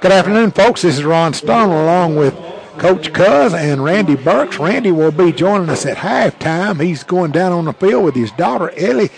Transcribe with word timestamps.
Good 0.00 0.12
afternoon, 0.12 0.52
folks. 0.52 0.82
This 0.82 0.96
is 0.96 1.04
Ron 1.04 1.34
Stone 1.34 1.70
along 1.70 2.14
with 2.14 2.34
Coach 2.78 3.12
Cuz 3.12 3.52
and 3.52 3.82
Randy 3.82 4.14
Burks. 4.14 4.60
Randy 4.60 4.92
will 4.92 5.10
be 5.10 5.32
joining 5.32 5.70
us 5.70 5.84
at 5.86 5.96
halftime. 5.96 6.80
He's 6.80 7.02
going 7.02 7.32
down 7.32 7.50
on 7.50 7.64
the 7.64 7.72
field 7.72 8.04
with 8.04 8.14
his 8.14 8.30
daughter, 8.32 8.70
Ellie 8.76 9.10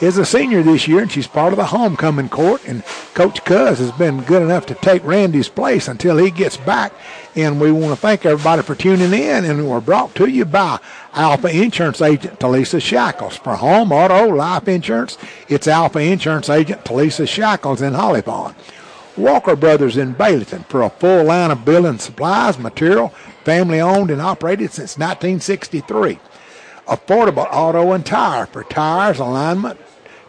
is 0.00 0.18
a 0.18 0.24
senior 0.24 0.62
this 0.62 0.86
year, 0.86 1.00
and 1.00 1.10
she's 1.10 1.26
part 1.26 1.52
of 1.52 1.56
the 1.56 1.64
homecoming 1.64 2.28
court. 2.28 2.62
And 2.66 2.84
Coach 3.14 3.44
Cuz 3.44 3.78
has 3.78 3.90
been 3.92 4.22
good 4.22 4.42
enough 4.42 4.66
to 4.66 4.74
take 4.74 5.02
Randy's 5.04 5.48
place 5.48 5.88
until 5.88 6.18
he 6.18 6.30
gets 6.30 6.56
back. 6.56 6.92
And 7.34 7.60
we 7.60 7.72
want 7.72 7.94
to 7.94 7.96
thank 7.96 8.26
everybody 8.26 8.62
for 8.62 8.74
tuning 8.74 9.12
in. 9.12 9.44
And 9.44 9.68
we're 9.68 9.80
brought 9.80 10.14
to 10.16 10.26
you 10.26 10.44
by 10.44 10.78
Alpha 11.14 11.48
Insurance 11.48 12.00
Agent 12.02 12.38
Talisa 12.38 12.80
Shackles. 12.80 13.36
For 13.36 13.56
home, 13.56 13.90
auto, 13.90 14.28
life 14.28 14.68
insurance, 14.68 15.16
it's 15.48 15.66
Alpha 15.66 15.98
Insurance 15.98 16.50
Agent 16.50 16.84
Talisa 16.84 17.26
Shackles 17.26 17.82
in 17.82 17.94
Holly 17.94 18.22
Pond. 18.22 18.54
Walker 19.16 19.56
Brothers 19.56 19.96
in 19.96 20.14
Baileyton 20.14 20.66
for 20.66 20.82
a 20.82 20.90
full 20.90 21.24
line 21.24 21.50
of 21.50 21.64
building 21.64 21.98
supplies, 21.98 22.58
material, 22.58 23.08
family 23.44 23.80
owned 23.80 24.10
and 24.10 24.20
operated 24.20 24.72
since 24.72 24.98
1963. 24.98 26.18
Affordable 26.86 27.48
Auto 27.50 27.92
and 27.92 28.04
Tire 28.04 28.46
for 28.46 28.62
tires, 28.64 29.18
alignment, 29.18 29.80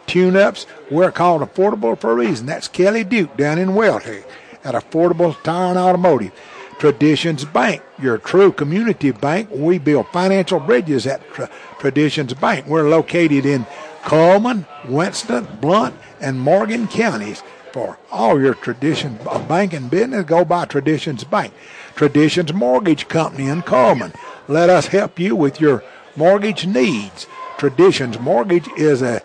tune-ups. 0.08 0.66
We're 0.90 1.12
called 1.12 1.42
affordable 1.42 2.00
for 2.00 2.12
a 2.12 2.16
reason. 2.16 2.46
That's 2.46 2.68
Kelly 2.68 3.04
Duke 3.04 3.36
down 3.36 3.60
in 3.60 3.70
Welti 3.70 4.24
at 4.64 4.74
Affordable 4.74 5.42
Tire 5.44 5.70
and 5.70 5.78
Automotive. 5.78 6.32
Traditions 6.80 7.44
Bank, 7.44 7.82
your 8.00 8.18
true 8.18 8.52
community 8.52 9.12
bank. 9.12 9.50
We 9.52 9.80
build 9.80 10.08
financial 10.10 10.60
bridges 10.60 11.08
at 11.08 11.28
Tra- 11.34 11.50
Traditions 11.80 12.34
Bank. 12.36 12.68
We're 12.68 12.88
located 12.90 13.46
in 13.46 13.66
Cullman, 14.04 14.66
Winston, 14.88 15.48
Blount, 15.60 15.96
and 16.22 16.40
Morgan 16.40 16.88
counties. 16.88 17.42
For 17.72 17.98
all 18.12 18.42
your 18.42 18.54
tradition 18.54 19.20
banking 19.48 19.90
business, 19.90 20.26
go 20.26 20.46
by 20.46 20.66
Traditions 20.66 21.24
Bank. 21.24 21.54
Traditions 21.96 22.54
Mortgage 22.54 23.08
Company 23.08 23.48
in 23.48 23.62
Cullman. 23.62 24.14
Let 24.48 24.70
us 24.70 24.88
help 24.88 25.20
you 25.20 25.36
with 25.36 25.60
your 25.60 25.84
mortgage 26.16 26.66
needs. 26.66 27.28
Traditions 27.58 28.20
Mortgage 28.20 28.68
is 28.78 29.02
a 29.02 29.22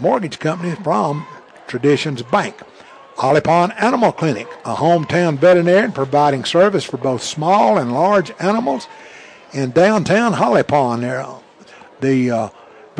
mortgage 0.00 0.38
company 0.38 0.74
from 0.76 1.26
Traditions 1.66 2.22
Bank. 2.22 2.60
Holly 3.16 3.40
Pond 3.42 3.74
Animal 3.78 4.12
Clinic, 4.12 4.48
a 4.64 4.74
hometown 4.76 5.36
veterinarian 5.36 5.92
providing 5.92 6.44
service 6.44 6.84
for 6.84 6.96
both 6.96 7.22
small 7.22 7.76
and 7.76 7.92
large 7.92 8.32
animals 8.38 8.86
in 9.52 9.72
downtown 9.72 10.32
Holly 10.32 10.62
Pond. 10.62 11.02
There, 11.02 11.26
the 12.00 12.30
uh, 12.30 12.48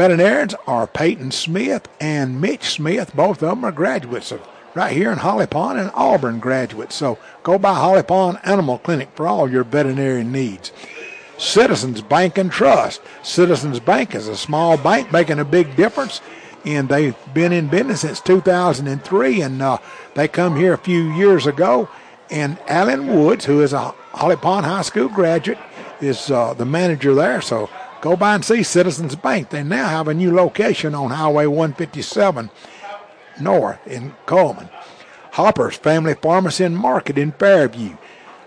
veterinarians 0.01 0.55
are 0.67 0.87
Peyton 0.87 1.31
Smith 1.31 1.87
and 2.01 2.41
Mitch 2.41 2.70
Smith. 2.70 3.15
Both 3.15 3.43
of 3.43 3.51
them 3.51 3.65
are 3.67 3.70
graduates 3.70 4.33
of 4.33 4.41
right 4.75 4.97
here 4.97 5.12
in 5.12 5.19
Holly 5.19 5.47
Pond 5.47 5.79
and 5.79 5.91
Auburn 5.93 6.41
graduates. 6.41 6.95
So 6.95 7.19
go 7.43 7.59
by 7.59 7.75
Holly 7.75 8.03
Pond 8.03 8.39
Animal 8.43 8.78
Clinic 8.78 9.11
for 9.15 9.27
all 9.27 9.51
your 9.51 9.62
veterinary 9.62 10.25
needs. 10.25 10.73
Citizens 11.37 12.01
Bank 12.01 12.39
and 12.39 12.51
Trust. 12.51 13.03
Citizens 13.23 13.78
Bank 13.78 14.15
is 14.15 14.27
a 14.27 14.39
small 14.39 14.78
bank 14.78 15.12
making 15.12 15.39
a 15.39 15.45
big 15.45 15.77
difference 15.77 16.23
and 16.65 16.89
they've 16.89 17.15
been 17.34 17.53
in 17.53 17.69
business 17.69 18.01
since 18.01 18.23
2003. 18.23 19.43
And 19.43 19.61
uh, 19.61 19.77
they 20.15 20.28
come 20.28 20.56
here 20.56 20.73
a 20.73 20.78
few 20.78 21.12
years 21.12 21.47
ago. 21.47 21.91
And 22.31 22.56
Alan 22.69 23.06
Woods, 23.06 23.45
who 23.45 23.61
is 23.61 23.75
a 23.75 23.91
Holly 24.12 24.37
Pond 24.37 24.65
High 24.65 24.81
School 24.81 25.11
graduate, 25.11 25.59
is 26.01 26.31
uh, 26.31 26.55
the 26.55 26.65
manager 26.65 27.15
there. 27.15 27.43
So 27.43 27.69
go 28.01 28.17
by 28.17 28.34
and 28.34 28.45
see 28.45 28.62
Citizens 28.62 29.15
Bank. 29.17 29.51
They 29.51 29.62
now 29.62 29.89
have 29.89 30.09
a 30.09 30.15
new 30.15 30.34
location 30.34 30.95
on 30.95 31.11
Highway 31.11 31.47
157 31.47 32.51
North 33.41 33.87
in 33.87 34.15
Cullman. 34.27 34.69
Hopper's 35.33 35.77
Family 35.77 36.15
Pharmacy 36.15 36.65
and 36.65 36.77
Market 36.77 37.17
in 37.17 37.33
Fairview. 37.33 37.97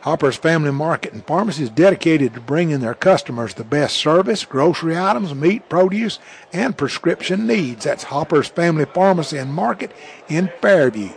Hopper's 0.02 0.36
Family 0.36 0.72
Market 0.72 1.14
and 1.14 1.26
Pharmacy 1.26 1.64
is 1.64 1.70
dedicated 1.70 2.34
to 2.34 2.42
bringing 2.42 2.82
their 2.82 2.94
customers 2.94 3.54
the 3.54 3.64
best 3.64 3.96
service, 3.96 4.44
grocery 4.44 4.98
items, 4.98 5.34
meat, 5.34 5.70
produce, 5.70 6.20
and 6.52 6.78
prescription 6.78 7.48
needs. 7.48 7.86
That's 7.86 8.04
Hopper's 8.04 8.50
Family 8.50 8.84
Pharmacy 8.84 9.38
and 9.38 9.54
Market 9.54 9.94
in 10.28 10.52
Fairview. 10.62 11.12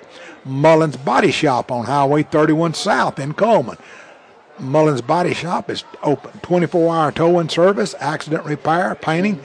Mullins 0.44 0.97
Body 0.97 1.32
Shop 1.32 1.72
on 1.72 1.86
Highway 1.86 2.22
31 2.22 2.74
South 2.74 3.18
in 3.18 3.32
Cullman. 3.32 3.78
Mullins 4.58 5.02
Body 5.02 5.34
Shop 5.34 5.70
is 5.70 5.84
open 6.02 6.38
24 6.40 6.94
hour 6.94 7.12
towing 7.12 7.48
service, 7.48 7.94
accident 8.00 8.44
repair, 8.44 8.94
painting. 8.94 9.40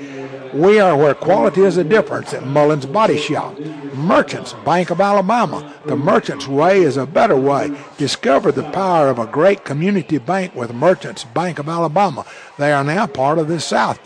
We 0.53 0.79
are 0.79 0.97
where 0.97 1.13
quality 1.13 1.61
is 1.61 1.77
a 1.77 1.83
difference 1.83 2.33
at 2.33 2.45
Mullins 2.45 2.85
Body 2.85 3.17
Shop. 3.17 3.57
Merchants, 3.93 4.53
Bank 4.65 4.89
of 4.89 4.99
Alabama. 4.99 5.73
The 5.85 5.95
Merchants 5.95 6.47
Way 6.47 6.81
is 6.81 6.97
a 6.97 7.05
better 7.05 7.35
way. 7.35 7.75
Discover 7.97 8.51
the 8.51 8.69
power 8.71 9.09
of 9.09 9.19
a 9.19 9.27
great 9.27 9.63
community 9.63 10.17
bank 10.17 10.55
with 10.55 10.73
Merchants, 10.73 11.23
Bank 11.23 11.59
of 11.59 11.69
Alabama. 11.69 12.25
They 12.57 12.71
are 12.73 12.83
now 12.83 13.07
part 13.07 13.39
of 13.39 13.47
the 13.47 13.59
South 13.59 13.99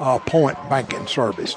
uh, 0.00 0.18
Point 0.18 0.58
banking 0.68 1.06
service. 1.06 1.56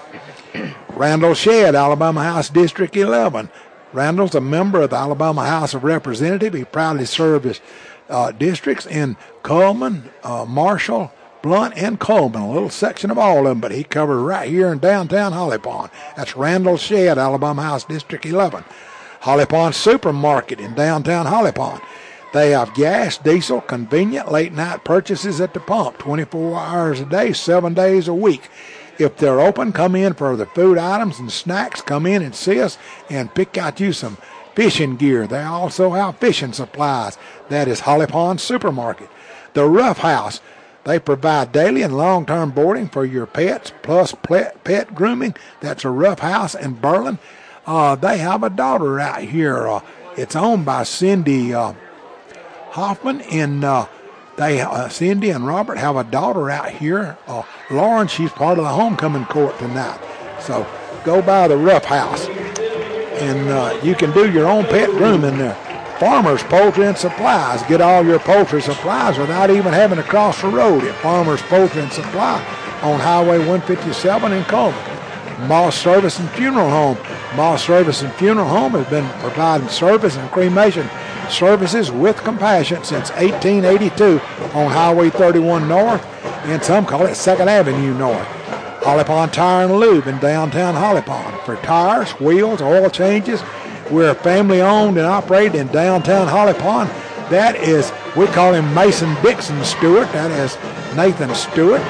Randall 0.89 1.33
Shedd, 1.33 1.75
Alabama 1.75 2.23
House 2.23 2.49
District 2.49 2.95
11. 2.95 3.49
Randall's 3.93 4.35
a 4.35 4.41
member 4.41 4.81
of 4.81 4.89
the 4.89 4.97
Alabama 4.97 5.45
House 5.45 5.73
of 5.73 5.83
Representatives. 5.83 6.57
He 6.57 6.65
proudly 6.65 7.05
served 7.05 7.45
as 7.45 7.61
uh, 8.09 8.31
districts 8.31 8.85
in 8.85 9.17
Cullman, 9.43 10.09
uh, 10.23 10.45
Marshall, 10.45 11.11
Blount, 11.41 11.77
and 11.77 11.99
Cullman. 11.99 12.41
A 12.41 12.51
little 12.51 12.69
section 12.69 13.11
of 13.11 13.17
all 13.17 13.39
of 13.39 13.45
them, 13.45 13.59
but 13.59 13.71
he 13.71 13.83
covered 13.83 14.21
right 14.21 14.49
here 14.49 14.71
in 14.71 14.79
downtown 14.79 15.31
Holly 15.31 15.57
Pond. 15.57 15.91
That's 16.15 16.35
Randall 16.35 16.77
Shedd, 16.77 17.17
Alabama 17.17 17.61
House 17.61 17.83
District 17.83 18.25
11. 18.25 18.63
Holly 19.21 19.45
Pond 19.45 19.75
Supermarket 19.75 20.59
in 20.59 20.73
downtown 20.75 21.25
Holly 21.25 21.51
Pond. 21.51 21.81
They 22.33 22.51
have 22.51 22.73
gas, 22.73 23.17
diesel, 23.17 23.61
convenient 23.61 24.31
late 24.31 24.51
night 24.51 24.83
purchases 24.83 25.39
at 25.39 25.53
the 25.53 25.59
pump 25.59 25.97
24 25.99 26.59
hours 26.59 26.99
a 26.99 27.05
day, 27.05 27.31
seven 27.31 27.73
days 27.73 28.07
a 28.07 28.13
week. 28.13 28.49
If 28.97 29.17
they're 29.17 29.39
open, 29.39 29.71
come 29.71 29.95
in 29.95 30.13
for 30.13 30.35
the 30.35 30.45
food 30.45 30.77
items 30.77 31.19
and 31.19 31.31
snacks. 31.31 31.81
Come 31.81 32.05
in 32.05 32.21
and 32.21 32.35
see 32.35 32.61
us 32.61 32.77
and 33.09 33.33
pick 33.33 33.57
out 33.57 33.79
you 33.79 33.93
some 33.93 34.17
fishing 34.55 34.95
gear. 34.95 35.27
They 35.27 35.43
also 35.43 35.91
have 35.91 36.17
fishing 36.17 36.53
supplies. 36.53 37.17
That 37.49 37.67
is 37.67 37.81
Holly 37.81 38.07
Pond 38.07 38.41
Supermarket. 38.41 39.09
The 39.53 39.65
Rough 39.65 39.99
House. 39.99 40.41
They 40.85 40.99
provide 40.99 41.51
daily 41.51 41.81
and 41.81 41.97
long 41.97 42.25
term 42.25 42.51
boarding 42.51 42.89
for 42.89 43.05
your 43.05 43.25
pets, 43.25 43.73
plus 43.81 44.13
pet 44.13 44.95
grooming. 44.95 45.35
That's 45.59 45.83
a 45.83 45.89
Rough 45.89 46.19
House 46.19 46.53
in 46.55 46.79
Berlin. 46.79 47.17
Uh, 47.65 47.95
they 47.95 48.19
have 48.19 48.43
a 48.43 48.49
daughter 48.49 48.99
out 48.99 49.21
here. 49.21 49.67
Uh, 49.67 49.81
it's 50.15 50.35
owned 50.35 50.63
by 50.65 50.83
Cindy 50.83 51.53
uh, 51.53 51.73
Hoffman, 52.71 53.21
and 53.21 53.63
uh, 53.63 53.87
they 54.37 54.61
uh, 54.61 54.87
Cindy 54.89 55.31
and 55.31 55.47
Robert 55.47 55.79
have 55.79 55.95
a 55.95 56.03
daughter 56.03 56.51
out 56.51 56.69
here. 56.69 57.17
Uh, 57.25 57.41
Lauren, 57.71 58.07
she's 58.07 58.31
part 58.31 58.59
of 58.59 58.63
the 58.63 58.69
homecoming 58.69 59.25
court 59.25 59.57
tonight. 59.57 59.99
So 60.39 60.67
go 61.03 61.23
by 61.23 61.47
the 61.47 61.57
Rough 61.57 61.85
House 61.85 62.27
and 63.15 63.49
uh, 63.49 63.79
you 63.83 63.95
can 63.95 64.11
do 64.11 64.31
your 64.31 64.47
own 64.47 64.63
pet 64.65 64.89
grooming 64.91 65.37
there. 65.37 65.55
Farmers 65.99 66.43
Poultry 66.43 66.87
and 66.87 66.97
Supplies. 66.97 67.63
Get 67.63 67.81
all 67.81 68.05
your 68.05 68.19
poultry 68.19 68.61
supplies 68.61 69.17
without 69.17 69.49
even 69.49 69.71
having 69.71 69.97
to 69.97 70.03
cross 70.03 70.41
the 70.41 70.49
road 70.49 70.83
at 70.83 70.95
Farmers 71.01 71.41
Poultry 71.43 71.81
and 71.81 71.91
Supply 71.91 72.37
on 72.81 72.99
Highway 72.99 73.37
157 73.39 74.31
in 74.31 74.43
Cullman. 74.43 75.47
Moss 75.47 75.77
Service 75.77 76.19
and 76.19 76.29
Funeral 76.31 76.69
Home. 76.69 76.97
Moss 77.35 77.63
Service 77.63 78.01
and 78.01 78.13
Funeral 78.13 78.47
Home 78.47 78.73
has 78.73 78.87
been 78.89 79.07
providing 79.19 79.67
service 79.69 80.17
and 80.17 80.29
cremation 80.31 80.89
services 81.29 81.91
with 81.91 82.17
compassion 82.17 82.83
since 82.83 83.09
1882 83.11 84.19
on 84.57 84.71
Highway 84.71 85.09
31 85.09 85.67
North, 85.67 86.05
and 86.45 86.63
some 86.63 86.85
call 86.85 87.05
it 87.05 87.11
2nd 87.11 87.47
Avenue 87.47 87.93
North. 87.97 88.27
Holly 88.85 89.03
Pond 89.03 89.33
Tire 89.33 89.65
and 89.65 89.79
Lube 89.79 90.05
in 90.05 90.19
downtown 90.19 90.75
Holly 90.75 91.01
Pond. 91.01 91.35
For 91.41 91.55
tires, 91.55 92.11
wheels, 92.19 92.61
oil 92.61 92.87
changes, 92.91 93.41
we're 93.89 94.13
family 94.13 94.61
owned 94.61 94.95
and 94.97 95.07
operated 95.07 95.55
in 95.55 95.65
downtown 95.69 96.27
Holly 96.27 96.53
Pond. 96.53 96.91
That 97.31 97.55
is, 97.55 97.91
we 98.15 98.27
call 98.27 98.53
him 98.53 98.71
Mason 98.75 99.11
Dixon 99.23 99.63
Stewart. 99.65 100.07
That 100.11 100.29
is 100.29 100.55
Nathan 100.95 101.33
Stewart. 101.33 101.81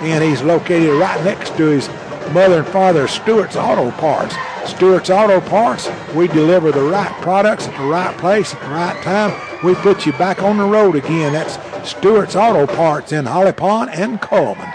And 0.00 0.22
he's 0.22 0.42
located 0.42 0.90
right 0.90 1.24
next 1.24 1.56
to 1.56 1.64
his 1.64 1.88
mother 2.32 2.60
and 2.60 2.68
father, 2.68 3.08
Stewart's 3.08 3.56
Auto 3.56 3.90
Parts. 3.90 4.36
Stewart's 4.64 5.10
Auto 5.10 5.40
Parts, 5.40 5.90
we 6.14 6.28
deliver 6.28 6.70
the 6.70 6.84
right 6.84 7.20
products 7.20 7.66
at 7.66 7.76
the 7.76 7.88
right 7.88 8.16
place 8.18 8.54
at 8.54 8.60
the 8.60 8.68
right 8.68 9.02
time. 9.02 9.32
We 9.64 9.74
put 9.74 10.06
you 10.06 10.12
back 10.12 10.40
on 10.40 10.58
the 10.58 10.64
road 10.66 10.94
again. 10.94 11.32
That's 11.32 11.58
Stewart's 11.90 12.36
Auto 12.36 12.72
Parts 12.72 13.10
in 13.10 13.26
Holly 13.26 13.52
Pond 13.52 13.90
and 13.90 14.20
Cullman. 14.20 14.72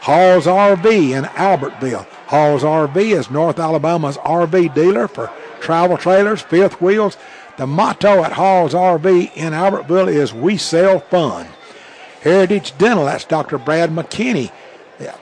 Hall's 0.00 0.46
RV 0.46 0.86
in 0.86 1.24
Albertville. 1.24 2.06
Hall's 2.26 2.62
RV 2.62 2.96
is 2.96 3.30
North 3.30 3.58
Alabama's 3.58 4.16
RV 4.18 4.74
dealer 4.74 5.08
for 5.08 5.30
travel 5.60 5.96
trailers, 5.96 6.40
fifth 6.40 6.80
wheels. 6.80 7.16
The 7.56 7.66
motto 7.66 8.22
at 8.22 8.32
Hall's 8.32 8.74
RV 8.74 9.34
in 9.34 9.52
Albertville 9.52 10.08
is 10.12 10.32
We 10.32 10.56
Sell 10.56 11.00
Fun. 11.00 11.48
Heritage 12.22 12.76
Dental, 12.78 13.04
that's 13.04 13.24
Dr. 13.24 13.58
Brad 13.58 13.90
McKinney, 13.90 14.50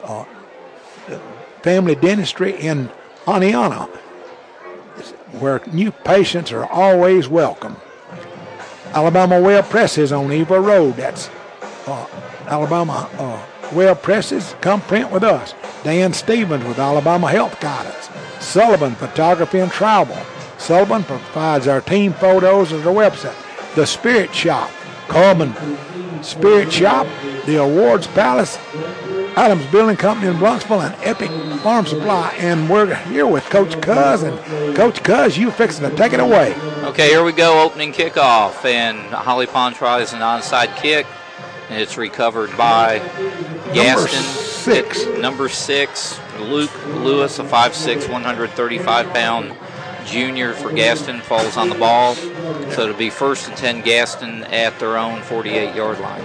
uh, 0.05 0.25
family 1.62 1.94
dentistry 1.94 2.52
in 2.58 2.90
Oneonta, 3.25 3.88
where 5.40 5.62
new 5.72 5.90
patients 5.90 6.52
are 6.52 6.67
always 6.67 7.29
welcome. 7.29 7.76
Alabama 8.93 9.40
Well 9.40 9.62
Presses 9.62 10.12
on 10.12 10.32
Eva 10.32 10.61
Road. 10.61 10.96
That's 10.96 11.29
uh, 11.87 12.06
Alabama 12.46 13.08
uh, 13.19 13.44
Well 13.73 13.95
Presses. 13.95 14.55
Come 14.61 14.81
print 14.81 15.11
with 15.11 15.23
us. 15.23 15.55
Dan 15.83 16.13
Stevens 16.13 16.65
with 16.65 16.79
Alabama 16.79 17.29
Health 17.31 17.61
Guidance. 17.61 18.09
Sullivan 18.41 18.95
Photography 18.95 19.59
and 19.59 19.71
Travel. 19.71 20.19
Sullivan 20.59 21.05
provides 21.05 21.69
our 21.69 21.81
team 21.81 22.13
photos 22.13 22.73
at 22.73 22.87
our 22.87 22.95
website. 22.95 23.35
The 23.75 23.87
Spirit 23.87 24.35
Shop. 24.35 24.71
Cullman 25.09 25.55
Spirit 26.23 26.73
Shop. 26.73 27.07
The 27.47 27.57
Awards 27.63 28.07
Palace. 28.09 28.59
Adams 29.37 29.67
Building 29.67 29.97
Company 29.97 30.31
in 30.31 30.37
Bronxville 30.39 30.87
and 30.87 30.95
Epic 31.05 31.31
Farm 31.61 31.85
Supply. 31.85 32.35
And 32.39 32.71
we're 32.71 32.95
here 32.95 33.27
with 33.27 33.45
Coach 33.45 33.81
Cuz. 33.83 34.23
And 34.23 34.75
Coach 34.75 35.03
Cuz, 35.03 35.37
you 35.37 35.51
fixing 35.51 35.89
to 35.89 35.95
take 35.95 36.15
it 36.15 36.21
away. 36.21 36.55
Okay, 36.85 37.09
here 37.09 37.23
we 37.23 37.33
go. 37.33 37.63
Opening 37.63 37.93
kickoff. 37.93 38.65
And 38.65 38.99
Holly 39.13 39.47
Pond 39.47 39.77
tries 39.77 40.15
an 40.15 40.21
onside 40.21 40.75
kick. 40.77 41.07
And 41.69 41.83
it's 41.83 41.99
recovered 41.99 42.57
by 42.57 43.01
Gaston. 43.75 44.23
Six. 44.23 45.07
Number 45.19 45.49
six, 45.49 46.19
Luke 46.41 46.73
Lewis, 46.87 47.39
a 47.39 47.45
5'6", 47.45 48.11
135 48.11 49.13
pound 49.13 49.57
junior 50.05 50.53
for 50.55 50.73
Gaston, 50.73 51.21
falls 51.21 51.57
on 51.57 51.69
the 51.69 51.75
ball. 51.77 52.15
So 52.15 52.83
it'll 52.83 52.95
be 52.95 53.11
first 53.11 53.49
and 53.49 53.57
10 53.57 53.83
Gaston 53.83 54.45
at 54.45 54.79
their 54.79 54.99
own 54.99 55.21
48 55.23 55.75
yard 55.75 56.01
line. 56.01 56.23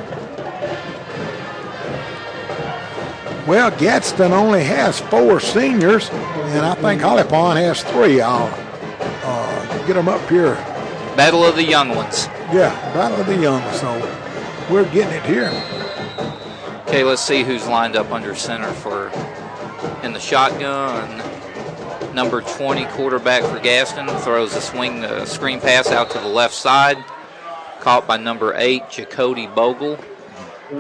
Well, 3.48 3.72
Gaston 3.72 4.34
only 4.34 4.64
has 4.64 5.00
four 5.00 5.40
seniors, 5.40 6.10
and 6.10 6.66
I 6.66 6.76
think 6.76 7.02
Holly 7.02 7.24
Pond 7.24 7.58
has 7.58 7.82
three. 7.84 8.22
I'll 8.22 8.54
uh, 9.24 9.88
get 9.88 9.94
them 9.96 10.08
up 10.08 10.28
here. 10.30 10.56
Battle 11.18 11.44
of 11.44 11.56
the 11.56 11.64
young 11.64 11.90
ones. 11.96 12.28
Yeah, 12.54 12.70
Battle 12.94 13.20
of 13.20 13.28
the 13.28 13.38
young. 13.38 13.62
So 13.74 13.92
we're 14.70 14.90
getting 14.92 15.14
it 15.14 15.24
here. 15.26 15.50
Okay, 16.92 17.06
let's 17.06 17.22
see 17.22 17.44
who's 17.44 17.66
lined 17.68 17.96
up 17.96 18.12
under 18.12 18.36
center 18.36 18.70
for 18.74 19.08
in 20.04 20.12
the 20.12 20.20
shotgun. 20.20 21.24
Number 22.14 22.42
20 22.42 22.84
quarterback 22.88 23.44
for 23.44 23.60
Gaston 23.60 24.10
throws 24.20 24.54
a 24.58 24.60
swing 24.60 25.06
uh, 25.06 25.24
screen 25.24 25.62
pass 25.62 25.88
out 25.88 26.10
to 26.10 26.20
the 26.20 26.28
left 26.28 26.54
side. 26.54 27.02
Caught 27.80 28.08
by 28.10 28.18
number 28.18 28.54
eight, 28.58 28.90
Jacody 28.90 29.48
Bogle. 29.48 29.98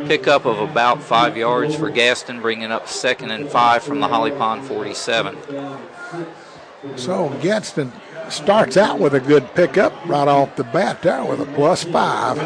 Pickup 0.07 0.43
of 0.43 0.59
about 0.59 1.01
five 1.01 1.37
yards 1.37 1.75
for 1.75 1.89
Gaston, 1.89 2.41
bringing 2.41 2.73
up 2.73 2.89
second 2.89 3.31
and 3.31 3.47
five 3.47 3.81
from 3.81 4.01
the 4.01 4.09
Holly 4.09 4.31
Pond 4.31 4.65
47. 4.65 5.37
So 6.97 7.29
Gaston 7.41 7.93
starts 8.27 8.75
out 8.75 8.99
with 8.99 9.13
a 9.13 9.21
good 9.21 9.55
pickup 9.55 9.93
right 10.05 10.27
off 10.27 10.57
the 10.57 10.65
bat 10.65 11.03
there 11.03 11.23
with 11.23 11.39
a 11.39 11.45
plus 11.53 11.85
five. 11.85 12.37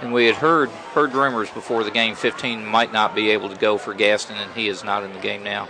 And 0.00 0.12
we 0.12 0.26
had 0.26 0.36
heard 0.36 0.70
heard 0.70 1.12
rumors 1.12 1.50
before 1.50 1.84
the 1.84 1.90
game 1.90 2.14
15 2.14 2.64
might 2.64 2.92
not 2.92 3.14
be 3.14 3.30
able 3.30 3.48
to 3.50 3.56
go 3.56 3.76
for 3.76 3.92
Gaston, 3.92 4.36
and 4.36 4.50
he 4.52 4.68
is 4.68 4.82
not 4.82 5.02
in 5.04 5.12
the 5.12 5.18
game 5.18 5.42
now. 5.42 5.68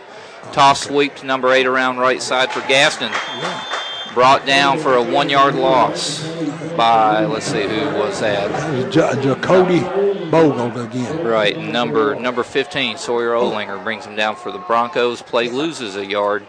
Toss 0.53 0.83
sweep 0.83 1.17
to 1.17 1.27
number 1.27 1.53
eight 1.53 1.67
around 1.67 1.99
right 1.99 2.23
side 2.23 2.51
for 2.53 2.61
Gaston. 2.69 3.13
Brought 4.15 4.45
down 4.45 4.79
for 4.79 4.95
a 4.97 5.03
one 5.03 5.29
yard 5.29 5.55
loss 5.55 6.27
by, 6.77 7.25
let's 7.27 7.47
see, 7.47 7.63
who 7.63 7.85
was 7.97 8.19
that? 8.21 8.91
J- 8.91 9.23
Jacody 9.23 9.81
Bogle 10.31 10.81
again. 10.81 11.25
Right, 11.25 11.57
number 11.57 12.15
number 12.17 12.43
15, 12.43 12.97
Sawyer 12.99 13.31
Olinger 13.31 13.83
brings 13.85 14.07
him 14.07 14.17
down 14.17 14.35
for 14.35 14.51
the 14.51 14.59
Broncos. 14.59 15.23
Play 15.23 15.49
loses 15.49 15.95
a 15.95 16.05
yard, 16.05 16.45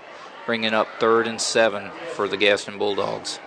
bringing 0.48 0.74
up 0.74 0.88
third 1.00 1.28
and 1.28 1.40
seven 1.40 1.92
for 2.14 2.28
the 2.28 2.38
Gaston 2.38 2.80
Bulldogs. 2.80 3.40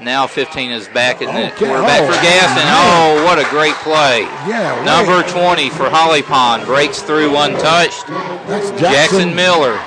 Now 0.00 0.26
15 0.26 0.70
is 0.72 0.88
back 0.88 1.22
in 1.22 1.28
the 1.28 1.46
Okay. 1.52 1.66
quarterback 1.66 2.00
Oh, 2.02 2.06
for 2.06 2.12
Gaston. 2.22 2.56
man. 2.64 3.20
Oh, 3.20 3.24
what 3.24 3.38
a 3.38 3.44
great 3.50 3.74
play. 3.76 4.22
Yeah, 4.48 4.76
right. 4.76 4.84
Number 4.84 5.22
20 5.28 5.70
for 5.70 5.88
Holly 5.88 6.22
Pond 6.22 6.64
breaks 6.66 7.00
through 7.00 7.36
untouched. 7.36 8.06
That's 8.48 8.70
Jackson, 8.72 8.78
Jackson, 8.80 9.34
Miller 9.36 9.78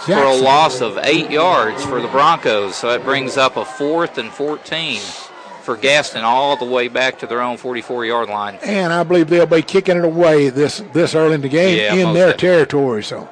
for 0.00 0.22
a 0.22 0.34
loss 0.34 0.80
of 0.80 0.98
eight 1.02 1.30
yards 1.30 1.84
for 1.84 2.00
the 2.00 2.06
Broncos. 2.08 2.76
So 2.76 2.88
that 2.90 3.02
brings 3.02 3.36
up 3.36 3.56
a 3.56 3.64
fourth 3.64 4.16
and 4.18 4.30
14 4.30 5.00
for 5.62 5.76
Gaston 5.76 6.22
all 6.22 6.56
the 6.56 6.64
way 6.64 6.86
back 6.86 7.18
to 7.18 7.26
their 7.26 7.42
own 7.42 7.56
44 7.56 8.04
yard 8.04 8.28
line. 8.28 8.56
And 8.62 8.92
I 8.92 9.02
believe 9.02 9.28
they'll 9.28 9.46
be 9.46 9.62
kicking 9.62 9.96
it 9.96 10.04
away 10.04 10.48
this 10.50 10.80
this 10.92 11.16
early 11.16 11.34
in 11.34 11.40
the 11.40 11.48
game 11.48 11.76
Yeah, 11.76 11.94
in 11.94 12.14
their 12.14 12.28
definitely. 12.30 12.34
territory. 12.48 13.02
So 13.02 13.28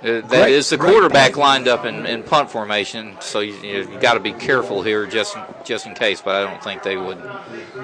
Uh, 0.00 0.20
That 0.20 0.28
Great- 0.28 0.54
is 0.54 0.70
the 0.70 0.78
quarterback 0.78 1.36
lined 1.36 1.66
up 1.66 1.84
in, 1.84 2.06
in 2.06 2.22
punt 2.22 2.50
formation, 2.50 3.16
so 3.20 3.40
you, 3.40 3.54
you, 3.54 3.98
got 4.00 4.14
to 4.14 4.20
be 4.20 4.32
careful 4.32 4.82
here 4.82 5.06
just 5.06 5.36
just 5.64 5.86
in 5.86 5.94
case. 5.94 6.20
But 6.20 6.36
I 6.36 6.50
don't 6.50 6.62
think 6.62 6.84
they 6.84 6.96
would 6.96 7.20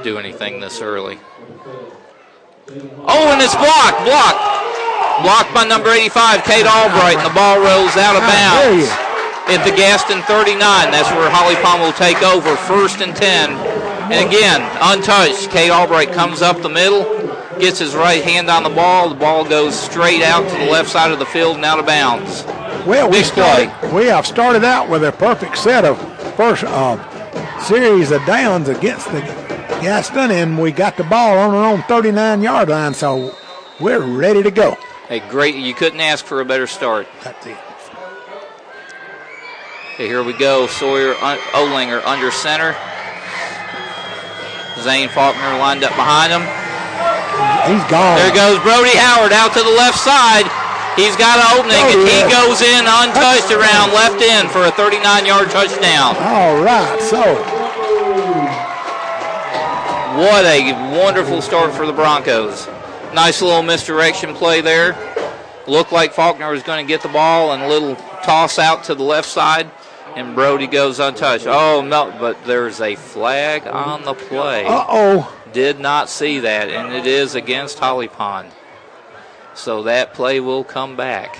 do 0.05 0.19
anything 0.19 0.61
this 0.61 0.81
early. 0.81 1.19
Oh, 3.07 3.29
and 3.33 3.43
it's 3.43 3.55
blocked, 3.55 4.01
blocked, 4.07 4.41
blocked 5.23 5.53
by 5.53 5.65
number 5.69 5.91
85, 5.91 6.45
Cade 6.45 6.67
Albright, 6.67 7.19
and 7.19 7.27
the 7.27 7.35
ball 7.35 7.59
rolls 7.59 7.97
out 7.97 8.17
of 8.17 8.23
bounds 8.23 8.89
you. 9.51 9.59
the 9.59 9.77
Gaston 9.77 10.23
39. 10.23 10.57
That's 10.91 11.11
where 11.11 11.29
Holly 11.29 11.57
Pond 11.57 11.83
will 11.83 11.93
take 11.93 12.23
over, 12.23 12.57
first 12.57 13.01
and 13.03 13.15
10. 13.15 13.51
And 14.13 14.27
again, 14.27 14.63
untouched. 14.81 15.51
Cade 15.51 15.71
Albright 15.71 16.13
comes 16.13 16.43
up 16.43 16.63
the 16.63 16.69
middle, 16.69 17.03
gets 17.61 17.79
his 17.79 17.95
right 17.95 18.23
hand 18.23 18.51
on 18.51 18.63
the 18.63 18.71
ball. 18.71 19.09
The 19.09 19.15
ball 19.15 19.45
goes 19.45 19.79
straight 19.79 20.23
out 20.23 20.49
to 20.49 20.59
the 20.59 20.71
left 20.71 20.91
side 20.91 21.11
of 21.13 21.19
the 21.19 21.27
field 21.27 21.57
and 21.57 21.65
out 21.65 21.79
of 21.79 21.87
bounds. 21.87 22.45
Well, 22.87 23.09
we 23.09 23.19
Big 23.19 23.25
started, 23.27 23.93
we 23.95 24.07
have 24.07 24.27
started 24.27 24.65
out 24.65 24.91
with 24.91 25.05
a 25.05 25.13
perfect 25.13 25.57
set 25.57 25.85
of 25.85 25.99
first 26.37 26.65
uh, 26.65 27.61
series 27.61 28.11
of 28.11 28.25
downs 28.27 28.69
against 28.69 29.11
the 29.11 29.21
Gaston, 29.81 30.31
and 30.31 30.61
we 30.61 30.73
got 30.73 30.97
the 30.97 31.05
ball 31.05 31.39
on 31.39 31.55
our 31.55 31.65
own 31.73 31.83
39 31.83 32.43
yard 32.43 32.69
line, 32.69 32.95
so 32.95 33.35
we're 33.81 34.01
ready 34.05 34.43
to 34.43 34.51
go. 34.51 34.77
Hey, 35.09 35.21
great, 35.29 35.55
you 35.55 35.75
couldn't 35.75 36.01
ask 36.01 36.25
for 36.25 36.41
a 36.41 36.45
better 36.45 36.67
start. 36.67 37.07
That's 37.23 37.47
it. 37.47 37.57
Okay, 39.95 40.09
here 40.09 40.23
we 40.23 40.33
go. 40.33 40.67
Sawyer 40.67 41.15
un- 41.23 41.39
Olinger 41.53 42.05
under 42.05 42.31
center. 42.31 42.75
Zane 44.81 45.09
Faulkner 45.09 45.59
lined 45.59 45.85
up 45.85 45.95
behind 45.95 46.33
him. 46.33 46.64
He's 47.69 47.85
gone. 47.91 48.17
There 48.21 48.35
goes 48.35 48.61
Brody 48.61 48.93
Howard 48.97 49.33
out 49.33 49.53
to 49.55 49.63
the 49.63 49.73
left 49.73 49.99
side. 49.99 50.45
He's 50.97 51.17
got 51.17 51.41
an 51.43 51.49
opening, 51.59 51.81
and 51.81 52.07
he 52.07 52.23
goes 52.31 52.63
in 52.63 52.85
untouched 52.87 53.51
around 53.51 53.91
left 53.93 54.23
end 54.23 54.51
for 54.51 54.63
a 54.65 54.71
39 54.71 55.27
yard 55.27 55.51
touchdown. 55.51 56.15
All 56.21 56.63
right, 56.63 57.01
so 57.03 57.21
What 60.17 60.45
a 60.45 60.73
wonderful 60.97 61.43
start 61.43 61.75
for 61.75 61.87
the 61.87 61.93
Broncos. 61.93 62.69
Nice 63.15 63.43
little 63.43 63.63
misdirection 63.63 64.35
play 64.35 64.61
there. 64.61 64.95
Looked 65.67 65.91
like 65.91 66.13
Faulkner 66.13 66.51
was 66.51 66.63
going 66.63 66.85
to 66.85 66.89
get 66.89 67.03
the 67.03 67.09
ball 67.09 67.53
and 67.53 67.63
a 67.63 67.69
little 67.69 67.97
toss 68.23 68.59
out 68.61 68.85
to 68.85 68.95
the 68.95 69.03
left 69.03 69.29
side, 69.29 69.69
and 70.15 70.35
Brody 70.37 70.69
goes 70.69 71.01
untouched. 71.01 71.47
Oh, 71.49 71.81
no, 71.81 72.15
but 72.21 72.45
there's 72.45 72.81
a 72.81 72.95
flag 72.95 73.67
on 73.67 74.03
the 74.05 74.15
play. 74.15 74.67
uh 74.67 74.85
oh. 74.89 75.37
Did 75.55 75.81
not 75.81 76.11
see 76.11 76.41
that, 76.41 76.69
and 76.69 76.93
it 76.93 77.07
is 77.07 77.35
against 77.35 77.79
Holly 77.79 78.09
Pond. 78.09 78.51
So 79.55 79.85
that 79.85 80.13
play 80.13 80.41
will 80.41 80.65
come 80.65 80.97
back. 80.97 81.39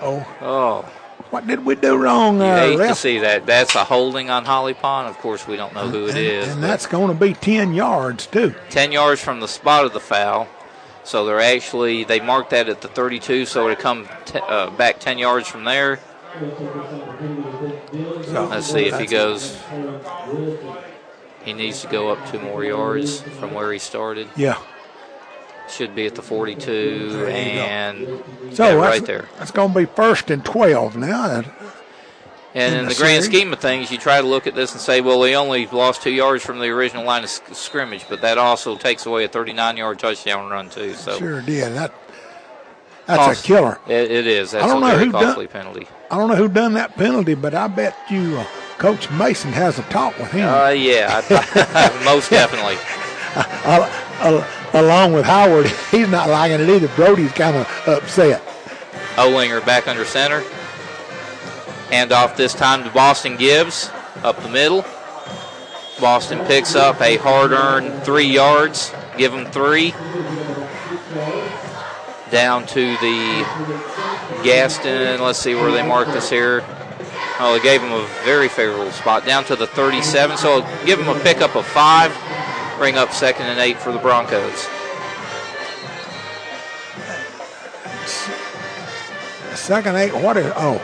Oh, 0.00 0.26
Oh, 0.40 0.82
what 1.28 1.46
did 1.46 1.64
we 1.64 1.74
do 1.74 1.96
wrong 1.96 2.34
you 2.36 2.40
there, 2.40 2.78
hate 2.78 2.88
to 2.88 2.94
see 2.94 3.18
that. 3.18 3.44
That's 3.44 3.74
a 3.74 3.84
holding 3.84 4.30
on 4.30 4.44
Holly 4.46 4.72
Pond. 4.72 5.08
Of 5.08 5.18
course, 5.18 5.46
we 5.46 5.56
don't 5.56 5.74
know 5.74 5.88
who 5.88 6.06
it 6.06 6.10
and, 6.10 6.18
is. 6.18 6.48
and 6.48 6.62
that's 6.62 6.86
going 6.86 7.08
to 7.08 7.14
be 7.14 7.34
10 7.34 7.74
yards 7.74 8.26
too. 8.26 8.54
10 8.70 8.92
yards 8.92 9.20
from 9.20 9.40
the 9.40 9.48
spot 9.48 9.84
of 9.84 9.92
the 9.92 10.00
foul. 10.00 10.48
So 11.04 11.26
they're 11.26 11.40
actually, 11.40 12.04
they 12.04 12.20
marked 12.20 12.50
that 12.50 12.68
at 12.68 12.80
the 12.80 12.88
32, 12.88 13.44
so 13.46 13.68
it'll 13.68 13.76
come 13.80 14.08
t- 14.24 14.40
uh, 14.40 14.70
back 14.70 14.98
10 14.98 15.18
yards 15.18 15.46
from 15.46 15.64
there. 15.64 16.00
So 18.24 18.48
Let's 18.50 18.66
see 18.66 18.86
if 18.86 18.98
he 18.98 19.06
goes. 19.06 19.56
He 21.46 21.52
needs 21.54 21.80
to 21.80 21.86
go 21.88 22.10
up 22.10 22.18
two 22.30 22.40
more 22.40 22.62
yards 22.64 23.22
from 23.22 23.54
where 23.54 23.72
he 23.72 23.78
started. 23.78 24.28
Yeah. 24.36 24.58
Should 25.70 25.94
be 25.94 26.06
at 26.06 26.14
the 26.14 26.22
42, 26.22 27.10
There 27.12 27.20
you 27.28 27.28
go. 27.28 27.30
and 27.30 28.54
So 28.54 28.66
yeah, 28.68 28.74
right 28.74 29.04
there. 29.06 29.28
That's 29.38 29.50
going 29.52 29.72
to 29.72 29.78
be 29.78 29.84
first 29.86 30.30
and 30.30 30.44
12 30.44 30.96
now. 30.96 31.42
And 32.54 32.74
in 32.74 32.80
in 32.80 32.84
the 32.88 32.94
the 32.94 33.00
grand 33.00 33.24
scheme 33.24 33.52
of 33.52 33.58
things, 33.60 33.90
you 33.90 33.98
try 33.98 34.20
to 34.20 34.26
look 34.26 34.46
at 34.46 34.54
this 34.54 34.72
and 34.72 34.80
say, 34.80 35.00
well, 35.00 35.20
they 35.20 35.34
only 35.36 35.66
lost 35.66 36.02
two 36.02 36.10
yards 36.12 36.44
from 36.44 36.58
the 36.58 36.68
original 36.68 37.04
line 37.04 37.22
of 37.24 37.30
sc- 37.30 37.54
scrimmage, 37.54 38.06
but 38.08 38.20
that 38.22 38.38
also 38.38 38.76
takes 38.76 39.06
away 39.06 39.24
a 39.24 39.28
39 39.28 39.76
yard 39.76 39.98
touchdown 39.98 40.48
run, 40.50 40.68
too. 40.70 40.94
So 40.94 41.18
Sure 41.18 41.42
did. 41.42 41.74
That 41.74 41.92
That's 43.06 43.18
Cost- 43.24 43.44
a 43.44 43.46
killer. 43.46 43.78
It, 43.86 44.10
it 44.10 44.26
is. 44.26 44.50
That's 44.50 44.64
I 44.64 44.68
don't 44.68 44.78
a 44.78 44.80
know 44.80 44.92
very 44.94 45.06
who 45.06 45.12
done- 45.12 45.46
penalty. 45.48 45.88
I 46.10 46.16
don't 46.18 46.28
know 46.28 46.36
who 46.36 46.48
done 46.48 46.74
that 46.74 46.94
penalty, 46.96 47.34
but 47.34 47.54
I 47.54 47.66
bet 47.68 47.96
you 48.10 48.36
uh, 48.38 48.46
Coach 48.78 49.10
Mason 49.10 49.52
has 49.52 49.78
a 49.78 49.82
talk 49.84 50.16
with 50.18 50.30
him. 50.30 50.48
Uh, 50.48 50.68
yeah, 50.68 51.22
I, 51.28 52.02
most 52.04 52.30
definitely. 52.30 52.76
along 54.72 55.12
with 55.12 55.24
Howard, 55.24 55.66
he's 55.90 56.08
not 56.08 56.28
liking 56.28 56.60
it 56.60 56.68
either. 56.68 56.88
Brody's 56.88 57.32
kind 57.32 57.56
of 57.56 57.66
upset. 57.88 58.42
Olinger 59.16 59.64
back 59.64 59.88
under 59.88 60.04
center. 60.04 60.42
Hand 61.90 62.12
off 62.12 62.36
this 62.36 62.52
time 62.52 62.82
to 62.84 62.90
Boston 62.90 63.36
Gibbs 63.36 63.90
up 64.22 64.40
the 64.42 64.48
middle. 64.48 64.84
Boston 66.00 66.44
picks 66.46 66.74
up 66.74 67.00
a 67.00 67.16
hard 67.16 67.52
earned 67.52 68.02
three 68.04 68.26
yards. 68.26 68.92
Give 69.16 69.32
them 69.32 69.46
three. 69.46 69.92
Down 72.30 72.66
to 72.68 72.96
the 72.98 73.46
Gaston. 74.42 75.20
Let's 75.20 75.38
see 75.38 75.54
where 75.54 75.70
they 75.70 75.86
marked 75.86 76.12
this 76.12 76.28
here. 76.28 76.64
Oh, 77.38 77.56
they 77.56 77.62
gave 77.62 77.82
them 77.82 77.92
a 77.92 78.06
very 78.24 78.48
favorable 78.48 78.90
spot. 78.90 79.24
Down 79.24 79.44
to 79.44 79.56
the 79.56 79.66
37. 79.66 80.36
So 80.38 80.66
give 80.84 80.98
them 80.98 81.08
a 81.08 81.20
pickup 81.20 81.54
of 81.54 81.66
five. 81.66 82.16
Bring 82.78 82.96
up 82.96 83.12
second 83.12 83.46
and 83.46 83.60
eight 83.60 83.78
for 83.78 83.92
the 83.92 83.98
Broncos. 83.98 84.66
Second 89.54 89.96
eight. 89.96 90.14
What 90.14 90.36
is? 90.36 90.52
Oh, 90.56 90.80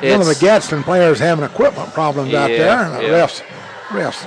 It's, 0.00 0.12
one 0.12 0.20
of 0.20 0.26
the 0.26 0.38
Gaston 0.40 0.82
players 0.82 1.18
having 1.18 1.44
equipment 1.44 1.92
problems 1.92 2.32
out 2.32 2.48
there, 2.48 2.84
and 2.84 2.94
the 2.94 3.02
yeah. 3.02 3.26
refs, 3.26 3.42
refs 3.88 4.22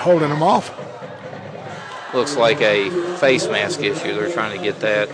holding 0.00 0.30
them 0.30 0.42
off. 0.42 0.70
Looks 2.14 2.36
like 2.36 2.60
a 2.60 2.90
face 3.16 3.46
mask 3.48 3.80
issue. 3.80 4.14
They're 4.14 4.32
trying 4.32 4.56
to 4.56 4.62
get 4.62 4.80
that 4.80 5.08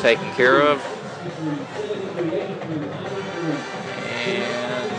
taken 0.00 0.30
care 0.32 0.60
of. 0.60 0.80
And, 4.20 4.92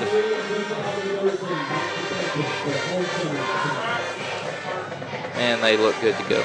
and 5.36 5.64
they 5.64 5.78
look 5.78 6.00
good 6.02 6.16
to 6.18 6.30
go. 6.30 6.44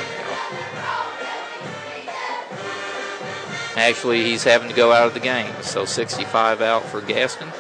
Actually, 3.76 4.24
he's 4.24 4.44
having 4.44 4.68
to 4.68 4.74
go 4.74 4.92
out 4.92 5.06
of 5.06 5.14
the 5.14 5.20
game. 5.20 5.54
So 5.62 5.84
65 5.84 6.60
out 6.60 6.84
for 6.84 7.00
Gaston, 7.00 7.50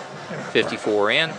54 0.52 1.10
in. 1.10 1.30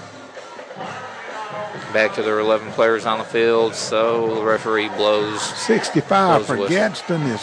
Back 1.94 2.14
to 2.16 2.24
their 2.24 2.40
11 2.40 2.72
players 2.72 3.06
on 3.06 3.18
the 3.20 3.26
field. 3.26 3.76
So 3.76 4.36
the 4.36 4.44
referee 4.44 4.90
blows 4.90 5.42
65 5.42 6.46
for 6.46 6.54
Those 6.54 6.60
was- 6.62 6.70
Gaston 6.70 7.22
is. 7.24 7.42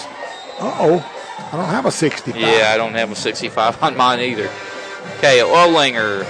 Uh 0.58 0.74
oh, 0.80 1.48
I 1.52 1.56
don't 1.56 1.66
have 1.66 1.84
a 1.86 1.90
65. 1.90 2.40
Yeah, 2.40 2.70
I 2.72 2.76
don't 2.78 2.94
have 2.94 3.12
a 3.12 3.14
65 3.14 3.82
on 3.82 3.96
mine 3.96 4.20
either. 4.20 4.48
Okay, 5.18 5.38
Olinger 5.40 6.20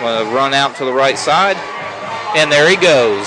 will 0.00 0.32
run 0.34 0.52
out 0.54 0.76
to 0.76 0.84
the 0.84 0.92
right 0.92 1.16
side, 1.18 1.56
and 2.36 2.52
there 2.52 2.68
he 2.68 2.76
goes. 2.76 3.26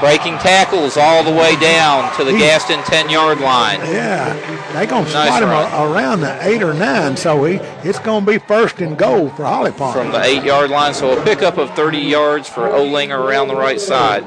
Breaking 0.00 0.38
tackles 0.38 0.96
all 0.96 1.22
the 1.22 1.30
way 1.30 1.56
down 1.56 2.14
to 2.16 2.24
the 2.24 2.32
He- 2.32 2.38
Gaston 2.38 2.82
10 2.84 3.10
yard 3.10 3.38
line. 3.40 3.80
Yeah, 3.80 4.32
they're 4.72 4.86
gonna 4.86 5.02
Nice 5.12 5.12
spot 5.28 5.42
him 5.42 5.50
a- 5.50 5.92
around 5.92 6.20
the 6.22 6.38
eight 6.48 6.62
or 6.62 6.72
nine, 6.72 7.16
so 7.18 7.44
he 7.44 7.56
it's 7.84 7.98
gonna 7.98 8.24
be 8.24 8.38
first 8.38 8.78
and 8.80 8.96
goal 8.96 9.28
for 9.30 9.44
Holly 9.44 9.72
Pond. 9.72 9.94
From 9.94 10.10
the 10.12 10.22
8 10.24 10.42
yard 10.42 10.70
line, 10.70 10.94
so 10.94 11.18
a 11.18 11.22
pickup 11.22 11.58
of 11.58 11.70
30 11.74 11.98
yards 11.98 12.48
for 12.48 12.62
Olinger 12.68 13.18
around 13.18 13.48
the 13.48 13.56
right 13.56 13.80
side. 13.80 14.24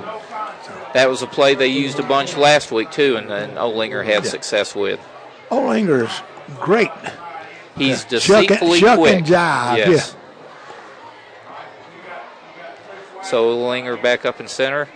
That 0.94 1.10
was 1.10 1.24
a 1.24 1.28
play 1.28 1.56
they 1.56 1.68
used 1.68 2.00
a 2.00 2.04
bunch 2.04 2.38
last 2.38 2.72
week, 2.72 2.92
too, 2.92 3.18
and 3.18 3.28
then 3.28 3.56
Olinger 3.56 4.06
had 4.06 4.28
success 4.28 4.76
with. 4.76 5.00
Olinger's 5.50 6.22
great. 6.60 6.92
He's 7.76 7.88
Yeah. 7.88 7.94
And- 8.02 8.10
deceitfully 8.10 8.80
shuck 8.80 9.00
and 9.00 9.00
quick. 9.00 9.26
jive, 9.26 9.78
Yes. 9.78 10.16
So 13.24 13.50
Linger 13.56 13.98
back 13.98 14.26
up 14.26 14.40
in 14.40 14.48
center. 14.48 14.88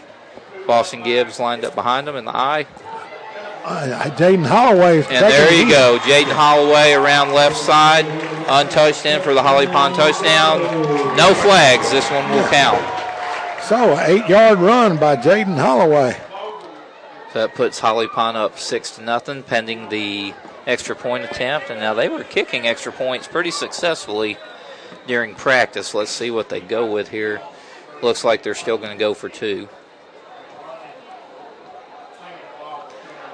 Boston 0.67 1.01
Gibbs 1.01 1.39
lined 1.39 1.65
up 1.65 1.73
behind 1.73 2.07
him 2.07 2.15
in 2.15 2.25
the 2.25 2.35
eye. 2.35 2.67
Uh, 3.63 4.09
Jaden 4.11 4.45
Holloway. 4.45 4.97
And 4.97 5.05
there 5.07 5.53
you 5.53 5.69
go. 5.69 5.97
Jaden 5.99 6.31
Holloway 6.31 6.93
around 6.93 7.33
left 7.33 7.57
side. 7.57 8.05
Untouched 8.47 9.05
in 9.05 9.21
for 9.21 9.33
the 9.33 9.41
Holly 9.41 9.67
Pond 9.67 9.95
touchdown. 9.95 10.61
No 11.17 11.33
flags. 11.33 11.91
This 11.91 12.09
one 12.09 12.29
will 12.31 12.47
count. 12.49 12.81
So 13.63 13.93
an 13.93 14.09
eight-yard 14.09 14.59
run 14.59 14.97
by 14.97 15.17
Jaden 15.17 15.57
Holloway. 15.57 16.15
So 17.33 17.39
that 17.39 17.55
puts 17.55 17.79
Holly 17.79 18.07
Pond 18.07 18.37
up 18.37 18.57
six 18.57 18.91
to 18.95 19.01
nothing, 19.01 19.43
pending 19.43 19.89
the 19.89 20.33
extra 20.65 20.95
point 20.95 21.25
attempt. 21.25 21.69
And 21.69 21.81
now 21.81 21.93
they 21.93 22.07
were 22.07 22.23
kicking 22.23 22.67
extra 22.67 22.93
points 22.93 23.27
pretty 23.27 23.51
successfully 23.51 24.37
during 25.07 25.35
practice. 25.35 25.93
Let's 25.93 26.11
see 26.11 26.31
what 26.31 26.47
they 26.47 26.61
go 26.61 26.89
with 26.89 27.09
here. 27.09 27.41
Looks 28.01 28.23
like 28.23 28.43
they're 28.43 28.55
still 28.55 28.77
going 28.77 28.91
to 28.91 28.97
go 28.97 29.13
for 29.13 29.27
two. 29.27 29.67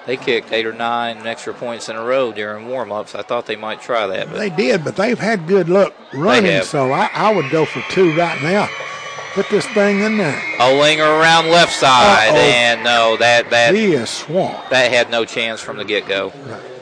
They 0.05 0.17
kicked 0.17 0.51
eight 0.51 0.65
or 0.65 0.73
nine 0.73 1.25
extra 1.25 1.53
points 1.53 1.87
in 1.87 1.95
a 1.95 2.03
row 2.03 2.31
during 2.33 2.67
warm-ups. 2.67 3.15
I 3.15 3.21
thought 3.21 3.45
they 3.45 3.55
might 3.55 3.81
try 3.81 4.05
that, 4.07 4.29
but 4.29 4.37
They 4.37 4.49
did, 4.49 4.83
but 4.83 4.95
they've 4.97 5.17
had 5.19 5.47
good 5.47 5.69
luck 5.69 5.93
running, 6.13 6.61
so 6.63 6.91
I, 6.91 7.09
I 7.13 7.33
would 7.33 7.49
go 7.51 7.63
for 7.65 7.81
two 7.89 8.13
right 8.17 8.41
now. 8.43 8.67
Put 9.33 9.49
this 9.49 9.65
thing 9.67 10.01
in 10.01 10.17
there. 10.17 10.39
Olinger 10.59 11.07
around 11.21 11.49
left 11.49 11.73
side, 11.73 12.29
Uh-oh. 12.29 12.37
and 12.37 12.83
no, 12.83 13.17
that 13.17 13.49
that 13.49 13.73
He 13.73 13.93
is 13.93 14.09
swamped. 14.09 14.69
that 14.69 14.91
had 14.91 15.09
no 15.09 15.25
chance 15.25 15.59
from 15.61 15.77
the 15.77 15.85
get-go. 15.85 16.31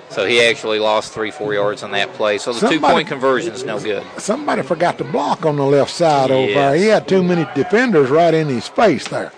So 0.09 0.25
he 0.25 0.41
actually 0.41 0.79
lost 0.79 1.13
three, 1.13 1.31
four 1.31 1.53
yards 1.53 1.83
on 1.83 1.91
that 1.91 2.11
play. 2.13 2.37
So 2.39 2.51
the 2.51 2.59
Somebody- 2.59 2.79
two-point 2.79 3.07
conversion's 3.07 3.63
no 3.63 3.79
good. 3.79 4.03
Somebody 4.17 4.63
forgot 4.63 4.97
to 4.97 5.05
block 5.05 5.45
on 5.45 5.55
the 5.55 5.63
left 5.63 5.91
side 5.91 6.29
over 6.31 6.51
there. 6.51 6.75
He 6.75 6.87
had 6.87 7.07
too 7.07 7.23
many 7.23 7.47
defenders 7.55 8.09
right 8.09 8.33
in 8.33 8.47
his 8.49 8.67
face 8.67 9.07
there. 9.07 9.31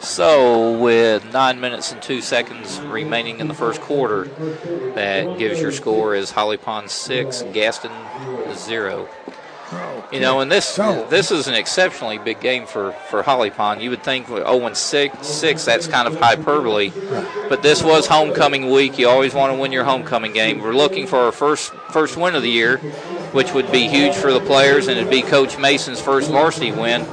So, 0.00 0.78
with 0.78 1.32
nine 1.32 1.60
minutes 1.60 1.92
and 1.92 2.00
two 2.00 2.20
seconds 2.20 2.80
remaining 2.80 3.40
in 3.40 3.48
the 3.48 3.54
first 3.54 3.80
quarter, 3.80 4.24
that 4.94 5.38
gives 5.38 5.60
your 5.60 5.72
score 5.72 6.14
as 6.14 6.30
Holly 6.30 6.56
Pond 6.56 6.90
six, 6.90 7.42
Gaston 7.52 7.92
zero. 8.54 9.08
You 10.10 10.20
know, 10.20 10.40
and 10.40 10.50
this 10.50 10.76
this 11.10 11.30
is 11.30 11.48
an 11.48 11.54
exceptionally 11.54 12.16
big 12.16 12.40
game 12.40 12.64
for, 12.64 12.92
for 13.10 13.22
Holly 13.22 13.50
Pond. 13.50 13.82
You 13.82 13.90
would 13.90 14.02
think 14.02 14.28
with 14.28 14.44
0 14.44 14.66
and 14.66 14.76
6, 14.76 15.26
6, 15.26 15.64
that's 15.66 15.86
kind 15.86 16.08
of 16.08 16.18
hyperbole. 16.18 16.90
But 17.50 17.62
this 17.62 17.82
was 17.82 18.06
homecoming 18.06 18.70
week. 18.70 18.98
You 18.98 19.08
always 19.08 19.34
want 19.34 19.52
to 19.52 19.58
win 19.58 19.70
your 19.70 19.84
homecoming 19.84 20.32
game. 20.32 20.60
We're 20.60 20.72
looking 20.72 21.06
for 21.06 21.18
our 21.18 21.32
first 21.32 21.72
first 21.92 22.16
win 22.16 22.34
of 22.34 22.42
the 22.42 22.50
year, 22.50 22.80
which 23.32 23.52
would 23.52 23.70
be 23.70 23.88
huge 23.88 24.14
for 24.14 24.32
the 24.32 24.40
players, 24.40 24.88
and 24.88 24.98
it'd 24.98 25.10
be 25.10 25.22
Coach 25.22 25.58
Mason's 25.58 26.00
first 26.00 26.30
varsity 26.30 26.72
win. 26.72 27.06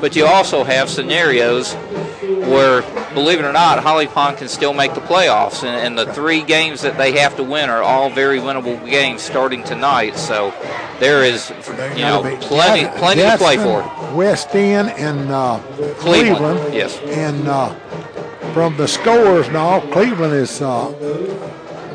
But 0.00 0.16
you 0.16 0.26
also 0.26 0.64
have 0.64 0.90
scenarios 0.90 1.74
where, 2.22 2.82
believe 3.14 3.38
it 3.38 3.44
or 3.44 3.52
not, 3.52 3.78
Holly 3.82 4.06
Pond 4.06 4.36
can 4.36 4.48
still 4.48 4.72
make 4.74 4.94
the 4.94 5.00
playoffs. 5.00 5.62
And, 5.62 5.96
and 5.96 5.98
the 5.98 6.12
three 6.12 6.42
games 6.42 6.82
that 6.82 6.98
they 6.98 7.12
have 7.20 7.36
to 7.36 7.44
win 7.44 7.70
are 7.70 7.82
all 7.82 8.10
very 8.10 8.38
winnable 8.38 8.84
games 8.88 9.22
starting 9.22 9.62
tonight. 9.62 10.16
So 10.16 10.52
there 10.98 11.22
is, 11.24 11.50
you 11.96 12.02
know, 12.02 12.22
plenty, 12.40 12.88
plenty 12.98 13.22
to 13.22 13.38
play 13.38 13.56
for. 13.56 13.82
West 14.14 14.54
End 14.54 14.90
and 14.90 15.30
uh, 15.30 15.58
Cleveland, 15.98 15.98
Cleveland. 15.98 16.74
yes. 16.74 16.98
And 16.98 17.46
uh, 17.48 17.74
from 18.52 18.76
the 18.76 18.88
scores 18.88 19.48
now, 19.50 19.80
Cleveland 19.92 20.34
is 20.34 20.60
uh, 20.60 20.92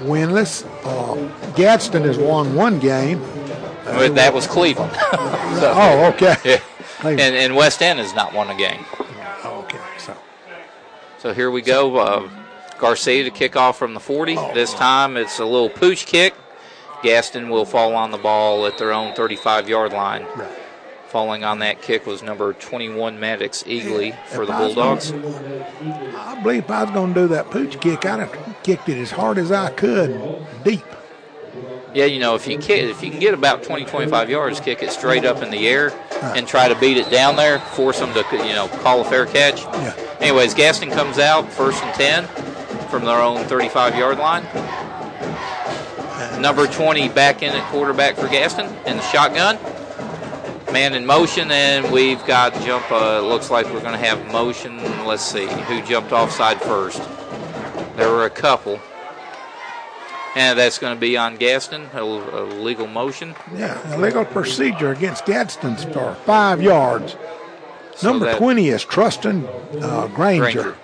winless. 0.03 0.65
Uh, 0.83 1.53
Gaston 1.53 2.03
has 2.03 2.17
won 2.17 2.55
one 2.55 2.79
game. 2.79 3.21
But 3.93 4.15
that 4.15 4.33
was 4.33 4.47
Cleveland. 4.47 4.91
So- 5.57 5.73
Oh, 5.75 6.05
okay. 6.13 6.35
yeah. 6.45 6.59
And, 7.03 7.19
and 7.19 7.55
West 7.55 7.81
End 7.81 7.99
has 7.99 8.13
not 8.13 8.33
won 8.33 8.49
a 8.49 8.55
game. 8.55 8.85
okay, 9.45 9.79
so 9.97 10.15
So 11.19 11.33
here 11.33 11.49
we 11.49 11.61
go. 11.61 11.97
Uh, 11.97 12.29
Garcia 12.79 13.23
to 13.23 13.31
kick 13.31 13.55
off 13.55 13.77
from 13.79 13.93
the 13.95 13.99
40. 13.99 14.35
This 14.53 14.73
time 14.73 15.17
it's 15.17 15.39
a 15.39 15.45
little 15.45 15.69
pooch 15.69 16.05
kick. 16.05 16.33
Gaston 17.03 17.49
will 17.49 17.65
fall 17.65 17.95
on 17.95 18.11
the 18.11 18.17
ball 18.17 18.65
at 18.67 18.77
their 18.77 18.91
own 18.93 19.13
35 19.15 19.67
yard 19.69 19.93
line. 19.93 20.25
Right. 20.35 20.49
Falling 21.07 21.43
on 21.43 21.59
that 21.59 21.81
kick 21.81 22.05
was 22.05 22.21
number 22.21 22.53
21 22.53 23.19
Maddox 23.19 23.63
Eagley 23.63 24.15
for 24.27 24.45
the 24.45 24.53
I 24.53 24.57
Bulldogs. 24.59 25.11
gonna- 25.11 25.65
I 26.17 26.39
believe 26.43 26.65
if 26.65 26.69
I 26.71 26.83
was 26.83 26.91
going 26.91 27.13
to 27.13 27.21
do 27.21 27.27
that 27.29 27.49
pooch 27.49 27.79
kick, 27.79 28.05
I'd 28.05 28.19
have 28.19 28.57
kicked 28.63 28.89
it 28.89 28.97
as 28.99 29.11
hard 29.11 29.37
as 29.37 29.51
I 29.51 29.69
could, 29.71 30.45
deep. 30.63 30.83
Yeah, 31.97 32.05
you 32.05 32.19
know, 32.19 32.35
if 32.35 32.47
you 32.47 32.59
kick, 32.59 32.83
if 32.83 33.01
you 33.01 33.09
can 33.09 33.19
get 33.19 33.33
about 33.33 33.63
20, 33.63 33.85
25 33.85 34.29
yards, 34.29 34.59
kick 34.59 34.83
it 34.83 34.91
straight 34.91 35.25
up 35.25 35.41
in 35.41 35.49
the 35.49 35.67
air 35.67 35.91
and 36.21 36.47
try 36.47 36.67
to 36.67 36.79
beat 36.79 36.95
it 36.95 37.09
down 37.09 37.35
there, 37.35 37.57
force 37.57 37.97
them 37.97 38.13
to, 38.13 38.23
you 38.33 38.53
know, 38.53 38.67
call 38.67 39.01
a 39.01 39.03
fair 39.03 39.25
catch. 39.25 39.63
Yeah. 39.63 39.95
Anyways, 40.19 40.53
Gaston 40.53 40.91
comes 40.91 41.17
out 41.17 41.51
first 41.51 41.81
and 41.83 41.95
10 41.95 42.27
from 42.89 43.03
their 43.03 43.19
own 43.19 43.45
35 43.45 43.97
yard 43.97 44.19
line. 44.19 44.43
Number 46.39 46.67
20 46.67 47.09
back 47.09 47.41
in 47.41 47.55
at 47.55 47.67
quarterback 47.71 48.15
for 48.15 48.27
Gaston 48.27 48.67
in 48.85 48.97
the 48.97 49.03
shotgun. 49.09 49.57
Man 50.71 50.93
in 50.93 51.03
motion, 51.03 51.49
and 51.49 51.91
we've 51.91 52.23
got 52.27 52.53
jump. 52.61 52.91
Uh, 52.91 53.21
looks 53.21 53.49
like 53.49 53.65
we're 53.73 53.81
going 53.81 53.99
to 53.99 54.05
have 54.05 54.23
motion. 54.31 54.77
Let's 55.03 55.23
see 55.23 55.47
who 55.47 55.81
jumped 55.81 56.11
offside 56.11 56.61
first. 56.61 57.01
There 57.95 58.11
were 58.11 58.25
a 58.25 58.29
couple. 58.29 58.79
And 60.35 60.57
that's 60.59 60.77
going 60.77 60.95
to 60.95 60.99
be 60.99 61.17
on 61.17 61.35
Gaston, 61.37 61.89
a, 61.93 62.01
a 62.03 62.43
legal 62.45 62.85
motion. 62.87 63.35
Yeah, 63.55 63.95
illegal 63.95 64.23
procedure 64.25 64.91
against 64.91 65.25
Gaston's 65.25 65.83
for 65.85 66.15
five 66.25 66.61
yards. 66.61 67.15
So 67.95 68.09
Number 68.11 68.25
that- 68.25 68.37
20 68.37 68.69
is 68.69 68.85
Trustin 68.85 69.47
uh, 69.81 70.07
Granger. 70.07 70.61
Granger. 70.61 70.77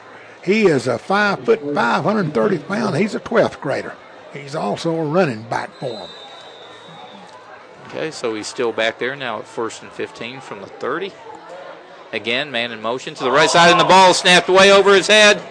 He 0.44 0.66
is 0.66 0.88
a 0.88 0.98
five 0.98 1.46
foot, 1.46 1.62
530 1.74 2.58
pound. 2.60 2.98
He's 2.98 3.16
a 3.16 3.20
12th 3.20 3.62
grader. 3.62 3.96
He's 4.34 4.56
also 4.56 4.96
a 4.96 5.04
running 5.06 5.44
back 5.44 5.70
for 5.76 5.86
him. 6.00 6.10
Okay, 7.88 8.10
so 8.12 8.34
he's 8.34 8.48
still 8.48 8.72
back 8.72 8.98
there 8.98 9.16
now 9.16 9.38
at 9.40 9.48
first 9.48 9.84
and 9.84 9.92
15 9.92 10.42
from 10.42 10.62
the 10.62 10.68
30. 10.68 11.14
Again, 12.12 12.52
man 12.52 12.72
in 12.72 12.82
motion 12.82 13.14
to 13.16 13.24
the 13.24 13.32
right 13.32 13.50
side, 13.50 13.72
and 13.72 13.80
the 13.80 13.86
ball 13.86 14.14
snapped 14.14 14.50
way 14.50 14.72
over 14.72 14.94
his 14.94 15.08
head. 15.08 15.42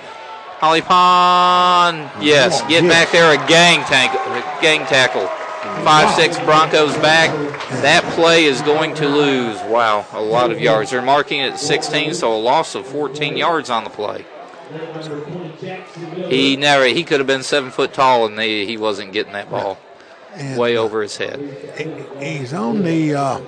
Holly 0.62 0.81
Pond, 0.81 2.09
yes, 2.25 2.61
Oh, 2.62 2.69
get 2.69 2.88
back 2.88 3.11
there, 3.11 3.33
a 3.33 3.49
gang 3.49 3.81
tank, 3.87 4.12
a 4.14 4.62
gang 4.62 4.87
tackle. 4.87 5.26
Five 5.85 6.14
six 6.14 6.38
Broncos 6.45 6.97
back. 6.99 7.31
That 7.83 8.04
play 8.14 8.45
is 8.45 8.62
going 8.62 8.95
to 8.95 9.09
lose. 9.09 9.61
Wow, 9.62 10.07
a 10.12 10.23
lot 10.23 10.52
of 10.52 10.61
yards. 10.61 10.92
They're 10.92 11.02
marking 11.02 11.40
it 11.40 11.54
at 11.54 11.59
16, 11.59 12.14
so 12.14 12.33
a 12.33 12.38
loss 12.38 12.76
of 12.76 12.87
14 12.87 13.37
yards 13.37 13.71
on 13.71 13.83
the 13.83 13.90
play. 13.90 14.25
He 16.28 16.54
never. 16.54 16.85
He 16.85 17.02
could 17.02 17.19
have 17.19 17.26
been 17.26 17.42
seven 17.42 17.73
foot 17.73 17.92
tall, 17.92 18.25
and 18.26 18.38
they, 18.38 18.64
he 18.64 18.76
wasn't 18.76 19.12
getting 19.12 19.33
that 19.33 19.50
ball 19.50 19.78
And, 20.35 20.57
way 20.57 20.76
uh, 20.76 20.83
over 20.83 21.02
his 21.02 21.16
head. 21.16 21.40
He's 22.21 22.52
on 22.52 22.85
the 22.85 23.16
uh, 23.16 23.40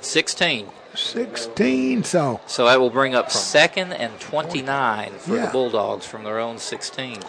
16. 0.00 0.66
16, 0.96 2.04
so 2.04 2.40
So 2.46 2.64
that 2.66 2.80
will 2.80 2.90
bring 2.90 3.14
up 3.14 3.30
second 3.30 3.92
and 3.92 4.18
29 4.20 5.12
for 5.18 5.36
Yeah. 5.36 5.46
the 5.46 5.52
Bulldogs 5.52 6.06
from 6.06 6.24
their 6.24 6.38
own 6.38 6.58
16. 6.58 7.20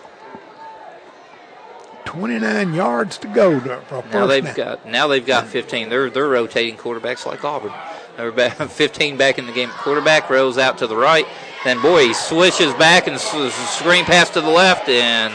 29 2.06 2.74
yards 2.74 3.18
to 3.18 3.28
go 3.28 3.60
to, 3.60 3.78
for 3.82 3.98
a 3.98 4.02
first 4.02 4.14
Now 4.14 4.26
they've 4.28 4.44
down. 4.46 4.56
got 4.56 4.86
now 4.88 5.08
they've 5.08 5.26
got 5.26 5.48
15. 5.48 5.90
They're 5.90 6.10
they're 6.10 6.28
rotating 6.30 6.78
quarterbacks 6.78 7.26
like 7.26 7.44
Auburn. 7.44 7.74
They're 8.16 8.32
back, 8.32 8.54
15 8.70 9.18
back 9.18 9.38
in 9.38 9.46
the 9.46 9.52
game. 9.52 9.70
Quarterback 9.70 10.30
rolls 10.30 10.58
out 10.58 10.78
to 10.80 10.88
the 10.88 10.96
right. 10.96 11.26
Then 11.66 11.82
boy, 11.82 12.08
he 12.08 12.14
swishes 12.14 12.74
back 12.76 13.08
and 13.08 13.20
screen 13.20 14.06
pass 14.06 14.30
to 14.32 14.42
the 14.42 14.50
left 14.50 14.88
and 14.88 15.34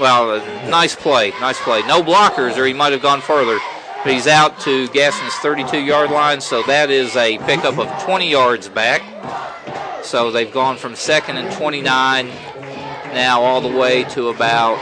well, 0.00 0.38
nice 0.68 0.94
play, 0.94 1.30
nice 1.40 1.58
play. 1.60 1.80
No 1.86 2.02
blockers, 2.02 2.56
or 2.58 2.66
he 2.66 2.72
might 2.72 2.92
have 2.92 3.02
gone 3.02 3.20
further. 3.20 3.58
He's 4.04 4.26
out 4.26 4.60
to 4.60 4.86
Gaston's 4.88 5.32
32-yard 5.34 6.10
line, 6.10 6.42
so 6.42 6.62
that 6.64 6.90
is 6.90 7.16
a 7.16 7.38
pickup 7.38 7.78
of 7.78 8.02
20 8.02 8.30
yards 8.30 8.68
back. 8.68 9.02
So 10.04 10.30
they've 10.30 10.52
gone 10.52 10.76
from 10.76 10.94
second 10.94 11.38
and 11.38 11.50
29 11.56 12.28
now 13.14 13.40
all 13.40 13.62
the 13.62 13.74
way 13.74 14.04
to 14.10 14.28
about 14.28 14.76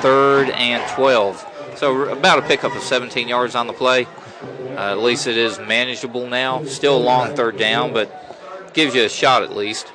third 0.00 0.50
and 0.50 0.82
12. 0.96 1.76
So 1.76 2.08
about 2.08 2.40
a 2.40 2.42
pickup 2.42 2.74
of 2.74 2.82
17 2.82 3.28
yards 3.28 3.54
on 3.54 3.68
the 3.68 3.72
play. 3.72 4.08
Uh, 4.70 4.90
at 4.90 4.98
least 4.98 5.28
it 5.28 5.36
is 5.36 5.60
manageable 5.60 6.26
now. 6.26 6.64
Still 6.64 6.96
a 6.96 6.98
long 6.98 7.36
third 7.36 7.56
down, 7.56 7.92
but 7.92 8.72
gives 8.74 8.92
you 8.92 9.04
a 9.04 9.08
shot 9.08 9.44
at 9.44 9.54
least. 9.54 9.92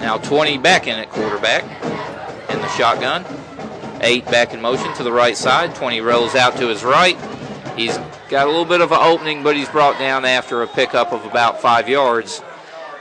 Now 0.00 0.18
20 0.18 0.58
back 0.58 0.86
in 0.86 0.96
at 0.96 1.10
quarterback 1.10 1.64
in 2.50 2.60
the 2.60 2.68
shotgun. 2.70 3.24
Eight 4.02 4.24
back 4.26 4.54
in 4.54 4.60
motion 4.60 4.92
to 4.94 5.02
the 5.02 5.12
right 5.12 5.36
side. 5.36 5.74
20 5.74 6.00
rolls 6.00 6.34
out 6.34 6.56
to 6.56 6.68
his 6.68 6.82
right. 6.82 7.18
He's 7.76 7.98
got 8.28 8.46
a 8.46 8.50
little 8.50 8.64
bit 8.64 8.80
of 8.80 8.92
an 8.92 8.98
opening, 9.00 9.42
but 9.42 9.56
he's 9.56 9.68
brought 9.68 9.98
down 9.98 10.24
after 10.24 10.62
a 10.62 10.66
pickup 10.66 11.12
of 11.12 11.24
about 11.26 11.60
five 11.60 11.88
yards. 11.88 12.42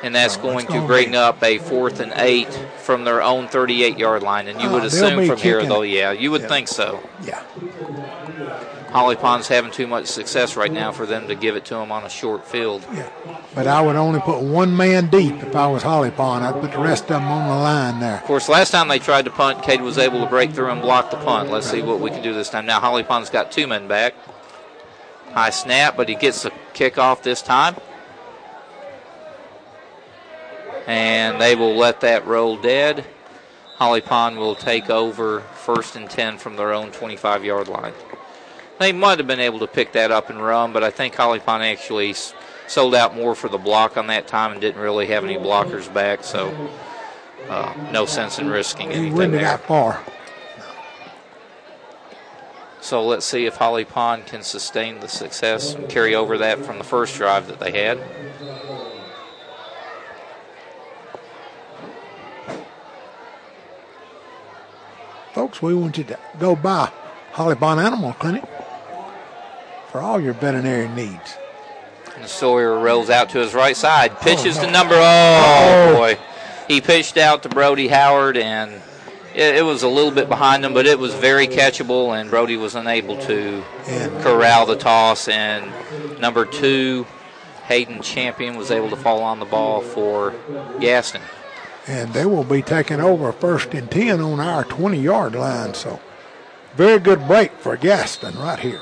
And 0.01 0.15
that's 0.15 0.37
Oh, 0.37 0.41
going 0.41 0.67
to 0.67 0.81
bring 0.87 1.11
be- 1.11 1.17
up 1.17 1.43
a 1.43 1.57
fourth 1.57 1.99
and 1.99 2.13
eight 2.15 2.47
from 2.77 3.03
their 3.03 3.21
own 3.21 3.47
38 3.49 3.97
yard 3.97 4.23
line. 4.23 4.47
And 4.47 4.61
you 4.61 4.69
Oh, 4.69 4.73
would 4.73 4.85
assume 4.85 5.25
from 5.25 5.37
here, 5.37 5.65
though, 5.65 5.81
it. 5.81 5.89
yeah, 5.89 6.11
you 6.11 6.31
would 6.31 6.43
Yeah. 6.43 6.47
think 6.47 6.67
so. 6.69 6.99
Yeah. 7.23 7.39
Holly 8.91 9.15
Pond's 9.15 9.48
having 9.48 9.72
too 9.72 9.86
much 9.86 10.08
success 10.08 10.55
right 10.55 10.72
now 10.72 10.91
for 10.91 11.05
them 11.05 11.27
to 11.27 11.36
give 11.36 11.55
it 11.55 11.65
to 11.65 11.75
them 11.75 11.91
on 11.91 12.03
a 12.03 12.10
short 12.10 12.46
field. 12.46 12.86
Yeah. 12.91 13.08
But 13.53 13.67
I 13.67 13.81
would 13.81 13.96
only 13.96 14.19
put 14.19 14.41
one 14.41 14.75
man 14.75 15.12
deep 15.12 15.43
if 15.43 15.55
I 15.55 15.67
was 15.67 15.84
Holly 15.84 16.10
Pond. 16.10 16.43
I'd 16.43 16.60
put 16.60 16.72
the 16.72 16.79
rest 16.79 17.03
of 17.03 17.22
them 17.22 17.25
on 17.25 17.48
the 17.48 17.55
line 17.55 18.00
there. 18.00 18.17
Of 18.17 18.24
course, 18.24 18.50
last 18.50 18.72
time 18.72 18.88
they 18.88 18.98
tried 18.98 19.25
to 19.25 19.31
punt, 19.31 19.62
Cade 19.62 19.81
was 19.81 20.00
able 20.00 20.24
to 20.24 20.29
break 20.29 20.51
through 20.51 20.72
and 20.72 20.81
block 20.81 21.12
the 21.12 21.17
punt. 21.17 21.52
Let's 21.52 21.69
see 21.69 21.84
what 21.84 21.99
we 21.99 22.10
can 22.10 22.23
do 22.23 22.34
this 22.34 22.49
time. 22.49 22.65
Now, 22.65 22.80
Holly 22.80 23.04
Pond's 23.04 23.30
got 23.30 23.52
two 23.52 23.67
men 23.67 23.88
back. 23.88 24.15
High 25.34 25.52
snap, 25.52 25.95
but 25.95 26.10
he 26.10 26.15
gets 26.15 26.41
the 26.41 26.52
kickoff 26.73 27.21
this 27.21 27.43
time. 27.43 27.75
And 30.88 31.39
they 31.39 31.56
will 31.56 31.75
let 31.75 32.02
that 32.02 32.25
roll 32.25 32.58
dead. 32.58 33.06
Holly 33.75 34.02
Pond 34.02 34.38
will 34.38 34.56
take 34.56 34.89
over 34.89 35.41
first 35.41 35.95
and 35.95 36.10
10 36.10 36.39
from 36.39 36.56
their 36.56 36.73
own 36.73 36.91
25 36.91 37.45
yard 37.45 37.67
line. 37.67 37.93
They 38.79 38.93
might 38.93 39.17
have 39.17 39.27
been 39.27 39.41
able 39.41 39.59
to 39.59 39.67
pick 39.67 39.91
that 39.91 40.09
up 40.09 40.29
and 40.29 40.41
run, 40.41 40.71
but 40.71 40.83
I 40.85 40.89
think 40.89 41.13
Holly 41.13 41.39
Pond 41.39 41.63
actually 41.63 42.15
sold 42.67 42.95
out 42.95 43.13
more 43.13 43.35
for 43.35 43.49
the 43.49 43.57
block 43.57 43.97
on 43.97 44.07
that 44.07 44.25
time 44.27 44.53
and 44.53 44.61
didn't 44.61 44.81
really 44.81 45.07
have 45.07 45.25
any 45.25 45.35
blockers 45.35 45.93
back, 45.93 46.23
so 46.23 46.71
uh, 47.49 47.73
no 47.91 48.05
sense 48.05 48.39
in 48.39 48.47
risking 48.47 48.89
He 48.89 48.95
anything 48.95 49.15
wouldn't 49.15 49.33
have 49.33 49.41
there. 49.41 49.57
got 49.57 49.67
far. 49.67 50.03
So 52.79 53.05
let's 53.05 53.25
see 53.25 53.45
if 53.45 53.57
Holly 53.57 53.83
Pond 53.83 54.25
can 54.27 54.43
sustain 54.43 55.01
the 55.01 55.09
success 55.09 55.73
and 55.73 55.89
carry 55.89 56.15
over 56.15 56.37
that 56.37 56.59
from 56.65 56.77
the 56.77 56.85
first 56.85 57.17
drive 57.17 57.47
that 57.47 57.59
they 57.59 57.71
had. 57.71 57.99
Folks, 65.33 65.61
we 65.61 65.73
want 65.75 65.97
you 65.97 66.05
to 66.05 66.19
go 66.39 66.55
by 66.55 66.91
Holly 67.33 67.55
Pond 67.55 67.81
Animal 67.81 68.13
Clinic 68.13 68.43
for 69.91 70.02
all 70.02 70.19
your 70.19 70.34
veterinary 70.34 70.88
needs. 70.89 71.38
And 72.15 72.28
Sawyer 72.28 72.78
rolls 72.80 73.10
out 73.10 73.30
to 73.32 73.39
his 73.39 73.54
right 73.54 73.75
side, 73.78 74.12
oh, 74.13 74.23
pitches 74.23 74.58
no. 74.58 74.65
to 74.65 74.71
number. 74.71 74.95
Oh, 74.95 74.99
Uh-oh. 74.99 75.95
boy, 75.95 76.19
he 76.67 76.82
pitched 76.82 77.17
out 77.17 77.43
to 77.43 77.49
Brody 77.49 77.88
Howard, 77.88 78.38
and 78.38 78.73
it, 79.34 79.56
it 79.56 79.63
was 79.63 79.84
a 79.84 79.88
little 79.88 80.12
bit 80.12 80.28
behind 80.28 80.65
him, 80.65 80.73
but 80.73 80.86
it 80.86 80.99
was 80.99 81.13
very 81.13 81.47
catchable, 81.47 82.19
and 82.19 82.30
Brody 82.30 82.58
was 82.58 82.75
unable 82.75 83.17
to 83.25 83.63
corral 84.21 84.65
the 84.65 84.75
toss. 84.75 85.28
And 85.28 85.71
number 86.19 86.45
two, 86.45 87.06
Hayden 87.67 88.02
Champion, 88.02 88.58
was 88.58 88.71
able 88.71 88.89
to 88.89 88.95
fall 88.97 89.21
on 89.23 89.39
the 89.39 89.45
ball 89.45 89.82
for 89.82 90.34
Gaston. 90.80 91.21
and 91.88 92.12
they 92.13 92.25
will 92.25 92.43
be 92.43 92.62
taking 92.62 92.99
over 92.99 93.32
first 93.32 93.73
and 93.73 93.89
10 93.89 94.19
on 94.19 94.39
our 94.39 94.63
20 94.65 94.99
yard 94.99 95.36
line. 95.36 95.73
So, 95.73 95.99
very 96.75 96.99
good 96.99 97.28
break 97.28 97.52
for 97.60 97.78
Gaston 97.78 98.38
right 98.38 98.60
here. 98.60 98.82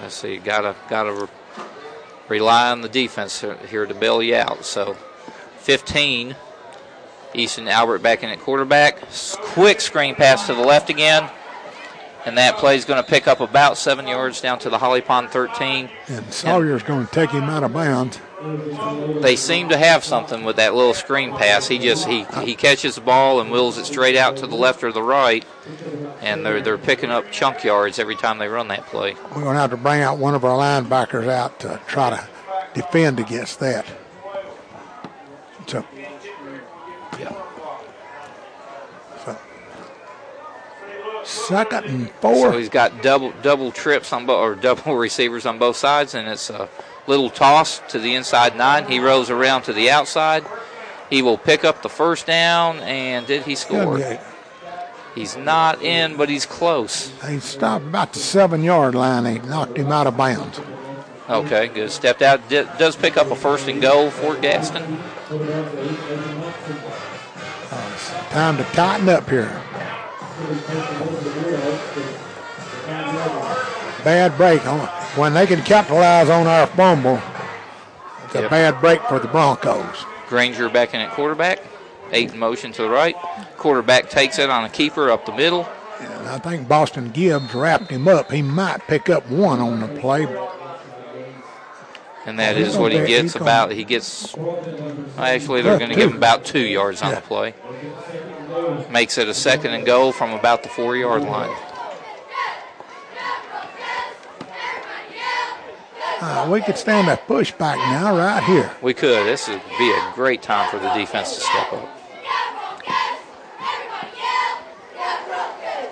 Let's 0.00 0.14
see, 0.14 0.38
gotta 0.38 0.76
gotta 0.88 1.12
re- 1.12 1.64
rely 2.28 2.70
on 2.70 2.82
the 2.82 2.88
defense 2.88 3.44
here 3.68 3.86
to 3.86 3.94
bail 3.94 4.22
you 4.22 4.36
out. 4.36 4.64
So, 4.64 4.94
15, 5.58 6.36
Easton 7.34 7.68
Albert 7.68 8.02
back 8.02 8.22
in 8.22 8.30
at 8.30 8.40
quarterback. 8.40 8.98
Quick 9.40 9.80
screen 9.80 10.14
pass 10.14 10.46
to 10.46 10.54
the 10.54 10.60
left 10.62 10.88
again, 10.90 11.28
and 12.26 12.38
that 12.38 12.56
play 12.58 12.76
is 12.76 12.84
going 12.84 13.02
to 13.02 13.08
pick 13.08 13.26
up 13.26 13.40
about 13.40 13.76
seven 13.76 14.06
yards 14.06 14.40
down 14.40 14.58
to 14.60 14.70
the 14.70 14.78
Holly 14.78 15.00
Pond 15.00 15.30
13. 15.30 15.90
And 16.08 16.32
Sawyer's 16.32 16.82
going 16.82 17.06
to 17.06 17.12
take 17.12 17.30
him 17.30 17.44
out 17.44 17.64
of 17.64 17.72
bounds. 17.72 18.20
They 18.40 19.34
seem 19.34 19.70
to 19.70 19.76
have 19.76 20.04
something 20.04 20.44
with 20.44 20.56
that 20.56 20.74
little 20.74 20.94
screen 20.94 21.32
pass. 21.32 21.66
He 21.66 21.78
just 21.78 22.06
he 22.06 22.24
he 22.44 22.54
catches 22.54 22.94
the 22.94 23.00
ball 23.00 23.40
and 23.40 23.50
wheels 23.50 23.78
it 23.78 23.84
straight 23.84 24.16
out 24.16 24.36
to 24.36 24.46
the 24.46 24.54
left 24.54 24.84
or 24.84 24.92
the 24.92 25.02
right, 25.02 25.44
and 26.20 26.46
they're 26.46 26.60
they're 26.60 26.78
picking 26.78 27.10
up 27.10 27.32
chunk 27.32 27.64
yards 27.64 27.98
every 27.98 28.14
time 28.14 28.38
they 28.38 28.46
run 28.46 28.68
that 28.68 28.86
play. 28.86 29.14
We're 29.34 29.42
going 29.42 29.54
to 29.54 29.60
have 29.60 29.70
to 29.70 29.76
bring 29.76 30.02
out 30.02 30.18
one 30.18 30.36
of 30.36 30.44
our 30.44 30.56
linebackers 30.56 31.28
out 31.28 31.58
to 31.60 31.80
try 31.88 32.10
to 32.10 32.28
defend 32.74 33.18
against 33.18 33.58
that. 33.58 33.86
So, 35.66 35.84
so 39.24 39.38
second 41.24 41.84
and 41.84 42.10
four. 42.12 42.52
So 42.52 42.58
he's 42.58 42.68
got 42.68 43.02
double 43.02 43.32
double 43.42 43.72
trips 43.72 44.12
on 44.12 44.26
both 44.26 44.38
or 44.38 44.54
double 44.54 44.94
receivers 44.96 45.44
on 45.44 45.58
both 45.58 45.76
sides, 45.76 46.14
and 46.14 46.28
it's 46.28 46.50
a 46.50 46.68
little 47.08 47.30
toss 47.30 47.80
to 47.88 47.98
the 47.98 48.14
inside 48.14 48.56
nine. 48.56 48.86
He 48.86 49.00
rolls 49.00 49.30
around 49.30 49.62
to 49.62 49.72
the 49.72 49.90
outside. 49.90 50.44
He 51.10 51.22
will 51.22 51.38
pick 51.38 51.64
up 51.64 51.82
the 51.82 51.88
first 51.88 52.26
down, 52.26 52.80
and 52.80 53.26
did 53.26 53.42
he 53.42 53.54
score? 53.54 53.98
He's 55.14 55.36
not 55.36 55.82
in, 55.82 56.16
but 56.16 56.28
he's 56.28 56.46
close. 56.46 57.10
He 57.26 57.40
stopped 57.40 57.86
about 57.86 58.12
the 58.12 58.18
seven 58.20 58.62
yard 58.62 58.94
line. 58.94 59.24
He 59.24 59.38
knocked 59.48 59.76
him 59.78 59.90
out 59.90 60.06
of 60.06 60.16
bounds. 60.16 60.60
Okay, 61.28 61.68
good. 61.68 61.90
Stepped 61.90 62.22
out. 62.22 62.48
D- 62.48 62.64
does 62.78 62.94
pick 62.94 63.16
up 63.16 63.30
a 63.30 63.36
first 63.36 63.68
and 63.68 63.82
goal 63.82 64.10
for 64.10 64.36
Gaston. 64.36 64.98
Time 68.30 68.56
to 68.56 68.64
tighten 68.72 69.08
up 69.08 69.28
here. 69.28 69.60
Bad 74.04 74.36
break. 74.36 74.64
on 74.66 74.97
When 75.18 75.34
they 75.34 75.46
can 75.46 75.62
capitalize 75.62 76.28
on 76.28 76.46
our 76.46 76.66
fumble, 76.68 77.20
it's 78.26 78.34
a 78.36 78.42
Yep. 78.42 78.50
bad 78.50 78.80
break 78.80 79.02
for 79.08 79.18
the 79.18 79.26
Broncos. 79.26 80.04
Granger 80.28 80.68
back 80.68 80.94
in 80.94 81.00
at 81.00 81.10
quarterback. 81.10 81.58
Eight 82.12 82.32
in 82.32 82.38
motion 82.38 82.70
to 82.72 82.82
the 82.82 82.88
right. 82.88 83.16
Quarterback 83.56 84.08
takes 84.10 84.38
it 84.38 84.48
on 84.48 84.64
a 84.64 84.68
keeper 84.68 85.10
up 85.10 85.26
the 85.26 85.32
middle. 85.32 85.68
And 86.00 86.28
I 86.28 86.38
think 86.38 86.68
Boston 86.68 87.10
Gibbs 87.10 87.52
wrapped 87.52 87.90
him 87.90 88.06
up. 88.06 88.30
He 88.30 88.42
might 88.42 88.86
pick 88.86 89.10
up 89.10 89.28
one 89.28 89.60
on 89.60 89.80
the 89.80 89.88
play. 90.00 90.26
And 92.24 92.38
that 92.38 92.56
is 92.56 92.76
what 92.76 92.92
he 92.92 93.04
gets 93.04 93.34
about. 93.34 93.72
He 93.72 93.84
gets. 93.84 94.34
Actually, 95.18 95.62
they're 95.62 95.78
going 95.78 95.90
to 95.90 95.96
give 95.96 96.10
him 96.10 96.16
about 96.16 96.44
two 96.44 96.60
yards 96.60 97.02
on 97.02 97.10
Yeah. 97.10 97.16
the 97.16 97.20
play. 97.22 97.54
Makes 98.90 99.18
it 99.18 99.28
a 99.28 99.34
second 99.34 99.72
and 99.72 99.84
goal 99.84 100.12
from 100.12 100.32
about 100.32 100.62
the 100.62 100.68
four 100.68 100.96
yard 100.96 101.22
line. 101.22 101.50
Uh, 106.20 106.48
we 106.50 106.60
could 106.60 106.76
stand 106.76 107.08
a 107.08 107.16
pushback 107.16 107.76
now 107.76 108.16
right 108.16 108.42
here. 108.42 108.74
We 108.82 108.92
could. 108.92 109.26
This 109.26 109.48
would 109.48 109.62
be 109.78 109.90
a 109.92 110.12
great 110.14 110.42
time 110.42 110.68
for 110.70 110.78
the 110.78 110.92
defense 110.94 111.36
to 111.36 111.40
step 111.40 111.72
up. 111.72 111.98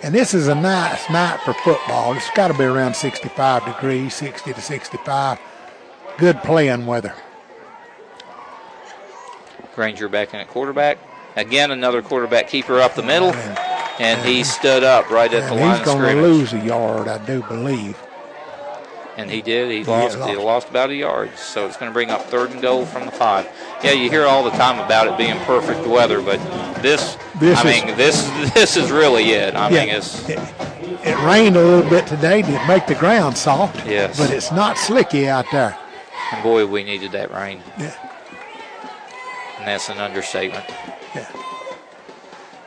And 0.03 0.15
this 0.15 0.35
is 0.35 0.49
a 0.49 0.55
nice 0.55 1.09
night 1.11 1.41
for 1.41 1.53
football. 1.53 2.15
It's 2.15 2.31
got 2.31 2.49
to 2.49 2.55
be 2.55 2.65
around 2.65 2.95
65 2.95 3.65
degrees, 3.65 4.15
60 4.15 4.53
to 4.53 4.61
65. 4.61 5.39
Good 6.19 6.43
playing 6.43 6.87
weather. 6.87 7.15
Granger 9.75 10.09
back 10.09 10.33
in 10.33 10.41
at 10.41 10.49
quarterback. 10.49 10.99
Again, 11.35 11.71
another 11.71 12.03
quarterback 12.03 12.49
keeper 12.49 12.81
up 12.81 12.95
the 12.95 13.03
middle, 13.03 13.35
and 13.99 14.25
he 14.27 14.43
stood 14.43 14.83
up 14.83 15.11
right 15.11 15.33
at 15.33 15.49
the 15.49 15.55
And 15.55 15.61
line 15.61 15.77
he's 15.77 15.85
going 15.85 16.17
to 16.17 16.23
lose 16.23 16.53
a 16.53 16.61
yard, 16.61 17.09
I 17.09 17.25
do 17.27 17.43
believe. 17.43 17.97
And 19.17 19.31
he 19.31 19.41
did. 19.41 19.71
He 19.71 19.83
lost. 19.83 20.17
He 20.29 20.37
lost. 20.37 20.69
about 20.69 20.91
a 20.91 20.95
yard. 20.95 21.31
So 21.39 21.67
it's 21.67 21.77
going 21.79 21.89
to 21.91 21.93
bring 21.95 22.11
up 22.11 22.23
third 22.27 22.51
and 22.51 22.61
goal 22.61 22.85
from 22.85 23.07
the 23.07 23.13
five. 23.13 23.49
Yeah, 23.83 23.93
you 23.93 24.11
hear 24.11 24.27
all 24.27 24.45
the 24.45 24.51
time 24.51 24.79
about 24.79 25.07
it 25.07 25.17
being 25.17 25.39
perfect 25.45 25.87
weather, 25.87 26.21
but 26.21 26.39
this, 26.83 27.17
This 27.41 27.59
I 27.59 27.71
is- 27.71 27.85
mean, 27.87 27.97
this 27.97 28.29
this 28.55 28.77
is 28.77 28.91
really 28.91 29.31
it. 29.31 29.55
I 29.55 29.71
mean, 29.71 29.89
it's 29.89 30.29
it, 30.29 30.39
it 31.03 31.19
rained 31.27 31.57
a 31.57 31.63
little 31.65 31.89
bit 31.89 32.07
today 32.07 32.43
to 32.43 32.67
make 32.69 32.87
the 32.87 32.95
ground 32.95 33.39
soft. 33.39 33.87
Yes. 33.87 34.19
But 34.19 34.31
it's 34.33 34.53
not 34.53 34.77
slicky 34.77 35.29
out 35.29 35.47
there. 35.51 35.79
and 36.33 36.43
boy, 36.43 36.67
we 36.67 36.85
needed 36.85 37.13
that 37.13 37.31
rain, 37.33 37.63
Yeah. 37.79 37.95
and 39.59 39.67
that's 39.67 39.89
an 39.89 39.97
understatement. 39.99 40.65
Yeah. 41.15 41.27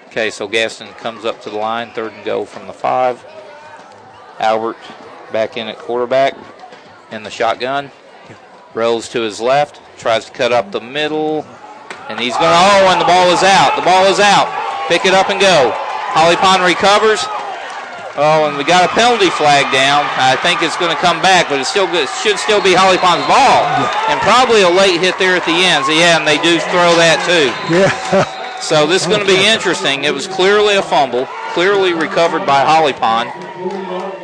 Okay, 0.08 0.32
so 0.32 0.48
Gaston 0.48 0.88
comes 0.94 1.26
up 1.26 1.42
to 1.44 1.52
the 1.52 1.58
line, 1.58 1.92
third 1.92 2.14
and 2.14 2.26
goal 2.26 2.46
from 2.48 2.66
the 2.66 2.74
five. 2.74 3.24
Albert 4.40 4.78
back 5.32 5.58
in 5.58 5.68
at 5.68 5.78
quarterback 5.78 6.36
in 7.12 7.24
the 7.24 7.30
shotgun. 7.30 7.92
Rolls 8.74 9.10
to 9.10 9.22
his 9.22 9.42
left, 9.42 9.82
tries 9.98 10.26
to 10.26 10.32
cut 10.32 10.52
up 10.52 10.72
the 10.72 10.82
middle, 10.82 11.46
and 12.08 12.20
he's 12.20 12.38
going 12.38 12.54
to, 12.54 12.62
oh, 12.70 12.90
and 12.94 13.02
the 13.02 13.06
ball 13.06 13.34
is 13.34 13.42
out. 13.42 13.76
The 13.76 13.82
ball 13.82 14.06
is 14.06 14.20
out. 14.20 14.46
Pick 14.88 15.06
it 15.06 15.14
up 15.14 15.30
and 15.30 15.42
go. 15.42 15.74
Holly 16.14 16.36
Pond 16.38 16.62
recovers. 16.62 17.26
Oh, 18.18 18.50
and 18.50 18.58
we 18.58 18.64
got 18.66 18.84
a 18.84 18.92
penalty 18.94 19.30
flag 19.30 19.72
down. 19.72 20.04
I 20.18 20.36
think 20.44 20.62
it's 20.62 20.76
going 20.78 20.92
to 20.94 21.02
come 21.02 21.22
back, 21.22 21.48
but 21.48 21.60
it's 21.60 21.70
still 21.70 21.88
good. 21.88 22.04
It 22.04 22.14
should 22.22 22.38
still 22.38 22.62
be 22.62 22.74
Holly 22.74 22.98
Pond's 22.98 23.26
ball. 23.26 23.66
And 24.12 24.20
probably 24.22 24.62
a 24.62 24.70
late 24.70 25.00
hit 25.00 25.18
there 25.18 25.38
at 25.38 25.46
the 25.46 25.56
end. 25.56 25.86
So, 25.86 25.94
yeah, 25.94 26.18
and 26.20 26.28
they 26.28 26.38
do 26.42 26.60
throw 26.74 26.94
that 27.00 27.24
too. 27.24 27.50
Yeah. 27.72 27.90
So 28.60 28.86
this 28.86 29.04
is 29.04 29.08
going 29.08 29.22
to 29.22 29.30
be 29.30 29.48
interesting. 29.48 30.04
It 30.04 30.14
was 30.14 30.28
clearly 30.28 30.76
a 30.76 30.82
fumble, 30.82 31.26
clearly 31.54 31.94
recovered 31.94 32.46
by 32.46 32.66
Holly 32.66 32.94
Pond. 32.94 33.32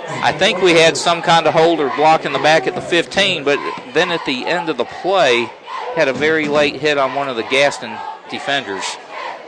I 0.08 0.32
think 0.32 0.62
we 0.62 0.72
had 0.74 0.98
some 0.98 1.22
kind 1.22 1.48
of 1.48 1.54
holder 1.54 1.92
block 1.96 2.26
in 2.26 2.34
the 2.34 2.40
back 2.40 2.68
at 2.68 2.76
the 2.76 2.82
15, 2.82 3.44
but 3.44 3.58
then 3.94 4.12
at 4.12 4.24
the 4.26 4.46
end 4.46 4.70
of 4.70 4.78
the 4.78 4.86
play, 4.86 5.50
had 5.96 6.08
a 6.08 6.14
very 6.14 6.48
late 6.48 6.76
hit 6.76 6.98
on 6.98 7.16
one 7.16 7.28
of 7.30 7.36
the 7.36 7.44
Gaston 7.44 7.96
defenders. 8.30 8.84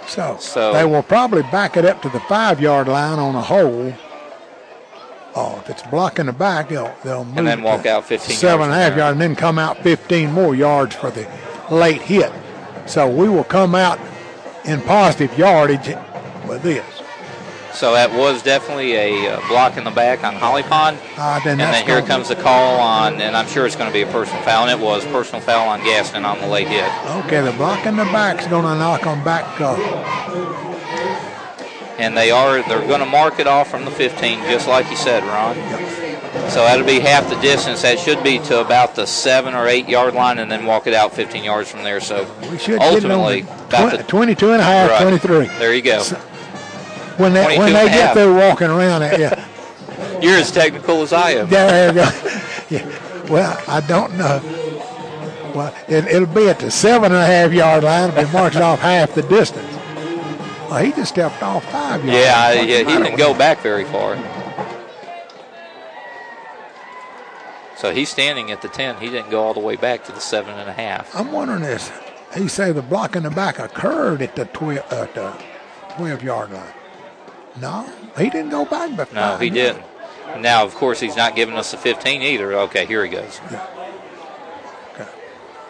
so, 0.07 0.37
So- 0.39 0.73
they 0.73 0.85
will 0.85 1.03
probably 1.03 1.43
back 1.43 1.77
it 1.77 1.85
up 1.85 2.01
to 2.03 2.09
the 2.09 2.19
five 2.21 2.59
yard 2.61 2.87
line 2.87 3.19
on 3.19 3.35
a 3.35 3.41
hole. 3.41 3.93
Oh, 5.35 5.59
if 5.63 5.69
it's 5.69 5.83
blocking 5.83 6.25
the 6.25 6.33
back, 6.33 6.69
they'll, 6.69 6.93
they'll 7.03 7.23
move 7.25 7.37
and 7.37 7.47
then 7.47 7.61
walk 7.61 7.85
out 7.85 8.05
15 8.05 8.35
seven 8.35 8.71
and 8.71 8.73
a 8.73 8.75
yards 8.75 8.83
half 8.83 8.91
from 8.93 8.99
yard, 8.99 9.11
and 9.13 9.21
then 9.21 9.35
come 9.35 9.59
out 9.59 9.77
15 9.83 10.31
more 10.31 10.55
yards 10.55 10.95
for 10.95 11.11
the 11.11 11.27
late 11.69 12.01
hit. 12.01 12.31
So 12.87 13.07
we 13.07 13.29
will 13.29 13.43
come 13.43 13.75
out 13.75 13.99
in 14.65 14.81
positive 14.81 15.37
yardage 15.37 15.95
with 16.47 16.63
this. 16.63 16.83
So 17.77 17.93
that 17.93 18.11
was 18.11 18.41
definitely 18.41 18.93
a 18.93 19.33
uh, 19.33 19.47
block 19.49 19.77
in 19.77 19.83
the 19.83 19.91
back 19.91 20.23
on 20.23 20.33
Holly 20.33 20.63
Pond. 20.63 20.97
Uh, 21.15 21.39
then 21.43 21.61
And 21.61 21.71
then 21.71 21.85
here 21.85 22.01
comes 22.01 22.29
the 22.29 22.35
call 22.35 22.79
on, 22.79 23.21
and 23.21 23.37
I'm 23.37 23.47
sure 23.47 23.67
it's 23.67 23.75
going 23.75 23.87
to 23.87 23.93
be 23.93 24.01
a 24.01 24.11
personal 24.11 24.41
foul, 24.41 24.67
and 24.67 24.81
it 24.81 24.83
was 24.83 25.05
personal 25.05 25.41
foul 25.41 25.69
on 25.69 25.81
Gaston 25.81 26.25
on 26.25 26.39
the 26.39 26.47
late 26.47 26.67
hit. 26.67 26.91
Okay, 27.25 27.39
the 27.39 27.51
block 27.51 27.85
in 27.85 27.95
the 27.95 28.05
back 28.05 28.41
is 28.41 28.47
going 28.47 28.63
to 28.63 28.73
knock 28.73 29.05
on 29.05 29.23
back. 29.23 29.61
Uh, 29.61 29.75
and 31.99 32.17
they 32.17 32.31
are 32.31 32.67
they're 32.67 32.87
going 32.87 32.99
to 32.99 33.05
mark 33.05 33.39
it 33.39 33.47
off 33.47 33.69
from 33.69 33.85
the 33.85 33.91
15 33.91 34.41
just 34.41 34.67
like 34.67 34.87
you 34.91 34.95
said 34.95 35.23
ron 35.23 35.55
so 36.51 36.59
that'll 36.59 36.85
be 36.85 36.99
half 36.99 37.27
the 37.27 37.39
distance 37.41 37.81
that 37.81 37.97
should 37.97 38.23
be 38.23 38.37
to 38.37 38.61
about 38.61 38.93
the 38.93 39.07
seven 39.07 39.55
or 39.55 39.67
eight 39.67 39.89
yard 39.89 40.13
line 40.13 40.37
and 40.37 40.51
then 40.51 40.67
walk 40.67 40.85
it 40.85 40.93
out 40.93 41.11
15 41.11 41.43
yards 41.43 41.71
from 41.71 41.81
there 41.81 41.99
so 41.99 42.31
we 42.51 42.59
should 42.59 42.77
get 42.77 42.91
it 42.91 42.93
ultimately 42.93 43.41
the 43.41 43.65
about 43.65 43.97
the 43.97 44.03
22 44.03 44.51
and 44.51 44.61
a 44.61 44.63
half, 44.63 44.91
right. 44.91 45.01
23. 45.01 45.47
there 45.57 45.73
you 45.73 45.81
go 45.81 46.03
When 47.17 47.33
they, 47.33 47.57
when 47.57 47.73
they 47.73 47.87
get 47.87 48.13
there 48.15 48.31
walking 48.33 48.67
around 48.67 49.01
it, 49.03 49.19
yeah. 49.19 49.47
you're 50.21 50.37
as 50.37 50.51
technical 50.51 51.01
as 51.01 51.13
i 51.13 51.31
am 51.31 51.49
There 51.49 51.87
you 51.89 51.93
go. 51.93 52.09
Yeah. 52.69 52.85
Well, 53.29 53.57
I 53.67 53.79
don't 53.79 54.17
know. 54.17 54.41
Well, 55.55 55.73
it, 55.87 56.05
it'll 56.05 56.27
be 56.27 56.49
at 56.49 56.59
the 56.59 56.69
seven 56.69 57.13
and 57.13 57.21
a 57.21 57.25
half 57.25 57.53
yard 57.53 57.83
line. 57.85 58.09
It'll 58.09 58.25
be 58.25 58.31
marked 58.33 58.57
off 58.57 58.79
half 58.79 59.15
the 59.15 59.21
distance. 59.23 59.73
Well, 60.69 60.83
he 60.83 60.91
just 60.91 61.13
stepped 61.13 61.41
off 61.41 61.63
five 61.71 62.03
yards. 62.03 62.19
yeah 62.19 62.33
I- 62.37 62.53
yeah 62.61 62.77
he 62.79 62.83
didn't 62.83 63.17
go 63.17 63.33
back 63.33 63.59
very 63.61 63.85
far 63.85 64.17
so 67.77 67.93
he's 67.93 68.09
standing 68.09 68.51
at 68.51 68.61
the 68.61 68.67
10 68.67 68.97
he 68.97 69.09
didn't 69.09 69.29
go 69.29 69.41
all 69.43 69.53
the 69.53 69.59
way 69.61 69.75
back 69.77 70.03
to 70.05 70.11
the 70.11 70.19
seven 70.19 70.57
and 70.57 70.69
a 70.69 70.73
half 70.73 71.15
I'm 71.15 71.31
wondering 71.31 71.61
this. 71.61 71.89
He 72.35 72.47
say 72.49 72.71
the 72.73 72.81
block 72.81 73.15
in 73.15 73.23
the 73.23 73.29
back 73.29 73.59
occurred 73.59 74.21
at 74.21 74.35
the 74.35 74.41
at 74.41 74.91
uh, 74.91 75.05
the 75.13 75.43
twelve 75.95 76.21
yard 76.21 76.51
line. 76.51 76.73
No, 77.61 77.89
he 78.17 78.29
didn't 78.29 78.49
go 78.49 78.65
back 78.65 78.95
but 78.95 79.13
no 79.13 79.37
he 79.37 79.49
didn't 79.49 79.83
now 80.39 80.63
of 80.63 80.75
course 80.75 80.99
he's 80.99 81.15
not 81.15 81.35
giving 81.35 81.55
us 81.55 81.71
the 81.71 81.77
15 81.77 82.21
either 82.21 82.53
okay 82.53 82.85
here 82.85 83.03
he 83.05 83.11
goes 83.11 83.39
Okay. 84.93 85.07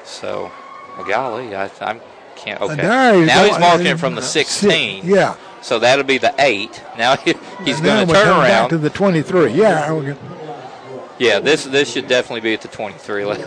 So, 0.04 0.52
well, 0.98 1.06
golly, 1.08 1.54
I, 1.56 1.66
I 1.82 2.00
can't. 2.36 2.62
Okay. 2.62 2.76
there 2.76 3.26
now 3.26 3.44
he's 3.44 3.60
marking 3.60 3.88
it 3.88 4.00
from 4.00 4.16
the 4.16 4.22
uh, 4.22 4.24
six- 4.24 4.52
16. 4.52 5.06
Yeah. 5.06 5.36
So 5.62 5.80
that'll 5.80 6.06
be 6.06 6.18
the 6.18 6.34
eight. 6.40 6.82
Now 6.98 7.16
he, 7.18 7.34
he's 7.66 7.82
going 7.82 8.08
to 8.08 8.14
turn 8.14 8.28
around. 8.30 8.70
to 8.70 8.78
the 8.78 8.90
23. 8.90 9.52
Yeah, 9.52 9.88
can- 9.88 10.18
yeah, 11.20 11.40
this 11.40 11.66
this 11.66 11.92
should 11.92 12.08
definitely 12.08 12.42
be 12.42 12.54
at 12.54 12.62
the 12.62 12.68
23. 12.68 13.26
Like, 13.26 13.46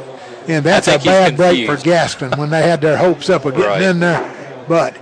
and 0.48 0.64
that's 0.64 0.88
a 0.88 0.98
bad 0.98 1.36
break 1.36 1.66
for. 1.66 1.76
Gaston 1.76 2.32
when 2.38 2.50
they 2.50 2.62
had 2.62 2.80
their 2.80 2.96
hopes 2.96 3.30
up 3.30 3.44
of 3.44 3.54
getting 3.54 3.68
Right. 3.68 3.82
in 3.82 4.00
there, 4.00 4.64
but 4.68 4.96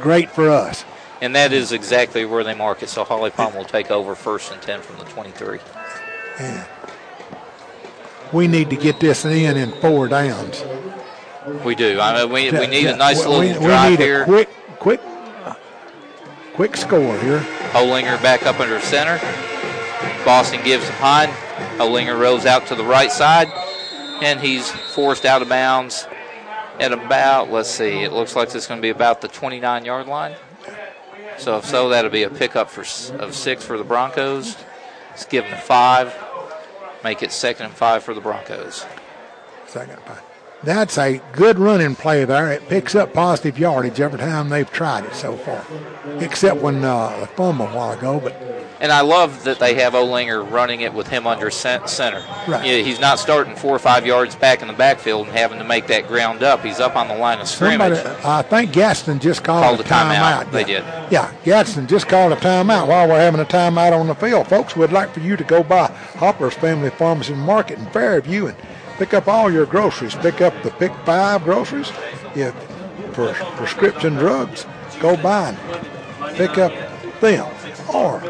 great 0.00 0.30
for 0.30 0.48
us. 0.48 0.84
And 1.20 1.34
that 1.34 1.52
is 1.52 1.72
exactly 1.72 2.24
where 2.24 2.44
they 2.44 2.54
mark 2.54 2.82
it. 2.82 2.88
So 2.88 3.02
Holly 3.04 3.30
Pond 3.30 3.54
will 3.56 3.64
take 3.64 3.90
over 3.90 4.14
first 4.14 4.52
and 4.52 4.62
10 4.62 4.80
from 4.82 4.98
the 4.98 5.04
23. 5.04 5.58
Yeah. 6.38 6.64
We 8.32 8.46
need 8.46 8.70
to 8.70 8.76
get 8.76 9.00
this 9.00 9.24
in 9.24 9.56
in 9.56 9.72
four 9.80 10.06
downs. 10.08 10.62
We 11.64 11.74
do. 11.74 11.98
I 11.98 12.22
mean, 12.24 12.32
we, 12.32 12.50
we 12.56 12.66
need 12.66 12.84
Yeah, 12.84 12.94
a 12.94 12.96
nice 12.96 13.24
we- 13.24 13.26
little 13.36 13.60
we, 13.60 13.66
drive 13.66 13.84
we 13.92 13.96
need 13.96 14.00
here. 14.04 14.22
a 14.22 14.26
quick, 14.26 14.48
quick, 14.78 15.00
quick 16.54 16.76
score 16.76 17.18
here. 17.20 17.40
Olinger 17.72 18.20
back 18.22 18.44
up 18.46 18.60
under 18.60 18.78
center. 18.80 19.18
Boston 20.24 20.62
gives 20.62 20.86
the 20.86 20.92
pine. 20.94 21.28
Olinger 21.78 22.18
rolls 22.20 22.44
out 22.46 22.66
to 22.66 22.74
the 22.74 22.84
right 22.84 23.10
side, 23.10 23.48
and 24.22 24.38
he's 24.40 24.70
forced 24.70 25.24
out 25.24 25.42
of 25.42 25.48
bounds 25.48 26.06
at 26.78 26.92
about, 26.92 27.50
let's 27.50 27.70
see, 27.70 28.02
it 28.02 28.12
looks 28.12 28.36
like 28.36 28.54
it's 28.54 28.66
going 28.66 28.78
to 28.78 28.82
be 28.82 28.90
about 28.90 29.20
the 29.20 29.28
29 29.28 29.84
yard 29.84 30.06
line. 30.06 30.34
So 31.38 31.56
if 31.58 31.64
so, 31.64 31.88
that'll 31.88 32.10
be 32.10 32.24
a 32.24 32.30
pickup 32.30 32.68
for 32.68 32.82
of 33.16 33.34
six 33.34 33.64
for 33.64 33.78
the 33.78 33.84
Broncos. 33.84 34.56
Let's 35.10 35.24
give 35.24 35.44
them 35.44 35.58
five. 35.60 36.14
Make 37.04 37.22
it 37.22 37.32
second 37.32 37.66
and 37.66 37.74
five 37.74 38.02
for 38.02 38.12
the 38.12 38.20
Broncos. 38.20 38.84
Second 39.66 39.94
and 39.94 40.02
five. 40.02 40.27
That's 40.64 40.98
a 40.98 41.20
good 41.32 41.58
running 41.58 41.94
play 41.94 42.24
there. 42.24 42.50
It 42.50 42.68
picks 42.68 42.94
up 42.96 43.12
positive 43.12 43.58
yardage 43.58 44.00
every 44.00 44.18
time 44.18 44.48
they've 44.48 44.70
tried 44.70 45.04
it 45.04 45.14
so 45.14 45.36
far, 45.36 45.64
except 46.20 46.60
when 46.60 46.84
uh, 46.84 47.16
the 47.20 47.26
fumble 47.28 47.66
a 47.68 47.74
while 47.76 47.92
ago. 47.92 48.18
But 48.18 48.32
And 48.80 48.90
I 48.90 49.02
love 49.02 49.44
that 49.44 49.60
they 49.60 49.74
have 49.74 49.92
Olinger 49.92 50.50
running 50.50 50.80
it 50.80 50.92
with 50.92 51.06
him 51.06 51.28
under 51.28 51.48
center. 51.50 52.24
Right. 52.48 52.66
Yeah, 52.66 52.78
he's 52.82 52.98
not 52.98 53.20
starting 53.20 53.54
four 53.54 53.70
or 53.74 53.78
five 53.78 54.04
yards 54.04 54.34
back 54.34 54.60
in 54.60 54.66
the 54.66 54.74
backfield 54.74 55.28
and 55.28 55.36
having 55.36 55.58
to 55.60 55.64
make 55.64 55.86
that 55.86 56.08
ground 56.08 56.42
up. 56.42 56.64
He's 56.64 56.80
up 56.80 56.96
on 56.96 57.06
the 57.06 57.14
line 57.16 57.38
of 57.40 57.46
scrimmage. 57.46 57.96
somebody. 57.96 58.24
I 58.24 58.42
think 58.42 58.72
Gaston 58.72 59.20
just 59.20 59.44
called, 59.44 59.62
Called 59.62 59.80
a 59.80 59.84
timeout. 59.84 60.44
timeout. 60.46 60.50
They 60.50 60.60
yeah. 60.72 61.02
did. 61.06 61.12
Yeah, 61.12 61.32
Gaston 61.44 61.86
just 61.86 62.08
called 62.08 62.32
a 62.32 62.36
timeout 62.36 62.88
while 62.88 63.06
we're 63.08 63.20
having 63.20 63.40
a 63.40 63.44
timeout 63.44 63.92
on 63.98 64.08
the 64.08 64.14
field. 64.16 64.48
Folks, 64.48 64.74
we'd 64.74 64.90
like 64.90 65.14
for 65.14 65.20
you 65.20 65.36
to 65.36 65.44
go 65.44 65.62
by 65.62 65.86
Hopper's 66.16 66.54
Family 66.54 66.90
Pharmacy 66.90 67.34
Market 67.34 67.78
in 67.78 67.86
Fairview 67.86 68.46
and 68.46 68.56
pick 68.98 69.14
up 69.14 69.28
all 69.28 69.50
your 69.50 69.64
groceries. 69.64 70.14
Pick 70.16 70.40
up 70.40 70.54
the 70.62 70.70
Pick 70.72 70.92
Five 71.06 71.44
groceries. 71.44 71.90
If 72.34 72.54
for 73.14 73.32
prescription 73.56 74.14
drugs, 74.14 74.66
go 75.00 75.16
buy 75.16 75.52
them. 75.52 76.34
pick 76.34 76.58
up 76.58 76.72
them. 77.20 77.46
Or 77.94 78.22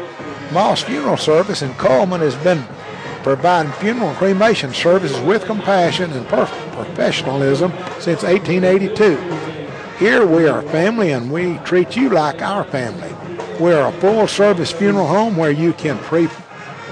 Moss 0.51 0.81
Funeral 0.81 1.17
Service 1.17 1.61
in 1.61 1.73
Cullman 1.73 2.21
has 2.21 2.35
been 2.37 2.63
providing 3.23 3.71
funeral 3.73 4.09
and 4.09 4.17
cremation 4.17 4.73
services 4.73 5.19
with 5.21 5.45
compassion 5.45 6.11
and 6.11 6.27
professionalism 6.27 7.71
since 7.99 8.23
1882. 8.23 9.17
Here 9.97 10.25
we 10.25 10.47
are 10.47 10.61
family 10.61 11.11
and 11.11 11.31
we 11.31 11.57
treat 11.59 11.95
you 11.95 12.09
like 12.09 12.41
our 12.41 12.63
family. 12.63 13.13
We're 13.59 13.85
a 13.85 13.91
full 13.93 14.27
service 14.27 14.71
funeral 14.71 15.07
home 15.07 15.35
where 15.35 15.51
you 15.51 15.73
can 15.73 15.97
pre 15.99 16.29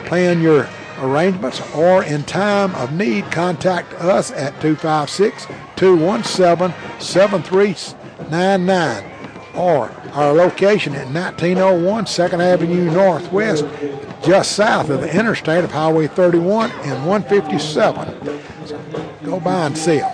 plan 0.05 0.41
your 0.41 0.67
arrangements 0.99 1.61
or 1.75 2.03
in 2.03 2.23
time 2.23 2.73
of 2.75 2.93
need 2.93 3.31
contact 3.31 3.93
us 3.95 4.31
at 4.31 4.61
256 4.61 5.47
217 5.75 6.73
7399 6.99 9.17
or 9.57 9.91
our 10.13 10.33
location 10.33 10.95
at 10.95 11.07
1901 11.07 12.05
2nd 12.05 12.39
Avenue 12.39 12.91
Northwest, 12.91 13.65
just 14.23 14.53
south 14.53 14.89
of 14.89 15.01
the 15.01 15.17
interstate 15.17 15.63
of 15.63 15.71
Highway 15.71 16.07
31 16.07 16.71
and 16.71 17.05
157. 17.05 18.67
So 18.67 18.79
go 19.23 19.39
by 19.39 19.65
and 19.65 19.77
see 19.77 19.97
them. 19.97 20.13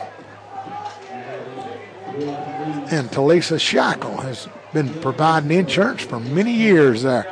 And 2.91 3.09
Talisa 3.09 3.59
Shackle 3.59 4.17
has 4.17 4.47
been 4.71 4.89
providing 5.01 5.51
insurance 5.51 6.03
for 6.03 6.19
many 6.19 6.53
years 6.53 7.03
there 7.03 7.23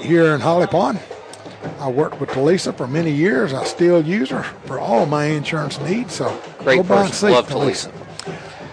here 0.00 0.34
in 0.34 0.40
Holly 0.40 0.66
Pond. 0.66 1.00
I 1.78 1.88
worked 1.90 2.20
with 2.20 2.30
Talisa 2.30 2.76
for 2.76 2.86
many 2.86 3.10
years. 3.10 3.52
I 3.52 3.64
still 3.64 4.04
use 4.04 4.30
her 4.30 4.42
for 4.42 4.78
all 4.78 5.06
my 5.06 5.26
insurance 5.26 5.80
needs. 5.80 6.14
So 6.14 6.40
Great 6.58 6.84
person. 6.86 7.30
Love 7.30 7.48
Talisa. 7.48 7.92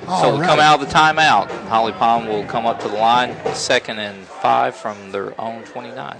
All 0.07 0.21
so 0.21 0.29
we'll 0.31 0.41
right. 0.41 0.47
come 0.47 0.59
out 0.59 0.81
of 0.81 0.87
the 0.87 0.93
timeout. 0.93 1.49
Holly 1.67 1.91
Pond 1.93 2.27
will 2.27 2.45
come 2.45 2.65
up 2.65 2.79
to 2.81 2.87
the 2.87 2.95
line, 2.95 3.35
second 3.55 3.99
and 3.99 4.25
five 4.25 4.75
from 4.75 5.11
their 5.11 5.39
own 5.41 5.63
29. 5.63 6.17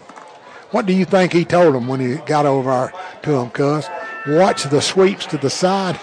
What 0.71 0.85
do 0.85 0.93
you 0.93 1.05
think 1.05 1.33
he 1.33 1.45
told 1.45 1.75
them 1.75 1.88
when 1.88 1.99
he 1.99 2.15
got 2.25 2.45
over 2.45 2.91
to 3.21 3.31
him, 3.31 3.49
cuz? 3.51 3.88
Watch 4.27 4.63
the 4.63 4.81
sweeps 4.81 5.25
to 5.27 5.38
the 5.38 5.49
side. 5.49 5.99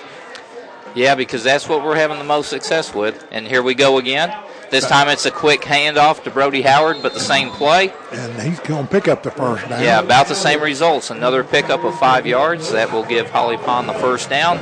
Yeah, 0.94 1.14
because 1.14 1.42
that's 1.42 1.68
what 1.68 1.82
we're 1.82 1.96
having 1.96 2.18
the 2.18 2.24
most 2.24 2.50
success 2.50 2.94
with. 2.94 3.26
And 3.32 3.48
here 3.48 3.62
we 3.62 3.74
go 3.74 3.98
again. 3.98 4.32
This 4.72 4.88
time 4.88 5.08
it's 5.08 5.26
a 5.26 5.30
quick 5.30 5.60
handoff 5.60 6.24
to 6.24 6.30
Brody 6.30 6.62
Howard, 6.62 7.02
but 7.02 7.12
the 7.12 7.20
same 7.20 7.50
play. 7.50 7.92
And 8.10 8.40
he's 8.40 8.58
going 8.60 8.86
to 8.86 8.90
pick 8.90 9.06
up 9.06 9.22
the 9.22 9.30
first 9.30 9.68
down. 9.68 9.82
Yeah, 9.82 10.00
about 10.00 10.28
the 10.28 10.34
same 10.34 10.62
results. 10.62 11.10
Another 11.10 11.44
pickup 11.44 11.84
of 11.84 11.98
five 11.98 12.26
yards. 12.26 12.72
That 12.72 12.90
will 12.90 13.04
give 13.04 13.28
Holly 13.30 13.58
Pond 13.58 13.86
the 13.86 13.92
first 13.92 14.30
down. 14.30 14.56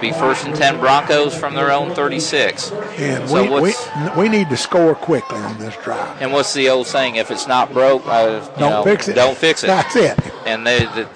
Be 0.00 0.12
first 0.12 0.46
and 0.46 0.54
10 0.54 0.78
Broncos 0.78 1.34
from 1.36 1.56
their 1.56 1.72
own 1.72 1.92
36. 1.96 2.70
And 2.70 3.28
So 3.28 3.60
we, 3.60 3.72
we, 3.72 3.74
we 4.16 4.28
need 4.28 4.48
to 4.50 4.56
score 4.56 4.94
quickly 4.94 5.38
on 5.38 5.58
this 5.58 5.76
drive. 5.78 6.22
And 6.22 6.32
what's 6.32 6.54
the 6.54 6.68
old 6.68 6.86
saying? 6.86 7.16
If 7.16 7.32
it's 7.32 7.48
not 7.48 7.72
broke, 7.72 8.06
uh, 8.06 8.48
you 8.54 8.60
Don't 8.60 8.70
know, 8.70 8.84
fix 8.84 9.08
it. 9.08 9.14
Don't 9.14 9.36
fix 9.36 9.64
it. 9.64 9.66
That's 9.66 9.96
it. 9.96 10.16
and 10.46 10.64
they 10.64 10.84
they, 10.94 11.06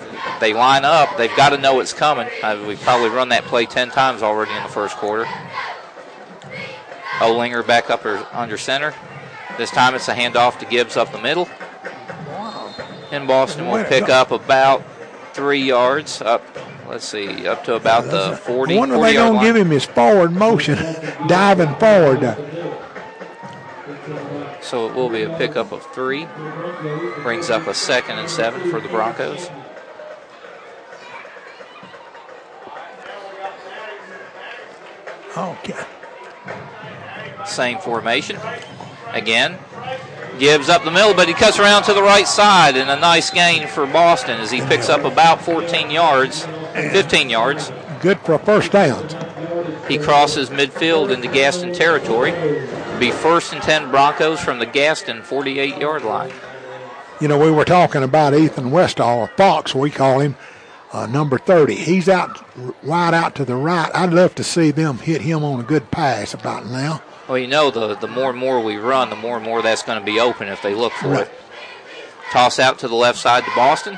they 0.41 0.53
line 0.55 0.85
up. 0.85 1.17
They've 1.17 1.37
got 1.37 1.51
to 1.51 1.59
know 1.59 1.79
it's 1.79 1.93
coming. 1.93 2.29
Uh, 2.43 2.65
we've 2.67 2.81
probably 2.81 3.11
run 3.11 3.29
that 3.29 3.45
play 3.45 3.67
ten 3.67 3.91
times 3.91 4.25
already 4.25 4.51
in 4.51 4.63
the 4.65 4.69
first 4.69 4.97
quarter. 4.97 5.29
Olinger 7.19 7.67
back 7.67 7.91
up 7.91 8.05
or 8.05 8.27
under 8.33 8.59
center. 8.59 8.95
This 9.59 9.71
time 9.71 9.95
it's 9.95 10.09
a 10.09 10.15
handoff 10.15 10.59
to 10.61 10.67
Gibbs 10.67 10.97
up 10.97 11.13
the 11.13 11.21
middle. 11.21 11.49
And 13.11 13.29
Boston 13.29 13.69
will 13.69 13.85
pick 13.85 14.09
up 14.09 14.31
about 14.31 14.83
three 15.35 15.63
yards 15.63 16.23
up. 16.23 16.43
Let's 16.89 17.07
see, 17.07 17.47
up 17.47 17.65
to 17.65 17.75
about 17.75 18.05
the 18.05 18.37
40, 18.37 18.75
I 18.75 18.79
wonder 18.79 18.95
40 18.97 19.11
if 19.11 19.15
they're 19.15 19.25
yard 19.25 19.33
going 19.33 19.33
to 19.33 19.37
line. 19.37 19.47
give 19.47 19.57
him 19.57 19.71
his 19.71 19.85
forward 19.85 20.33
motion, 20.33 20.77
diving 21.27 21.75
forward. 21.77 22.37
So 24.63 24.89
it 24.89 24.95
will 24.95 25.09
be 25.09 25.23
a 25.23 25.37
pickup 25.39 25.73
of 25.73 25.85
three. 25.93 26.27
Brings 27.23 27.51
up 27.51 27.67
a 27.67 27.75
second 27.75 28.19
and 28.19 28.29
seven 28.29 28.71
for 28.71 28.81
the 28.81 28.89
Broncos. 28.89 29.51
Okay. 35.37 35.85
Same 37.47 37.79
formation. 37.79 38.39
Again, 39.09 39.59
Gibbs 40.39 40.69
up 40.69 40.85
the 40.85 40.91
middle, 40.91 41.15
but 41.15 41.29
he 41.29 41.35
cuts 41.35 41.59
around 41.59 41.85
to 41.85 41.95
the 41.95 42.03
right 42.03 42.27
side, 42.27 42.77
and 42.77 42.91
a 42.91 42.99
nice 42.99 43.31
gain 43.31 43.69
for 43.69 43.87
Boston 43.87 44.41
as 44.41 44.51
he 44.51 44.61
picks 44.63 44.89
up 44.89 45.05
about 45.05 45.43
14 45.43 45.91
yards, 45.91 46.45
15 46.75 47.31
yards. 47.31 47.71
Good 48.01 48.19
for 48.21 48.35
a 48.35 48.39
first 48.39 48.73
down. 48.73 49.09
He 49.89 49.99
crosses 49.99 50.51
midfield 50.51 51.13
into 51.13 51.29
Gaston 51.29 51.73
territory. 51.73 52.33
Be 52.99 53.11
first 53.11 53.53
and 53.53 53.63
10 53.63 53.91
Broncos 53.91 54.41
from 54.41 54.59
the 54.59 54.67
Gaston 54.67 55.23
48 55.23 55.77
yard 55.77 56.03
line. 56.03 56.33
You 57.21 57.29
know, 57.29 57.39
we 57.39 57.51
were 57.51 57.65
talking 57.65 58.03
about 58.03 58.35
Ethan 58.35 58.71
Westall, 58.71 59.21
or 59.21 59.29
Fox, 59.29 59.75
we 59.75 59.91
call 59.91 60.21
him, 60.21 60.35
uh, 60.93 61.07
number 61.07 61.39
30. 61.39 61.75
He's 61.75 62.09
out 62.09 62.45
wide 62.83 63.15
out 63.15 63.35
to 63.37 63.45
the 63.45 63.55
right. 63.55 63.91
I'd 63.95 64.13
love 64.13 64.35
to 64.37 64.45
see 64.45 64.71
them 64.71 64.99
hit 64.99 65.21
him 65.21 65.45
on 65.45 65.61
a 65.61 65.63
good 65.63 65.91
pass 65.91 66.35
about 66.35 66.67
now. 66.67 67.03
Well, 67.33 67.41
you 67.41 67.47
know, 67.47 67.71
the, 67.71 67.95
the 67.95 68.09
more 68.09 68.29
and 68.29 68.39
more 68.39 68.61
we 68.61 68.77
run, 68.77 69.09
the 69.09 69.17
more 69.17 69.37
and 69.39 69.45
more 69.47 69.63
that's 69.63 69.83
going 69.83 69.99
to 69.99 70.05
be 70.05 70.21
open 70.21 70.49
if 70.49 70.61
they 70.61 70.75
look 70.75 70.93
for 70.93 71.09
Right. 71.09 71.23
it. 71.23 71.33
Toss 72.31 72.59
out 72.59 72.81
to 72.81 72.89
the 72.89 72.95
left 72.95 73.19
side 73.19 73.43
to 73.45 73.51
Boston. 73.57 73.97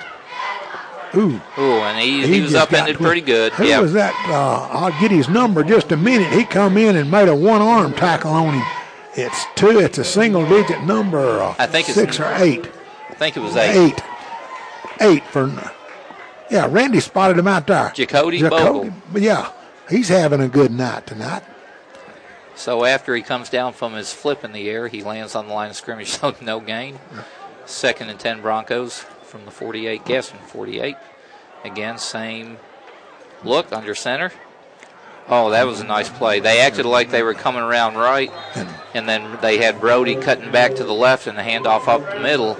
Ooh. 1.16 1.40
Ooh, 1.58 1.80
and 1.80 1.98
he, 1.98 2.24
he, 2.28 2.40
was 2.40 2.54
upended 2.54 2.94
pretty 2.94 3.22
good. 3.22 3.52
Who 3.54 3.64
yeah. 3.66 3.80
was 3.80 3.92
that? 3.94 4.14
Uh, 4.28 4.68
I'll 4.70 5.00
get 5.00 5.10
his 5.10 5.28
number 5.28 5.64
just 5.64 5.90
a 5.90 5.96
minute. 5.96 6.32
He 6.32 6.44
come 6.44 6.76
in 6.76 6.94
and 6.94 7.10
made 7.10 7.26
a 7.26 7.34
one-arm 7.34 7.94
tackle 7.94 8.30
on 8.30 8.54
him. 8.54 8.66
It's 9.16 9.44
two. 9.56 9.80
It's 9.80 9.98
a 9.98 10.04
single-digit 10.04 10.84
number. 10.84 11.40
Uh, 11.40 11.56
I 11.58 11.66
think 11.66 11.88
it's- 11.88 11.96
six 11.96 12.20
or 12.20 12.32
eight. 12.36 12.70
I 13.10 13.14
think 13.14 13.36
it 13.36 13.40
was 13.40 13.56
eight. 13.56 13.94
Eight. 13.94 14.02
Eight 15.00 15.24
for. 15.24 15.50
Yeah, 16.52 16.68
Randy 16.70 17.00
spotted 17.00 17.36
him 17.36 17.48
out 17.48 17.66
there. 17.66 17.90
Jacody 17.96 18.48
Bogle. 18.48 18.92
Yeah, 19.12 19.50
he's 19.90 20.08
having 20.08 20.40
a 20.40 20.46
good 20.46 20.70
night 20.70 21.08
tonight. 21.08 21.42
So 22.56 22.84
after 22.84 23.14
he 23.14 23.22
comes 23.22 23.48
down 23.48 23.72
from 23.72 23.94
his 23.94 24.12
flip 24.12 24.44
in 24.44 24.52
the 24.52 24.68
air, 24.70 24.88
he 24.88 25.02
lands 25.02 25.34
on 25.34 25.48
the 25.48 25.54
line 25.54 25.70
of 25.70 25.76
scrimmage, 25.76 26.08
so 26.18 26.34
no 26.40 26.60
gain. 26.60 26.98
Second 27.66 28.10
and 28.10 28.20
10 28.20 28.42
Broncos 28.42 29.04
from 29.22 29.44
the 29.44 29.50
48, 29.50 30.04
Gaston 30.04 30.38
48. 30.38 30.96
Again, 31.64 31.98
same 31.98 32.58
look 33.42 33.72
under 33.72 33.94
center. 33.94 34.32
Oh, 35.26 35.50
that 35.50 35.66
was 35.66 35.80
a 35.80 35.84
nice 35.84 36.10
play. 36.10 36.40
They 36.40 36.60
acted 36.60 36.84
like 36.84 37.10
they 37.10 37.22
were 37.22 37.32
coming 37.32 37.62
around 37.62 37.94
right, 37.94 38.30
and 38.92 39.08
then 39.08 39.38
they 39.40 39.56
had 39.56 39.80
Brody 39.80 40.16
cutting 40.16 40.52
back 40.52 40.74
to 40.74 40.84
the 40.84 40.92
left 40.92 41.26
and 41.26 41.38
the 41.38 41.42
handoff 41.42 41.88
up 41.88 42.06
the 42.12 42.20
middle. 42.20 42.56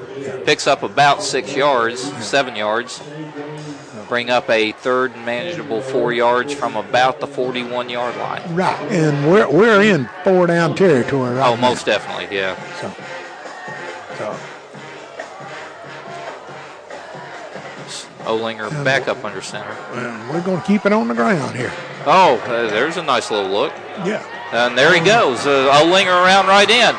Picks 0.46 0.66
up 0.66 0.82
about 0.82 1.22
six 1.22 1.54
yards, 1.54 2.00
seven 2.24 2.56
yards. 2.56 3.02
Bring 4.08 4.30
up 4.30 4.48
a 4.50 4.72
third 4.72 5.12
and 5.14 5.24
manageable 5.26 5.80
four 5.80 6.12
yards 6.12 6.52
from 6.54 6.76
about 6.76 7.20
the 7.20 7.26
41 7.26 7.88
yard 7.88 8.16
line. 8.16 8.54
Right, 8.54 8.78
and 8.92 9.30
we're 9.30 9.48
we're 9.50 9.82
in 9.82 10.08
four 10.24 10.46
down 10.46 10.74
territory 10.74 11.34
right 11.34 11.48
Oh, 11.52 11.56
most 11.56 11.86
definitely, 11.86 12.36
yeah. 12.36 12.54
So, 12.80 12.92
so 14.18 14.36
Olinger 18.24 18.70
back 18.84 19.06
up 19.08 19.22
under 19.24 19.42
center. 19.42 19.76
well, 19.92 20.32
we're 20.32 20.42
going 20.42 20.60
to 20.60 20.66
keep 20.66 20.86
it 20.86 20.92
on 20.92 21.08
the 21.08 21.14
ground 21.14 21.54
here. 21.56 21.72
Oh, 22.06 22.36
uh, 22.46 22.70
there's 22.70 22.96
a 22.96 23.02
nice 23.02 23.30
little 23.30 23.50
look. 23.50 23.72
Yeah. 24.04 24.24
And 24.52 24.78
there 24.78 24.94
he 24.94 25.04
goes. 25.04 25.46
Uh, 25.46 25.70
Olinger 25.82 26.24
around 26.24 26.46
right 26.46 26.68
in. 26.68 26.94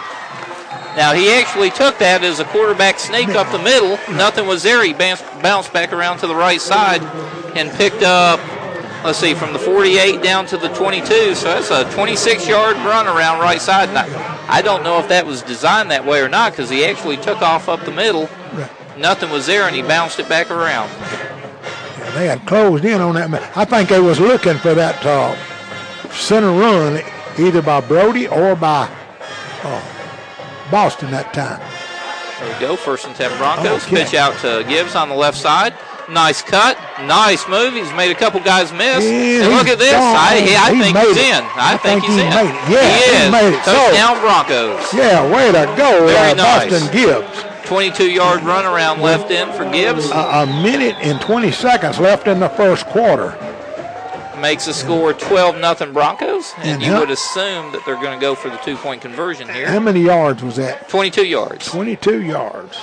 Now, 0.95 1.13
he 1.13 1.29
actually 1.33 1.71
took 1.71 1.97
that 1.97 2.23
as 2.23 2.39
a 2.39 2.45
quarterback 2.45 2.99
sneak 2.99 3.29
up 3.29 3.51
the 3.51 3.59
middle. 3.59 3.99
Nothing 4.15 4.47
was 4.47 4.63
there. 4.63 4.83
He 4.83 4.93
bounced, 4.93 5.25
bounced 5.41 5.73
back 5.73 5.91
around 5.91 6.19
to 6.19 6.27
the 6.27 6.35
right 6.35 6.61
side 6.61 7.01
and 7.57 7.69
picked 7.71 8.01
up, 8.01 8.39
let's 9.03 9.17
see, 9.17 9.33
from 9.33 9.51
the 9.51 9.59
48 9.59 10.21
down 10.23 10.45
to 10.47 10.57
the 10.57 10.69
22. 10.69 11.35
So 11.35 11.45
that's 11.47 11.69
a 11.69 11.83
26 11.93 12.47
yard 12.47 12.77
run 12.77 13.07
around 13.07 13.39
right 13.41 13.59
side. 13.59 13.93
Now, 13.93 14.05
I 14.47 14.61
don't 14.61 14.83
know 14.83 14.97
if 14.99 15.09
that 15.09 15.25
was 15.25 15.41
designed 15.41 15.91
that 15.91 16.05
way 16.05 16.21
or 16.21 16.29
not 16.29 16.53
because 16.53 16.69
he 16.69 16.85
actually 16.85 17.17
took 17.17 17.41
off 17.41 17.67
up 17.67 17.81
the 17.81 17.91
middle. 17.91 18.29
Nothing 18.97 19.29
was 19.31 19.45
there 19.47 19.63
and 19.67 19.75
he 19.75 19.81
bounced 19.81 20.19
it 20.19 20.29
back 20.29 20.49
around. 20.49 20.89
Yeah, 20.89 22.11
they 22.11 22.27
had 22.27 22.45
closed 22.45 22.85
in 22.85 23.01
on 23.01 23.15
that. 23.15 23.29
man. 23.29 23.43
I 23.55 23.65
think 23.65 23.89
they 23.89 23.99
was 23.99 24.21
looking 24.21 24.57
for 24.59 24.73
that 24.73 25.05
uh, 25.05 25.35
center 26.11 26.51
run, 26.51 27.01
either 27.37 27.61
by 27.61 27.81
Brody 27.81 28.27
or 28.29 28.55
by 28.55 28.89
uh, 29.63 29.81
Boston 30.71 31.11
that 31.11 31.33
time. 31.33 31.59
There 32.39 32.53
we 32.53 32.59
go. 32.59 32.75
First 32.75 33.05
and 33.07 33.15
10 33.15 33.37
Broncos. 33.37 33.85
Okay. 33.85 34.03
Pitch 34.03 34.13
out 34.13 34.33
to 34.41 34.63
Gibbs 34.67 34.95
on 34.95 35.09
the 35.09 35.15
left 35.15 35.37
side. 35.37 35.73
Nice 36.09 36.41
cut. 36.41 36.77
Nice 37.07 37.47
move. 37.47 37.73
He's 37.73 37.91
made 37.93 38.11
a 38.11 38.15
couple 38.15 38.39
guys 38.41 38.71
miss. 38.71 39.03
Yeah, 39.03 39.45
and 39.45 39.53
look 39.55 39.67
at 39.67 39.79
this. 39.79 39.91
gone. 39.93 40.15
I, 40.15 40.39
he- 40.41 40.55
I 40.55 40.73
He 40.75 40.81
think 40.81 40.97
he's 40.97 41.17
it. 41.17 41.23
in. 41.33 41.43
I, 41.43 41.73
I 41.73 41.77
think, 41.77 42.03
think 42.03 42.05
he's 42.05 42.15
he 42.15 42.21
in. 42.21 42.29
made 42.29 42.49
it. 42.51 42.69
Yeah, 42.69 42.85
he 42.85 43.03
he 43.03 43.25
is. 43.25 43.31
made 43.31 43.53
it. 43.57 43.63
So- 43.65 43.73
Touchdown 43.73 44.19
Broncos. 44.21 44.93
Yeah, 44.93 45.33
way 45.33 45.47
to 45.47 45.65
go, 45.77 46.05
Very 46.05 46.31
uh, 46.31 46.33
nice. 46.35 46.69
Boston 46.69 46.91
Gibbs. 46.93 47.43
22 47.65 48.11
yard 48.11 48.43
run 48.43 48.65
around 48.65 49.01
left 49.01 49.31
end 49.31 49.51
for 49.55 49.65
Gibbs. 49.71 50.11
A, 50.11 50.13
a 50.15 50.45
minute 50.45 50.95
and 51.01 51.19
20 51.19 51.51
seconds 51.51 51.97
left 51.99 52.27
in 52.27 52.39
the 52.39 52.49
first 52.49 52.85
quarter 52.85 53.31
makes 54.45 54.67
a 54.67 54.73
score 54.73 55.11
12 55.11 55.57
nothing 55.57 55.91
Broncos. 55.91 56.53
And, 56.57 56.67
and 56.67 56.81
you 56.81 56.91
how, 56.91 56.99
would 56.99 57.09
assume 57.09 57.71
that 57.71 57.81
they're 57.83 57.95
going 57.95 58.17
to 58.17 58.21
go 58.21 58.35
for 58.35 58.49
the 58.49 58.57
two 58.57 58.77
point 58.77 59.01
conversion 59.01 59.49
here. 59.49 59.67
How 59.67 59.79
many 59.79 60.01
yards 60.01 60.43
was 60.43 60.57
that? 60.57 60.87
22 60.87 61.25
yards. 61.25 61.65
22 61.65 62.21
yards. 62.21 62.77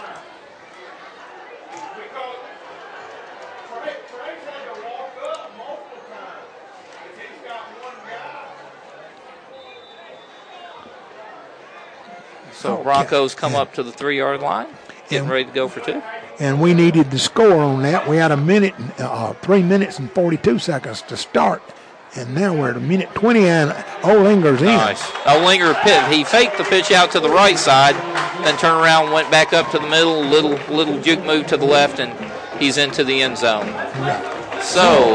So 12.53 12.79
oh, 12.79 12.83
Broncos 12.83 13.35
come 13.35 13.55
up 13.55 13.75
to 13.75 13.83
the 13.83 13.91
three 13.91 14.19
yard 14.19 14.41
line, 14.41 14.69
getting 15.09 15.29
ready 15.29 15.45
to 15.45 15.51
go 15.53 15.69
for 15.69 15.81
two 15.81 16.03
and 16.43 16.61
we 16.61 16.75
needed 16.75 17.09
to 17.13 17.21
score 17.21 17.63
on 17.63 17.83
that. 17.83 18.09
We 18.09 18.17
had 18.17 18.33
a 18.33 18.37
minute, 18.37 18.75
uh, 18.99 19.33
three 19.35 19.63
minutes 19.63 20.01
and 20.01 20.11
42 20.11 20.59
seconds 20.59 21.01
to 21.03 21.17
start, 21.17 21.63
and 22.17 22.35
now 22.35 22.53
we're 22.53 22.71
at 22.71 22.77
a 22.77 22.81
minute 22.81 23.15
20, 23.15 23.47
and 23.47 23.71
Olinger's 24.03 24.61
in. 24.61 24.67
Nice. 24.67 25.03
Olinger 25.23 25.81
pit. 25.85 26.03
He 26.13 26.25
faked 26.25 26.59
the 26.59 26.65
pitch 26.65 26.91
out 26.91 27.13
to 27.13 27.21
the 27.21 27.31
right 27.31 27.57
side, 27.57 27.95
then 28.45 28.59
turned 28.59 28.83
around, 28.83 29.13
went 29.13 29.31
back 29.31 29.53
up 29.53 29.71
to 29.71 29.79
the 29.79 29.87
middle, 29.87 30.21
little 30.21 30.59
little 30.75 31.01
juke 31.01 31.25
move 31.25 31.47
to 31.47 31.57
the 31.57 31.65
left, 31.65 32.01
and 32.01 32.13
he's 32.61 32.77
into 32.77 33.05
the 33.05 33.23
end 33.23 33.39
zone. 33.39 33.67
So, 34.61 35.15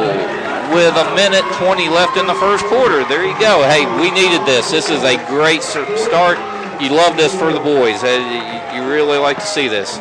with 0.74 0.96
a 0.96 1.14
minute 1.14 1.44
20 1.60 1.90
left 1.90 2.16
in 2.16 2.26
the 2.26 2.36
first 2.36 2.64
quarter, 2.68 3.04
there 3.04 3.26
you 3.26 3.38
go. 3.38 3.64
Hey, 3.68 3.84
we 4.00 4.12
needed 4.12 4.48
this. 4.48 4.72
This 4.72 4.90
is 4.90 5.04
a 5.04 5.18
great 5.28 5.62
start. 5.62 6.40
You 6.82 6.92
love 6.92 7.18
this 7.18 7.38
for 7.38 7.52
the 7.52 7.60
boys. 7.60 8.02
You 8.02 8.88
really 8.88 9.18
like 9.18 9.40
to 9.40 9.46
see 9.46 9.68
this. 9.68 10.00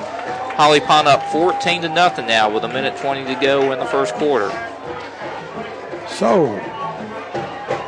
Holly 0.57 0.81
Pond 0.81 1.07
up 1.07 1.23
14 1.31 1.83
to 1.83 1.89
nothing 1.89 2.27
now 2.27 2.51
with 2.53 2.65
a 2.65 2.69
minute 2.69 2.97
20 2.99 3.25
to 3.25 3.41
go 3.41 3.73
in 3.73 3.79
the 3.79 3.85
first 3.85 4.15
quarter. 4.15 4.51
So 6.09 6.53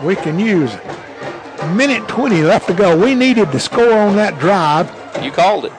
we 0.04 0.14
can 0.16 0.38
use 0.38 0.74
a 1.60 1.74
minute 1.74 2.06
20 2.08 2.42
left 2.42 2.66
to 2.68 2.74
go. 2.74 2.96
We 2.96 3.14
needed 3.14 3.50
to 3.52 3.58
score 3.58 3.92
on 3.92 4.16
that 4.16 4.38
drive. 4.38 4.90
You 5.24 5.30
called 5.30 5.64
it. 5.64 5.72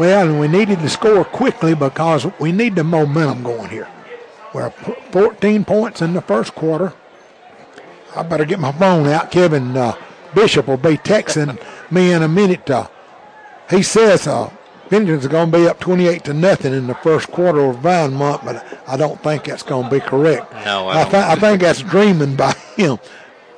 Well, 0.00 0.28
and 0.28 0.40
we 0.40 0.48
needed 0.48 0.78
to 0.78 0.88
score 0.88 1.26
quickly 1.26 1.74
because 1.74 2.26
we 2.38 2.52
need 2.52 2.74
the 2.74 2.84
momentum 2.84 3.42
going 3.42 3.68
here. 3.68 3.86
We're 4.54 4.70
14 4.70 5.64
points 5.66 6.00
in 6.00 6.14
the 6.14 6.22
first 6.22 6.54
quarter. 6.54 6.94
I 8.16 8.22
better 8.22 8.46
get 8.46 8.58
my 8.58 8.72
phone 8.72 9.06
out. 9.08 9.30
Kevin 9.30 9.76
uh, 9.76 9.94
Bishop 10.34 10.68
will 10.68 10.78
be 10.78 10.96
texting 10.96 11.62
me 11.90 12.12
in 12.12 12.22
a 12.22 12.28
minute. 12.28 12.68
Uh, 12.70 12.88
he 13.68 13.82
says 13.82 14.26
uh, 14.26 14.50
Vengeance 14.90 15.22
is 15.22 15.28
going 15.28 15.50
to 15.52 15.58
be 15.58 15.68
up 15.68 15.78
28 15.80 16.24
to 16.24 16.34
nothing 16.34 16.72
in 16.74 16.86
the 16.88 16.94
first 16.96 17.30
quarter 17.30 17.60
of 17.60 17.76
Vinemont, 17.76 18.44
but 18.44 18.66
I 18.88 18.96
don't 18.96 19.22
think 19.22 19.44
that's 19.44 19.62
going 19.62 19.84
to 19.84 19.90
be 19.90 20.00
correct. 20.00 20.52
No, 20.64 20.88
I 20.88 21.02
I, 21.02 21.04
don't. 21.04 21.14
I 21.14 21.34
think 21.36 21.60
that's 21.62 21.80
dreaming 21.82 22.34
by 22.36 22.52
him. 22.76 22.98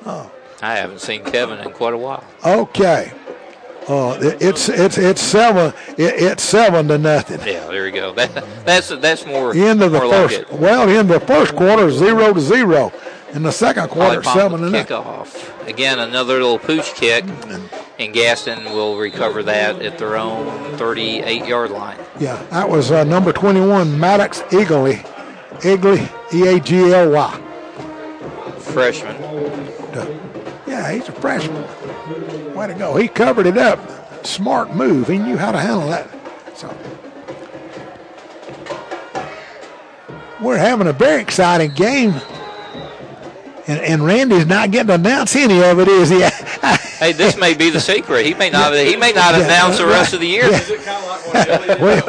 I 0.05 0.75
haven't 0.75 1.01
seen 1.01 1.23
Kevin 1.25 1.59
in 1.59 1.71
quite 1.71 1.93
a 1.93 1.97
while. 1.97 2.23
Okay. 2.45 3.11
Uh, 3.87 4.17
it- 4.21 4.41
it's 4.41 4.69
it's 4.69 4.97
it's 4.97 5.21
seven 5.21 5.73
it, 5.97 6.13
it's 6.21 6.41
seven 6.43 6.87
to 6.87 6.97
nothing. 6.97 7.39
Yeah, 7.45 7.65
there 7.67 7.85
you 7.85 7.91
go. 7.91 8.13
That, 8.15 8.33
that's 8.65 8.87
that's 8.87 9.25
more, 9.25 9.53
End 9.53 9.81
of 9.81 9.91
the 9.91 9.99
first. 9.99 10.49
like 10.49 10.59
well, 10.61 10.87
in 10.87 11.07
the 11.07 11.19
first 11.19 11.53
quarter, 11.55 11.91
zero 11.91 12.31
to 12.33 12.39
zero. 12.39 12.93
In 13.33 13.41
the 13.43 13.51
second 13.51 13.89
quarter, 13.89 14.21
seven 14.23 14.61
nothing. 14.61 14.85
kickoff. 14.85 15.67
Again, 15.67 15.97
another 15.99 16.33
little 16.33 16.59
pooch 16.59 16.93
kick, 16.93 17.25
and 17.97 18.13
Gaston 18.13 18.65
will 18.65 18.97
recover 18.97 19.41
that 19.43 19.81
at 19.81 19.97
their 19.97 20.17
own 20.17 20.45
38-yard 20.77 21.71
line. 21.71 21.97
Yeah, 22.19 22.41
that 22.51 22.69
was 22.69 22.91
uh, 22.91 23.03
number 23.05 23.33
twenty-one, 23.33 23.99
Maddox 23.99 24.41
Eagly, 24.51 25.03
Eagly, 25.61 26.07
E 26.33 26.47
A 26.47 26.59
G 26.59 26.93
L 26.93 27.09
Y. 27.11 27.39
Freshman. 28.59 29.15
Yeah, 30.67 30.91
he's 30.91 31.07
a 31.09 31.11
freshman. 31.11 31.63
Way 32.55 32.67
to 32.67 32.73
go! 32.75 32.95
He 32.95 33.07
covered 33.07 33.45
it 33.47 33.57
up. 33.57 33.79
Smart 34.25 34.75
move. 34.75 35.07
He 35.07 35.17
knew 35.17 35.37
how 35.37 35.51
to 35.51 35.59
handle 35.59 35.87
that. 35.89 36.07
So 36.55 36.75
we're 40.41 40.57
having 40.57 40.87
a 40.87 40.93
very 40.93 41.21
exciting 41.21 41.71
game. 41.71 42.13
And, 43.67 43.79
and 43.79 44.05
Randy's 44.05 44.45
not 44.45 44.71
getting 44.71 44.87
to 44.87 44.95
announce 44.95 45.35
any 45.35 45.63
of 45.63 45.79
it, 45.79 45.87
is 45.87 46.09
he? 46.09 46.23
Hey, 47.03 47.11
this 47.11 47.35
may 47.35 47.53
be 47.53 47.69
the 47.69 47.81
secret. 47.81 48.25
He 48.25 48.33
may 48.33 48.49
not. 48.49 48.73
He 48.73 48.95
may 48.95 49.11
not 49.11 49.33
Yeah, 49.33 49.43
announce 49.43 49.77
the 49.77 49.85
rest 49.85 50.13
of 50.13 50.21
the 50.21 50.27
year. 50.27 50.49
Wait. 50.49 52.03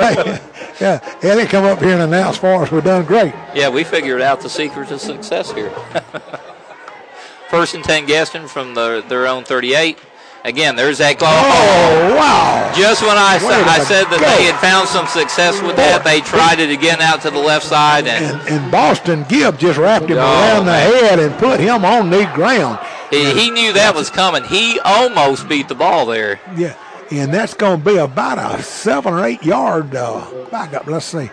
yeah, 0.80 1.16
Ellie 1.22 1.46
come 1.46 1.64
up 1.64 1.80
here 1.80 1.94
and 1.94 2.02
announce 2.02 2.36
for 2.36 2.62
us. 2.62 2.70
We're 2.70 2.80
done 2.80 3.04
great. 3.04 3.34
Yeah, 3.56 3.70
we 3.70 3.82
figured 3.82 4.20
out 4.20 4.40
the 4.40 4.48
secret 4.48 4.86
to 4.90 4.98
success 5.00 5.50
here. 5.50 5.70
First 7.50 7.74
and 7.74 7.82
10 7.82 8.06
Gaston 8.06 8.46
from 8.46 8.74
the, 8.74 9.04
their 9.08 9.26
own 9.26 9.42
38. 9.42 9.98
Again, 10.44 10.76
there's 10.76 10.98
that 10.98 11.18
goal. 11.18 11.28
Oh, 11.30 12.14
wow. 12.16 12.70
Just 12.76 13.00
when 13.00 13.16
I, 13.16 13.38
sa- 13.38 13.48
I 13.48 13.78
said 13.82 14.04
that 14.04 14.20
go. 14.20 14.26
they 14.36 14.44
had 14.44 14.60
found 14.60 14.86
some 14.88 15.06
success 15.06 15.60
with 15.62 15.76
that, 15.76 16.04
they 16.04 16.20
tried 16.20 16.60
it 16.60 16.68
again 16.68 17.00
out 17.00 17.22
to 17.22 17.30
the 17.30 17.38
left 17.38 17.64
side, 17.64 18.06
and 18.06 18.24
And, 18.40 18.48
and 18.48 18.70
Boston 18.70 19.24
Gibb 19.28 19.58
just 19.58 19.78
wrapped 19.78 20.04
him 20.10 20.18
Oh, 20.18 20.20
around 20.20 20.66
the 20.66 20.72
head 20.74 21.18
and 21.18 21.34
put 21.38 21.60
him 21.60 21.82
on 21.86 22.10
the 22.10 22.30
ground. 22.34 22.78
he, 23.10 23.32
he 23.32 23.50
knew 23.50 23.72
that 23.72 23.94
was 23.94 24.10
coming. 24.10 24.44
He 24.44 24.78
almost 24.80 25.48
beat 25.48 25.68
the 25.68 25.74
ball 25.74 26.04
there. 26.04 26.38
Yeah, 26.56 26.76
and 27.10 27.32
that's 27.32 27.54
going 27.54 27.78
to 27.80 27.84
be 27.84 27.96
about 27.96 28.36
a 28.36 28.62
seven 28.62 29.14
or 29.14 29.24
eight 29.24 29.42
yard 29.42 29.94
uh, 29.96 30.30
back 30.50 30.74
up. 30.74 30.86
Let's 30.86 31.06
see. 31.06 31.30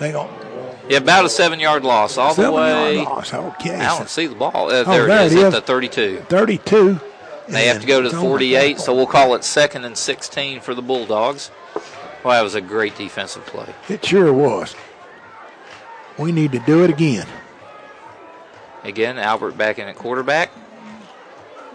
They 0.00 0.10
go 0.10 0.28
Yeah, 0.88 0.98
about 0.98 1.24
a 1.24 1.28
seven-yard 1.28 1.84
loss 1.84 2.18
all 2.18 2.30
the 2.34 2.42
seven 2.42 2.54
way. 2.54 2.96
yard 2.96 3.06
loss. 3.06 3.32
Okay, 3.32 3.76
I 3.76 3.96
don't 3.96 4.08
see 4.08 4.26
the 4.26 4.34
ball. 4.34 4.70
Uh, 4.72 4.82
Oh, 4.84 4.90
there, 4.90 5.06
there 5.06 5.20
it 5.20 5.26
is 5.26 5.34
it 5.34 5.44
at 5.44 5.52
the 5.52 5.60
32. 5.60 6.24
32. 6.28 6.98
They 7.48 7.66
have 7.66 7.80
to 7.80 7.86
go 7.86 8.00
to 8.00 8.08
the 8.08 8.16
48, 8.16 8.78
so 8.78 8.94
we'll 8.94 9.06
call 9.06 9.34
it 9.34 9.44
second 9.44 9.84
and 9.84 9.96
16 9.96 10.60
for 10.60 10.74
the 10.74 10.82
Bulldogs. 10.82 11.50
Well, 12.24 12.32
that 12.32 12.42
was 12.42 12.54
a 12.54 12.60
great 12.60 12.96
defensive 12.96 13.44
play. 13.44 13.74
It 13.88 14.04
sure 14.04 14.32
was. 14.32 14.74
We 16.18 16.32
need 16.32 16.52
to 16.52 16.58
do 16.60 16.84
it 16.84 16.90
again. 16.90 17.26
Again, 18.82 19.18
Albert 19.18 19.58
back 19.58 19.78
in 19.78 19.88
at 19.88 19.96
quarterback. 19.96 20.50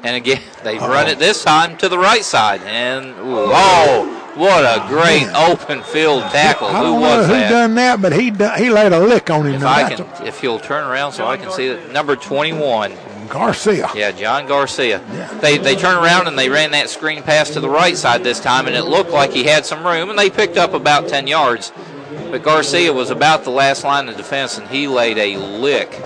And 0.03 0.15
again, 0.15 0.41
they 0.63 0.77
run 0.77 1.07
it 1.07 1.19
this 1.19 1.43
time 1.43 1.77
to 1.77 1.89
the 1.89 1.97
right 1.99 2.23
side. 2.23 2.61
And, 2.63 3.07
ooh, 3.19 3.51
oh, 3.51 4.31
what 4.35 4.63
a 4.63 4.87
great 4.87 5.25
Man. 5.27 5.51
open 5.51 5.83
field 5.83 6.23
tackle. 6.31 6.67
I 6.67 6.77
Who 6.77 6.83
don't 6.83 7.01
know 7.01 7.17
was 7.17 7.27
who 7.27 7.33
that? 7.33 7.49
done 7.49 7.75
that, 7.75 8.01
but 8.01 8.13
he 8.13 8.31
done, 8.31 8.57
he 8.57 8.69
laid 8.69 8.93
a 8.93 8.99
lick 8.99 9.29
on 9.29 9.45
him. 9.45 9.55
If 9.55 9.63
I 9.63 9.93
can, 9.93 10.25
if 10.25 10.41
you'll 10.41 10.59
turn 10.59 10.85
around 10.85 11.11
so 11.11 11.27
I 11.27 11.37
can 11.37 11.51
see 11.51 11.67
it. 11.67 11.91
Number 11.91 12.15
21. 12.15 12.93
Garcia. 13.29 13.89
Yeah, 13.95 14.11
John 14.11 14.47
Garcia. 14.47 15.01
Yeah. 15.13 15.33
They 15.39 15.57
they 15.57 15.75
turned 15.75 16.03
around 16.03 16.27
and 16.27 16.37
they 16.37 16.49
ran 16.49 16.71
that 16.71 16.89
screen 16.89 17.23
pass 17.23 17.51
to 17.51 17.59
the 17.59 17.69
right 17.69 17.95
side 17.97 18.23
this 18.23 18.39
time, 18.39 18.67
and 18.67 18.75
it 18.75 18.83
looked 18.83 19.11
like 19.11 19.31
he 19.31 19.43
had 19.43 19.65
some 19.65 19.85
room, 19.85 20.09
and 20.09 20.17
they 20.17 20.29
picked 20.29 20.57
up 20.57 20.73
about 20.73 21.07
10 21.07 21.27
yards. 21.27 21.71
But 22.31 22.43
Garcia 22.43 22.93
was 22.93 23.09
about 23.09 23.43
the 23.43 23.49
last 23.49 23.83
line 23.83 24.09
of 24.09 24.17
defense, 24.17 24.57
and 24.57 24.67
he 24.67 24.87
laid 24.87 25.17
a 25.17 25.37
lick 25.37 26.01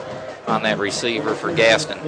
on 0.48 0.64
that 0.64 0.78
receiver 0.78 1.36
for 1.36 1.54
Gaston. 1.54 2.00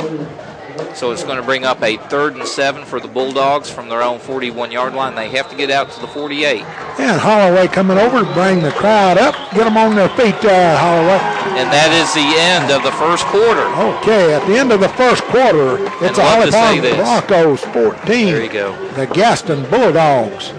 So 0.95 1.11
it's 1.11 1.23
going 1.23 1.37
to 1.37 1.43
bring 1.43 1.65
up 1.65 1.81
a 1.81 1.97
third 1.97 2.35
and 2.35 2.47
seven 2.47 2.85
for 2.85 2.99
the 2.99 3.07
Bulldogs 3.07 3.69
from 3.69 3.89
their 3.89 4.01
own 4.01 4.19
41 4.19 4.71
yard 4.71 4.93
line. 4.93 5.15
They 5.15 5.29
have 5.29 5.49
to 5.49 5.55
get 5.55 5.69
out 5.69 5.91
to 5.91 6.01
the 6.01 6.07
48. 6.07 6.61
And 6.99 7.19
Holloway 7.19 7.67
coming 7.67 7.97
over 7.97 8.23
to 8.23 8.33
bring 8.33 8.61
the 8.61 8.71
crowd 8.71 9.17
up. 9.17 9.35
Get 9.53 9.65
them 9.65 9.77
on 9.77 9.95
their 9.95 10.09
feet, 10.09 10.35
uh, 10.45 10.77
Holloway. 10.77 11.19
And 11.59 11.71
that 11.71 11.91
is 11.91 12.13
the 12.13 12.27
end 12.39 12.71
of 12.71 12.83
the 12.83 12.91
first 12.93 13.25
quarter. 13.25 13.65
Okay, 13.99 14.33
at 14.33 14.45
the 14.47 14.57
end 14.57 14.71
of 14.71 14.79
the 14.79 14.89
first 14.89 15.23
quarter, 15.23 15.83
it's 16.03 16.17
And 16.17 16.17
a 16.17 16.21
love 16.21 16.53
Holly 16.53 16.81
to 16.81 16.87
say 16.89 16.95
Broncos 16.97 17.61
14. 17.73 18.05
There 18.05 18.43
you 18.43 18.49
go. 18.51 18.93
The 18.93 19.07
Gaston 19.07 19.69
Bulldogs. 19.69 20.53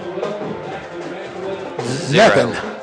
Zero. 2.06 2.28
Nothing. 2.28 2.75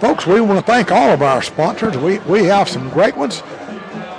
Folks, 0.00 0.26
we 0.26 0.42
want 0.42 0.60
to 0.60 0.66
thank 0.66 0.92
all 0.92 1.10
of 1.10 1.22
our 1.22 1.40
sponsors. 1.40 1.96
We, 1.96 2.18
we 2.20 2.44
have 2.44 2.68
some 2.68 2.90
great 2.90 3.16
ones. 3.16 3.42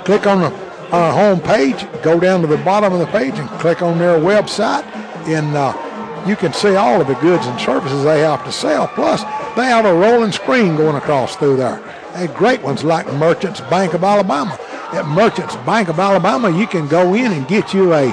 Click 0.04 0.26
on 0.26 0.40
the, 0.40 0.52
our 0.90 1.12
home 1.12 1.40
page, 1.40 1.86
go 2.02 2.18
down 2.18 2.40
to 2.40 2.48
the 2.48 2.56
bottom 2.58 2.92
of 2.92 2.98
the 2.98 3.06
page, 3.06 3.38
and 3.38 3.48
click 3.60 3.80
on 3.80 3.96
their 3.96 4.18
website, 4.18 4.84
and 5.28 5.54
uh, 5.56 6.24
you 6.26 6.34
can 6.34 6.52
see 6.52 6.74
all 6.74 7.00
of 7.00 7.06
the 7.06 7.14
goods 7.14 7.46
and 7.46 7.60
services 7.60 8.02
they 8.02 8.20
have 8.20 8.44
to 8.44 8.50
sell. 8.50 8.88
Plus, 8.88 9.22
they 9.54 9.66
have 9.66 9.84
a 9.84 9.94
rolling 9.94 10.32
screen 10.32 10.74
going 10.74 10.96
across 10.96 11.36
through 11.36 11.56
there. 11.56 11.80
They 12.14 12.26
great 12.26 12.60
ones 12.60 12.82
like 12.82 13.06
Merchants 13.14 13.60
Bank 13.62 13.94
of 13.94 14.02
Alabama. 14.02 14.58
At 14.92 15.06
Merchants 15.06 15.54
Bank 15.56 15.88
of 15.88 16.00
Alabama, 16.00 16.50
you 16.50 16.66
can 16.66 16.88
go 16.88 17.14
in 17.14 17.30
and 17.30 17.46
get 17.46 17.72
you 17.72 17.94
a 17.94 18.10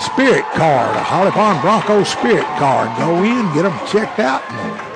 spirit 0.00 0.44
card, 0.54 0.94
a 0.94 1.02
Holly 1.02 1.32
Pond 1.32 1.60
Broncos 1.62 2.08
spirit 2.08 2.46
card. 2.58 2.96
Go 2.96 3.24
in, 3.24 3.52
get 3.54 3.62
them 3.62 3.78
checked 3.88 4.20
out, 4.20 4.48
and 4.50 4.89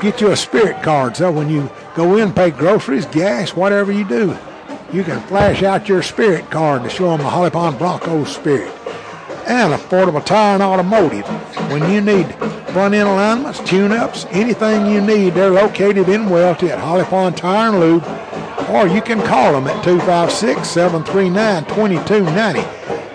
get 0.00 0.20
you 0.20 0.30
a 0.30 0.36
spirit 0.36 0.82
card. 0.82 1.16
So 1.16 1.30
when 1.30 1.50
you 1.50 1.70
go 1.94 2.16
in, 2.16 2.32
pay 2.32 2.50
groceries, 2.50 3.06
gas, 3.06 3.54
whatever 3.54 3.92
you 3.92 4.08
do, 4.08 4.36
you 4.92 5.04
can 5.04 5.20
flash 5.28 5.62
out 5.62 5.88
your 5.88 6.02
spirit 6.02 6.50
card 6.50 6.82
to 6.82 6.90
show 6.90 7.10
them 7.10 7.18
the 7.18 7.30
Holly 7.30 7.50
Pond 7.50 7.78
Broncos 7.78 8.34
spirit. 8.34 8.72
And 9.46 9.72
affordable 9.72 10.24
tire 10.24 10.54
and 10.54 10.62
automotive. 10.62 11.26
When 11.70 11.90
you 11.90 12.00
need 12.00 12.32
front 12.70 12.94
end 12.94 13.08
alignments, 13.08 13.60
tune 13.60 13.92
ups, 13.92 14.26
anything 14.30 14.86
you 14.86 15.00
need, 15.00 15.34
they're 15.34 15.50
located 15.50 16.08
in 16.08 16.28
Welti 16.28 16.70
at 16.70 16.78
Holly 16.78 17.04
Pond 17.04 17.36
Tire 17.36 17.70
and 17.70 17.80
Lube. 17.80 18.04
Or 18.70 18.86
you 18.86 19.02
can 19.02 19.20
call 19.26 19.52
them 19.52 19.66
at 19.66 19.82
256 19.84 20.68
739 20.68 21.64
2290. 21.64 22.60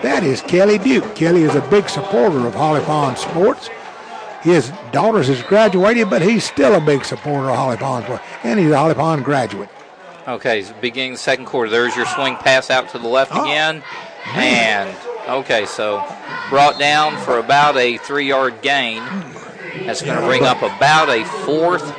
That 0.02 0.22
is 0.22 0.42
Kelly 0.42 0.78
Duke. 0.78 1.14
Kelly 1.14 1.42
is 1.42 1.54
a 1.54 1.68
big 1.68 1.88
supporter 1.88 2.46
of 2.46 2.54
Holly 2.54 2.82
Pond 2.82 3.16
Sports. 3.16 3.70
His 4.46 4.70
daughters 4.92 5.26
has 5.26 5.42
graduated, 5.42 6.08
but 6.08 6.22
he's 6.22 6.44
still 6.44 6.76
a 6.76 6.80
big 6.80 7.04
supporter 7.04 7.50
of 7.50 7.56
Holly 7.56 7.76
Pond 7.78 8.20
And 8.44 8.60
he's 8.60 8.70
a 8.70 8.78
Holly 8.78 8.94
Pond 8.94 9.24
graduate. 9.24 9.68
Okay, 10.28 10.64
beginning 10.80 11.12
the 11.14 11.18
second 11.18 11.46
quarter, 11.46 11.68
there's 11.68 11.96
your 11.96 12.06
swing 12.06 12.36
pass 12.36 12.70
out 12.70 12.88
to 12.90 12.98
the 13.00 13.08
left 13.08 13.32
Oh. 13.34 13.42
again. 13.42 13.82
And, 14.34 14.94
okay, 15.28 15.66
so 15.66 16.00
brought 16.48 16.78
down 16.78 17.16
for 17.16 17.40
about 17.40 17.76
a 17.76 17.96
three 17.96 18.28
yard 18.28 18.62
gain. 18.62 19.02
That's 19.84 20.00
going 20.00 20.16
to 20.16 20.24
bring 20.24 20.44
up 20.44 20.62
about 20.62 21.08
a 21.08 21.24
fourth 21.24 21.92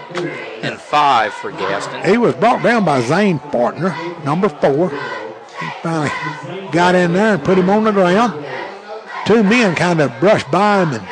and 0.63 0.79
five 0.79 1.33
for 1.33 1.51
Gaston. 1.51 2.09
He 2.09 2.17
was 2.17 2.33
brought 2.35 2.63
down 2.63 2.85
by 2.85 3.01
Zane 3.01 3.39
Faulkner, 3.51 3.93
number 4.23 4.47
four. 4.47 4.89
He 4.89 5.67
finally 5.83 6.11
got 6.71 6.95
in 6.95 7.11
there 7.11 7.33
and 7.33 7.43
put 7.43 7.57
him 7.57 7.69
on 7.69 7.83
the 7.83 7.91
ground. 7.91 8.45
Two 9.25 9.43
men 9.43 9.75
kind 9.75 9.99
of 9.99 10.17
brushed 10.21 10.49
by 10.49 10.83
him 10.83 10.93
and 10.93 11.07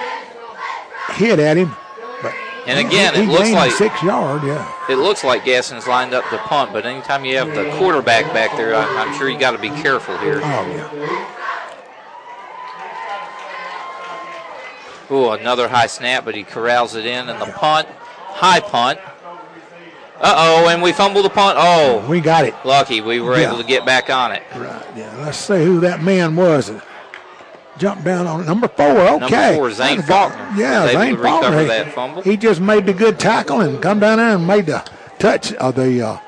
hit 1.15 1.39
at 1.39 1.57
him. 1.57 1.75
But 2.21 2.33
and 2.67 2.79
again, 2.79 3.13
he, 3.13 3.21
he 3.21 3.27
it 3.27 3.31
looks 3.31 3.51
like 3.51 3.71
six 3.71 4.01
yard. 4.03 4.43
Yeah. 4.43 4.71
It 4.89 4.95
looks 4.95 5.23
like 5.23 5.45
Gaston's 5.45 5.87
lined 5.87 6.13
up 6.13 6.29
to 6.29 6.37
punt, 6.37 6.71
but 6.73 6.85
anytime 6.85 7.25
you 7.25 7.37
have 7.37 7.53
the 7.55 7.69
quarterback 7.77 8.31
back 8.33 8.55
there, 8.57 8.75
I, 8.75 8.83
I'm 8.83 9.17
sure 9.17 9.29
you 9.29 9.39
got 9.39 9.51
to 9.51 9.57
be 9.57 9.69
careful 9.69 10.17
here. 10.19 10.41
Oh 10.43 10.67
yeah. 10.67 11.31
Ooh, 15.11 15.29
another 15.31 15.67
high 15.67 15.87
snap, 15.87 16.25
but 16.25 16.33
he 16.35 16.43
corrals 16.43 16.95
it 16.95 17.05
in, 17.05 17.29
and 17.29 17.39
the 17.39 17.51
punt, 17.53 17.87
high 17.87 18.59
punt. 18.59 18.99
Uh 20.17 20.33
oh, 20.37 20.69
and 20.69 20.81
we 20.81 20.93
fumbled 20.93 21.25
the 21.25 21.29
punt. 21.29 21.57
Oh, 21.59 22.05
we 22.09 22.21
got 22.21 22.45
it. 22.45 22.55
Lucky 22.63 23.01
we 23.01 23.19
were 23.19 23.37
yeah. 23.37 23.49
able 23.49 23.57
to 23.57 23.67
get 23.67 23.85
back 23.85 24.09
on 24.09 24.31
it. 24.31 24.43
Right. 24.55 24.85
Yeah. 24.95 25.13
Let's 25.17 25.37
see 25.37 25.63
who 25.63 25.81
that 25.81 26.01
man 26.01 26.35
was. 26.35 26.71
Jump 27.77 28.03
down 28.03 28.25
on 28.25 28.45
number 28.45 28.67
four. 28.69 28.85
Okay. 28.85 29.19
Number 29.19 29.55
four, 29.55 29.71
Zane 29.71 30.01
Faulkner. 30.01 30.49
Yeah, 30.55 30.87
Zane 30.87 31.17
Faulkner. 31.17 31.61
He, 31.61 31.67
that 31.67 31.91
fumble. 31.91 32.21
he 32.21 32.37
just 32.37 32.61
made 32.61 32.85
the 32.85 32.93
good 32.93 33.19
tackle 33.19 33.59
and 33.59 33.81
come 33.81 33.99
down 33.99 34.17
there 34.17 34.35
and 34.35 34.47
made 34.47 34.67
the 34.67 34.89
touch 35.19 35.51
of 35.53 35.75
the 35.75 36.01
uh, 36.01 36.19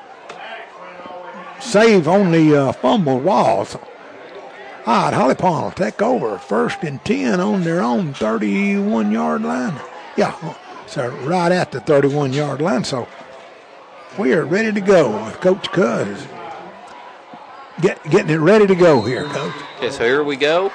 save 1.58 2.06
on 2.06 2.32
the 2.32 2.54
uh, 2.54 2.72
fumble 2.72 3.18
walls. 3.18 3.76
All 4.86 5.04
right, 5.04 5.14
Holly 5.14 5.34
Pond 5.34 5.64
will 5.64 5.70
take 5.70 6.00
over. 6.02 6.38
First 6.38 6.82
and 6.82 7.02
10 7.04 7.40
on 7.40 7.62
their 7.62 7.82
own 7.82 8.14
31 8.14 9.12
yard 9.12 9.42
line. 9.42 9.78
Yeah, 10.16 10.54
so 10.86 11.08
right 11.26 11.52
at 11.52 11.72
the 11.72 11.80
31 11.80 12.32
yard 12.32 12.60
line. 12.60 12.84
So 12.84 13.08
we 14.18 14.32
are 14.34 14.44
ready 14.44 14.72
to 14.72 14.80
go 14.80 15.24
with 15.24 15.40
Coach 15.40 15.70
Cuz. 15.72 16.26
Get, 17.80 18.02
getting 18.10 18.30
it 18.30 18.38
ready 18.38 18.66
to 18.66 18.74
go 18.74 19.02
here, 19.02 19.24
Coach. 19.26 19.54
Okay, 19.76 19.90
so 19.90 20.04
here 20.04 20.24
we 20.24 20.36
go. 20.36 20.72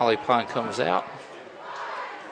Holly 0.00 0.16
Pond 0.16 0.48
comes 0.48 0.80
out. 0.80 1.04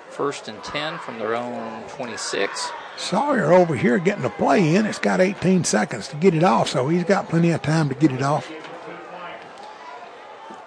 First 0.09 0.49
and 0.49 0.65
10 0.65 0.97
from 1.01 1.19
their 1.19 1.37
own 1.37 1.83
26. 1.91 2.71
Sawyer 2.97 3.53
over 3.53 3.77
here 3.77 3.99
getting 3.99 4.23
the 4.23 4.31
play 4.31 4.75
in. 4.75 4.87
It's 4.87 4.99
got 4.99 5.21
18 5.21 5.65
seconds 5.65 6.09
to 6.09 6.17
get 6.17 6.35
it 6.35 6.43
off, 6.43 6.71
so 6.71 6.89
he's 6.89 7.05
got 7.05 7.29
plenty 7.29 7.51
of 7.51 7.61
time 7.61 7.91
to 7.91 7.95
get 7.95 8.11
it 8.11 8.23
off. 8.23 8.51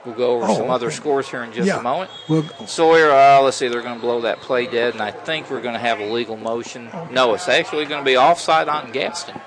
We'll 0.05 0.13
go 0.13 0.35
over 0.35 0.45
oh, 0.47 0.55
some 0.57 0.69
other 0.69 0.91
scores 0.91 1.27
here 1.27 1.43
in 1.43 1.51
just 1.51 1.67
yeah. 1.67 1.79
a 1.79 1.81
moment. 1.81 2.11
We'll 2.29 2.43
Sawyer, 2.67 3.09
uh, 3.09 3.41
let's 3.41 3.57
see, 3.57 3.67
they're 3.67 3.81
going 3.81 3.95
to 3.95 4.01
blow 4.01 4.21
that 4.21 4.39
play 4.41 4.67
dead, 4.67 4.93
and 4.93 5.01
I 5.01 5.09
think 5.09 5.49
we're 5.49 5.61
going 5.61 5.73
to 5.73 5.79
have 5.79 5.99
a 5.99 6.05
legal 6.05 6.37
motion. 6.37 6.87
Okay. 6.87 7.11
No, 7.11 7.33
it's 7.33 7.49
actually 7.49 7.85
going 7.85 8.01
to 8.01 8.05
be 8.05 8.15
offside 8.15 8.69
on 8.69 8.91
Gaston. 8.91 9.41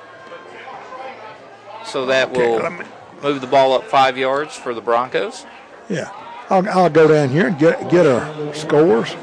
So 1.85 2.07
that 2.07 2.33
will 2.33 2.57
okay, 2.57 2.85
move 3.23 3.41
the 3.41 3.47
ball 3.47 3.75
up 3.75 3.85
five 3.85 4.19
yards 4.19 4.57
for 4.57 4.75
the 4.75 4.81
Broncos. 4.81 5.47
Yeah. 5.89 6.11
I'll, 6.51 6.69
I'll 6.69 6.91
go 6.91 7.09
down 7.09 7.31
here 7.31 7.47
and 7.49 7.59
get 7.59 7.91
get 7.91 8.07
our 8.07 8.55
scores. 8.55 9.15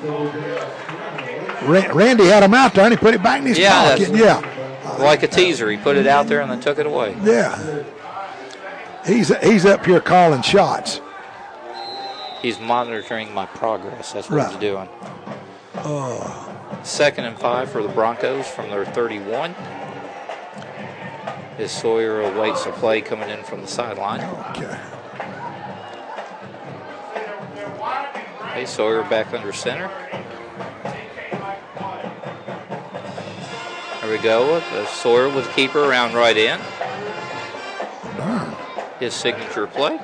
Randy 1.64 2.26
had 2.26 2.42
them 2.42 2.54
out 2.54 2.74
there 2.74 2.86
and 2.86 2.94
he 2.94 2.98
put 2.98 3.14
it 3.14 3.22
back 3.22 3.42
in 3.42 3.48
his 3.48 3.60
yeah, 3.60 3.96
pocket. 3.96 4.16
Yeah. 4.16 4.98
Like 5.00 5.24
a 5.24 5.28
teaser. 5.28 5.70
He 5.70 5.78
put 5.78 5.96
it 5.96 6.08
out 6.08 6.28
there 6.28 6.42
and 6.42 6.50
then 6.50 6.60
took 6.60 6.80
it 6.80 6.86
away. 6.86 7.16
Yeah. 7.24 7.84
He's, 9.06 9.36
he's 9.44 9.66
up 9.66 9.86
here 9.86 10.00
calling 10.00 10.42
shots 10.42 11.02
he's 12.42 12.60
monitoring 12.60 13.34
my 13.34 13.46
progress. 13.46 14.12
That's 14.12 14.30
what 14.30 14.38
right. 14.38 14.52
he's 14.52 14.60
doing. 14.60 14.90
Uh, 15.76 16.84
Second 16.84 17.26
and 17.26 17.38
five 17.38 17.72
for 17.72 17.84
the 17.84 17.90
Broncos 17.90 18.48
from 18.48 18.70
their 18.70 18.86
31. 18.86 19.54
As 21.58 21.72
Sawyer 21.72 22.22
awaits 22.22 22.66
a 22.66 22.72
play 22.72 23.02
coming 23.02 23.30
in 23.30 23.44
from 23.44 23.62
the 23.62 23.68
sideline. 23.68 24.22
Okay. 24.56 24.80
Hey, 28.54 28.66
Sawyer 28.66 29.04
back 29.04 29.34
under 29.34 29.54
center. 29.54 29.90
There 34.02 34.12
we 34.12 34.18
go. 34.18 34.60
Sawyer 34.88 35.30
with 35.30 35.52
keeper 35.56 35.84
around 35.84 36.14
right 36.14 36.38
in. 36.38 36.60
His 39.00 39.14
signature 39.14 39.68
play 39.68 40.00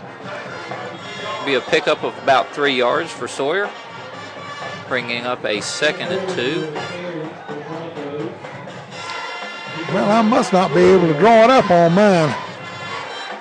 be 1.47 1.53
a 1.53 1.61
pickup 1.61 2.03
of 2.03 2.17
about 2.23 2.53
three 2.53 2.75
yards 2.75 3.09
for 3.09 3.25
Sawyer, 3.25 3.69
bringing 4.89 5.25
up 5.25 5.45
a 5.45 5.61
second 5.61 6.11
and 6.11 6.29
two. 6.35 6.69
Well, 9.93 10.11
I 10.11 10.21
must 10.21 10.51
not 10.51 10.73
be 10.73 10.81
able 10.81 11.07
to 11.07 11.17
draw 11.17 11.45
it 11.45 11.49
up 11.49 11.71
on 11.71 11.93
mine. 11.93 12.35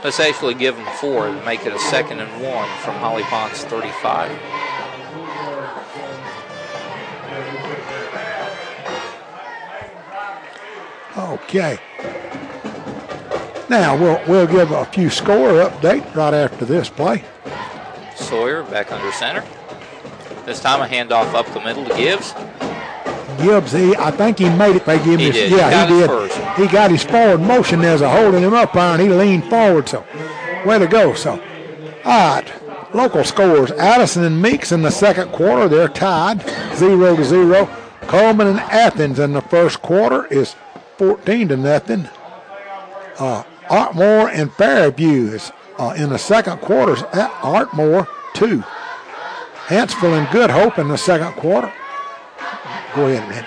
Let's 0.07 0.20
actually 0.20 0.54
give 0.54 0.76
him 0.76 0.86
four 1.00 1.26
and 1.26 1.44
make 1.44 1.66
it 1.66 1.72
a 1.72 1.80
second 1.80 2.20
and 2.20 2.30
one 2.40 2.68
from 2.78 2.94
Holly 2.94 3.24
Pond's 3.24 3.64
35. 3.64 4.30
Okay. 11.18 11.80
Now 13.68 14.00
we'll 14.00 14.22
we'll 14.28 14.46
give 14.46 14.70
a 14.70 14.84
few 14.84 15.11
score 15.11 15.54
update 15.54 16.14
right 16.14 16.34
after 16.34 16.64
this 16.64 16.88
play. 16.88 17.24
Sawyer 18.14 18.62
back 18.62 18.92
under 18.92 19.11
center. 19.11 19.44
This 20.44 20.61
time 20.61 20.82
a 20.82 20.86
handoff 20.86 21.34
up 21.34 21.52
the 21.52 21.59
middle 21.59 21.84
to 21.84 21.96
Gibbs. 21.96 22.32
Gibbs, 23.39 23.72
he, 23.72 23.95
I 23.97 24.11
think 24.11 24.39
he 24.39 24.49
made 24.49 24.76
it 24.76 24.84
by 24.87 24.99
giving 24.99 25.18
he 25.20 25.26
his, 25.26 25.34
did. 25.34 25.51
yeah, 25.53 25.87
he, 25.87 25.95
he 25.95 26.01
did. 26.01 26.09
First. 26.09 26.59
He 26.59 26.66
got 26.66 26.91
his 26.91 27.03
forward 27.05 27.41
motion 27.41 27.82
as 27.82 28.01
a 28.01 28.09
holding 28.09 28.43
him 28.43 28.55
up 28.55 28.74
iron. 28.76 29.01
He 29.01 29.09
leaned 29.09 29.45
forward, 29.45 29.89
so 29.89 30.05
way 30.64 30.78
to 30.78 30.87
go. 30.87 31.14
So, 31.14 31.32
all 32.05 32.34
right, 32.41 32.95
local 32.95 33.24
scores: 33.24 33.70
Addison 33.72 34.24
and 34.24 34.41
Meeks 34.41 34.72
in 34.72 34.82
the 34.82 34.91
second 34.91 35.32
quarter, 35.32 35.68
they're 35.68 35.89
tied, 35.89 36.43
zero 36.76 37.16
to 37.16 37.24
zero. 37.24 37.66
Cullman 38.03 38.47
and 38.47 38.61
Athens 38.61 39.18
in 39.18 39.32
the 39.32 39.41
first 39.41 39.82
quarter 39.82 40.26
is 40.26 40.55
14 40.99 41.49
to 41.49 41.57
nothing. 41.57 42.09
Uh, 43.18 43.43
Ardmore 43.68 44.28
and 44.28 44.53
Fairview 44.53 45.32
is 45.32 45.51
uh, 45.78 45.95
in 45.97 46.11
the 46.11 46.18
second 46.18 46.59
quarter. 46.61 46.97
Ardmore, 47.43 48.07
two. 48.34 48.62
Hanceville 49.66 50.16
and 50.16 50.30
Good 50.30 50.51
Hope 50.51 50.78
in 50.78 50.87
the 50.87 50.97
second 50.97 51.32
quarter. 51.32 51.72
Go 52.97 53.09
ahead, 53.09 53.28
man. 53.28 53.44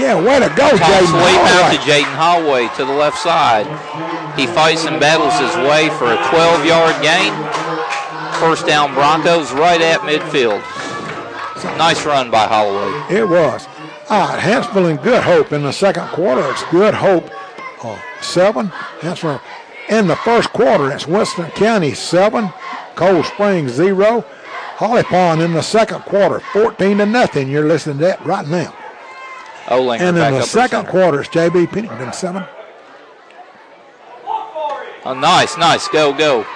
Yeah, 0.00 0.16
way 0.16 0.40
to 0.40 0.48
go, 0.56 0.64
Jaden 0.64 1.12
Sweep 1.12 1.40
out 1.52 1.70
to 1.70 1.78
Jaden 1.84 2.16
Holloway 2.16 2.68
to 2.76 2.84
the 2.86 2.92
left 2.92 3.18
side. 3.18 3.66
He 4.34 4.46
fights 4.46 4.86
and 4.86 4.98
battles 4.98 5.36
his 5.38 5.54
way 5.68 5.90
for 6.00 6.10
a 6.10 6.16
12-yard 6.16 6.96
gain. 7.02 7.32
First 8.40 8.66
down 8.66 8.94
Broncos 8.94 9.52
right 9.52 9.80
at 9.80 10.00
midfield. 10.00 10.60
Nice 11.76 12.06
run 12.06 12.30
by 12.30 12.46
Holloway. 12.46 13.14
It 13.14 13.28
was. 13.28 13.66
All 14.08 14.28
right, 14.28 14.40
Hanceville 14.40 14.90
and 14.90 15.02
Good 15.02 15.22
Hope 15.22 15.52
in 15.52 15.64
the 15.64 15.72
second 15.72 16.08
quarter. 16.08 16.50
It's 16.50 16.64
Good 16.70 16.94
Hope 16.94 17.30
uh, 17.84 18.00
seven. 18.22 18.68
Hanceville 19.00 19.42
in 19.90 20.06
the 20.06 20.16
first 20.16 20.50
quarter. 20.54 20.90
It's 20.92 21.06
Winston 21.06 21.50
County 21.50 21.92
7, 21.92 22.50
Cold 22.94 23.26
Springs 23.26 23.72
0. 23.72 24.24
Holly 24.76 25.02
Pond 25.04 25.40
in 25.40 25.54
the 25.54 25.62
second 25.62 26.02
quarter, 26.02 26.40
14 26.52 26.98
to 26.98 27.06
nothing. 27.06 27.48
You're 27.48 27.66
listening 27.66 27.96
to 27.98 28.04
that 28.04 28.24
right 28.26 28.46
now. 28.46 28.76
Olinger 29.64 30.00
and 30.00 30.18
in 30.18 30.34
the 30.34 30.42
second 30.42 30.86
quarter, 30.86 31.20
it's 31.20 31.30
JB 31.30 31.72
Pennington 31.72 32.12
7. 32.12 32.44
Oh, 35.04 35.14
nice, 35.14 35.56
nice. 35.56 35.88
Go, 35.88 36.12
go. 36.12 36.46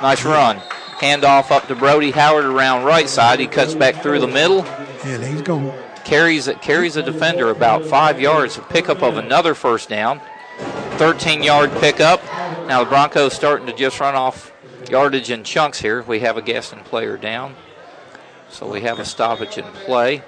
Nice 0.00 0.24
run. 0.24 0.56
Handoff 0.98 1.50
up 1.50 1.66
to 1.68 1.74
Brody 1.74 2.10
Howard 2.10 2.44
around 2.44 2.84
right 2.84 3.08
side. 3.08 3.38
He 3.38 3.46
cuts 3.46 3.74
back 3.74 4.02
through 4.02 4.20
the 4.20 4.26
middle. 4.26 4.64
And 5.04 5.22
he's 5.22 5.42
going 5.42 5.72
carries 6.04 6.48
carries 6.62 6.96
a 6.96 7.02
defender 7.02 7.50
about 7.50 7.84
five 7.84 8.20
yards. 8.20 8.58
A 8.58 8.62
pickup 8.62 9.02
of 9.02 9.18
another 9.18 9.54
first 9.54 9.88
down. 9.88 10.20
13 10.96 11.42
yard 11.42 11.70
pickup. 11.80 12.22
Now 12.66 12.82
the 12.84 12.88
Broncos 12.88 13.34
starting 13.34 13.66
to 13.66 13.72
just 13.72 14.00
run 14.00 14.14
off 14.14 14.51
yardage 14.92 15.30
in 15.30 15.42
chunks 15.42 15.80
here. 15.80 16.02
We 16.02 16.20
have 16.20 16.36
a 16.36 16.42
Gaston 16.42 16.80
player 16.80 17.16
down. 17.16 17.56
So 18.50 18.70
we 18.70 18.82
have 18.82 18.98
a 18.98 19.06
stoppage 19.06 19.56
in 19.56 19.64
play. 19.64 20.22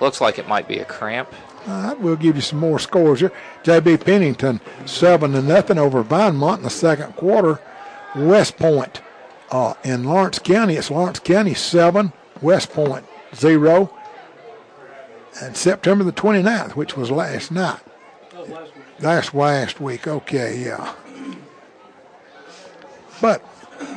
Looks 0.00 0.20
like 0.20 0.40
it 0.40 0.48
might 0.48 0.66
be 0.66 0.80
a 0.80 0.84
cramp. 0.84 1.32
All 1.68 1.82
right, 1.82 2.00
we'll 2.00 2.16
give 2.16 2.34
you 2.34 2.42
some 2.42 2.58
more 2.58 2.80
scores 2.80 3.20
here. 3.20 3.32
JB 3.62 4.04
Pennington, 4.04 4.60
7 4.86 5.32
to 5.32 5.40
nothing 5.42 5.78
over 5.78 6.02
Vinemont 6.02 6.58
in 6.58 6.62
the 6.64 6.70
second 6.70 7.14
quarter. 7.14 7.60
West 8.16 8.56
Point 8.56 9.00
uh, 9.52 9.74
in 9.84 10.02
Lawrence 10.02 10.40
County, 10.40 10.74
it's 10.74 10.90
Lawrence 10.90 11.20
County 11.20 11.54
7, 11.54 12.12
West 12.42 12.72
Point 12.72 13.06
0. 13.36 13.94
And 15.40 15.56
September 15.56 16.02
the 16.02 16.12
29th, 16.12 16.72
which 16.72 16.96
was 16.96 17.12
last 17.12 17.52
night. 17.52 17.80
That's 18.98 19.32
last 19.32 19.80
week. 19.80 20.08
Okay, 20.08 20.64
yeah. 20.64 20.94
But 23.20 23.44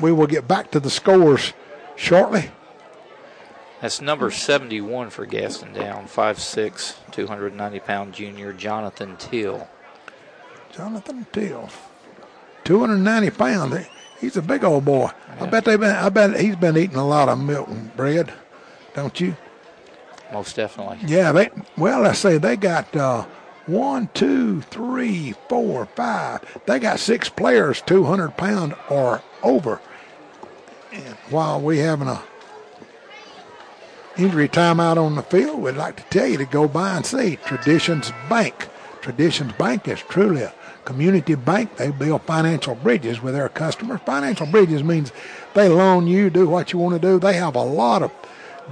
we 0.02 0.12
will 0.12 0.28
get 0.28 0.48
back 0.48 0.72
to 0.72 0.80
the 0.80 0.90
scores 0.90 1.54
shortly. 1.96 2.52
That's 3.82 4.00
number 4.00 4.30
71 4.30 5.10
for 5.10 5.26
Gaston 5.26 5.74
down, 5.74 6.06
5'6", 6.08 6.96
290 7.12 7.80
pound 7.80 8.14
junior 8.14 8.54
Jonathan 8.54 9.18
Till. 9.18 9.68
Jonathan 10.72 11.26
Till, 11.32 11.70
290 12.64 13.30
pounds. 13.32 13.88
He's 14.20 14.38
a 14.38 14.42
big 14.42 14.64
old 14.64 14.86
boy. 14.86 15.10
Yeah. 15.28 15.44
I 15.44 15.46
bet 15.48 15.66
they've 15.66 15.80
been. 15.80 15.96
I 15.96 16.10
bet 16.10 16.40
he's 16.40 16.56
been 16.56 16.78
eating 16.78 16.96
a 16.96 17.08
lot 17.08 17.28
of 17.28 17.40
milk 17.40 17.68
and 17.68 17.96
bread, 17.98 18.32
don't 18.94 19.20
you? 19.20 19.36
Most 20.32 20.56
definitely. 20.56 21.00
Yeah. 21.08 21.32
They 21.32 21.50
well, 21.76 22.02
let's 22.02 22.20
say 22.20 22.38
they 22.38 22.56
got 22.56 22.96
uh, 22.96 23.26
one, 23.66 24.10
two, 24.14 24.62
three, 24.62 25.34
four, 25.48 25.86
five. 25.86 26.42
They 26.66 26.80
got 26.80 27.00
six 27.00 27.30
players 27.30 27.82
200 27.82 28.38
pound 28.38 28.76
or 28.90 29.22
over. 29.44 29.80
And 30.92 31.16
while 31.30 31.62
we 31.62 31.80
having 31.80 32.08
a 32.08 32.22
injury 34.18 34.50
timeout 34.50 34.98
on 34.98 35.16
the 35.16 35.24
field, 35.24 35.62
we'd 35.62 35.76
like 35.76 35.96
to 35.98 36.04
tell 36.04 36.28
you 36.28 36.38
to 36.38 36.46
go 36.46 36.68
by 36.68 36.98
and 36.98 37.06
see 37.06 37.38
Traditions 37.38 38.12
Bank. 38.30 38.68
Traditions 39.02 39.54
Bank 39.54 39.88
is 39.88 40.00
truly 40.02 40.42
a 40.44 40.54
community 40.86 41.36
bank. 41.36 41.78
They 41.78 41.92
build 41.92 42.24
financial 42.24 42.76
bridges 42.76 43.22
with 43.22 43.34
their 43.34 43.50
customers. 43.50 44.02
Financial 44.06 44.46
bridges 44.46 44.84
means 44.84 45.12
they 45.54 45.70
loan 45.70 46.08
you, 46.08 46.30
do 46.30 46.48
what 46.48 46.74
you 46.74 46.80
want 46.80 47.02
to 47.02 47.08
do. 47.08 47.20
They 47.20 47.34
have 47.34 47.56
a 47.56 47.64
lot 47.64 48.04
of 48.04 48.12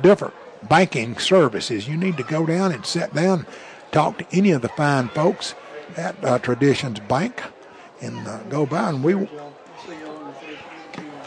different 0.02 0.34
banking 0.68 1.18
services. 1.18 1.88
You 1.88 1.98
need 1.98 2.18
to 2.18 2.24
go 2.24 2.46
down 2.46 2.72
and 2.72 2.86
sit 2.86 3.14
down, 3.14 3.46
talk 3.92 4.18
to 4.20 4.26
any 4.32 4.52
of 4.52 4.62
the 4.62 4.70
fine 4.70 5.10
folks 5.10 5.56
at 5.98 6.16
uh, 6.24 6.40
Traditions 6.40 7.00
Bank, 7.02 7.42
and 8.02 8.28
uh, 8.28 8.44
go 8.44 8.66
by 8.66 8.90
and 8.90 9.04
we. 9.04 9.28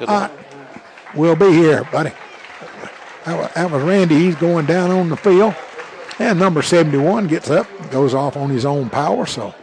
Uh, 0.01 0.29
we'll 1.15 1.37
be 1.37 1.53
here, 1.53 1.85
buddy. 1.93 2.13
That 3.25 3.71
was 3.71 3.83
Randy. 3.83 4.17
He's 4.17 4.35
going 4.35 4.67
down 4.67 4.91
on 4.91 5.09
the 5.09 5.17
field. 5.17 5.55
And 6.19 6.39
number 6.39 6.63
71 6.63 7.29
gets 7.29 7.51
up, 7.51 7.67
goes 7.91 8.15
off 8.15 8.37
on 8.37 8.51
his 8.51 8.65
own 8.65 8.91
power, 8.91 9.27
so 9.27 9.55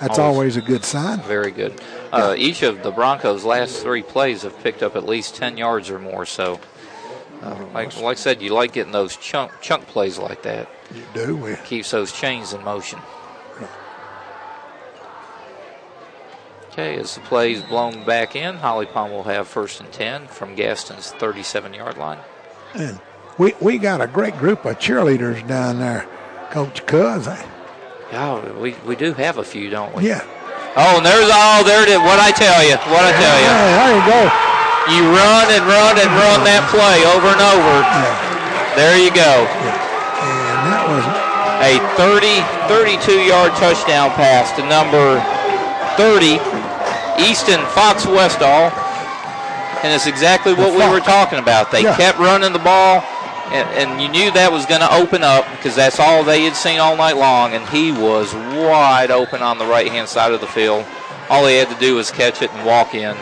that's 0.00 0.18
always, 0.18 0.36
always 0.36 0.56
a 0.56 0.62
good 0.62 0.84
sign. 0.84 1.20
Very 1.22 1.50
good. 1.50 1.80
Uh, 2.10 2.34
each 2.36 2.62
of 2.62 2.82
the 2.82 2.90
Broncos' 2.90 3.44
last 3.44 3.82
three 3.82 4.02
plays 4.02 4.42
have 4.42 4.58
picked 4.62 4.82
up 4.82 4.96
at 4.96 5.04
least 5.04 5.36
10 5.36 5.56
yards 5.56 5.90
or 5.90 5.98
more, 5.98 6.24
so 6.24 6.58
uh, 7.42 7.54
like, 7.74 7.94
like 8.00 8.16
I 8.16 8.20
said, 8.20 8.42
you 8.42 8.52
like 8.54 8.72
getting 8.72 8.92
those 8.92 9.16
chunk 9.16 9.52
chunk 9.60 9.86
plays 9.86 10.18
like 10.18 10.42
that. 10.42 10.68
You 10.94 11.02
do. 11.14 11.36
We, 11.36 11.56
Keeps 11.64 11.90
those 11.90 12.12
chains 12.12 12.52
in 12.52 12.62
motion. 12.64 12.98
Okay, 16.72 16.96
as 16.98 17.16
the 17.16 17.20
play 17.22 17.52
is 17.52 17.62
blown 17.62 18.04
back 18.04 18.36
in, 18.36 18.54
Holly 18.54 18.86
Pond 18.86 19.12
will 19.12 19.24
have 19.24 19.48
first 19.48 19.80
and 19.80 19.90
10 19.92 20.28
from 20.28 20.54
Gaston's 20.54 21.10
37 21.10 21.74
yard 21.74 21.98
line. 21.98 22.20
And 22.74 23.00
we, 23.38 23.54
we 23.60 23.76
got 23.78 24.00
a 24.00 24.06
great 24.06 24.38
group 24.38 24.64
of 24.64 24.78
cheerleaders 24.78 25.46
down 25.48 25.80
there, 25.80 26.06
Coach 26.50 26.86
Cuz. 26.86 27.26
Yeah, 28.12 28.52
we, 28.54 28.74
we 28.86 28.94
do 28.94 29.12
have 29.14 29.38
a 29.38 29.44
few, 29.44 29.68
don't 29.68 29.94
we? 29.96 30.06
Yeah. 30.06 30.22
Oh, 30.78 30.98
and 30.98 31.06
there's 31.06 31.30
all 31.34 31.64
there. 31.64 31.84
To, 31.86 31.98
what 32.06 32.22
I 32.22 32.30
tell 32.30 32.62
you, 32.62 32.78
what 32.94 33.02
I 33.02 33.12
tell 33.18 33.38
you. 33.42 33.50
Yeah, 33.50 33.74
there 33.74 33.90
you 33.98 34.02
go. 34.06 34.20
You 34.94 35.02
run 35.10 35.50
and 35.50 35.66
run 35.66 35.98
and 35.98 36.10
run 36.14 36.46
that 36.46 36.62
play 36.70 37.02
over 37.02 37.34
and 37.34 37.42
over. 37.42 37.74
Yeah. 37.82 38.78
There 38.78 38.94
you 38.94 39.10
go. 39.10 39.42
Yeah. 39.66 39.89
That 40.68 40.84
was 40.88 41.04
a 41.64 41.76
30, 41.96 42.40
32 42.68 43.24
yard 43.24 43.52
touchdown 43.56 44.10
pass 44.16 44.52
to 44.56 44.62
number 44.68 45.20
30, 45.96 46.40
Easton 47.22 47.60
Fox 47.72 48.06
Westall 48.06 48.72
and 49.82 49.92
it's 49.92 50.06
exactly 50.06 50.52
what 50.52 50.72
we 50.72 50.86
were 50.92 51.00
talking 51.00 51.38
about. 51.38 51.70
They 51.70 51.82
yeah. 51.82 51.96
kept 51.96 52.18
running 52.18 52.52
the 52.52 52.58
ball, 52.58 53.02
and, 53.52 53.68
and 53.76 54.02
you 54.02 54.08
knew 54.08 54.30
that 54.32 54.52
was 54.52 54.66
going 54.66 54.80
to 54.80 54.94
open 54.94 55.22
up 55.22 55.44
because 55.56 55.74
that's 55.74 55.98
all 55.98 56.22
they 56.22 56.44
had 56.44 56.54
seen 56.54 56.78
all 56.78 56.96
night 56.96 57.16
long, 57.16 57.54
and 57.54 57.66
he 57.68 57.92
was 57.92 58.34
wide 58.34 59.10
open 59.10 59.42
on 59.42 59.58
the 59.58 59.66
right 59.66 59.88
hand 59.88 60.08
side 60.08 60.32
of 60.32 60.40
the 60.40 60.46
field. 60.46 60.84
All 61.28 61.46
he 61.46 61.56
had 61.56 61.68
to 61.68 61.78
do 61.78 61.94
was 61.94 62.10
catch 62.10 62.42
it 62.42 62.52
and 62.52 62.66
walk 62.66 62.94
in. 62.94 63.16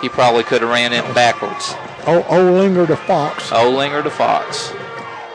He 0.00 0.08
probably 0.08 0.44
could 0.44 0.62
have 0.62 0.70
ran 0.70 0.92
in 0.92 1.02
backwards. 1.14 1.74
Oh, 2.06 2.24
Olinger 2.28 2.86
to 2.86 2.96
Fox. 2.96 3.50
Olinger 3.50 4.02
to 4.02 4.10
Fox. 4.10 4.72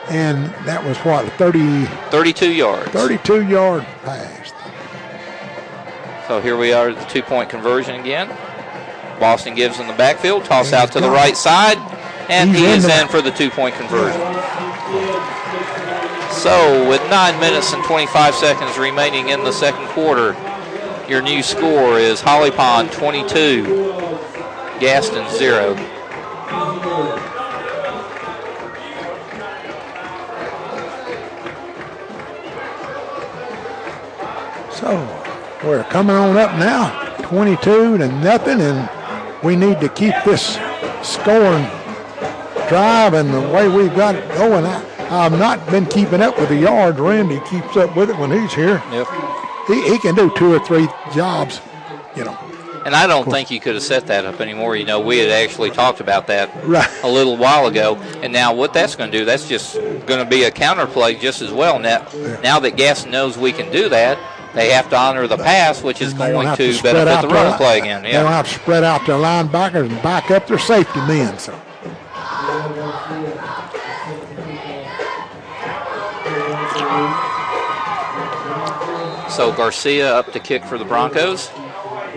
And 0.08 0.46
that 0.66 0.84
was 0.84 0.98
what, 0.98 1.30
30? 1.34 1.86
32 2.10 2.52
yards. 2.52 2.90
32 2.90 3.46
yard 3.46 3.84
pass. 4.02 4.52
So 6.26 6.40
here 6.40 6.56
we 6.56 6.72
are 6.72 6.88
at 6.90 6.98
the 6.98 7.04
two 7.04 7.22
point 7.22 7.50
conversion 7.50 8.00
again. 8.00 8.28
Boston 9.20 9.54
Gibbs 9.54 9.78
in 9.78 9.86
the 9.86 9.92
backfield, 9.94 10.44
toss 10.44 10.72
out 10.72 10.90
to 10.92 11.00
the 11.00 11.10
right 11.10 11.36
side, 11.36 11.78
and 12.28 12.50
He's 12.50 12.58
he 12.58 12.64
is 12.66 12.84
in, 12.84 12.90
in 12.90 13.08
for 13.08 13.22
the 13.22 13.30
two 13.30 13.50
point 13.50 13.74
conversion. 13.76 14.20
So, 16.32 16.88
with 16.88 17.00
9 17.08 17.38
minutes 17.38 17.72
and 17.72 17.84
25 17.84 18.34
seconds 18.34 18.78
remaining 18.78 19.28
in 19.28 19.44
the 19.44 19.52
second 19.52 19.86
quarter, 19.88 20.34
your 21.08 21.22
new 21.22 21.42
score 21.42 21.98
is 22.00 22.20
Holly 22.20 22.50
Pond 22.50 22.90
22, 22.90 23.64
Gaston 24.80 25.28
0. 25.30 25.74
So, 34.82 34.98
we're 35.62 35.84
coming 35.84 36.16
on 36.16 36.36
up 36.36 36.58
now, 36.58 37.14
22 37.22 37.98
to 37.98 38.08
nothing, 38.08 38.60
and 38.60 38.90
we 39.44 39.54
need 39.54 39.78
to 39.78 39.88
keep 39.88 40.12
this 40.24 40.58
scoring 41.04 41.68
drive 42.68 43.14
and 43.14 43.32
the 43.32 43.48
way 43.54 43.68
we've 43.68 43.94
got 43.94 44.16
it 44.16 44.28
going. 44.30 44.64
I, 44.64 44.80
have 45.08 45.38
not 45.38 45.64
been 45.70 45.86
keeping 45.86 46.20
up 46.20 46.36
with 46.36 46.48
the 46.48 46.56
yards. 46.56 46.98
Randy 46.98 47.38
keeps 47.48 47.76
up 47.76 47.94
with 47.94 48.10
it 48.10 48.18
when 48.18 48.32
he's 48.32 48.52
here. 48.52 48.82
Yep. 48.90 49.06
He, 49.68 49.88
he 49.88 49.98
can 50.00 50.16
do 50.16 50.34
two 50.34 50.52
or 50.52 50.58
three 50.58 50.88
jobs, 51.14 51.60
you 52.16 52.24
know. 52.24 52.36
And 52.84 52.96
I 52.96 53.06
don't 53.06 53.30
think 53.30 53.52
you 53.52 53.60
could 53.60 53.74
have 53.74 53.84
set 53.84 54.08
that 54.08 54.24
up 54.24 54.40
anymore. 54.40 54.74
You 54.74 54.84
know, 54.84 54.98
we 54.98 55.18
had 55.18 55.30
actually 55.30 55.70
talked 55.70 56.00
about 56.00 56.26
that 56.26 56.50
right. 56.66 56.90
a 57.04 57.08
little 57.08 57.36
while 57.36 57.68
ago. 57.68 57.94
And 58.20 58.32
now 58.32 58.52
what 58.52 58.72
that's 58.72 58.96
going 58.96 59.12
to 59.12 59.16
do, 59.16 59.24
that's 59.24 59.48
just 59.48 59.76
going 59.76 60.18
to 60.18 60.26
be 60.28 60.42
a 60.42 60.50
counterplay 60.50 61.20
just 61.20 61.40
as 61.40 61.52
well. 61.52 61.78
Now, 61.78 62.04
yeah. 62.12 62.40
now 62.40 62.58
that 62.58 62.76
Gaston 62.76 63.12
knows 63.12 63.38
we 63.38 63.52
can 63.52 63.70
do 63.70 63.88
that, 63.90 64.18
they 64.54 64.70
have 64.70 64.90
to 64.90 64.96
honor 64.96 65.26
the 65.26 65.36
pass, 65.36 65.82
which 65.82 66.02
is 66.02 66.12
going 66.12 66.56
to, 66.56 66.72
to 66.72 66.82
benefit 66.82 67.22
the 67.22 67.34
run 67.34 67.56
play 67.56 67.78
again. 67.78 68.04
Yeah. 68.04 68.10
They 68.10 68.18
don't 68.18 68.32
have 68.32 68.48
to 68.48 68.54
spread 68.54 68.84
out 68.84 69.06
their 69.06 69.16
linebackers 69.16 69.90
and 69.90 70.02
back 70.02 70.30
up 70.30 70.46
their 70.46 70.58
safety 70.58 71.00
men. 71.00 71.38
So. 71.38 71.58
So 79.30 79.50
Garcia 79.52 80.14
up 80.14 80.30
to 80.32 80.40
kick 80.40 80.64
for 80.64 80.76
the 80.76 80.84
Broncos. 80.84 81.50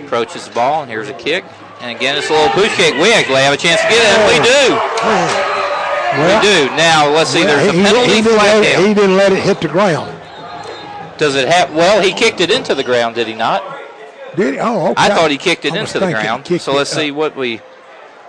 Approaches 0.04 0.48
the 0.48 0.54
ball, 0.54 0.82
and 0.82 0.92
here's 0.92 1.08
a 1.08 1.14
kick. 1.14 1.46
And 1.80 1.96
again, 1.96 2.18
it's 2.18 2.30
a 2.30 2.34
little 2.34 2.50
push 2.50 2.76
kick. 2.76 2.94
We 2.96 3.14
actually 3.14 3.42
have 3.42 3.54
a 3.54 3.58
chance 3.58 3.82
to 3.82 3.88
get 3.88 4.04
it. 4.04 4.28
We 4.28 4.44
do. 4.44 4.76
Oh, 4.76 5.52
well, 6.18 6.42
we 6.42 6.48
do. 6.48 6.76
Now, 6.76 7.10
let's 7.10 7.30
see. 7.30 7.44
There's 7.44 7.70
a 7.70 7.72
penalty 7.72 8.10
he, 8.10 8.16
he 8.18 8.22
flag 8.22 8.64
down. 8.64 8.86
He 8.86 8.94
didn't 8.94 9.16
let 9.16 9.32
it 9.32 9.42
hit 9.44 9.62
the 9.62 9.70
ground. 9.70 10.12
Does 11.18 11.36
it 11.36 11.48
have? 11.48 11.74
Well, 11.74 12.02
he 12.02 12.14
kicked 12.14 12.42
it 12.42 12.52
into 12.52 12.76
the 12.76 12.84
ground, 12.84 13.16
did 13.16 13.28
he 13.28 13.34
not? 13.34 13.64
Did 14.36 14.56
he? 14.56 14.60
Oh, 14.60 14.92
okay. 14.92 14.94
I 14.98 15.10
thought 15.10 15.32
he 15.32 15.38
kicked 15.38 15.66
it 15.66 15.76
into 15.76 16.00
the 16.00 16.12
ground. 16.12 16.46
So 16.60 16.74
let's 16.74 16.90
see 16.90 17.12
what 17.12 17.36
we, 17.36 17.58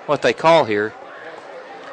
what 0.06 0.22
they 0.22 0.32
call 0.32 0.64
here. 0.64 0.94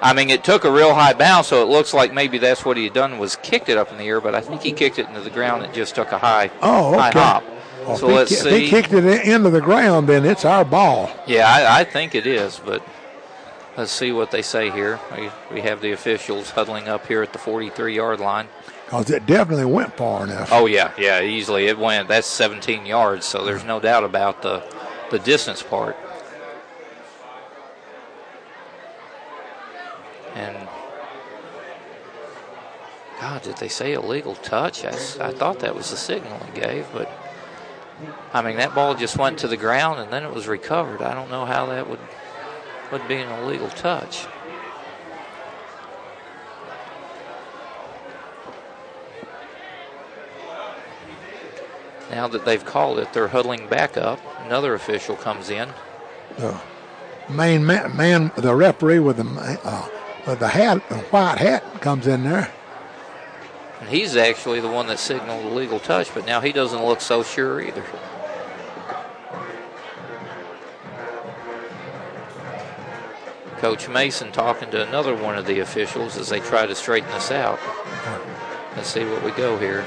I 0.01 0.11
mean, 0.11 0.29
it 0.29 0.43
took 0.43 0.65
a 0.65 0.71
real 0.71 0.93
high 0.93 1.13
bounce, 1.13 1.47
so 1.47 1.63
it 1.63 1.69
looks 1.69 1.93
like 1.93 2.13
maybe 2.13 2.37
that's 2.37 2.65
what 2.65 2.75
he 2.75 2.83
had 2.83 2.93
done 2.93 3.19
was 3.19 3.37
kicked 3.37 3.69
it 3.69 3.77
up 3.77 3.89
in 3.89 3.97
the 3.97 4.03
air. 4.03 4.19
But 4.19 4.35
I 4.35 4.41
think 4.41 4.61
he 4.61 4.73
kicked 4.73 4.99
it 4.99 5.07
into 5.07 5.21
the 5.21 5.29
ground. 5.29 5.63
It 5.63 5.73
just 5.73 5.95
took 5.95 6.11
a 6.11 6.17
high, 6.17 6.51
oh, 6.61 6.89
okay. 6.89 6.99
high 6.99 7.11
hop. 7.11 7.43
Oh, 7.45 7.87
well, 7.87 7.97
so 7.97 8.07
let's 8.07 8.29
he, 8.29 8.35
see. 8.35 8.49
If 8.49 8.61
he 8.63 8.69
kicked 8.69 8.93
it 8.93 9.05
into 9.05 9.49
the 9.49 9.61
ground, 9.61 10.09
then 10.09 10.25
it's 10.25 10.43
our 10.43 10.65
ball. 10.65 11.09
Yeah, 11.25 11.47
I, 11.47 11.79
I 11.79 11.83
think 11.85 12.15
it 12.15 12.27
is. 12.27 12.59
But 12.63 12.83
let's 13.77 13.91
see 13.91 14.11
what 14.11 14.31
they 14.31 14.41
say 14.41 14.69
here. 14.69 14.99
We, 15.17 15.29
we 15.51 15.61
have 15.61 15.79
the 15.79 15.93
officials 15.93 16.49
huddling 16.49 16.89
up 16.89 17.07
here 17.07 17.23
at 17.23 17.31
the 17.31 17.39
43-yard 17.39 18.19
line. 18.19 18.49
Because 18.93 19.09
it 19.09 19.25
definitely 19.25 19.65
went 19.65 19.97
far 19.97 20.23
enough. 20.23 20.49
Oh 20.51 20.67
yeah, 20.67 20.93
yeah, 20.99 21.19
easily 21.19 21.65
it 21.65 21.79
went. 21.79 22.07
That's 22.07 22.27
17 22.27 22.85
yards, 22.85 23.25
so 23.25 23.43
there's 23.43 23.63
no 23.63 23.79
doubt 23.79 24.03
about 24.03 24.43
the 24.43 24.63
the 25.09 25.17
distance 25.17 25.63
part. 25.63 25.97
And 30.35 30.67
God, 33.19 33.41
did 33.41 33.57
they 33.57 33.67
say 33.67 33.93
illegal 33.93 34.35
touch? 34.35 34.85
I, 34.85 34.89
I 34.89 35.31
thought 35.31 35.59
that 35.61 35.75
was 35.75 35.89
the 35.89 35.97
signal 35.97 36.37
he 36.53 36.61
gave, 36.61 36.87
but 36.93 37.09
I 38.31 38.43
mean 38.43 38.57
that 38.57 38.75
ball 38.75 38.93
just 38.93 39.17
went 39.17 39.39
to 39.39 39.47
the 39.47 39.57
ground 39.57 40.01
and 40.01 40.13
then 40.13 40.23
it 40.23 40.31
was 40.31 40.47
recovered. 40.47 41.01
I 41.01 41.15
don't 41.15 41.31
know 41.31 41.45
how 41.45 41.65
that 41.65 41.89
would 41.89 41.99
would 42.91 43.07
be 43.07 43.15
an 43.15 43.31
illegal 43.39 43.69
touch. 43.69 44.27
Now 52.13 52.27
that 52.27 52.45
they've 52.45 52.63
called 52.63 52.99
it, 52.99 53.11
they're 53.11 53.29
huddling 53.29 53.67
back 53.67 53.97
up. 53.97 54.19
Another 54.45 54.75
official 54.75 55.15
comes 55.15 55.49
in. 55.49 55.69
the 56.37 56.55
main 57.27 57.65
man, 57.65 57.97
man 57.97 58.31
the 58.37 58.53
referee 58.53 58.99
with 58.99 59.17
the 59.17 59.59
uh, 59.63 59.89
with 60.27 60.37
the 60.37 60.49
hat, 60.49 60.87
the 60.89 60.97
white 60.97 61.39
hat, 61.39 61.81
comes 61.81 62.05
in 62.05 62.23
there. 62.23 62.51
And 63.79 63.89
he's 63.89 64.15
actually 64.15 64.59
the 64.59 64.69
one 64.69 64.85
that 64.87 64.99
signaled 64.99 65.43
the 65.43 65.49
legal 65.55 65.79
touch, 65.79 66.13
but 66.13 66.27
now 66.27 66.39
he 66.39 66.51
doesn't 66.51 66.85
look 66.85 67.01
so 67.01 67.23
sure 67.23 67.59
either. 67.59 67.83
Coach 73.57 73.89
Mason 73.89 74.31
talking 74.31 74.69
to 74.69 74.87
another 74.87 75.15
one 75.15 75.35
of 75.35 75.47
the 75.47 75.61
officials 75.61 76.15
as 76.17 76.29
they 76.29 76.41
try 76.41 76.67
to 76.67 76.75
straighten 76.75 77.09
this 77.09 77.31
out. 77.31 77.59
Let's 78.75 78.89
see 78.89 79.03
what 79.03 79.23
we 79.23 79.31
go 79.31 79.57
here. 79.57 79.83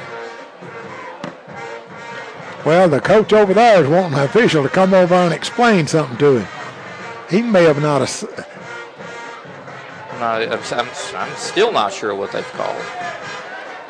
Well, 2.67 2.89
the 2.89 3.01
coach 3.01 3.33
over 3.33 3.55
there 3.55 3.85
is 3.85 3.89
wanting 3.89 4.19
the 4.19 4.25
official 4.25 4.65
to 4.65 4.69
come 4.69 4.93
over 4.93 5.15
and 5.15 5.33
explain 5.33 5.87
something 5.87 6.19
to 6.19 6.39
him. 6.39 6.49
He 7.31 7.41
may 7.41 7.63
have 7.63 7.81
not. 7.81 8.03
A, 8.03 8.45
I'm, 10.11 10.19
not, 10.19 10.73
I'm, 10.73 10.89
I'm 11.15 11.37
still 11.37 11.71
not 11.71 11.93
sure 11.93 12.13
what 12.17 12.33
they've 12.33 12.53
called. 12.55 12.83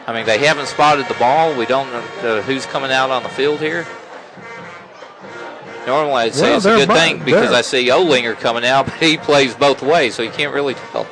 I 0.07 0.12
mean, 0.12 0.27
they 0.27 0.37
haven't 0.37 0.66
spotted 0.66 1.09
the 1.09 1.14
ball. 1.14 1.57
We 1.57 1.64
don't 1.64 1.91
know 1.91 2.39
uh, 2.39 2.43
who's 2.43 2.66
coming 2.66 2.93
out 2.93 3.09
on 3.09 3.22
the 3.22 3.31
field 3.31 3.61
here. 3.61 3.87
Normally, 5.87 6.24
I'd 6.24 6.35
say 6.35 6.51
well, 6.51 6.57
it's 6.59 6.66
a 6.66 6.77
good 6.77 6.89
thing 6.89 7.24
because 7.24 7.53
I 7.53 7.62
see 7.62 7.89
Olinger 7.89 8.37
coming 8.37 8.66
out, 8.66 8.85
but 8.89 8.97
he 8.97 9.16
plays 9.16 9.55
both 9.55 9.81
ways, 9.81 10.14
so 10.14 10.22
you 10.22 10.31
can't 10.31 10.53
really 10.53 10.74
tell. 10.74 11.07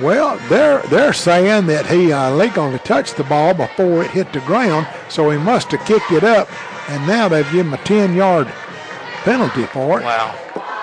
Well, 0.00 0.36
they're 0.48 0.82
they're 0.88 1.12
saying 1.12 1.66
that 1.66 1.86
he 1.86 2.12
uh, 2.12 2.32
legally 2.32 2.80
touched 2.80 3.16
the 3.16 3.24
ball 3.24 3.54
before 3.54 4.02
it 4.02 4.10
hit 4.10 4.32
the 4.32 4.40
ground, 4.40 4.88
so 5.08 5.30
he 5.30 5.38
must 5.38 5.70
have 5.70 5.86
kicked 5.86 6.10
it 6.10 6.24
up, 6.24 6.48
and 6.92 7.06
now 7.06 7.28
they've 7.28 7.50
given 7.50 7.68
him 7.68 7.74
a 7.74 7.78
10-yard 7.78 8.46
penalty 9.24 9.64
for 9.64 10.00
it. 10.00 10.04
Wow. 10.04 10.38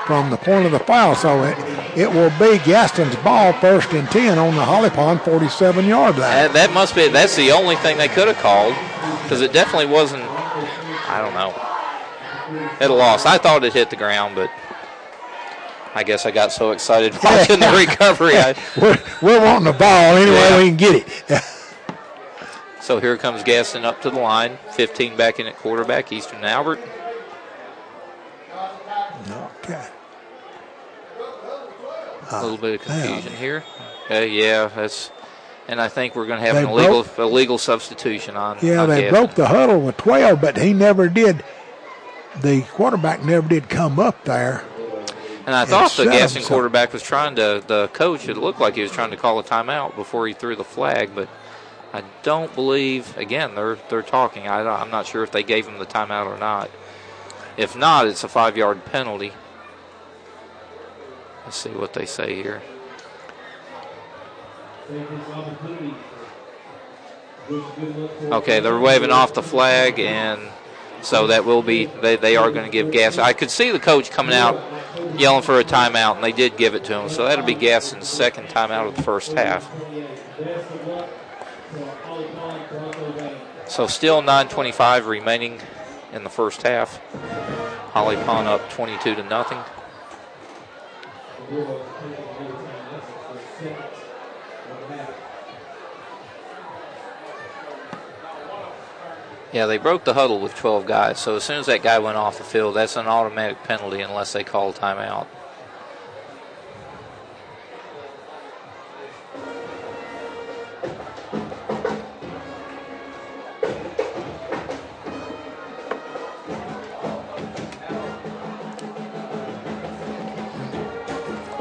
From 0.05 0.31
the 0.31 0.37
point 0.37 0.65
of 0.65 0.71
the 0.71 0.79
foul, 0.79 1.13
so 1.13 1.43
it, 1.43 1.55
it 1.95 2.09
will 2.09 2.31
be 2.39 2.57
Gaston's 2.65 3.15
ball 3.17 3.53
first 3.53 3.93
and 3.93 4.09
10 4.09 4.39
on 4.39 4.55
the 4.55 4.65
Holly 4.65 4.89
Pond 4.89 5.21
47 5.21 5.85
yard 5.85 6.17
line. 6.17 6.21
That, 6.21 6.53
that 6.53 6.73
must 6.73 6.95
be, 6.95 7.09
that's 7.09 7.35
the 7.35 7.51
only 7.51 7.75
thing 7.75 7.97
they 7.97 8.07
could 8.07 8.27
have 8.27 8.37
called 8.37 8.73
because 9.21 9.41
it 9.41 9.53
definitely 9.53 9.85
wasn't, 9.85 10.23
I 10.23 11.21
don't 11.21 11.35
know. 11.35 12.73
It 12.81 12.89
lost. 12.89 13.27
I 13.27 13.37
thought 13.37 13.63
it 13.63 13.73
hit 13.73 13.91
the 13.91 13.95
ground, 13.95 14.33
but 14.33 14.49
I 15.93 16.01
guess 16.03 16.25
I 16.25 16.31
got 16.31 16.51
so 16.51 16.71
excited 16.71 17.13
watching 17.23 17.59
the 17.59 17.71
recovery. 17.87 18.35
I, 18.35 18.55
we're, 18.81 18.97
we're 19.21 19.43
wanting 19.43 19.65
the 19.65 19.77
ball 19.77 20.17
anyway 20.17 20.35
yeah. 20.35 20.57
we 20.57 20.69
can 20.69 20.77
get 20.77 20.95
it. 21.29 21.43
so 22.89 22.99
here 22.99 23.17
comes 23.17 23.43
Gaston 23.43 23.85
up 23.85 24.01
to 24.01 24.09
the 24.09 24.17
line. 24.17 24.57
15 24.71 25.15
back 25.15 25.39
in 25.39 25.45
at 25.45 25.55
quarterback, 25.57 26.11
Easton 26.11 26.43
Albert. 26.43 26.79
Okay. 29.63 29.87
A 32.31 32.41
little 32.41 32.57
bit 32.57 32.81
of 32.81 32.87
confusion 32.87 33.33
here. 33.33 33.63
Uh, 34.09 34.15
yeah, 34.21 34.71
that's, 34.75 35.11
and 35.67 35.79
I 35.79 35.87
think 35.87 36.15
we're 36.15 36.25
going 36.25 36.39
to 36.39 36.45
have 36.47 36.55
an 36.55 36.67
illegal 36.67 37.03
broke, 37.03 37.19
illegal 37.19 37.59
substitution 37.59 38.35
on. 38.35 38.57
Yeah, 38.63 38.81
on 38.81 38.89
they 38.89 39.01
Gaston. 39.01 39.13
broke 39.13 39.35
the 39.35 39.47
huddle 39.47 39.81
with 39.81 39.97
12, 39.97 40.41
but 40.41 40.57
he 40.57 40.73
never 40.73 41.09
did. 41.09 41.43
The 42.41 42.63
quarterback 42.71 43.23
never 43.23 43.47
did 43.47 43.69
come 43.69 43.99
up 43.99 44.23
there. 44.23 44.65
And 45.45 45.55
I 45.55 45.65
thought 45.65 45.91
the 45.91 46.05
Gaston 46.05 46.41
quarterback 46.41 46.91
was 46.91 47.03
trying 47.03 47.35
to, 47.35 47.63
the 47.67 47.89
coach, 47.93 48.27
it 48.27 48.37
looked 48.37 48.59
like 48.59 48.73
he 48.73 48.81
was 48.81 48.91
trying 48.91 49.11
to 49.11 49.17
call 49.17 49.37
a 49.37 49.43
timeout 49.43 49.95
before 49.95 50.25
he 50.25 50.33
threw 50.33 50.55
the 50.55 50.63
flag, 50.63 51.11
but 51.13 51.29
I 51.91 52.03
don't 52.21 52.53
believe, 52.53 53.17
again, 53.17 53.55
they're, 53.55 53.77
they're 53.89 54.01
talking. 54.03 54.47
I, 54.47 54.61
I'm 54.61 54.91
not 54.91 55.07
sure 55.07 55.23
if 55.23 55.31
they 55.31 55.43
gave 55.43 55.67
him 55.67 55.79
the 55.79 55.85
timeout 55.85 56.27
or 56.27 56.37
not. 56.37 56.69
If 57.57 57.75
not, 57.75 58.07
it's 58.07 58.23
a 58.23 58.27
five 58.27 58.55
yard 58.55 58.85
penalty. 58.85 59.33
Let's 61.43 61.57
see 61.57 61.71
what 61.71 61.93
they 61.93 62.05
say 62.05 62.35
here. 62.35 62.61
Okay, 68.31 68.59
they're 68.59 68.79
waving 68.79 69.11
off 69.11 69.33
the 69.33 69.43
flag, 69.43 69.99
and 69.99 70.39
so 71.01 71.27
that 71.27 71.45
will 71.45 71.63
be 71.63 71.85
they, 71.85 72.15
they 72.15 72.37
are 72.37 72.51
going 72.51 72.65
to 72.65 72.71
give 72.71 72.91
gas. 72.91 73.17
I 73.17 73.33
could 73.33 73.49
see 73.49 73.71
the 73.71 73.79
coach 73.79 74.11
coming 74.11 74.35
out 74.35 74.61
yelling 75.17 75.43
for 75.43 75.59
a 75.59 75.63
timeout, 75.63 76.15
and 76.15 76.23
they 76.23 76.31
did 76.31 76.57
give 76.57 76.75
it 76.75 76.83
to 76.85 76.99
him. 76.99 77.09
So 77.09 77.25
that'll 77.25 77.45
be 77.45 77.55
Gaston's 77.55 78.07
second 78.07 78.47
timeout 78.47 78.87
of 78.87 78.95
the 78.95 79.03
first 79.03 79.33
half. 79.33 79.69
So 83.69 83.85
still 83.85 84.23
9:25 84.23 85.05
remaining 85.05 85.61
in 86.11 86.23
the 86.23 86.29
first 86.29 86.63
half. 86.63 86.99
Holly 87.93 88.15
Pond 88.17 88.47
up 88.47 88.67
22 88.71 89.13
to 89.13 89.23
nothing. 89.23 89.59
Yeah, 99.53 99.67
they 99.67 99.77
broke 99.77 100.03
the 100.03 100.15
huddle 100.15 100.39
with 100.39 100.55
12 100.55 100.87
guys. 100.87 101.19
So 101.19 101.35
as 101.35 101.43
soon 101.43 101.59
as 101.59 101.67
that 101.67 101.83
guy 101.83 101.99
went 101.99 102.17
off 102.17 102.39
the 102.39 102.43
field, 102.43 102.75
that's 102.75 102.95
an 102.95 103.07
automatic 103.07 103.63
penalty 103.63 104.01
unless 104.01 104.33
they 104.33 104.43
call 104.43 104.73
timeout. 104.73 105.27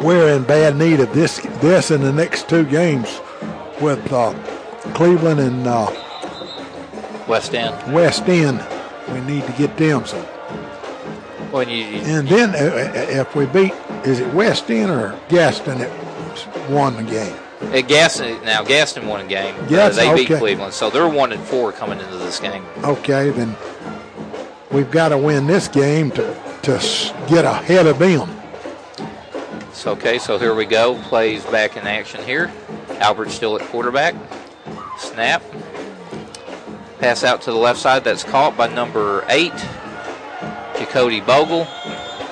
We're 0.01 0.35
in 0.37 0.45
bad 0.45 0.77
need 0.77 1.01
of 1.01 1.13
this 1.13 1.39
this 1.61 1.91
in 1.91 2.01
the 2.01 2.13
next 2.13 2.49
two 2.49 2.65
games 2.65 3.21
with 3.81 4.13
uh, 4.13 4.33
Cleveland 4.95 5.41
and 5.41 5.67
uh, 5.67 5.91
West 7.29 7.55
End. 7.55 7.93
West 7.93 8.29
End. 8.29 8.65
We 9.13 9.21
need 9.21 9.45
to 9.47 9.53
get 9.53 9.77
them 9.77 10.05
some. 10.05 10.25
When 11.51 11.69
you, 11.69 11.77
you 11.77 12.01
and 12.01 12.29
then 12.29 12.51
uh, 12.51 12.59
uh, 12.59 13.21
if 13.21 13.35
we 13.35 13.47
beat, 13.47 13.73
is 14.05 14.21
it 14.21 14.33
West 14.35 14.71
End 14.71 14.91
or 14.91 15.19
Gaston 15.29 15.79
that 15.79 16.71
won 16.71 16.97
the 16.97 17.11
game? 17.11 17.37
Uh, 17.61 17.81
Gaston 17.81 18.43
now 18.45 18.63
Gaston 18.63 19.07
won 19.07 19.21
a 19.21 19.27
game. 19.27 19.55
Yes, 19.69 19.97
they 19.97 20.11
okay. 20.11 20.27
beat 20.27 20.39
Cleveland, 20.39 20.73
so 20.73 20.91
they're 20.91 21.09
one 21.09 21.33
and 21.33 21.43
four 21.43 21.73
coming 21.73 21.99
into 21.99 22.17
this 22.19 22.39
game. 22.39 22.65
Okay, 22.85 23.31
then 23.31 23.57
we've 24.71 24.91
got 24.91 25.09
to 25.09 25.19
win 25.19 25.47
this 25.47 25.69
game 25.69 26.11
to 26.13 26.35
to 26.63 26.79
get 27.29 27.45
ahead 27.45 27.87
of 27.87 27.99
them. 27.99 28.38
Okay, 29.87 30.19
so 30.19 30.39
here 30.39 30.55
we 30.55 30.65
go. 30.65 31.01
Plays 31.05 31.45
back 31.47 31.77
in 31.77 31.87
action 31.87 32.23
here. 32.25 32.51
Albert 32.99 33.31
still 33.31 33.57
at 33.57 33.63
quarterback. 33.69 34.15
Snap. 34.99 35.43
Pass 36.99 37.23
out 37.23 37.43
to 37.43 37.53
the 37.53 37.57
left 37.57 37.79
side. 37.79 38.03
That's 38.03 38.25
caught 38.25 38.57
by 38.57 38.67
number 38.67 39.25
eight, 39.29 39.55
Jacody 40.77 41.21
Bogle. 41.21 41.65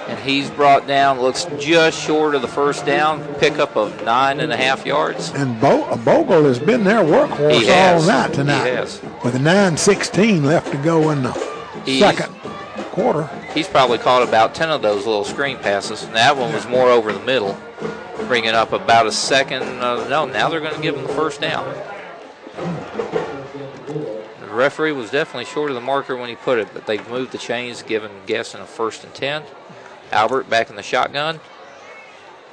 And 0.08 0.18
he's 0.20 0.50
brought 0.50 0.86
down, 0.86 1.20
looks 1.20 1.46
just 1.58 2.00
short 2.00 2.34
of 2.36 2.42
the 2.42 2.48
first 2.48 2.86
down, 2.86 3.24
pickup 3.34 3.76
of 3.76 4.04
nine 4.04 4.38
and 4.40 4.52
a 4.52 4.56
half 4.56 4.86
yards. 4.86 5.30
And 5.30 5.60
Bo- 5.60 5.84
uh, 5.84 5.96
Bogle 5.96 6.44
has 6.44 6.60
been 6.60 6.84
their 6.84 7.02
workhorse 7.02 7.68
all 7.68 8.02
night 8.06 8.32
tonight. 8.32 8.64
He 8.64 8.70
has. 8.70 9.02
With 9.24 9.34
a 9.34 9.38
9.16 9.38 10.44
left 10.44 10.70
to 10.70 10.78
go 10.78 11.10
in 11.10 11.24
the 11.24 11.32
he's, 11.84 12.00
second 12.00 12.32
quarter. 12.96 13.28
He's 13.52 13.68
probably 13.68 13.98
caught 13.98 14.26
about 14.26 14.54
10 14.54 14.70
of 14.70 14.80
those 14.80 15.04
little 15.04 15.24
screen 15.24 15.58
passes. 15.58 16.02
And 16.02 16.16
that 16.16 16.34
one 16.34 16.52
was 16.54 16.66
more 16.66 16.88
over 16.88 17.12
the 17.12 17.20
middle, 17.20 17.56
bringing 18.26 18.50
up 18.50 18.72
about 18.72 19.06
a 19.06 19.12
second. 19.12 19.62
Uh, 19.62 20.08
no, 20.08 20.24
now 20.24 20.48
they're 20.48 20.60
going 20.60 20.74
to 20.74 20.80
give 20.80 20.96
him 20.96 21.02
the 21.02 21.12
first 21.12 21.42
down. 21.42 21.66
The 24.40 24.48
referee 24.48 24.92
was 24.92 25.10
definitely 25.10 25.44
short 25.44 25.70
of 25.70 25.74
the 25.74 25.82
marker 25.82 26.16
when 26.16 26.30
he 26.30 26.36
put 26.36 26.58
it, 26.58 26.68
but 26.72 26.86
they've 26.86 27.06
moved 27.10 27.32
the 27.32 27.38
chains, 27.38 27.82
giving 27.82 28.10
Gaston 28.24 28.62
a 28.62 28.66
first 28.66 29.04
and 29.04 29.12
10. 29.12 29.42
Albert 30.10 30.48
back 30.48 30.70
in 30.70 30.76
the 30.76 30.82
shotgun. 30.82 31.38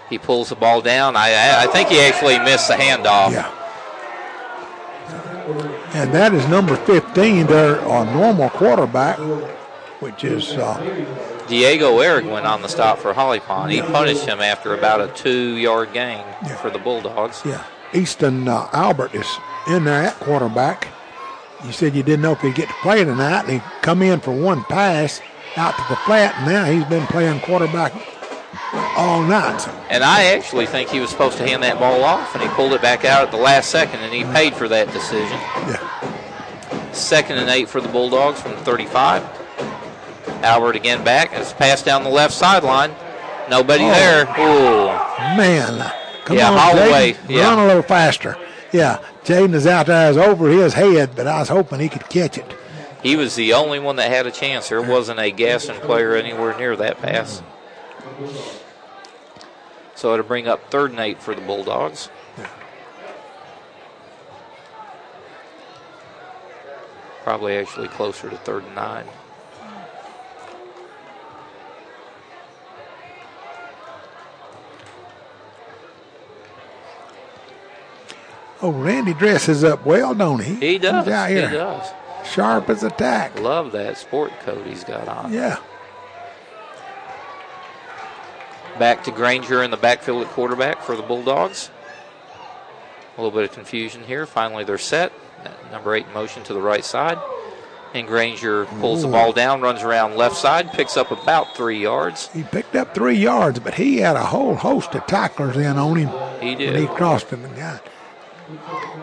He 0.09 0.17
pulls 0.17 0.49
the 0.49 0.55
ball 0.55 0.81
down. 0.81 1.15
I, 1.15 1.63
I 1.63 1.67
think 1.67 1.87
he 1.87 2.01
actually 2.01 2.37
missed 2.39 2.67
the 2.67 2.73
handoff. 2.73 3.31
Yeah. 3.31 3.59
And 5.93 6.11
that 6.13 6.33
is 6.33 6.45
number 6.49 6.75
15, 6.75 7.47
their 7.47 7.79
uh, 7.87 8.03
normal 8.13 8.49
quarterback 8.49 9.17
which 10.03 10.25
is 10.25 10.51
uh, 10.51 11.45
Diego 11.47 11.99
Eric 11.99 12.25
went 12.25 12.45
on 12.45 12.61
the 12.61 12.67
stop 12.67 12.99
for 12.99 13.13
Holly 13.13 13.39
Pond. 13.39 13.71
He 13.71 13.81
punished 13.81 14.25
him 14.25 14.41
after 14.41 14.75
about 14.75 14.99
a 14.99 15.07
two-yard 15.13 15.93
gain 15.93 16.17
yeah. 16.17 16.57
for 16.57 16.69
the 16.69 16.77
Bulldogs. 16.77 17.41
Yeah, 17.45 17.63
Easton 17.93 18.49
uh, 18.49 18.67
Albert 18.73 19.15
is 19.15 19.27
in 19.67 19.85
there 19.85 20.03
at 20.03 20.15
quarterback. 20.15 20.89
You 21.65 21.71
said 21.71 21.95
you 21.95 22.03
didn't 22.03 22.21
know 22.21 22.33
if 22.33 22.41
he'd 22.41 22.55
get 22.55 22.67
to 22.67 22.75
play 22.81 23.05
tonight, 23.05 23.43
and 23.43 23.61
he 23.61 23.67
come 23.81 24.01
in 24.01 24.19
for 24.19 24.33
one 24.33 24.65
pass 24.65 25.21
out 25.55 25.73
to 25.75 25.85
the 25.87 25.95
flat, 25.95 26.35
and 26.39 26.47
now 26.47 26.65
he's 26.65 26.83
been 26.85 27.07
playing 27.07 27.39
quarterback 27.39 27.93
all 28.97 29.23
night. 29.23 29.65
And 29.89 30.03
I 30.03 30.25
actually 30.35 30.65
think 30.65 30.89
he 30.89 30.99
was 30.99 31.09
supposed 31.09 31.37
to 31.37 31.47
hand 31.47 31.63
that 31.63 31.79
ball 31.79 32.03
off, 32.03 32.35
and 32.35 32.43
he 32.43 32.49
pulled 32.49 32.73
it 32.73 32.81
back 32.81 33.05
out 33.05 33.23
at 33.23 33.31
the 33.31 33.37
last 33.37 33.69
second, 33.69 34.01
and 34.01 34.13
he 34.13 34.25
paid 34.25 34.53
for 34.53 34.67
that 34.67 34.91
decision. 34.91 35.37
Yeah. 35.69 36.91
Second 36.91 37.37
and 37.37 37.49
eight 37.49 37.69
for 37.69 37.79
the 37.79 37.87
Bulldogs 37.87 38.41
from 38.41 38.51
35. 38.57 39.42
Albert 40.43 40.75
again 40.75 41.03
back. 41.03 41.31
It's 41.33 41.53
passed 41.53 41.85
down 41.85 42.03
the 42.03 42.09
left 42.09 42.33
sideline. 42.33 42.93
Nobody 43.49 43.85
Oh. 43.85 43.89
there. 43.91 44.23
Ooh. 44.39 45.37
Man, 45.37 45.91
come 46.25 46.37
Yeah, 46.37 46.51
on, 46.51 46.57
Holloway, 46.57 47.13
Jaden, 47.13 47.29
yeah. 47.29 47.43
run 47.49 47.59
a 47.59 47.65
little 47.67 47.81
faster. 47.81 48.37
Yeah, 48.71 48.99
Jaden 49.23 49.53
is 49.53 49.65
out 49.67 49.85
there, 49.87 50.09
is 50.09 50.17
over 50.17 50.49
his 50.49 50.73
head, 50.73 51.11
but 51.15 51.27
I 51.27 51.39
was 51.39 51.49
hoping 51.49 51.79
he 51.79 51.89
could 51.89 52.07
catch 52.09 52.37
it. 52.37 52.55
He 53.01 53.15
was 53.15 53.35
the 53.35 53.53
only 53.53 53.79
one 53.79 53.97
that 53.97 54.09
had 54.09 54.25
a 54.27 54.31
chance. 54.31 54.69
There 54.69 54.81
wasn't 54.81 55.19
a 55.19 55.29
Gaston 55.31 55.75
player 55.81 56.15
anywhere 56.15 56.57
near 56.57 56.75
that 56.77 57.01
pass. 57.01 57.41
So 59.95 60.13
it'll 60.13 60.25
bring 60.25 60.47
up 60.47 60.69
third 60.71 60.91
and 60.91 60.99
eight 60.99 61.21
for 61.21 61.35
the 61.35 61.41
Bulldogs. 61.41 62.09
Probably 67.23 67.57
actually 67.57 67.87
closer 67.89 68.29
to 68.29 68.37
third 68.37 68.63
and 68.65 68.75
nine. 68.75 69.05
Oh, 78.63 78.71
Randy 78.71 79.13
dresses 79.13 79.63
up 79.63 79.85
well, 79.85 80.15
don't 80.15 80.39
he? 80.41 80.55
He 80.55 80.77
does. 80.79 81.05
He's 81.05 81.13
out 81.13 81.29
He 81.29 81.35
does. 81.35 81.91
sharp 82.25 82.69
as 82.69 82.81
a 82.83 82.89
tack. 82.89 83.37
Love 83.39 83.73
that 83.73 83.97
sport 83.97 84.31
coat 84.39 84.65
he's 84.65 84.83
got 84.85 85.07
on. 85.07 85.33
Yeah. 85.33 85.57
Back 88.79 89.03
to 89.03 89.11
Granger 89.11 89.61
in 89.63 89.69
the 89.69 89.77
backfield 89.77 90.23
at 90.25 90.29
quarterback 90.31 90.81
for 90.81 90.95
the 90.95 91.03
Bulldogs. 91.03 91.69
A 93.17 93.21
little 93.21 93.37
bit 93.37 93.47
of 93.49 93.53
confusion 93.55 94.01
here. 94.03 94.25
Finally, 94.25 94.63
they're 94.63 94.77
set. 94.79 95.11
Number 95.71 95.93
eight 95.95 96.11
motion 96.13 96.41
to 96.43 96.53
the 96.53 96.61
right 96.61 96.83
side. 96.83 97.19
And 97.93 98.07
Granger 98.07 98.65
pulls 98.79 99.03
the 99.03 99.07
ball 99.09 99.33
down, 99.33 99.61
runs 99.61 99.83
around 99.83 100.15
left 100.15 100.35
side, 100.37 100.71
picks 100.73 100.97
up 100.97 101.11
about 101.11 101.55
three 101.55 101.79
yards. 101.79 102.29
He 102.33 102.41
picked 102.41 102.75
up 102.75 102.95
three 102.95 103.17
yards, 103.17 103.59
but 103.59 103.75
he 103.75 103.97
had 103.97 104.15
a 104.15 104.23
whole 104.23 104.55
host 104.55 104.95
of 104.95 105.05
tacklers 105.05 105.57
in 105.57 105.77
on 105.77 105.97
him 105.97 106.09
He 106.41 106.55
did. 106.55 106.73
when 106.73 106.81
he 106.81 106.87
crossed 106.87 107.29
him 107.29 107.45
and 107.45 107.55
got. 107.55 107.87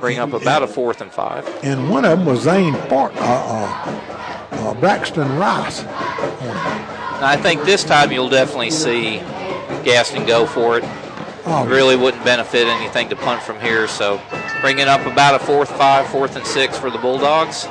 Bring 0.01 0.19
up 0.19 0.33
about 0.33 0.63
a 0.63 0.67
fourth 0.67 1.01
and 1.01 1.13
five. 1.13 1.47
And 1.63 1.91
one 1.91 2.05
of 2.05 2.19
them 2.19 2.27
was 2.27 2.43
Zane 2.43 2.75
Fort, 2.89 3.15
uh, 3.17 3.21
uh, 3.21 4.49
uh, 4.53 4.75
Braxton 4.75 5.39
Rice. 5.39 5.81
And 5.81 7.25
I 7.25 7.37
think 7.37 7.65
this 7.65 7.85
time 7.85 8.13
you'll 8.13 8.29
definitely 8.29 8.71
see 8.71 9.19
Gaston 9.85 10.27
go 10.27 10.47
for 10.47 10.79
it. 10.79 10.85
Oh, 11.47 11.67
Really 11.67 11.97
wouldn't 11.97 12.25
benefit 12.25 12.67
anything 12.67 13.09
to 13.09 13.17
punt 13.17 13.43
from 13.43 13.61
here. 13.61 13.89
So 13.89 14.21
bringing 14.61 14.89
up 14.89 15.05
about 15.07 15.35
a 15.41 15.45
fourth, 15.45 15.71
five, 15.71 16.07
fourth 16.09 16.37
and 16.37 16.47
six 16.47 16.79
for 16.79 16.91
the 16.91 16.99
Bulldogs. 16.99 17.67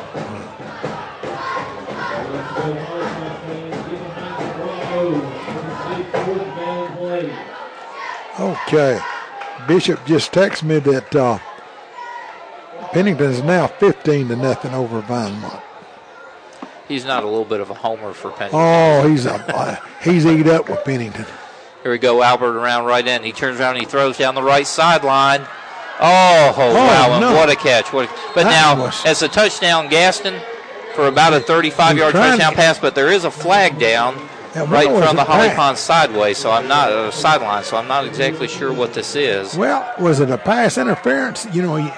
Okay. 8.40 9.00
Bishop 9.68 10.04
just 10.06 10.32
texted 10.32 10.64
me 10.64 10.80
that 10.80 11.16
uh, 11.16 11.38
Pennington 12.94 13.30
is 13.32 13.44
now 13.44 13.68
15 13.68 14.30
to 14.30 14.36
nothing 14.36 14.74
over 14.74 15.02
Vinemont. 15.02 15.62
He's 16.88 17.06
not 17.06 17.24
a 17.24 17.28
little 17.28 17.46
bit 17.46 17.60
of 17.62 17.70
a 17.70 17.76
homer 17.76 18.14
for 18.14 18.32
Pennington. 18.32 18.60
Oh, 18.60 19.08
he's 19.08 19.26
a 19.28 19.34
uh, 19.56 19.76
he's 20.04 20.26
eat 20.26 20.48
up 20.48 20.70
with 20.70 20.84
Pennington. 20.84 21.26
Here 21.84 21.92
we 21.92 21.98
go, 22.00 22.22
Albert 22.24 22.58
around 22.58 22.86
right 22.86 23.06
in. 23.06 23.24
He 23.24 23.32
turns 23.32 23.60
around 23.60 23.76
and 23.76 23.86
he 23.86 23.90
throws 23.90 24.18
down 24.18 24.34
the 24.36 24.42
right 24.44 24.66
sideline. 24.68 25.42
Oh, 26.02 26.54
wow, 26.58 27.20
no. 27.20 27.34
what 27.36 27.50
a 27.50 27.56
catch. 27.56 27.92
What 27.94 28.06
a, 28.10 28.14
but 28.34 28.44
That 28.46 28.76
now, 28.78 28.86
was- 28.86 29.06
as 29.06 29.22
a 29.22 29.28
touchdown, 29.28 29.88
Gaston 29.90 30.40
for 30.96 31.08
about 31.08 31.34
a 31.34 31.40
35 31.40 31.98
yard 31.98 32.12
trying 32.14 32.32
to- 32.32 32.38
touchdown 32.38 32.56
pass, 32.56 32.80
but 32.80 32.96
there 32.96 33.12
is 33.12 33.24
a 33.26 33.32
flag 33.32 33.78
down 33.78 34.16
right 34.56 34.88
in 34.88 34.94
what 34.94 35.04
front 35.04 35.04
of 35.04 35.04
was 35.04 35.16
the 35.16 35.24
Holly? 35.26 35.50
Pond 35.50 35.78
sideways, 35.78 36.38
so 36.38 36.52
I'm 36.52 36.68
not, 36.68 36.90
uh, 36.92 37.12
sideline, 37.12 37.64
so 37.64 37.78
I'm 37.78 37.88
not 37.88 38.06
exactly 38.06 38.48
sure 38.48 38.74
what 38.74 38.94
this 38.94 39.16
is. 39.16 39.56
Well, 39.56 39.94
was 40.00 40.22
it 40.22 40.32
a 40.32 40.38
pass 40.38 40.78
interference? 40.78 41.46
You 41.54 41.62
know, 41.62 41.76
he, 41.76 41.90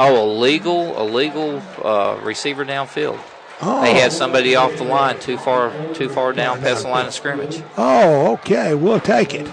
Oh, 0.00 0.24
a 0.24 0.28
legal, 0.32 1.00
a 1.00 1.04
legal 1.04 1.60
uh, 1.82 2.20
receiver 2.22 2.64
downfield. 2.64 3.18
oh, 3.60 3.82
They 3.82 3.94
had 3.94 4.12
somebody 4.12 4.54
off 4.54 4.76
the 4.76 4.84
line 4.84 5.18
too 5.18 5.36
far, 5.36 5.72
too 5.92 6.08
far 6.08 6.32
down 6.32 6.60
past 6.60 6.84
the 6.84 6.88
line 6.88 7.06
of 7.06 7.14
scrimmage. 7.14 7.62
oh, 7.76 8.32
okay, 8.34 8.74
we'll 8.74 9.00
take 9.00 9.34
it. 9.34 9.50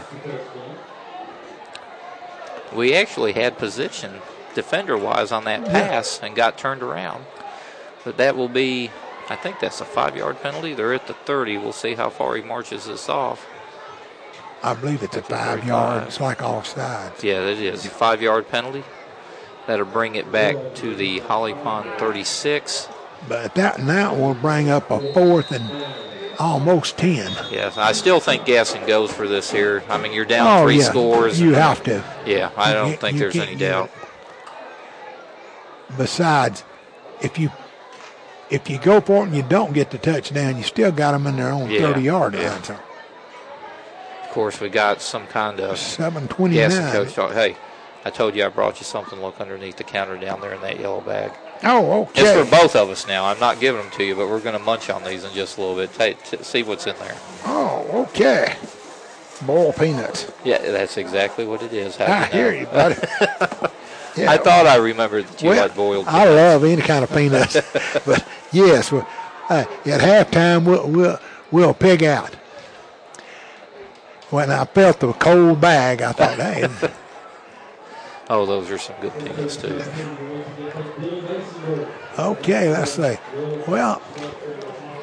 We 2.73 2.93
actually 2.93 3.33
had 3.33 3.57
position 3.57 4.21
defender 4.53 4.97
wise 4.97 5.31
on 5.31 5.45
that 5.45 5.65
pass 5.65 6.19
and 6.21 6.35
got 6.35 6.57
turned 6.57 6.83
around. 6.83 7.25
But 8.03 8.17
that 8.17 8.35
will 8.35 8.49
be, 8.49 8.91
I 9.29 9.35
think 9.35 9.59
that's 9.59 9.81
a 9.81 9.85
five 9.85 10.15
yard 10.15 10.41
penalty. 10.41 10.73
They're 10.73 10.93
at 10.93 11.07
the 11.07 11.13
30. 11.13 11.57
We'll 11.57 11.73
see 11.73 11.95
how 11.95 12.09
far 12.09 12.35
he 12.35 12.43
marches 12.43 12.85
this 12.85 13.09
off. 13.09 13.47
I 14.61 14.73
believe 14.73 15.03
it's 15.03 15.15
a 15.15 15.21
five 15.21 15.59
35. 15.61 15.67
yard. 15.67 16.03
It's 16.07 16.19
like 16.19 16.41
offside. 16.43 17.23
Yeah, 17.23 17.41
it 17.47 17.59
is. 17.59 17.85
Five 17.87 18.21
yard 18.21 18.49
penalty. 18.49 18.83
That'll 19.67 19.85
bring 19.85 20.15
it 20.15 20.31
back 20.31 20.55
to 20.75 20.95
the 20.95 21.19
Holly 21.19 21.53
Pond 21.53 21.89
36. 21.97 22.87
But 23.27 23.55
that 23.55 23.81
now 23.81 24.13
will 24.15 24.35
bring 24.35 24.69
up 24.69 24.91
a 24.91 24.99
fourth 25.13 25.51
and 25.51 25.85
almost 26.39 26.97
ten. 26.97 27.31
Yes, 27.49 27.77
I 27.77 27.91
still 27.93 28.19
think 28.19 28.45
Gaston 28.45 28.85
goes 28.85 29.11
for 29.11 29.27
this 29.27 29.49
here. 29.51 29.83
I 29.89 29.97
mean, 29.97 30.13
you're 30.13 30.25
down 30.25 30.45
oh 30.47 30.63
three 30.65 30.77
yeah, 30.77 30.83
scores. 30.83 31.41
You 31.41 31.53
have 31.53 31.81
to. 31.85 32.03
yeah, 32.27 32.51
I 32.55 32.73
don't 32.73 32.99
think 32.99 33.13
you 33.13 33.19
there's 33.21 33.35
any 33.37 33.55
doubt. 33.55 33.89
Besides, 35.97 36.63
if 37.21 37.39
you 37.39 37.51
if 38.49 38.69
you 38.69 38.77
go 38.79 39.01
for 39.01 39.23
it 39.23 39.27
and 39.27 39.35
you 39.35 39.43
don't 39.43 39.73
get 39.73 39.91
the 39.91 39.97
touchdown, 39.97 40.57
you 40.57 40.63
still 40.63 40.91
got 40.91 41.11
them 41.13 41.25
in 41.27 41.37
their 41.37 41.51
own 41.51 41.69
Yeah, 41.69 41.79
thirty 41.81 42.01
yard 42.01 42.33
yeah. 42.33 42.51
line. 42.51 42.63
So 42.63 42.73
Of 44.23 44.29
course, 44.31 44.59
we 44.59 44.69
got 44.69 45.01
some 45.01 45.25
kind 45.27 45.59
of 45.59 45.77
seven 45.77 46.27
twenty 46.27 46.55
Gaston 46.55 46.83
nine. 46.83 46.93
coach 46.93 47.13
talk. 47.13 47.31
Hey, 47.33 47.55
I 48.05 48.11
told 48.11 48.35
you 48.35 48.45
I 48.45 48.49
brought 48.49 48.79
you 48.79 48.85
something. 48.85 49.19
Look 49.19 49.41
underneath 49.41 49.77
the 49.77 49.83
counter 49.83 50.15
down 50.17 50.39
there 50.39 50.53
in 50.53 50.61
that 50.61 50.79
yellow 50.79 51.01
bag. 51.01 51.31
Oh, 51.63 52.03
okay. 52.03 52.21
It's 52.21 52.49
for 52.49 52.57
both 52.57 52.75
of 52.75 52.89
us 52.89 53.07
now. 53.07 53.25
I'm 53.25 53.39
not 53.39 53.59
giving 53.59 53.81
them 53.81 53.89
to 53.91 54.03
you, 54.03 54.15
but 54.15 54.29
we're 54.29 54.39
going 54.41 54.57
to 54.57 54.63
munch 54.63 54.89
on 54.91 55.03
these 55.03 55.23
in 55.23 55.33
just 55.33 55.57
a 55.57 55.61
little 55.61 55.75
bit. 55.75 55.91
Take, 55.93 56.23
t- 56.23 56.37
see 56.43 56.61
what's 56.61 56.85
in 56.85 56.95
there. 56.97 57.17
Oh, 57.45 58.05
okay. 58.07 58.55
Boiled 59.41 59.75
peanuts. 59.75 60.31
Yeah, 60.43 60.59
that's 60.59 60.97
exactly 60.97 61.45
what 61.45 61.63
it 61.63 61.73
is. 61.73 61.95
How'd 61.97 62.09
I 62.09 62.25
you 62.27 62.31
hear 62.31 62.51
know? 62.51 62.59
you, 62.59 62.65
buddy. 62.67 62.95
Yeah. 64.17 64.31
I 64.31 64.37
thought 64.37 64.65
I 64.65 64.77
remembered 64.77 65.25
that 65.27 65.41
you 65.41 65.49
well, 65.49 65.63
like 65.63 65.75
boiled. 65.75 66.07
I 66.07 66.23
love 66.29 66.63
any 66.63 66.81
kind 66.81 67.03
of 67.03 67.11
peanuts, 67.11 67.55
but 68.05 68.25
yes, 68.53 68.89
well, 68.89 69.05
uh, 69.49 69.65
at 69.85 69.99
halftime 70.31 70.63
we'll, 70.63 70.89
we'll 70.89 71.19
we'll 71.51 71.73
pig 71.73 72.01
out. 72.01 72.33
When 74.29 74.51
I 74.51 74.63
felt 74.63 75.01
the 75.01 75.11
cold 75.11 75.59
bag, 75.59 76.01
I 76.01 76.13
thought, 76.13 76.37
hey, 76.37 76.67
oh, 78.29 78.45
those 78.45 78.71
are 78.71 78.77
some 78.77 78.95
good 79.01 79.13
peanuts 79.19 79.57
too. 79.57 79.81
okay, 82.17 82.69
let's 82.69 82.93
see. 82.93 83.17
Well, 83.67 84.01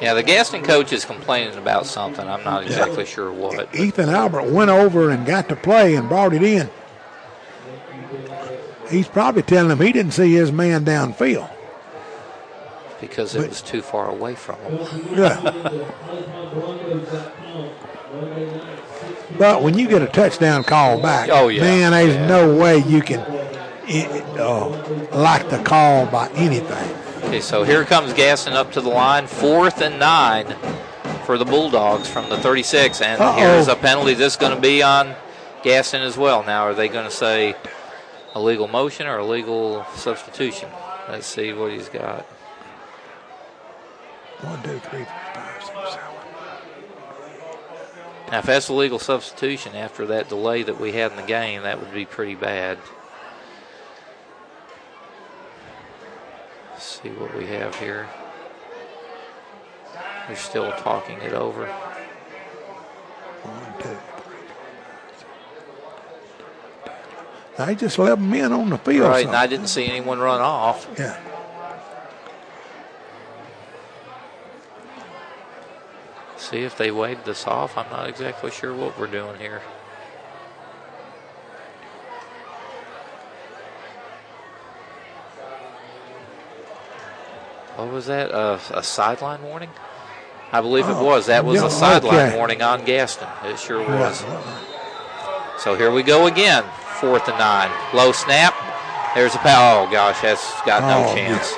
Yeah, 0.01 0.13
the 0.13 0.23
Gaston 0.23 0.63
coach 0.63 0.91
is 0.91 1.05
complaining 1.05 1.57
about 1.57 1.85
something. 1.85 2.27
I'm 2.27 2.43
not 2.43 2.63
exactly 2.63 3.05
sure 3.05 3.31
what. 3.31 3.73
Ethan 3.75 4.09
Albert 4.09 4.51
went 4.51 4.69
over 4.69 5.09
and 5.09 5.25
got 5.25 5.49
to 5.49 5.55
play 5.55 5.95
and 5.95 6.09
brought 6.09 6.33
it 6.33 6.43
in. 6.43 6.69
He's 8.89 9.07
probably 9.07 9.43
telling 9.43 9.71
him 9.71 9.79
he 9.79 9.91
didn't 9.91 10.11
see 10.11 10.33
his 10.33 10.51
man 10.51 10.85
downfield. 10.85 11.49
because 13.01 13.35
it 13.35 13.49
was 13.49 13.61
too 13.61 13.81
far 13.81 14.09
away 14.09 14.35
from 14.35 14.57
him. 14.59 15.17
Yeah. 15.17 15.39
but 19.37 19.61
when 19.61 19.77
you 19.77 19.87
get 19.87 20.01
a 20.01 20.07
touchdown 20.07 20.63
call 20.63 20.99
back, 21.01 21.29
Oh, 21.31 21.47
yeah. 21.47 21.61
man, 21.61 21.91
there's 21.91 22.15
Yeah. 22.15 22.27
no 22.27 22.55
way 22.55 22.77
you 22.77 23.01
can 23.01 23.19
it, 23.87 24.23
uh, 24.39 24.67
like 25.11 25.49
the 25.49 25.59
call 25.59 26.05
by 26.05 26.29
anything. 26.35 26.97
Okay, 27.25 27.41
so 27.41 27.63
here 27.63 27.83
comes 27.83 28.13
Gaston 28.13 28.53
up 28.53 28.71
to 28.73 28.81
the 28.81 28.89
line, 28.89 29.27
fourth 29.27 29.81
and 29.81 29.99
nine 29.99 30.55
for 31.25 31.37
the 31.37 31.45
Bulldogs 31.45 32.07
from 32.07 32.29
the 32.29 32.37
36, 32.37 33.01
and 33.01 33.21
Uh-oh. 33.21 33.33
here's 33.33 33.67
a 33.67 33.75
penalty. 33.75 34.13
This 34.13 34.33
is 34.33 34.37
going 34.37 34.55
to 34.55 34.61
be 34.61 34.81
on 34.83 35.15
Gaston 35.63 36.01
as 36.01 36.17
well. 36.17 36.43
Now, 36.43 36.63
are 36.63 36.73
they 36.73 36.87
going 36.87 37.05
to 37.05 37.11
say 37.11 37.55
a 38.35 38.39
legal 38.39 38.67
motion 38.67 39.05
or 39.07 39.17
a 39.17 39.25
legal 39.25 39.85
substitution? 39.95 40.69
Let's 41.09 41.27
see 41.27 41.51
what 41.53 41.71
he's 41.71 41.89
got. 41.89 42.25
One, 44.41 44.61
two, 44.63 44.79
three, 44.79 45.03
four, 45.03 45.07
five, 45.33 45.63
six, 45.63 45.73
seven. 45.91 45.99
Now, 48.31 48.39
if 48.39 48.45
that's 48.45 48.69
a 48.69 48.73
legal 48.73 48.99
substitution 48.99 49.75
after 49.75 50.05
that 50.07 50.29
delay 50.29 50.63
that 50.63 50.79
we 50.79 50.91
had 50.91 51.11
in 51.11 51.17
the 51.17 51.23
game, 51.23 51.63
that 51.63 51.79
would 51.79 51.93
be 51.93 52.05
pretty 52.05 52.35
bad. 52.35 52.79
Let's 56.71 57.01
see 57.01 57.09
what 57.09 57.35
we 57.37 57.45
have 57.47 57.75
here. 57.75 58.07
They're 60.27 60.35
still 60.35 60.71
talking 60.71 61.19
it 61.19 61.33
over. 61.33 61.67
One, 63.43 63.73
two, 63.77 63.89
three, 64.23 64.37
four, 65.65 65.91
five, 66.85 67.05
six. 67.55 67.67
They 67.67 67.75
just 67.75 67.99
left 67.99 68.21
them 68.21 68.33
in 68.33 68.53
on 68.53 68.69
the 68.69 68.77
field. 68.77 69.09
Right, 69.09 69.23
some. 69.23 69.29
and 69.29 69.37
I 69.37 69.47
didn't 69.47 69.67
see 69.67 69.85
anyone 69.85 70.19
run 70.19 70.41
off. 70.41 70.87
Yeah. 70.97 71.19
See 76.49 76.63
if 76.63 76.75
they 76.77 76.91
waved 76.91 77.25
this 77.25 77.47
off. 77.47 77.77
I'm 77.77 77.89
not 77.89 78.09
exactly 78.09 78.51
sure 78.51 78.73
what 78.75 78.99
we're 78.99 79.07
doing 79.07 79.39
here. 79.39 79.61
What 87.75 87.91
was 87.91 88.05
that? 88.07 88.31
Uh, 88.31 88.59
a 88.71 88.83
sideline 88.83 89.41
warning? 89.43 89.69
I 90.51 90.61
believe 90.61 90.85
it 90.87 90.91
Oh, 90.95 91.03
was. 91.03 91.25
That 91.25 91.43
was 91.45 91.61
yeah, 91.61 91.67
a 91.67 91.71
sideline 91.71 92.27
okay. 92.29 92.37
warning 92.37 92.61
on 92.61 92.85
Gaston. 92.85 93.27
It 93.45 93.57
sure 93.59 93.79
was. 93.79 94.21
Yeah. 94.21 95.57
So 95.57 95.75
here 95.75 95.91
we 95.91 96.03
go 96.03 96.27
again. 96.27 96.63
Fourth 96.99 97.27
and 97.27 97.39
nine. 97.39 97.71
Low 97.93 98.11
snap. 98.11 98.53
There's 99.15 99.33
a 99.33 99.39
power. 99.39 99.87
Oh, 99.87 99.91
gosh, 99.91 100.21
that's 100.21 100.61
got 100.65 100.81
no 100.83 101.09
Oh, 101.09 101.15
chance. 101.15 101.53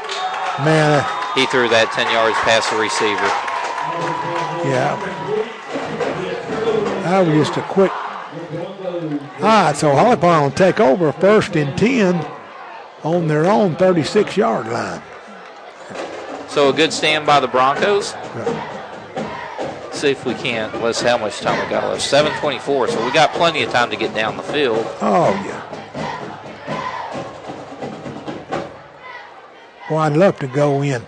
Man, 0.63 1.03
He 1.35 1.45
threw 1.47 1.67
that 1.69 1.91
10 1.91 2.07
yards 2.11 2.37
past 2.47 2.71
the 2.71 2.77
receiver. 2.79 4.34
Yeah. 4.65 4.95
That 7.03 7.27
was 7.27 7.47
just 7.47 7.57
a 7.57 7.61
quick. 7.61 7.91
All 7.91 9.19
ah, 9.41 9.65
right, 9.67 9.75
so 9.75 9.93
Holly 9.93 10.17
Pond 10.17 10.43
will 10.43 10.51
take 10.51 10.79
over 10.79 11.11
first 11.11 11.55
and 11.55 11.77
10 11.77 12.25
on 13.03 13.27
their 13.27 13.45
own 13.45 13.75
36 13.75 14.35
yard 14.35 14.67
line. 14.67 15.01
So 16.47 16.69
a 16.69 16.73
good 16.73 16.91
stand 16.91 17.25
by 17.25 17.39
the 17.39 17.47
Broncos. 17.47 18.15
See 19.91 20.09
if 20.09 20.25
we 20.25 20.33
can't. 20.33 20.81
Let's 20.81 20.99
see 20.99 21.07
how 21.07 21.17
much 21.17 21.39
time 21.39 21.63
we 21.63 21.69
got 21.69 21.83
left. 21.89 22.01
7:24. 22.01 22.89
So 22.89 23.05
we 23.05 23.11
got 23.11 23.33
plenty 23.33 23.63
of 23.63 23.71
time 23.71 23.89
to 23.91 23.95
get 23.95 24.13
down 24.15 24.37
the 24.37 24.43
field. 24.43 24.85
Oh, 25.01 25.31
yeah. 25.45 25.61
Well, 29.89 29.99
I'd 29.99 30.17
love 30.17 30.39
to 30.39 30.47
go 30.47 30.81
in 30.81 31.05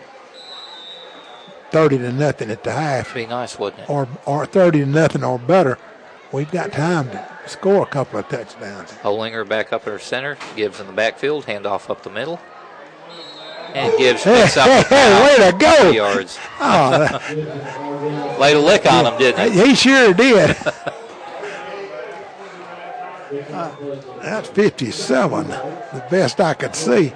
30 1.71 1.97
to 1.99 2.11
nothing 2.11 2.49
at 2.51 2.63
the 2.63 2.71
half. 2.71 3.13
Be 3.13 3.25
nice, 3.25 3.57
wouldn't 3.59 3.83
it? 3.83 3.89
or 3.89 4.07
or 4.25 4.45
30 4.45 4.79
to 4.79 4.85
nothing 4.85 5.23
or 5.23 5.37
better, 5.39 5.77
we've 6.31 6.51
got 6.51 6.71
time 6.71 7.09
to 7.11 7.27
score 7.45 7.83
a 7.83 7.85
couple 7.87 8.19
of 8.19 8.27
touchdowns. 8.29 8.91
Olinger 9.03 9.47
back 9.47 9.71
up 9.73 9.81
at 9.81 9.87
her 9.93 9.99
center. 9.99 10.37
Gibbs 10.55 10.79
in 10.79 10.87
the 10.87 10.93
backfield. 10.93 11.45
Handoff 11.45 11.89
up 11.89 12.03
the 12.03 12.09
middle. 12.09 12.39
And 13.73 13.93
up 13.93 13.99
Hey, 13.99 14.43
about 14.43 14.85
hey, 14.87 15.37
way 15.37 15.51
to 15.51 15.57
go! 15.57 15.91
yards. 15.91 16.39
Oh, 16.59 18.37
Laid 18.39 18.55
a 18.55 18.59
lick 18.61 18.85
on 18.89 19.05
him, 19.05 19.19
didn't 19.19 19.51
he? 19.51 19.67
he 19.67 19.75
sure 19.75 20.13
did. 20.13 20.55
Uh, 23.51 23.75
That's 24.21 24.47
57, 24.49 25.47
the 25.49 26.05
best 26.09 26.39
I 26.39 26.53
could 26.53 26.75
see. 26.75 27.09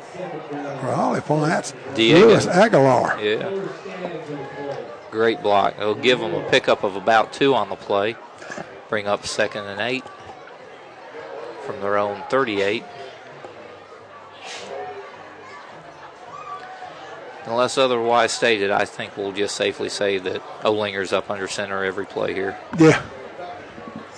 For 0.52 0.92
Holly 0.94 1.22
Pond, 1.22 1.50
that's 1.52 1.74
Diego. 1.96 2.28
Lewis 2.28 2.48
Aguilar. 2.48 3.20
Yeah. 3.22 3.50
Great 5.12 5.42
block. 5.44 5.76
It'll 5.78 5.94
give 5.96 6.20
them 6.20 6.34
a 6.34 6.50
pickup 6.50 6.84
of 6.84 6.96
about 6.96 7.34
two 7.34 7.54
on 7.54 7.70
the 7.70 7.76
play. 7.76 8.16
Bring 8.90 9.08
up 9.08 9.26
second 9.26 9.66
and 9.66 9.80
eight 9.82 10.04
from 11.66 11.80
their 11.82 11.98
own 11.98 12.24
38. 12.30 12.84
Unless 17.46 17.78
otherwise 17.78 18.32
stated, 18.32 18.70
I 18.72 18.86
think 18.86 19.18
we'll 19.18 19.32
just 19.32 19.56
safely 19.56 19.90
say 19.90 20.18
that 20.20 20.42
Olinger's 20.64 21.12
up 21.12 21.30
under 21.30 21.48
center 21.48 21.84
every 21.84 22.06
play 22.06 22.34
here. 22.34 22.58
Yeah. 22.78 23.02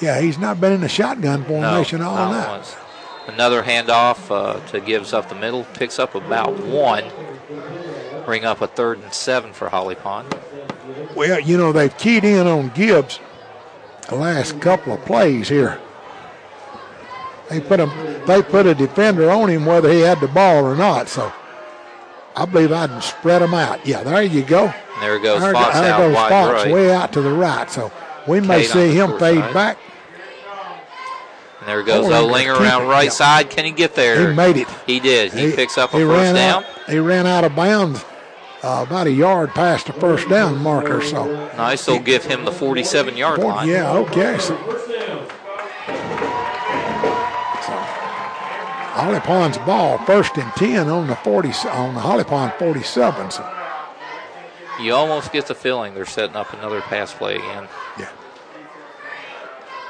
Yeah, 0.01 0.19
he's 0.19 0.37
not 0.37 0.59
been 0.59 0.73
in 0.73 0.81
the 0.81 0.89
shotgun 0.89 1.41
No, 1.41 1.47
formation 1.47 2.01
all 2.01 2.15
not 2.15 2.31
night. 2.31 2.49
once. 2.49 2.75
Another 3.27 3.63
handoff 3.63 4.29
uh, 4.29 4.59
to 4.67 4.81
Gibbs 4.81 5.13
up 5.13 5.29
the 5.29 5.35
middle. 5.35 5.63
Picks 5.75 5.97
up 5.99 6.13
about 6.13 6.59
one. 6.59 7.05
Bring 8.25 8.43
up 8.43 8.59
a 8.61 8.67
third 8.67 8.99
and 8.99 9.13
seven 9.13 9.53
for 9.53 9.69
Holly 9.69 9.95
Pond. 9.95 10.35
Well, 11.15 11.39
you 11.39 11.57
know, 11.57 11.71
they've 11.71 11.95
keyed 11.97 12.23
in 12.23 12.47
on 12.47 12.69
Gibbs 12.69 13.19
the 14.09 14.15
last 14.15 14.59
couple 14.59 14.93
of 14.93 15.05
plays 15.05 15.49
here. 15.49 15.79
They 17.49 17.59
put 17.59 17.79
him, 17.79 17.89
they 18.25 18.41
put 18.41 18.65
a 18.65 18.73
defender 18.73 19.29
on 19.29 19.49
him 19.49 19.65
whether 19.65 19.91
he 19.91 19.99
had 19.99 20.19
the 20.19 20.27
ball 20.27 20.65
or 20.65 20.75
not. 20.75 21.07
So 21.07 21.31
I 22.35 22.45
believe 22.45 22.71
I'd 22.71 23.03
spread 23.03 23.41
them 23.41 23.53
out. 23.53 23.85
Yeah, 23.85 24.03
there 24.03 24.23
you 24.23 24.43
go. 24.43 24.73
There 25.01 25.19
goes 25.19 25.41
there, 25.41 25.53
Fox 25.53 25.75
there 25.75 25.93
out 25.93 25.97
goes 25.97 26.15
wide 26.15 26.29
Fox 26.29 26.63
right. 26.63 26.73
way 26.73 26.93
out 26.93 27.13
to 27.13 27.21
the 27.21 27.31
right. 27.31 27.69
So 27.69 27.91
we 28.27 28.39
may 28.39 28.61
Kate 28.61 28.71
see 28.71 28.93
him 28.93 29.19
fade 29.19 29.39
side. 29.39 29.53
back. 29.53 29.77
And 31.59 31.69
there 31.69 31.83
goes 31.83 32.05
Olinger 32.05 32.55
Olinger 32.55 32.59
around 32.59 32.87
right 32.87 33.05
yeah. 33.05 33.09
side. 33.09 33.49
Can 33.49 33.65
he 33.65 33.71
get 33.71 33.95
there? 33.95 34.29
He 34.29 34.35
made 34.35 34.57
it. 34.57 34.67
He 34.85 34.99
did. 34.99 35.31
He, 35.33 35.51
picks 35.51 35.77
up 35.77 35.93
a 35.93 35.97
he 35.97 36.03
first 36.03 36.33
down. 36.33 36.63
Out, 36.63 36.89
he 36.89 36.99
ran 36.99 37.25
out 37.25 37.43
of 37.43 37.55
bounds 37.55 38.03
uh, 38.63 38.85
about 38.87 39.07
a 39.07 39.11
yard 39.11 39.49
past 39.51 39.87
the 39.87 39.93
first 39.93 40.27
down 40.29 40.57
marker. 40.61 41.01
So 41.01 41.25
Nice. 41.57 41.85
They'll 41.85 41.99
give 41.99 42.23
him 42.25 42.45
the 42.45 42.51
47 42.51 43.17
yard 43.17 43.39
line. 43.39 43.67
yeah, 43.67 43.91
okay. 43.93 44.37
So, 44.39 44.55
Holly 48.95 49.19
Pond's 49.21 49.57
ball, 49.59 49.97
first 50.05 50.37
and 50.37 50.51
ten 50.53 50.87
on 50.87 51.07
the 51.07 51.15
forty 51.17 51.49
on 51.69 51.95
the 51.95 51.99
Holly 51.99 52.23
Pond 52.23 52.53
forty-seven. 52.59 53.31
So 53.31 53.43
You 54.79 54.93
almost 54.93 55.31
get 55.33 55.47
the 55.47 55.55
feeling 55.55 55.95
they're 55.95 56.05
setting 56.05 56.35
up 56.35 56.53
another 56.53 56.79
pass 56.81 57.11
play 57.13 57.35
again. 57.35 57.67
yeah, 57.97 58.09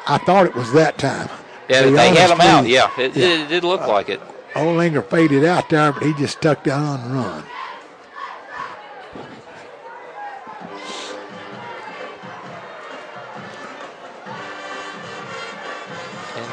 I 0.07 0.17
thought 0.19 0.45
it 0.45 0.55
was 0.55 0.71
that 0.73 0.97
time. 0.97 1.29
Yeah, 1.69 1.81
To 1.81 1.87
be 1.89 1.95
they 1.95 2.15
had 2.15 2.29
him 2.31 2.39
out. 2.41 2.61
with 2.63 2.69
you. 2.71 2.75
Yeah, 2.77 2.89
it, 2.97 3.17
it, 3.17 3.41
it 3.41 3.49
did 3.49 3.63
look 3.65 3.81
like 3.87 4.07
it. 4.09 4.21
Olinger 4.53 5.05
faded 5.05 5.43
out 5.45 5.69
there, 5.69 5.91
but 5.91 6.03
he 6.03 6.13
just 6.13 6.41
tucked 6.41 6.63
down 6.65 7.01
and 7.01 7.13
run. 7.13 7.43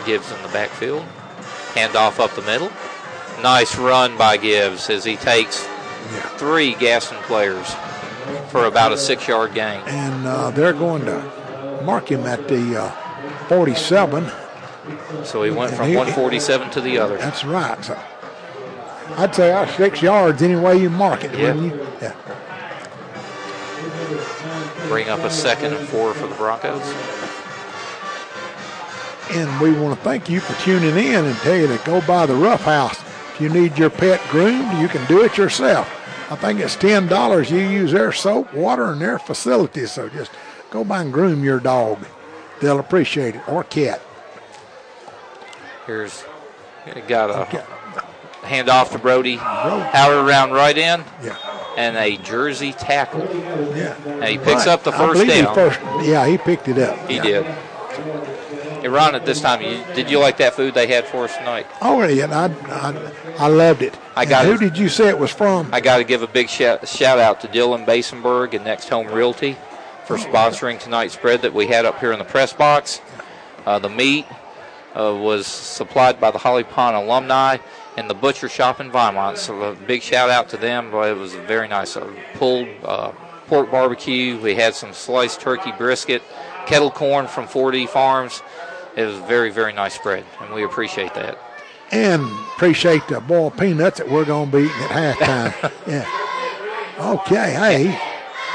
Gibbs 0.06 0.30
in 0.32 0.42
the 0.42 0.48
backfield. 0.48 1.04
Handoff 1.74 2.18
up 2.18 2.32
the 2.34 2.42
middle. 2.42 2.70
Nice 3.42 3.76
run 3.78 4.16
by 4.18 4.36
Gibbs 4.36 4.90
as 4.90 5.04
he 5.04 5.16
takes 5.16 5.64
Yeah. 6.12 6.20
three 6.36 6.74
Gaston 6.74 7.18
players 7.22 7.66
for 8.50 8.64
about 8.66 8.92
a 8.92 8.98
six 8.98 9.26
yard 9.28 9.54
gain. 9.54 9.80
And 9.86 10.26
uh, 10.26 10.50
they're 10.50 10.72
going 10.72 11.04
to 11.06 11.80
mark 11.84 12.10
him 12.10 12.26
at 12.26 12.48
the 12.48 12.82
uh, 12.82 12.90
47. 13.48 14.30
So 15.24 15.42
he 15.42 15.50
went 15.50 15.70
And 15.70 15.76
from 15.78 15.88
he- 15.88 15.96
147 15.96 16.70
to 16.70 16.80
the 16.80 16.98
other. 16.98 17.16
That's 17.16 17.44
right. 17.44 17.82
So 17.84 17.98
I'd 19.16 19.34
say 19.34 19.66
six 19.76 20.02
yards 20.02 20.42
any 20.42 20.56
way 20.56 20.76
you 20.78 20.90
mark 20.90 21.24
it, 21.24 21.30
wouldn't 21.32 21.74
you? 21.74 21.86
Yeah. 22.00 22.14
Bring 24.88 25.08
up 25.08 25.20
a 25.20 25.30
second 25.30 25.72
and 25.74 25.86
four 25.88 26.14
for 26.14 26.26
the 26.26 26.34
Broncos. 26.34 26.82
And 29.32 29.60
we 29.60 29.72
want 29.72 29.96
to 29.96 30.04
thank 30.04 30.28
you 30.28 30.40
for 30.40 30.60
tuning 30.64 30.96
in 30.96 31.24
and 31.24 31.36
tell 31.38 31.56
you 31.56 31.66
to 31.68 31.80
go 31.84 32.00
by 32.06 32.26
the 32.26 32.34
Rough 32.34 32.62
House. 32.64 32.98
If 33.34 33.40
you 33.40 33.48
need 33.48 33.78
your 33.78 33.90
pet 33.90 34.20
groomed, 34.30 34.80
you 34.80 34.88
can 34.88 35.06
do 35.06 35.22
it 35.24 35.38
yourself. 35.38 35.88
I 36.30 36.36
think 36.36 36.60
it's 36.60 36.76
ten 36.76 37.06
dollars. 37.06 37.50
You 37.50 37.58
use 37.60 37.92
their 37.92 38.12
soap, 38.12 38.52
water, 38.54 38.92
and 38.92 39.00
their 39.00 39.18
facilities. 39.18 39.92
So 39.92 40.08
just 40.08 40.30
go 40.70 40.84
by 40.84 41.02
and 41.02 41.12
groom 41.12 41.42
your 41.44 41.60
dog. 41.60 41.98
They'll 42.60 42.78
appreciate 42.80 43.36
it 43.36 43.48
or 43.48 43.64
cat. 43.64 44.00
Here's 45.86 46.24
got 47.08 47.30
a 47.30 47.40
Okay. 47.42 47.62
handoff 48.42 48.90
to 48.92 48.98
Brody. 48.98 49.36
Howard 49.36 50.24
around 50.28 50.52
right 50.52 50.76
in 50.76 51.04
Yeah. 51.22 51.36
and 51.76 51.96
a 51.96 52.16
jersey 52.18 52.72
tackle. 52.72 53.26
Yeah. 53.74 53.94
And 54.06 54.24
he 54.24 54.38
picks 54.38 54.66
Right. 54.66 54.68
up 54.68 54.82
the 54.84 54.92
first 54.92 55.26
down. 55.26 55.54
first- 55.54 55.80
yeah, 56.02 56.26
he 56.26 56.36
picked 56.38 56.68
it 56.68 56.78
up. 56.78 56.96
He 57.08 57.16
Yeah. 57.16 57.22
did. 57.22 57.46
Hey, 58.80 58.88
Ron, 58.88 59.14
at 59.14 59.26
this 59.26 59.42
time, 59.42 59.60
you, 59.60 59.84
did 59.94 60.10
you 60.10 60.18
like 60.18 60.38
that 60.38 60.54
food 60.54 60.72
they 60.72 60.86
had 60.86 61.06
for 61.06 61.24
us 61.24 61.36
tonight? 61.36 61.66
Oh, 61.82 62.02
yeah, 62.02 62.24
and 62.24 62.32
I, 62.32 62.46
I, 62.70 63.44
I 63.44 63.48
loved 63.48 63.82
it. 63.82 63.98
I 64.16 64.24
got 64.24 64.46
Who 64.46 64.56
did 64.56 64.78
you 64.78 64.88
say 64.88 65.08
it 65.08 65.18
was 65.18 65.30
from? 65.30 65.68
I 65.72 65.80
got 65.80 65.98
to 65.98 66.04
give 66.04 66.22
a 66.22 66.26
big 66.26 66.48
shout, 66.48 66.88
shout 66.88 67.18
out 67.18 67.42
to 67.42 67.48
Dylan 67.48 67.84
Basenberg 67.84 68.54
and 68.54 68.64
Next 68.64 68.88
Home 68.88 69.08
Realty 69.08 69.56
for 70.06 70.16
sponsoring 70.16 70.80
tonight's 70.80 71.12
spread 71.12 71.42
that 71.42 71.52
we 71.52 71.66
had 71.66 71.84
up 71.84 72.00
here 72.00 72.12
in 72.12 72.18
the 72.18 72.24
press 72.24 72.54
box. 72.54 73.02
Uh, 73.66 73.78
the 73.78 73.90
meat 73.90 74.26
uh, 74.94 75.14
was 75.14 75.46
supplied 75.46 76.18
by 76.18 76.30
the 76.30 76.38
Holly 76.38 76.64
Pond 76.64 76.96
alumni 76.96 77.58
and 77.98 78.08
the 78.08 78.14
butcher 78.14 78.48
shop 78.48 78.80
in 78.80 78.90
Vinemont. 78.90 79.36
So 79.36 79.60
a 79.62 79.74
big 79.74 80.02
shout 80.02 80.30
out 80.30 80.48
to 80.48 80.56
them. 80.56 80.90
Boy, 80.90 81.10
it 81.10 81.16
was 81.18 81.34
very 81.34 81.68
nice. 81.68 81.96
Uh, 81.96 82.10
pulled 82.34 82.68
uh, 82.82 83.12
pork 83.46 83.70
barbecue. 83.70 84.40
We 84.40 84.54
had 84.54 84.74
some 84.74 84.92
sliced 84.92 85.40
turkey 85.40 85.72
brisket, 85.72 86.22
kettle 86.66 86.90
corn 86.90 87.26
from 87.26 87.46
4D 87.46 87.88
Farms. 87.88 88.42
It 88.96 89.04
was 89.04 89.16
a 89.16 89.22
very, 89.26 89.50
very 89.50 89.72
nice 89.72 89.94
spread, 89.94 90.24
and 90.40 90.52
we 90.54 90.64
appreciate 90.64 91.14
that. 91.14 91.38
and 91.92 92.22
appreciate 92.56 93.06
the 93.08 93.20
boiled 93.20 93.56
peanuts 93.58 93.98
that 93.98 94.08
we're 94.08 94.24
going 94.24 94.50
to 94.50 94.56
be 94.58 94.64
eating 94.64 94.76
at 94.90 95.16
halftime. 95.16 95.72
yeah. 95.86 97.12
Okay. 97.12 97.52
Hey. 97.52 97.98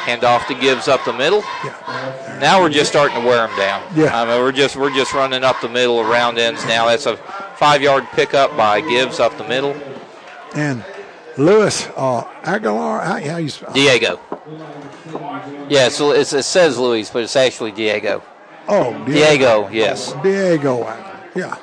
Handoff 0.06 0.46
to 0.48 0.54
Gibbs 0.54 0.88
up 0.88 1.04
the 1.04 1.14
middle. 1.14 1.40
Yeah. 1.64 2.38
Now 2.40 2.62
we're 2.62 2.70
just 2.70 2.92
starting 2.92 3.20
to 3.20 3.26
wear 3.28 3.48
them 3.48 3.58
down. 3.58 3.82
Yeah. 3.96 4.16
I 4.22 4.24
mean, 4.26 4.40
we're 4.40 4.52
just 4.52 4.76
we're 4.76 4.94
just 4.94 5.14
running 5.14 5.44
up 5.44 5.60
the 5.62 5.70
middle 5.70 6.00
around 6.00 6.38
ends 6.38 6.64
now. 6.66 6.86
That's 6.86 7.08
a 7.08 7.18
five-yard 7.58 8.06
pickup 8.12 8.56
by 8.56 8.82
Gibbs 8.82 9.20
up 9.20 9.36
the 9.40 9.48
middle. 9.48 9.76
And 10.54 10.86
Lewis 11.38 11.88
uh, 11.98 12.22
Aguilar. 12.44 13.02
uh, 13.02 13.18
Yeah, 13.18 13.40
he's 13.40 13.58
Diego. 13.74 14.20
Yeah, 15.70 15.90
so 15.90 16.12
it 16.12 16.26
says 16.26 16.78
Luis, 16.78 17.10
but 17.10 17.24
it's 17.24 17.36
actually 17.36 17.72
Diego. 17.72 18.22
Oh, 18.68 18.94
Diego, 19.06 19.70
Diego 19.70 19.70
yes. 19.72 20.14
Diego, 20.24 20.86
yeah. 21.36 21.58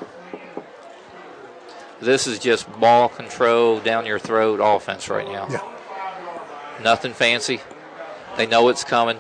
This 2.01 2.27
is 2.27 2.39
just 2.39 2.71
ball 2.81 3.09
control 3.09 3.79
down 3.81 4.07
your 4.07 4.19
throat 4.19 4.61
offense 4.63 5.09
right 5.09 5.27
now. 5.27 5.49
Yeah. 5.51 5.63
Nothing 6.83 7.13
fancy. 7.13 7.61
They 8.37 8.47
know 8.47 8.69
it's 8.69 8.83
coming, 8.83 9.19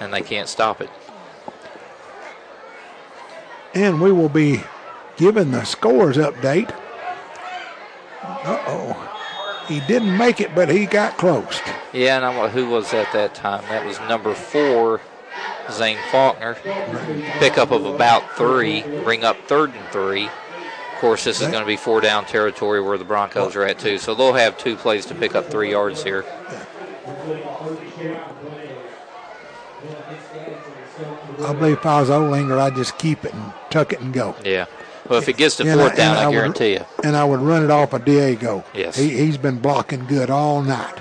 and 0.00 0.12
they 0.12 0.20
can't 0.22 0.48
stop 0.48 0.80
it. 0.80 0.90
And 3.74 4.00
we 4.00 4.12
will 4.12 4.28
be 4.28 4.62
giving 5.16 5.50
the 5.50 5.64
scores 5.64 6.16
update. 6.16 6.70
Uh 8.22 8.62
oh. 8.66 9.10
He 9.66 9.80
didn't 9.80 10.16
make 10.16 10.40
it, 10.40 10.54
but 10.54 10.68
he 10.68 10.86
got 10.86 11.16
close. 11.16 11.60
Yeah, 11.92 12.16
and 12.16 12.26
I'm, 12.26 12.50
who 12.50 12.68
was 12.68 12.92
at 12.92 13.12
that 13.12 13.34
time? 13.34 13.62
That 13.68 13.84
was 13.86 13.98
number 14.00 14.34
four, 14.34 15.00
Zane 15.70 15.98
Faulkner. 16.10 16.54
Pickup 17.38 17.70
of 17.70 17.84
about 17.86 18.36
three, 18.36 18.82
bring 19.02 19.24
up 19.24 19.36
third 19.46 19.74
and 19.74 19.88
three. 19.88 20.26
Of 20.26 21.00
course, 21.00 21.24
this 21.24 21.40
is 21.40 21.48
going 21.48 21.62
to 21.62 21.66
be 21.66 21.76
four 21.76 22.00
down 22.00 22.24
territory 22.24 22.80
where 22.80 22.96
the 22.96 23.04
Broncos 23.04 23.56
are 23.56 23.64
at 23.64 23.78
too, 23.78 23.98
so 23.98 24.14
they'll 24.14 24.32
have 24.32 24.56
two 24.56 24.76
plays 24.76 25.06
to 25.06 25.14
pick 25.14 25.34
up 25.34 25.50
three 25.50 25.70
yards 25.70 26.02
here. 26.02 26.24
I 31.40 31.52
believe 31.52 31.78
if 31.78 31.86
I 31.86 32.00
was 32.00 32.08
Olinger, 32.08 32.58
I'd 32.58 32.76
just 32.76 32.96
keep 32.96 33.24
it 33.24 33.34
and 33.34 33.52
tuck 33.70 33.92
it 33.92 34.00
and 34.00 34.14
go. 34.14 34.34
Yeah. 34.44 34.66
Well, 35.08 35.18
if 35.18 35.28
it 35.28 35.36
gets 35.36 35.56
to 35.56 35.64
fourth 35.64 35.92
I, 35.92 35.96
down, 35.96 36.16
I, 36.16 36.28
I 36.28 36.30
guarantee 36.30 36.74
would, 36.74 36.80
you. 36.80 36.86
And 37.02 37.16
I 37.16 37.24
would 37.24 37.40
run 37.40 37.62
it 37.62 37.70
off 37.70 37.92
of 37.92 38.04
Diego. 38.04 38.64
Yes. 38.72 38.96
He, 38.96 39.10
he's 39.10 39.36
been 39.36 39.58
blocking 39.58 40.06
good 40.06 40.30
all 40.30 40.62
night. 40.62 41.00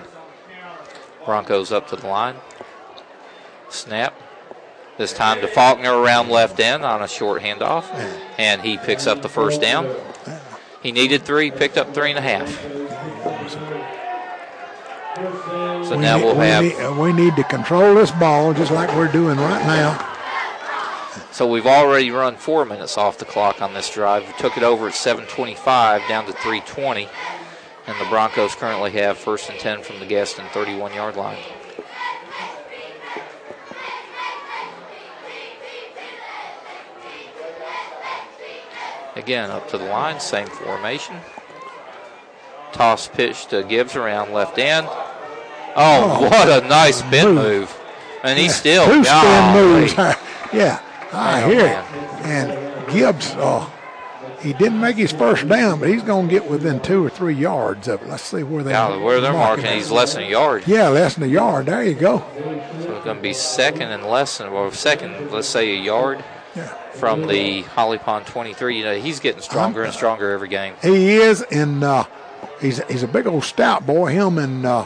Broncos 1.24 1.72
up 1.72 1.88
to 1.90 1.96
the 1.96 2.08
line. 2.08 2.36
Snap. 3.70 4.14
This 4.98 5.12
time 5.12 5.42
to 5.42 5.48
Faulkner 5.48 5.98
around 5.98 6.30
left 6.30 6.60
end 6.60 6.84
on 6.84 7.02
a 7.02 7.08
short 7.08 7.42
handoff. 7.42 7.86
And 8.38 8.62
he 8.62 8.78
picks 8.78 9.08
up 9.08 9.22
the 9.22 9.30
first 9.30 9.60
down. 9.62 9.94
He 10.84 10.92
needed 10.92 11.24
three, 11.24 11.50
picked 11.50 11.78
up 11.78 11.94
three 11.94 12.12
and 12.12 12.20
a 12.20 12.22
half. 12.22 12.50
So 15.86 15.96
we 15.96 15.98
now 15.98 16.18
need, 16.18 16.24
we'll 16.24 16.36
we 16.36 16.46
have. 16.46 16.64
Need, 16.64 16.76
uh, 16.76 16.96
we 17.00 17.14
need 17.14 17.36
to 17.36 17.44
control 17.44 17.96
this 17.96 18.12
ball 18.12 18.54
just 18.54 18.72
like 18.72 18.90
we're 18.96 19.12
doing 19.12 19.38
right 19.38 19.66
now. 19.66 20.10
So 21.32 21.48
we've 21.48 21.68
already 21.68 22.12
run 22.12 22.36
four 22.36 22.66
minutes 22.66 22.98
off 22.98 23.18
the 23.18 23.26
clock 23.26 23.62
on 23.62 23.74
this 23.74 23.90
drive. 23.90 24.26
We 24.26 24.34
took 24.34 24.58
it 24.58 24.64
over 24.64 24.88
at 24.88 24.94
7:25 24.94 26.08
down 26.08 26.26
to 26.26 26.34
3:20, 26.34 27.08
and 27.88 28.00
the 28.00 28.06
Broncos 28.06 28.56
currently 28.56 28.92
have 28.92 29.18
first 29.18 29.50
and 29.50 29.60
10 29.60 29.82
from 29.82 30.00
the 30.00 30.06
Gaston 30.06 30.46
31-yard 30.48 31.16
line. 31.16 31.38
Again, 39.16 39.52
up 39.52 39.70
to 39.70 39.78
the 39.78 39.86
line, 39.86 40.20
same 40.20 40.48
formation. 40.48 41.16
Toss 42.72 43.08
pitch 43.08 43.46
to 43.48 43.64
Gibbs 43.64 43.96
around 43.96 44.34
left 44.34 44.58
end. 44.58 44.88
Oh, 44.90 45.76
oh 45.76 46.30
what 46.30 46.50
a 46.50 46.68
nice 46.68 46.98
spin 46.98 47.36
move. 47.36 47.36
move. 47.36 47.80
And 48.24 48.40
he's 48.40 48.56
still. 48.56 48.86
Two 48.86 49.04
spin 49.04 49.54
moves. 49.54 49.94
yeah. 50.54 50.82
I 51.12 51.46
hear 51.48 51.66
it. 51.66 52.26
And 52.26 52.92
Gibbs, 52.92 53.34
oh, 53.38 53.72
he 54.42 54.54
didn't 54.54 54.82
make 54.82 54.98
his 54.98 55.12
first 55.12 55.48
down, 55.48 55.80
but 55.80 55.90
he's 55.90 56.02
going 56.02 56.28
to 56.28 56.34
get 56.34 56.50
within 56.50 56.80
two 56.82 57.06
or 57.06 57.10
three 57.10 57.36
yards 57.36 57.88
of 57.88 58.02
it. 58.02 58.10
Let's 58.10 58.24
see 58.24 58.44
where 58.44 58.64
they 58.64 58.72
yeah, 58.72 58.98
where 58.98 59.22
they're 59.22 59.32
marking. 59.32 59.64
marking 59.64 59.78
he's 59.80 59.92
less 59.92 60.16
than 60.16 60.24
a 60.24 60.30
yard. 60.30 60.64
Yeah, 60.68 60.90
less 60.90 61.16
than 61.16 61.24
a 61.24 61.28
yard. 61.28 61.68
There 61.68 61.84
you 61.84 61.94
go. 61.94 62.20
So 62.36 62.96
it's 62.96 63.06
going 63.06 63.18
to 63.18 63.22
be 63.22 63.34
second 63.34 63.92
and 63.92 64.04
less 64.06 64.40
than, 64.40 64.52
well, 64.52 64.72
second, 64.72 65.32
let's 65.32 65.48
say 65.48 65.78
a 65.78 65.82
yard. 65.82 66.24
Yeah. 66.56 66.68
From 66.94 67.28
the 67.28 67.62
Holly 67.62 67.98
Pond 67.98 68.28
23, 68.28 68.78
you 68.78 68.84
know 68.84 68.96
he's 68.96 69.20
getting 69.20 69.42
stronger 69.42 69.82
I'm, 69.82 69.88
and 69.88 69.94
stronger 69.96 70.32
every 70.32 70.50
game. 70.50 70.76
He 70.82 71.16
is, 71.16 71.42
and 71.42 71.84
uh, 71.84 72.06
he's 72.62 72.84
he's 72.88 73.02
a 73.02 73.08
big 73.08 73.26
old 73.26 73.44
stout 73.44 73.86
boy. 73.86 74.12
Him 74.12 74.38
and 74.38 74.66
uh, 74.66 74.86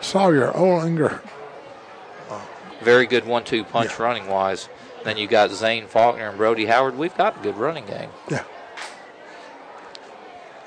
Sawyer 0.00 0.52
Olinger. 0.52 1.20
Very 2.82 3.06
good 3.06 3.26
one-two 3.26 3.64
punch 3.64 3.90
yeah. 3.90 4.02
running 4.02 4.28
wise. 4.28 4.68
Then 5.02 5.16
you 5.16 5.26
got 5.26 5.50
Zane 5.50 5.86
Faulkner 5.86 6.28
and 6.28 6.38
Brody 6.38 6.66
Howard. 6.66 6.96
We've 6.96 7.16
got 7.16 7.38
a 7.38 7.42
good 7.42 7.56
running 7.56 7.86
game. 7.86 8.10
Yeah. 8.30 8.44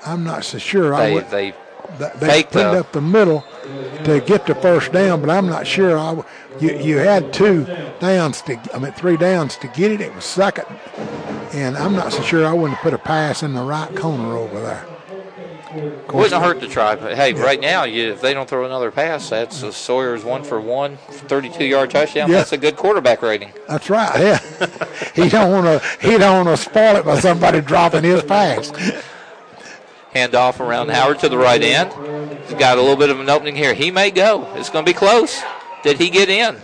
I'm 0.04 0.24
not 0.24 0.44
so 0.44 0.58
sure. 0.58 0.90
They, 0.90 1.12
I 1.12 1.14
would, 1.14 1.30
they, 1.30 1.54
they 2.16 2.42
put 2.42 2.56
it 2.56 2.74
up 2.74 2.92
the 2.92 3.00
middle 3.00 3.44
to 4.04 4.20
get 4.26 4.46
the 4.46 4.54
first 4.54 4.92
down, 4.92 5.20
but 5.20 5.30
I'm 5.30 5.46
not 5.46 5.66
sure. 5.66 5.98
I, 5.98 6.22
you, 6.60 6.76
you 6.76 6.96
had 6.98 7.32
two 7.32 7.64
downs 8.00 8.42
to, 8.42 8.60
I 8.74 8.78
mean, 8.78 8.92
three 8.92 9.16
downs 9.16 9.56
to 9.58 9.68
get 9.68 9.92
it. 9.92 10.00
It 10.00 10.14
was 10.14 10.24
second, 10.24 10.66
and 11.52 11.76
I'm 11.76 11.94
not 11.94 12.12
so 12.12 12.22
sure 12.22 12.46
I 12.46 12.52
wouldn't 12.52 12.80
put 12.80 12.94
a 12.94 12.98
pass 12.98 13.42
in 13.42 13.54
the 13.54 13.62
right 13.62 13.94
corner 13.96 14.36
over 14.36 14.60
there. 14.60 14.86
Wouldn't 16.12 16.42
hurt 16.42 16.60
to 16.60 16.68
try, 16.68 16.96
but 16.96 17.16
hey, 17.16 17.32
yeah. 17.32 17.42
right 17.42 17.60
now, 17.60 17.84
you, 17.84 18.12
if 18.12 18.20
they 18.20 18.34
don't 18.34 18.46
throw 18.46 18.66
another 18.66 18.90
pass, 18.90 19.30
that's 19.30 19.62
uh, 19.62 19.72
Sawyer's 19.72 20.22
one 20.22 20.44
for 20.44 20.60
one, 20.60 20.98
32 21.08 21.64
yard 21.64 21.90
touchdown. 21.90 22.30
Yeah. 22.30 22.38
That's 22.38 22.52
a 22.52 22.58
good 22.58 22.76
quarterback 22.76 23.22
rating. 23.22 23.52
That's 23.68 23.88
right. 23.88 24.20
Yeah, 24.20 24.38
he 25.14 25.30
don't 25.30 25.50
want 25.50 25.64
to. 25.82 26.06
He 26.06 26.18
don't 26.18 26.44
want 26.44 26.58
to 26.58 26.62
spoil 26.62 26.96
it 26.96 27.06
by 27.06 27.18
somebody 27.20 27.62
dropping 27.62 28.04
his 28.04 28.22
pass. 28.22 28.70
Handoff 30.14 30.60
around 30.60 30.90
Howard 30.90 31.20
to 31.20 31.30
the 31.30 31.38
right 31.38 31.62
end. 31.62 31.90
He's 32.46 32.58
got 32.58 32.76
a 32.76 32.82
little 32.82 32.96
bit 32.96 33.08
of 33.08 33.18
an 33.18 33.30
opening 33.30 33.56
here. 33.56 33.72
He 33.72 33.90
may 33.90 34.10
go. 34.10 34.52
It's 34.56 34.68
going 34.68 34.84
to 34.84 34.90
be 34.90 34.94
close. 34.94 35.42
Did 35.82 35.98
he 35.98 36.10
get 36.10 36.28
in? 36.28 36.56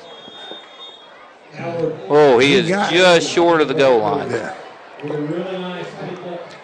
Oh, 2.09 2.39
he, 2.39 2.49
he 2.49 2.55
is 2.55 2.69
just 2.69 2.93
it. 2.93 3.23
short 3.23 3.61
of 3.61 3.69
the 3.69 3.75
goal 3.75 4.01
line. 4.01 4.31
Yeah. 4.31 4.55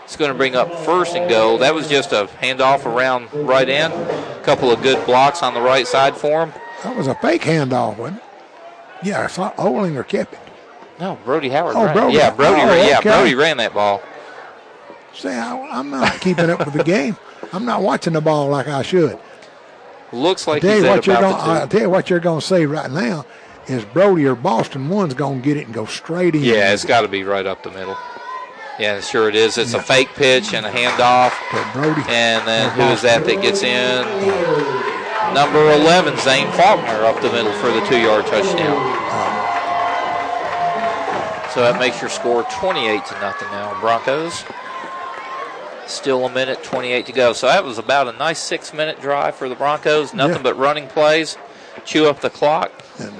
It's 0.04 0.16
going 0.16 0.30
to 0.30 0.36
bring 0.36 0.54
up 0.54 0.72
first 0.84 1.16
and 1.16 1.28
goal. 1.28 1.58
That 1.58 1.74
was 1.74 1.88
just 1.88 2.12
a 2.12 2.28
handoff 2.40 2.86
around 2.86 3.32
right 3.32 3.68
end. 3.68 3.92
A 3.92 4.40
couple 4.42 4.70
of 4.70 4.82
good 4.82 5.04
blocks 5.06 5.42
on 5.42 5.54
the 5.54 5.60
right 5.60 5.86
side 5.86 6.16
for 6.16 6.46
him. 6.46 6.52
That 6.82 6.96
was 6.96 7.06
a 7.06 7.14
fake 7.16 7.42
handoff, 7.42 7.96
wasn't 7.96 8.18
it? 8.18 8.24
Yeah, 9.02 9.24
I 9.24 9.26
thought 9.26 9.56
Olinger 9.56 10.06
kept 10.06 10.34
it. 10.34 10.38
No, 11.00 11.18
Brody 11.24 11.48
Howard. 11.48 11.74
Oh, 11.76 11.84
ran. 11.86 11.94
Brody. 11.94 12.14
Yeah, 12.14 12.30
Brody. 12.30 12.60
Oh, 12.60 12.68
okay. 12.68 12.88
Yeah, 12.88 13.00
Brody 13.00 13.34
ran 13.34 13.56
that 13.56 13.74
ball. 13.74 14.02
See, 15.12 15.28
I, 15.28 15.78
am 15.78 15.90
not 15.90 16.20
keeping 16.20 16.50
up 16.50 16.64
with 16.64 16.74
the 16.74 16.84
game. 16.84 17.16
I'm 17.52 17.64
not 17.64 17.82
watching 17.82 18.12
the 18.12 18.20
ball 18.20 18.48
like 18.48 18.68
I 18.68 18.82
should. 18.82 19.18
Looks 20.14 20.46
like 20.46 20.64
I'll 20.64 20.70
tell 20.70 20.80
you 20.80 20.88
what 20.88 21.06
you're 21.06 21.20
going. 21.20 21.34
I'll 21.34 21.68
tell 21.68 21.80
you 21.80 21.90
what 21.90 22.08
you're 22.08 22.20
going 22.20 22.40
to 22.40 22.46
say 22.46 22.66
right 22.66 22.90
now 22.90 23.26
is 23.66 23.84
Brody 23.84 24.26
or 24.26 24.34
Boston 24.34 24.88
one's 24.88 25.14
going 25.14 25.40
to 25.40 25.44
get 25.44 25.56
it 25.56 25.66
and 25.66 25.74
go 25.74 25.86
straight 25.86 26.34
in. 26.34 26.42
Yeah, 26.42 26.72
it's 26.72 26.84
got 26.84 27.00
to 27.00 27.08
be 27.08 27.24
right 27.24 27.46
up 27.46 27.62
the 27.62 27.70
middle. 27.70 27.96
Yeah, 28.78 29.00
sure 29.00 29.28
it 29.28 29.34
is. 29.34 29.58
It's 29.58 29.72
yeah. 29.72 29.80
a 29.80 29.82
fake 29.82 30.08
pitch 30.14 30.54
and 30.54 30.66
a 30.66 30.70
handoff. 30.70 31.32
Brody. 31.72 32.02
And 32.08 32.46
then 32.46 32.70
who 32.70 32.82
is 32.92 33.02
that 33.02 33.24
that 33.24 33.42
gets 33.42 33.62
in? 33.62 34.04
Number 35.34 35.72
11, 35.72 36.16
Zane 36.18 36.50
Faulkner, 36.52 37.04
up 37.04 37.20
the 37.20 37.30
middle 37.30 37.52
for 37.54 37.70
the 37.70 37.84
two-yard 37.86 38.26
touchdown. 38.26 38.76
Uh-huh. 38.76 39.30
So 41.50 41.60
that 41.60 41.78
makes 41.80 42.00
your 42.00 42.10
score 42.10 42.44
28 42.44 43.04
to 43.06 43.14
nothing 43.20 43.48
now, 43.48 43.78
Broncos. 43.80 44.44
Still 45.86 46.24
a 46.24 46.32
minute 46.32 46.62
28 46.64 47.06
to 47.06 47.12
go. 47.12 47.32
So 47.32 47.46
that 47.46 47.64
was 47.64 47.78
about 47.78 48.08
a 48.08 48.12
nice 48.12 48.38
six-minute 48.38 49.00
drive 49.00 49.34
for 49.34 49.48
the 49.48 49.54
Broncos. 49.54 50.14
Nothing 50.14 50.36
yeah. 50.36 50.42
but 50.42 50.58
running 50.58 50.88
plays. 50.88 51.36
Chew 51.84 52.06
up 52.06 52.20
the 52.20 52.30
clock. 52.30 52.72
And 52.98 53.14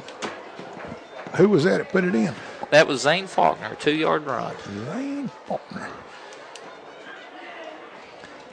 who 1.37 1.49
was 1.49 1.65
that 1.65 1.79
that 1.79 1.91
put 1.91 2.05
it 2.05 2.15
in? 2.15 2.35
That 2.71 2.87
was 2.87 3.03
Zane 3.03 3.27
Faulkner, 3.27 3.75
two 3.77 3.95
yard 3.95 4.27
run. 4.27 4.55
Zane 4.87 5.29
Faulkner. 5.47 5.89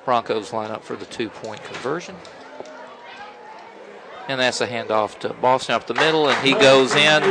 Broncos 0.05 0.51
line 0.51 0.72
up 0.72 0.84
for 0.84 0.95
the 0.95 1.05
two 1.05 1.30
point 1.30 1.64
conversion. 1.64 2.16
And 4.28 4.39
that's 4.39 4.62
a 4.62 4.68
handoff 4.68 5.20
to 5.20 5.34
Boston 5.34 5.76
up 5.76 5.88
the 5.88 5.93
middle, 5.93 6.30
and 6.30 6.47
he 6.47 6.53
goes 6.53 6.95
in 6.95 7.22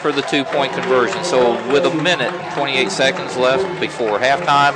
for 0.00 0.12
the 0.12 0.22
two 0.22 0.44
point 0.44 0.72
conversion. 0.72 1.22
So, 1.24 1.52
with 1.72 1.84
a 1.86 1.94
minute 2.02 2.32
28 2.54 2.90
seconds 2.90 3.36
left 3.36 3.80
before 3.80 4.18
halftime, 4.18 4.74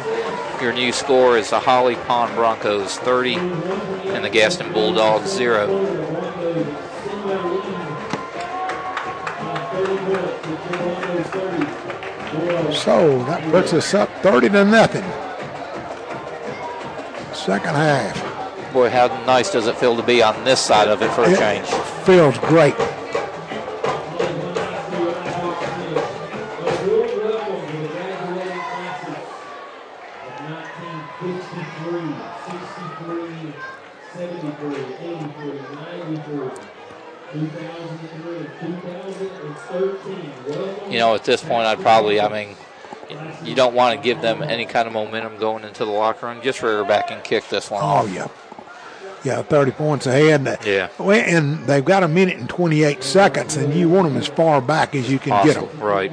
your 0.63 0.73
new 0.73 0.93
score 0.93 1.37
is 1.37 1.51
the 1.51 1.59
Holly 1.59 1.97
Pond 1.97 2.37
Broncos 2.37 2.97
30 2.99 3.35
and 3.35 4.25
the 4.25 4.31
Gaston 4.31 4.73
Bulldogs 4.73 5.29
0. 5.29 5.67
So 12.73 13.25
that 13.25 13.43
puts 13.51 13.73
us 13.73 13.93
up 13.93 14.09
30 14.23 14.51
to 14.51 14.65
nothing. 14.65 15.03
Second 17.35 17.75
half. 17.75 18.73
Boy, 18.73 18.89
how 18.89 19.09
nice 19.27 19.51
does 19.51 19.67
it 19.67 19.77
feel 19.77 19.97
to 19.97 20.03
be 20.03 20.23
on 20.23 20.45
this 20.45 20.61
side 20.61 20.87
of 20.87 21.03
it 21.03 21.11
for 21.11 21.25
a 21.25 21.31
it 21.33 21.39
change? 21.39 21.67
Feels 22.07 22.39
great. 22.39 22.77
You 40.93 40.99
know, 40.99 41.15
at 41.15 41.25
this 41.25 41.43
point, 41.43 41.67
I'd 41.67 41.81
probably, 41.81 42.21
I 42.21 42.29
mean, 42.29 42.57
you 43.43 43.55
don't 43.55 43.75
want 43.75 43.97
to 43.97 44.03
give 44.03 44.21
them 44.21 44.43
any 44.43 44.67
kind 44.67 44.87
of 44.87 44.93
momentum 44.93 45.39
going 45.39 45.65
into 45.65 45.85
the 45.85 45.91
locker 45.91 46.27
room. 46.27 46.41
Just 46.43 46.63
rear 46.63 46.85
back 46.85 47.11
and 47.11 47.23
kick 47.25 47.49
this 47.49 47.71
one. 47.71 47.81
Oh, 47.83 48.07
yeah. 48.07 48.29
Yeah, 49.25 49.43
30 49.43 49.71
points 49.71 50.07
ahead. 50.07 50.59
Yeah. 50.67 50.89
And 50.99 51.65
they've 51.67 51.85
got 51.85 52.03
a 52.03 52.09
minute 52.09 52.39
and 52.39 52.49
28 52.49 53.03
seconds, 53.03 53.57
and 53.57 53.73
you 53.73 53.89
want 53.89 54.09
them 54.09 54.17
as 54.17 54.27
far 54.27 54.61
back 54.61 54.95
as 54.95 55.11
you 55.11 55.19
can 55.19 55.47
get 55.47 55.55
them. 55.55 55.81
Right. 55.81 56.13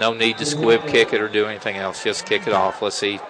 No 0.00 0.12
need 0.12 0.38
to 0.38 0.46
squib 0.46 0.86
kick 0.86 1.12
it 1.12 1.20
or 1.20 1.28
do 1.28 1.46
anything 1.46 1.76
else. 1.76 2.02
Just 2.02 2.26
kick 2.26 2.46
it 2.46 2.52
off. 2.52 2.82
Let's 2.82 2.96
see. 2.96 3.20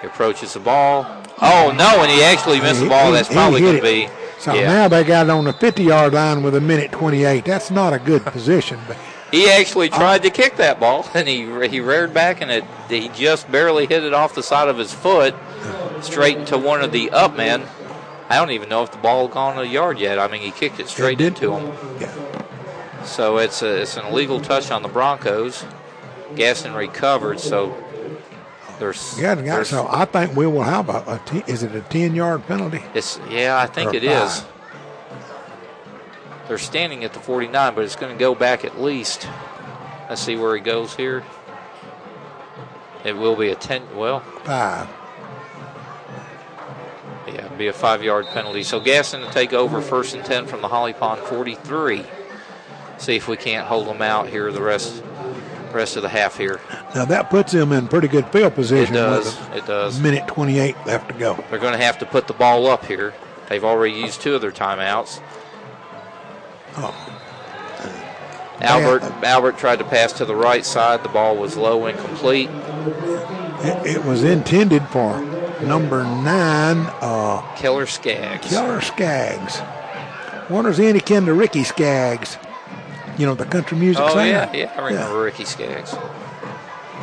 He 0.00 0.06
approaches 0.06 0.54
the 0.54 0.60
ball. 0.60 1.06
Oh, 1.40 1.74
no, 1.76 2.02
and 2.02 2.10
he 2.10 2.22
actually 2.22 2.60
missed 2.60 2.80
the 2.80 2.88
ball. 2.88 3.12
That's 3.12 3.28
probably 3.28 3.60
going 3.60 3.76
to 3.76 3.82
be. 3.82 4.08
So 4.38 4.54
yeah. 4.54 4.66
now 4.66 4.88
they 4.88 5.02
got 5.02 5.26
it 5.26 5.30
on 5.30 5.44
the 5.44 5.52
50 5.52 5.82
yard 5.82 6.14
line 6.14 6.42
with 6.44 6.54
a 6.54 6.60
minute 6.60 6.92
28. 6.92 7.44
That's 7.44 7.70
not 7.70 7.92
a 7.92 7.98
good 7.98 8.24
position. 8.24 8.78
But 8.86 8.96
he 9.30 9.48
actually 9.50 9.88
tried 9.88 10.22
to 10.22 10.30
kick 10.30 10.56
that 10.56 10.80
ball, 10.80 11.06
and 11.14 11.28
he 11.28 11.44
he 11.68 11.80
reared 11.80 12.14
back, 12.14 12.40
and 12.40 12.50
it 12.50 12.64
he 12.88 13.08
just 13.10 13.50
barely 13.50 13.86
hit 13.86 14.04
it 14.04 14.14
off 14.14 14.34
the 14.34 14.42
side 14.42 14.68
of 14.68 14.78
his 14.78 14.92
foot, 14.92 15.34
straight 16.00 16.36
into 16.36 16.58
one 16.58 16.82
of 16.82 16.92
the 16.92 17.10
up 17.10 17.36
men. 17.36 17.64
I 18.30 18.36
don't 18.36 18.50
even 18.50 18.68
know 18.68 18.82
if 18.82 18.92
the 18.92 18.98
ball 18.98 19.26
gone 19.26 19.58
a 19.58 19.64
yard 19.64 19.98
yet. 19.98 20.18
I 20.18 20.28
mean, 20.28 20.42
he 20.42 20.50
kicked 20.50 20.80
it 20.80 20.88
straight 20.88 21.20
it 21.20 21.28
into 21.28 21.54
him. 21.54 21.72
Yeah. 21.98 23.04
So 23.04 23.38
it's 23.38 23.62
a, 23.62 23.82
it's 23.82 23.96
an 23.96 24.04
illegal 24.06 24.38
touch 24.38 24.70
on 24.70 24.82
the 24.82 24.88
Broncos. 24.88 25.64
Gaston 26.36 26.74
recovered, 26.74 27.40
so 27.40 27.74
there's, 28.78 29.18
Yeah, 29.18 29.34
there's 29.34 29.70
so 29.70 29.88
I 29.90 30.04
think 30.04 30.36
we 30.36 30.46
will 30.46 30.62
have 30.62 30.90
a, 30.90 30.98
a 31.06 31.20
t- 31.24 31.42
is 31.46 31.62
it 31.62 31.74
a 31.74 31.80
10 31.80 32.14
yard 32.14 32.46
penalty? 32.46 32.82
It's 32.94 33.18
yeah, 33.30 33.58
I 33.58 33.66
think 33.66 33.94
it 33.94 34.04
is. 34.04 34.44
Five. 36.48 36.58
They're 36.58 36.58
standing 36.58 37.04
at 37.04 37.12
the 37.12 37.20
49, 37.20 37.74
but 37.74 37.84
it's 37.84 37.96
going 37.96 38.12
to 38.12 38.18
go 38.18 38.34
back 38.34 38.64
at 38.64 38.80
least. 38.80 39.28
Let's 40.08 40.22
see 40.22 40.36
where 40.36 40.54
he 40.54 40.60
goes 40.60 40.96
here. 40.96 41.22
It 43.04 43.16
will 43.16 43.36
be 43.36 43.50
a 43.50 43.54
10. 43.54 43.96
Well, 43.96 44.20
Five. 44.44 44.88
yeah, 47.28 47.44
it'll 47.44 47.56
be 47.56 47.68
a 47.68 47.72
five-yard 47.72 48.26
penalty. 48.28 48.62
So 48.62 48.80
Gaston 48.80 49.20
to 49.20 49.30
take 49.30 49.52
over 49.52 49.80
first 49.80 50.14
and 50.14 50.24
10 50.24 50.46
from 50.46 50.62
the 50.62 50.68
Holly 50.68 50.92
Pond 50.94 51.20
43. 51.22 52.04
See 52.98 53.16
if 53.16 53.28
we 53.28 53.36
can't 53.36 53.66
hold 53.66 53.86
them 53.86 54.02
out 54.02 54.28
here 54.28 54.50
the 54.50 54.62
rest 54.62 55.02
rest 55.72 55.96
of 55.96 56.02
the 56.02 56.08
half 56.08 56.36
here. 56.38 56.60
Now 56.94 57.04
that 57.04 57.28
puts 57.30 57.52
them 57.52 57.72
in 57.72 57.86
pretty 57.88 58.08
good 58.08 58.26
field 58.32 58.54
position. 58.54 58.94
It 58.94 58.98
does. 58.98 59.38
It 59.54 59.66
does. 59.66 60.00
minute 60.00 60.26
28 60.26 60.74
left 60.86 61.08
to 61.08 61.14
go. 61.14 61.44
They're 61.50 61.58
going 61.60 61.78
to 61.78 61.84
have 61.84 61.98
to 61.98 62.06
put 62.06 62.26
the 62.26 62.32
ball 62.32 62.66
up 62.66 62.86
here. 62.86 63.12
They've 63.48 63.62
already 63.62 63.94
used 63.94 64.20
two 64.22 64.34
of 64.34 64.40
their 64.40 64.50
timeouts. 64.50 65.20
Oh. 66.76 66.94
Albert 68.60 69.02
Albert 69.24 69.56
tried 69.58 69.78
to 69.78 69.84
pass 69.84 70.12
to 70.14 70.24
the 70.24 70.34
right 70.34 70.64
side. 70.66 71.04
The 71.04 71.08
ball 71.08 71.36
was 71.36 71.56
low, 71.56 71.86
incomplete. 71.86 72.50
It, 73.60 73.96
it 73.96 74.04
was 74.04 74.24
intended 74.24 74.82
for 74.88 75.20
number 75.62 76.02
nine, 76.02 76.78
uh, 77.00 77.40
Keller 77.56 77.86
Skaggs. 77.86 78.48
Keller 78.48 78.80
Skaggs. 78.80 79.60
Wonders 80.50 80.80
any 80.80 80.98
kin 81.00 81.26
to 81.26 81.34
Ricky 81.34 81.62
Skaggs. 81.62 82.36
You 83.16 83.26
know, 83.26 83.34
the 83.34 83.44
country 83.44 83.76
music 83.78 84.02
Oh 84.04 84.08
singer. 84.10 84.24
yeah, 84.26 84.52
yeah, 84.52 84.72
I 84.76 84.86
remember 84.88 85.22
Ricky 85.22 85.44
Skaggs. 85.44 85.94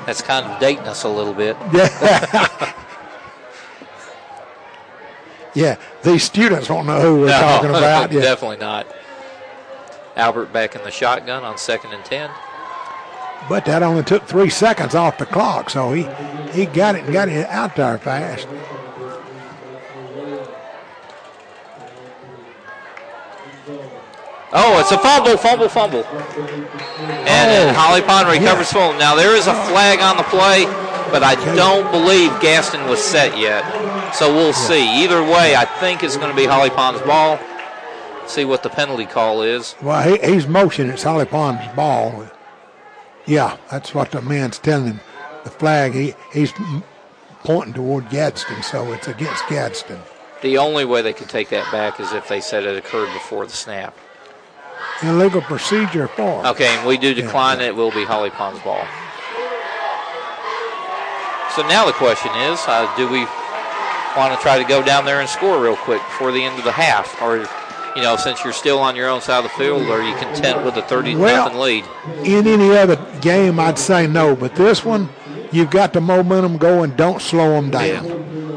That's 0.06 0.22
kind 0.22 0.46
of 0.46 0.60
dating 0.60 0.86
us 0.88 1.04
a 1.04 1.10
little 1.10 1.34
bit. 1.34 1.56
Yeah. 1.74 2.62
yeah, 5.54 5.78
these 6.04 6.24
students 6.24 6.70
won't 6.70 6.86
know 6.88 7.00
who 7.00 7.22
we're 7.22 7.28
No, 7.28 7.40
talking 7.40 7.70
about. 7.70 8.12
Yeah. 8.12 8.22
definitely 8.22 8.58
not. 8.58 8.88
Albert 10.16 10.54
back 10.54 10.76
in 10.76 10.84
the 10.84 10.92
shotgun 10.92 11.44
on 11.44 11.58
second 11.58 11.94
and 11.94 12.04
ten. 12.06 12.30
But 13.50 13.66
that 13.66 13.84
only 13.84 14.04
took 14.04 14.24
three 14.24 14.50
seconds 14.50 14.96
off 14.96 15.18
the 15.18 15.26
clock, 15.26 15.70
so 15.70 15.92
he, 15.92 16.04
he 16.52 16.66
got 16.66 16.96
it 16.96 17.04
and 17.04 17.14
got 17.14 17.30
it 17.30 17.46
out 17.48 17.76
there 17.76 17.98
fast. 17.98 18.48
Oh, 24.58 24.80
it's 24.80 24.92
a 24.92 24.98
fumble, 24.98 25.38
fumble, 25.38 25.68
fumble. 25.68 26.06
And 27.28 27.70
Oh. 27.70 27.74
Holly 27.74 28.02
Pond 28.02 28.30
recovers 28.30 28.72
Yeah. 28.72 28.80
fumble. 28.80 29.00
Now 29.00 29.16
there 29.16 29.36
is 29.36 29.48
a 29.48 29.52
oh. 29.52 29.64
flag 29.68 30.00
on 30.00 30.18
the 30.18 30.24
play, 30.24 30.66
but 31.12 31.24
I 31.24 31.36
don't 31.56 31.92
believe 31.92 32.32
Gaston 32.40 32.88
was 32.88 33.04
set 33.04 33.38
yet. 33.38 33.64
So 34.16 34.34
we'll 34.34 34.54
see. 34.54 35.04
Either 35.04 35.22
way, 35.24 35.56
I 35.56 35.66
think 35.66 36.04
it's 36.04 36.16
going 36.16 36.30
to 36.30 36.36
be 36.36 36.46
Holly 36.46 36.70
Pond's 36.70 37.02
ball. 37.02 37.38
See 38.28 38.46
what 38.46 38.64
the 38.64 38.70
penalty 38.70 39.06
call 39.06 39.42
is. 39.42 39.76
Well, 39.82 40.02
he, 40.02 40.34
he's 40.34 40.48
motioning. 40.48 40.92
It's 40.92 41.04
Holly 41.04 41.26
Pond's 41.26 41.74
ball. 41.76 42.26
Yeah, 43.26 43.58
that's 43.72 43.94
what 43.94 44.12
the 44.12 44.22
man's 44.22 44.60
telling 44.60 44.88
him. 44.88 45.00
The 45.44 45.50
flag, 45.50 45.94
he, 45.94 46.14
he's 46.34 46.54
pointing 47.44 47.74
toward 47.74 48.10
Gaston, 48.10 48.64
so 48.64 48.92
it's 48.94 49.08
against 49.08 49.48
Gaston. 49.48 50.00
The 50.42 50.58
only 50.58 50.86
way 50.86 51.02
they 51.02 51.14
could 51.14 51.30
take 51.30 51.50
that 51.50 51.72
back 51.72 52.00
is 52.00 52.12
if 52.12 52.28
they 52.28 52.42
said 52.42 52.66
it 52.66 52.76
occurred 52.78 53.12
before 53.14 53.46
the 53.46 53.54
snap. 53.54 53.98
Illegal 55.04 55.42
procedure 55.42 56.08
for. 56.08 56.46
Okay, 56.48 56.68
and 56.68 56.88
we 56.88 56.98
do 56.98 57.14
decline 57.14 57.60
it. 57.60 57.68
It 57.68 57.76
will 57.76 57.92
be 57.92 58.06
Holly 58.06 58.30
Pond's 58.30 58.62
ball. 58.62 58.86
So 61.56 61.66
now 61.68 61.86
the 61.86 61.94
question 61.94 62.32
is, 62.36 62.60
uh, 62.68 62.92
do 62.98 63.10
we 63.10 63.26
want 64.18 64.34
to 64.36 64.42
try 64.42 64.58
to 64.58 64.68
go 64.68 64.84
down 64.84 65.06
there 65.06 65.20
and 65.20 65.30
score 65.30 65.62
real 65.62 65.78
quick 65.78 66.02
before 66.02 66.32
the 66.32 66.44
end 66.44 66.58
of 66.60 66.66
the 66.66 66.72
half, 66.72 67.22
or 67.22 67.48
you 67.96 68.02
know, 68.02 68.16
since 68.18 68.44
you're 68.44 68.54
still 68.54 68.80
on 68.80 68.96
your 68.96 69.10
own 69.10 69.22
side 69.22 69.44
of 69.46 69.52
the 69.52 69.58
field, 69.58 69.84
are 69.84 70.04
you 70.04 70.16
content 70.18 70.64
with 70.66 70.76
a 70.76 70.82
30 70.82 71.16
Well- 71.16 71.46
nothing 71.46 71.60
lead? 71.60 71.86
In 72.24 72.46
any 72.48 72.76
other 72.76 72.98
game, 73.22 73.60
I'd 73.60 73.80
say 73.80 74.06
no, 74.08 74.36
but 74.36 74.56
this 74.56 74.84
one, 74.84 75.10
you've 75.52 75.70
got 75.70 75.94
the 75.94 76.02
momentum 76.02 76.58
going. 76.58 76.92
Don't 76.92 77.22
slow 77.22 77.52
them 77.54 77.72
down. 77.72 78.06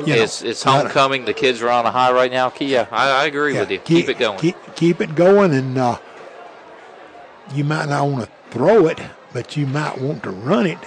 You 0.07 0.16
know, 0.16 0.22
it's 0.22 0.43
it's 0.43 0.62
homecoming. 0.62 1.26
The 1.26 1.34
kids 1.34 1.61
are 1.61 1.68
on 1.68 1.84
a 1.84 1.91
high 1.91 2.11
right 2.12 2.30
now. 2.30 2.53
Yeah, 2.59 2.86
I, 2.91 3.22
I 3.22 3.24
agree 3.26 3.55
yeah, 3.55 3.61
with 3.61 3.70
you. 3.70 3.78
Keep, 3.78 4.09
it 4.09 4.18
going. 4.18 4.39
Keep, 4.39 4.57
keep 4.74 5.01
it 5.03 5.14
going, 5.14 5.53
and 5.53 5.76
uh, 5.76 5.99
you 7.53 7.62
might 7.62 7.89
not 7.89 8.07
want 8.07 8.24
to 8.24 8.30
throw 8.51 8.86
it, 8.86 8.99
but 9.34 9.57
you 9.57 9.66
might 9.66 10.01
want 10.01 10.22
to 10.22 10.30
run 10.30 10.66
it, 10.66 10.78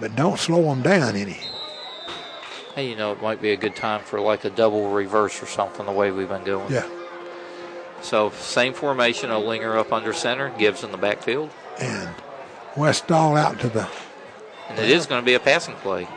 but 0.00 0.16
don't 0.16 0.38
slow 0.38 0.62
them 0.62 0.80
down 0.80 1.14
any. 1.14 1.38
hey, 2.74 2.88
you 2.88 2.96
know, 2.96 3.12
it 3.12 3.20
might 3.20 3.42
be 3.42 3.50
a 3.50 3.56
good 3.56 3.76
time 3.76 4.00
for 4.02 4.18
like 4.18 4.44
a 4.46 4.50
double 4.50 4.90
reverse 4.90 5.42
or 5.42 5.46
something. 5.46 5.84
The 5.84 5.92
way 5.92 6.10
we've 6.10 6.28
been 6.28 6.44
going. 6.44 6.72
Yeah. 6.72 6.88
So 8.02 8.30
same 8.30 8.72
formation. 8.72 9.30
A 9.30 9.34
Olinger 9.34 9.76
up 9.76 9.92
under 9.92 10.12
center. 10.12 10.50
Gibbs 10.58 10.84
in 10.84 10.90
the 10.90 10.98
backfield. 10.98 11.50
And 11.78 12.10
Westall 12.76 13.36
out 13.36 13.58
to 13.60 13.68
the 13.68 13.88
And 14.68 14.78
it 14.78 14.90
is 14.90 15.06
going 15.06 15.20
to 15.22 15.26
be 15.26 15.34
a 15.34 15.40
passing 15.40 15.74
play. 15.76 16.08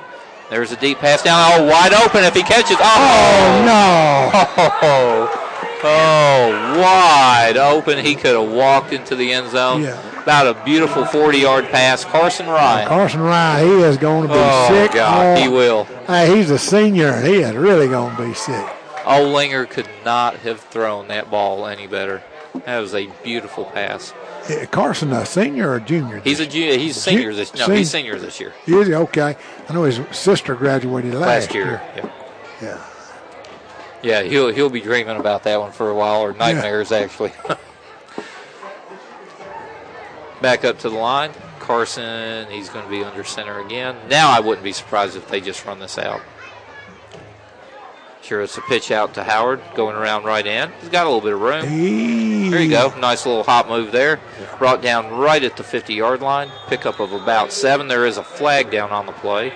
There's 0.50 0.72
a 0.72 0.76
deep 0.76 1.00
pass 1.00 1.24
down. 1.24 1.52
Oh, 1.54 1.66
wide 1.66 1.94
open 1.94 2.24
if 2.24 2.36
he 2.36 2.44
catches. 2.44 2.78
Oh, 2.80 2.84
Oh 2.84 3.66
no! 3.66 4.32
oh, 4.84 5.80
oh, 5.84 6.80
wide 6.80 7.58
open. 7.58 8.04
He 8.04 8.16
could 8.16 8.36
have 8.40 8.52
walked 8.52 8.94
into 8.94 9.16
the 9.16 9.32
end 9.32 9.50
zone. 9.52 9.82
Yeah. 9.82 10.22
About 10.22 10.48
a 10.48 10.64
beautiful 10.64 11.06
40 11.06 11.38
yard 11.40 11.66
pass. 11.66 12.06
Carson 12.06 12.48
Ryan. 12.48 12.88
Carson 12.88 13.22
Ryan, 13.22 13.68
he 13.68 13.74
is 13.84 13.98
going 13.98 14.24
to 14.24 14.28
be 14.30 14.34
sick. 14.34 14.44
Oh, 14.44 14.68
sick. 14.70 14.92
God, 14.94 15.38
he 15.40 15.48
will. 15.48 15.86
Hey, 16.08 16.36
he's 16.36 16.50
a 16.50 16.60
senior, 16.60 17.08
and 17.10 17.28
he 17.28 17.38
is 17.38 17.56
really 17.56 17.88
going 17.88 18.16
to 18.16 18.26
be 18.28 18.34
sick. 18.34 18.66
Olinger 19.04 19.70
could 19.70 19.90
not 20.06 20.38
have 20.38 20.60
thrown 20.60 21.08
that 21.10 21.30
ball 21.30 21.66
any 21.68 21.88
better. 21.88 22.24
That 22.66 22.80
was 22.80 22.94
a 22.94 23.08
beautiful 23.24 23.66
pass. 23.66 24.14
Eh, 24.50 24.66
Carson, 24.66 25.12
a 25.12 25.26
senior 25.26 25.72
or 25.72 25.80
junior? 25.80 26.20
He's 26.20 26.40
a 26.40 26.46
junior. 26.46 26.78
he's 26.78 26.98
a 26.98 27.00
senior 27.00 27.34
this 27.34 27.54
no 27.54 27.66
Sen- 27.66 27.78
he's 27.78 27.90
senior 27.92 28.20
this 28.20 28.40
year. 28.40 28.54
Is 28.68 28.88
he? 28.88 28.94
Okay. 28.94 29.36
I 29.70 29.74
know 29.74 29.84
his 29.84 30.00
sister 30.12 30.54
graduated 30.56 31.14
last, 31.14 31.28
Last 31.48 31.54
year. 31.56 31.82
Yeah. 31.96 32.10
Yeah. 32.62 32.86
Yeah, 34.04 34.22
he'll 34.24 34.50
he'll 34.50 34.70
be 34.70 34.82
dreaming 34.82 35.16
about 35.18 35.44
that 35.44 35.60
one 35.62 35.72
for 35.72 35.90
a 35.90 35.96
while, 35.96 36.22
or 36.22 36.34
nightmares 36.34 36.92
actually. 36.92 37.32
Back 40.42 40.66
up 40.66 40.78
to 40.80 40.90
the 40.90 40.96
line, 40.98 41.32
Carson. 41.60 42.50
He's 42.52 42.68
going 42.68 42.84
to 42.84 42.92
be 42.92 43.02
under 43.02 43.24
center 43.24 43.62
again. 43.62 43.96
Now 44.10 44.30
I 44.30 44.42
wouldn't 44.42 44.64
be 44.64 44.74
surprised 44.74 45.16
if 45.16 45.30
they 45.30 45.40
just 45.40 45.66
run 45.66 45.80
this 45.80 45.98
out. 45.98 46.20
Sure, 48.24 48.42
it's 48.42 48.58
a 48.58 48.62
pitch 48.62 48.90
out 48.90 49.14
to 49.16 49.24
Howard, 49.24 49.62
going 49.76 49.98
around 49.98 50.24
right 50.24 50.46
in. 50.48 50.72
He's 50.80 50.88
got 50.90 51.06
a 51.06 51.10
little 51.10 51.20
bit 51.22 51.34
of 51.34 51.42
room. 51.42 51.68
He, 51.68 52.50
There 52.50 52.62
you 52.62 52.70
go, 52.70 52.94
nice 53.00 53.26
little 53.26 53.44
hop 53.44 53.68
move 53.68 53.92
there. 53.92 54.18
Brought 54.60 54.82
down 54.82 55.12
right 55.14 55.44
at 55.44 55.58
the 55.58 55.64
50-yard 55.64 56.22
line. 56.22 56.50
Pickup 56.68 57.02
of 57.02 57.12
about 57.12 57.52
seven. 57.52 57.90
There 57.90 58.06
is 58.06 58.16
a 58.18 58.24
flag 58.24 58.72
down 58.72 58.92
on 58.92 59.06
the 59.08 59.12
play, 59.12 59.52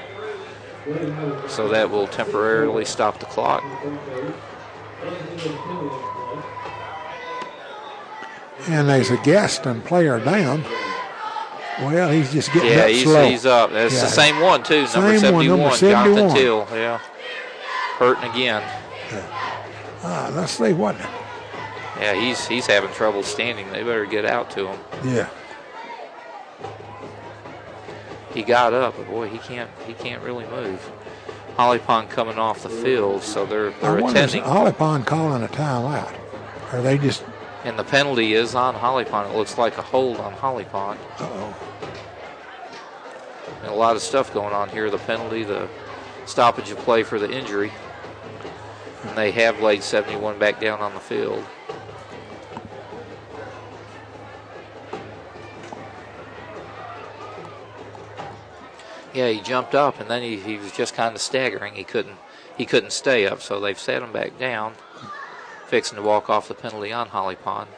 so 1.47 1.69
that 1.69 1.89
will 1.89 2.07
temporarily 2.07 2.83
stop 2.83 3.19
the 3.21 3.25
clock. 3.27 3.63
And 8.67 8.89
there's 8.89 9.11
a 9.11 9.17
Gaston 9.17 9.81
player 9.83 10.19
down. 10.19 10.65
Well, 11.79 12.09
he's 12.11 12.33
just 12.33 12.51
getting 12.51 12.71
Yeah, 12.71 12.79
up 12.79 12.89
he's, 12.89 13.03
slow. 13.03 13.29
he's 13.29 13.45
up. 13.45 13.71
That's 13.71 13.93
Yeah. 13.93 14.01
the 14.01 14.07
same 14.07 14.39
one 14.41 14.63
too. 14.63 14.81
Number 14.81 14.89
Same 14.91 15.03
one, 15.05 15.19
seventy-one, 15.19 15.59
number 15.61 15.77
Jonathan 15.77 16.29
71. 16.31 16.35
Till. 16.35 16.67
Yeah, 16.75 16.99
hurting 17.97 18.29
again. 18.29 18.63
Ah, 20.03 20.31
let's 20.33 20.53
see 20.53 20.73
what 20.73 20.95
Yeah, 21.99 22.13
he's 22.13 22.47
he's 22.47 22.67
having 22.67 22.91
trouble 22.91 23.23
standing. 23.23 23.71
They 23.71 23.83
better 23.83 24.05
get 24.05 24.25
out 24.25 24.49
to 24.51 24.67
him. 24.67 24.79
Yeah. 25.03 25.29
He 28.33 28.43
got 28.43 28.73
up, 28.73 28.95
but 28.97 29.07
boy, 29.07 29.27
he 29.29 29.39
can't 29.39 29.69
he 29.85 29.93
can't 29.93 30.21
really 30.21 30.45
move. 30.47 30.79
Holly 31.55 31.79
Pond 31.79 32.09
coming 32.09 32.37
off 32.37 32.61
the 32.61 32.69
field, 32.69 33.23
so 33.23 33.45
they're 33.45 33.71
they're 33.81 34.03
I 34.05 34.09
attending. 34.09 34.43
Holly 34.43 34.73
Pond 34.73 35.07
calling 35.07 35.41
a 35.43 35.47
timeout? 35.47 36.13
Are 36.71 36.81
they 36.81 36.97
just, 36.99 37.23
And 37.63 37.79
the 37.79 37.83
penalty 37.83 38.33
is 38.33 38.53
on 38.53 38.75
Holly 38.75 39.05
Pond. 39.05 39.31
It 39.33 39.37
looks 39.37 39.57
like 39.57 39.77
a 39.77 39.81
hold 39.81 40.17
on 40.17 40.33
Holly 40.33 40.65
Pond. 40.65 40.99
uh-oh. 41.17 41.55
And 43.63 43.71
a 43.71 43.75
lot 43.75 43.95
of 43.95 44.01
stuff 44.03 44.31
going 44.33 44.53
on 44.53 44.69
here. 44.69 44.91
The 44.91 44.99
penalty, 44.99 45.43
the 45.43 45.67
stoppage 46.25 46.69
of 46.69 46.77
play 46.79 47.01
for 47.03 47.17
the 47.17 47.31
injury. 47.31 47.71
And 49.07 49.17
they 49.17 49.31
have 49.31 49.61
laid 49.61 49.83
71 49.83 50.37
back 50.37 50.59
down 50.59 50.79
on 50.79 50.93
the 50.93 50.99
field. 50.99 51.43
Yeah, 59.13 59.29
he 59.29 59.41
jumped 59.41 59.73
up 59.73 59.99
and 59.99 60.09
then 60.09 60.21
he, 60.21 60.37
he 60.37 60.57
was 60.57 60.71
just 60.71 60.93
kind 60.93 61.15
of 61.15 61.21
staggering. 61.21 61.73
He 61.73 61.83
couldn't 61.83 62.17
he 62.57 62.65
couldn't 62.65 62.91
stay 62.91 63.27
up, 63.27 63.41
so 63.41 63.59
they've 63.59 63.79
set 63.79 64.01
him 64.01 64.11
back 64.11 64.37
down, 64.39 64.73
fixing 65.67 65.95
to 65.95 66.01
walk 66.01 66.29
off 66.29 66.47
the 66.47 66.55
penalty 66.55 66.91
on 66.91 67.09
Holly 67.09 67.35
Pond. 67.35 67.69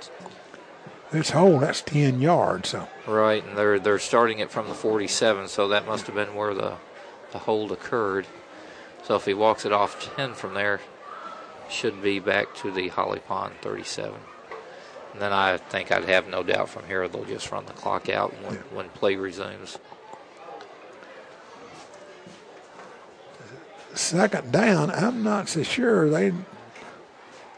This 1.11 1.31
hole, 1.31 1.59
that's 1.59 1.81
10 1.81 2.21
yards, 2.21 2.69
so. 2.69 2.87
Right, 3.07 3.43
and 3.43 3.57
they're 3.57 3.79
they're 3.79 3.99
starting 3.99 4.39
it 4.39 4.51
from 4.51 4.67
the 4.67 4.73
47, 4.73 5.47
so 5.47 5.67
that 5.67 5.85
must 5.85 6.05
have 6.05 6.15
been 6.15 6.35
where 6.35 6.53
the 6.53 6.75
the 7.31 7.39
hold 7.39 7.71
occurred. 7.71 8.25
So 9.03 9.15
if 9.15 9.25
he 9.25 9.33
walks 9.33 9.65
it 9.65 9.71
off 9.71 10.15
10 10.15 10.33
from 10.33 10.53
there, 10.53 10.81
should 11.69 12.01
be 12.01 12.19
back 12.19 12.53
to 12.55 12.71
the 12.71 12.89
Holly 12.89 13.19
Pond 13.19 13.53
37. 13.61 14.19
And 15.13 15.21
then 15.21 15.33
I 15.33 15.57
think 15.57 15.91
I'd 15.91 16.05
have 16.05 16.27
no 16.27 16.43
doubt 16.43 16.69
from 16.69 16.85
here 16.85 17.07
they'll 17.07 17.25
just 17.25 17.51
run 17.51 17.65
the 17.65 17.73
clock 17.73 18.09
out 18.09 18.31
when, 18.43 18.55
when 18.55 18.89
play 18.89 19.15
resumes. 19.15 19.77
Second 23.93 24.51
down, 24.51 24.91
I'm 24.91 25.23
not 25.23 25.49
so 25.49 25.63
sure. 25.63 26.09
They, 26.09 26.31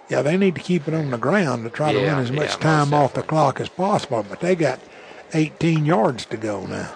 yeah, 0.10 0.22
they 0.22 0.38
need 0.38 0.56
to 0.56 0.62
keep 0.62 0.88
it 0.88 0.94
on 0.94 1.12
the 1.12 1.18
ground 1.18 1.64
to 1.66 1.70
try 1.70 1.94
to 1.94 2.00
Yeah, 2.00 2.14
run 2.14 2.24
as 2.24 2.32
much 2.32 2.48
most 2.48 2.62
time 2.62 2.94
off 2.94 3.14
the 3.14 3.22
clock 3.22 3.60
as 3.60 3.70
possible, 3.70 4.26
but 4.28 4.40
they 4.40 4.56
got 4.56 4.80
18 5.34 5.86
yards 5.86 6.26
to 6.26 6.38
go 6.38 6.66
now. 6.66 6.94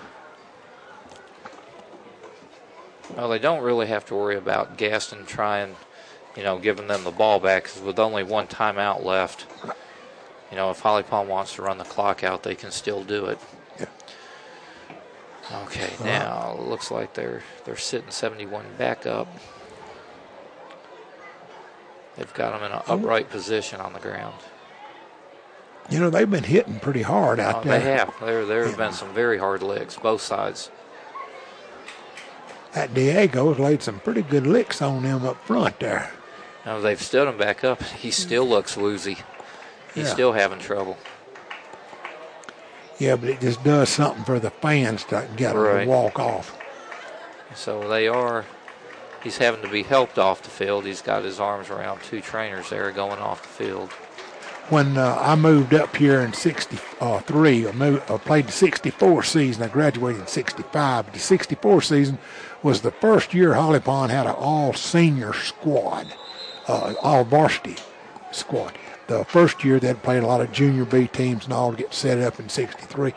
Well, 3.16 3.30
they 3.30 3.40
don't 3.40 3.62
really 3.62 3.88
have 3.88 4.06
to 4.08 4.16
worry 4.16 4.36
about 4.36 4.78
Gaston 4.78 5.26
trying, 5.26 5.76
you 6.36 6.44
know, 6.44 6.60
giving 6.60 6.88
them 6.88 7.04
the 7.04 7.12
ball 7.12 7.40
back 7.40 7.66
'cause 7.66 7.80
with 7.82 8.00
only 8.00 8.24
one 8.24 8.48
timeout 8.48 9.04
left, 9.04 9.46
you 10.52 10.58
know, 10.58 10.70
if 10.70 10.80
Holly 10.80 11.04
Pond 11.04 11.30
wants 11.30 11.56
to 11.56 11.62
run 11.62 11.78
the 11.78 11.84
clock 11.86 12.24
out, 12.24 12.44
they 12.44 12.56
can 12.56 12.72
still 12.72 13.04
do 13.04 13.26
it. 13.28 13.40
Yeah. 13.80 13.86
Okay, 15.64 15.86
uh-huh. 15.86 16.04
now 16.06 16.56
it 16.58 16.64
looks 16.64 16.92
like 16.92 17.14
they're 17.14 17.44
they're 17.64 17.78
sitting 17.78 18.12
71 18.12 18.66
back 18.78 19.06
up. 19.06 19.28
They've 22.16 22.34
got 22.34 22.54
them 22.54 22.64
in 22.64 22.72
an 22.72 22.84
hmm. 22.84 22.92
upright 22.92 23.30
position 23.30 23.82
on 23.82 23.94
the 23.94 24.00
ground. 24.00 24.36
You 25.90 26.00
know, 26.00 26.10
they've 26.10 26.30
been 26.30 26.46
hitting 26.46 26.80
pretty 26.80 27.04
hard 27.04 27.40
out 27.40 27.58
Oh, 27.58 27.62
there. 27.70 27.80
they 27.80 27.86
have. 27.92 28.14
There 28.20 28.46
there 28.46 28.64
have 28.64 28.72
Yeah. 28.72 28.78
been 28.78 28.94
some 28.94 29.14
very 29.14 29.38
hard 29.38 29.62
licks, 29.62 29.96
both 29.98 30.22
sides. 30.22 30.72
That 32.72 32.94
Diego's 32.94 33.60
laid 33.60 33.84
some 33.84 34.00
pretty 34.00 34.22
good 34.22 34.46
licks 34.48 34.82
on 34.82 35.04
them 35.04 35.26
up 35.26 35.38
front 35.46 35.80
there. 35.80 36.12
Now 36.66 36.80
they've 36.80 37.02
stood 37.02 37.28
him 37.28 37.38
back 37.38 37.64
up. 37.64 37.82
He 37.84 38.12
still 38.12 38.48
looks 38.48 38.76
woozy. 38.76 39.18
He's 39.94 40.08
Yeah. 40.08 40.14
still 40.14 40.34
having 40.34 40.60
trouble. 40.60 40.98
Yeah, 42.98 43.16
but 43.18 43.30
it 43.30 43.42
just 43.42 43.64
does 43.64 43.90
something 43.90 44.24
for 44.24 44.40
the 44.40 44.50
fans 44.50 45.04
to 45.06 45.28
get 45.36 45.56
Right. 45.56 45.84
to 45.84 45.90
walk 45.90 46.18
off. 46.20 46.56
So 47.54 47.88
they 47.88 48.08
are. 48.08 48.46
He's 49.24 49.38
having 49.38 49.62
to 49.62 49.68
be 49.68 49.84
helped 49.84 50.18
off 50.18 50.42
the 50.44 50.50
field. 50.50 50.86
He's 50.86 51.02
got 51.02 51.24
his 51.24 51.40
arms 51.40 51.70
around 51.70 52.02
two 52.04 52.22
trainers 52.22 52.70
there 52.70 52.92
going 52.92 53.20
off 53.20 53.42
the 53.42 53.64
field. 53.66 53.92
When 54.70 54.98
uh, 54.98 55.18
I 55.22 55.36
moved 55.36 55.74
up 55.76 55.96
here 55.96 56.22
in 56.22 56.34
'63, 56.34 57.68
I, 57.68 57.72
moved, 57.72 58.10
I 58.10 58.18
played 58.18 58.48
the 58.48 58.52
'64 58.52 59.24
season. 59.24 59.62
I 59.64 59.68
graduated 59.68 60.22
in 60.22 60.28
'65. 60.28 61.12
The 61.14 61.20
'64 61.20 61.82
season 61.84 62.18
was 62.64 62.82
the 62.82 62.92
first 62.92 63.34
year 63.34 63.54
Holly 63.54 63.80
Pond 63.80 64.12
had 64.12 64.26
an 64.26 64.34
all-senior 64.34 65.34
squad, 65.34 66.08
uh, 66.68 66.94
all 67.02 67.24
varsity 67.24 67.76
squad. 68.32 68.74
The 69.08 69.24
first 69.26 69.64
year 69.64 69.80
they'd 69.80 70.02
played 70.02 70.24
a 70.24 70.28
lot 70.28 70.42
of 70.42 70.52
junior 70.52 70.86
B 70.86 71.08
teams 71.08 71.46
and 71.46 71.54
all 71.54 71.72
to 71.72 71.78
get 71.78 71.94
set 71.94 72.20
up 72.20 72.40
in 72.40 72.50
'63, 72.50 73.14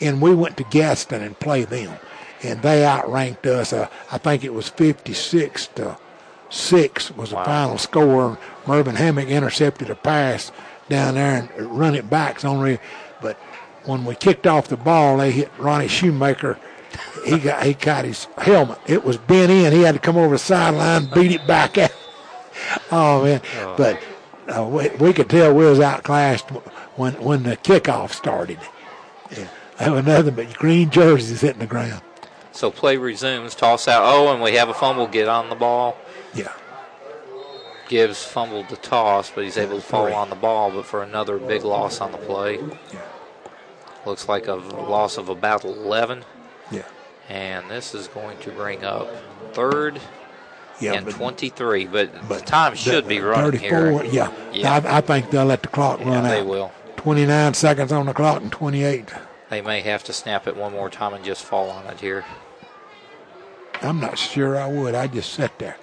and 0.00 0.20
we 0.22 0.34
went 0.34 0.56
to 0.58 0.64
Gaston 0.64 1.22
and 1.22 1.38
played 1.38 1.68
them, 1.68 1.98
and 2.42 2.62
they 2.62 2.84
outranked 2.84 3.46
us. 3.46 3.72
Uh, 3.72 3.88
I 4.12 4.18
think 4.18 4.44
it 4.44 4.54
was 4.54 4.68
56 4.68 5.66
to 5.74 5.96
six 6.50 7.10
was 7.10 7.30
the 7.30 7.36
Wow. 7.36 7.44
final 7.44 7.78
score. 7.78 8.38
Mervyn 8.66 8.94
Hammock 8.94 9.28
intercepted 9.28 9.90
a 9.90 9.96
pass 9.96 10.52
down 10.88 11.14
there 11.14 11.48
and 11.56 11.78
run 11.78 11.94
it 11.96 12.08
back. 12.08 12.36
It's 12.36 12.44
only, 12.44 12.78
but 13.20 13.36
when 13.86 14.04
we 14.04 14.14
kicked 14.14 14.46
off 14.46 14.68
the 14.68 14.76
ball, 14.76 15.16
they 15.16 15.32
hit 15.32 15.50
Ronnie 15.58 15.88
Shoemaker. 15.88 16.58
He 17.26 17.38
got 17.38 17.64
he 17.64 17.74
got 17.74 18.04
his 18.04 18.28
helmet. 18.38 18.78
It 18.86 19.04
was 19.04 19.16
bent 19.16 19.50
in. 19.50 19.72
He 19.72 19.82
had 19.82 19.94
to 19.94 19.98
come 20.00 20.16
over 20.16 20.34
the 20.34 20.38
sideline, 20.38 21.06
beat 21.12 21.32
it 21.32 21.44
back 21.46 21.76
out. 21.76 21.90
Oh 22.90 23.24
man! 23.24 23.40
But 23.76 24.00
uh, 24.48 24.64
we, 24.64 24.88
we 24.90 25.12
could 25.12 25.28
tell 25.28 25.52
we 25.52 25.64
was 25.64 25.80
outclassed 25.80 26.48
when 26.96 27.14
when 27.14 27.42
the 27.42 27.56
kickoff 27.56 28.12
started. 28.12 28.58
Yeah. 29.30 29.48
There 29.78 29.92
was 29.92 30.04
nothing 30.04 30.34
but 30.34 30.56
green 30.56 30.90
jerseys 30.90 31.40
hitting 31.40 31.58
the 31.60 31.66
ground. 31.66 32.02
So 32.52 32.70
play 32.70 32.96
resumes. 32.96 33.54
Toss 33.54 33.88
out. 33.88 34.02
Oh, 34.04 34.32
and 34.32 34.40
we 34.42 34.54
have 34.54 34.68
a 34.68 34.74
fumble. 34.74 35.08
Get 35.08 35.28
on 35.28 35.48
the 35.48 35.56
ball. 35.56 35.96
Yeah. 36.34 36.52
Gibbs 37.88 38.24
fumbled 38.24 38.68
the 38.68 38.76
toss, 38.76 39.30
but 39.30 39.44
he's 39.44 39.58
able 39.58 39.76
to 39.76 39.82
fall 39.82 40.14
on 40.14 40.30
the 40.30 40.36
ball. 40.36 40.70
But 40.70 40.86
for 40.86 41.02
another 41.02 41.38
big 41.38 41.64
loss 41.64 42.00
on 42.00 42.12
the 42.12 42.18
play. 42.18 42.60
Yeah. 42.92 43.00
Looks 44.06 44.28
like 44.28 44.46
a 44.46 44.54
loss 44.54 45.16
of 45.18 45.28
about 45.28 45.64
11. 45.64 46.24
Yeah. 46.70 46.84
And 47.28 47.68
this 47.70 47.94
is 47.94 48.06
going 48.08 48.38
to 48.38 48.50
bring 48.50 48.84
up 48.84 49.08
third 49.52 50.00
Yeah. 50.80 50.94
and 50.94 51.06
but- 51.06 51.14
23. 51.14 51.86
But, 51.86 52.12
the 52.12 52.20
But 52.28 52.46
time 52.46 52.74
should 52.74 53.06
be 53.08 53.20
running 53.20 53.52
34, 53.58 54.02
here. 54.02 54.12
Yeah, 54.12 54.30
Yeah. 54.52 54.72
I, 54.84 54.98
I 54.98 55.00
think 55.00 55.30
they'll 55.30 55.44
let 55.44 55.62
the 55.62 55.68
clock 55.68 56.00
Yeah, 56.00 56.08
run 56.14 56.24
they 56.24 56.40
out. 56.40 56.46
will. 56.46 56.72
29 56.96 57.54
seconds 57.54 57.92
on 57.92 58.06
the 58.06 58.14
clock 58.14 58.40
and 58.42 58.50
28. 58.50 59.08
They 59.50 59.60
may 59.60 59.82
have 59.82 60.02
to 60.04 60.12
snap 60.12 60.46
it 60.46 60.56
one 60.56 60.72
more 60.72 60.88
time 60.90 61.12
and 61.14 61.24
just 61.24 61.44
fall 61.44 61.70
on 61.70 61.86
it 61.86 62.00
here. 62.00 62.24
I'm 63.82 64.00
not 64.00 64.18
sure 64.18 64.56
I 64.56 64.66
would. 64.66 64.94
I 64.94 65.06
just 65.06 65.32
sit 65.32 65.58
there. 65.58 65.76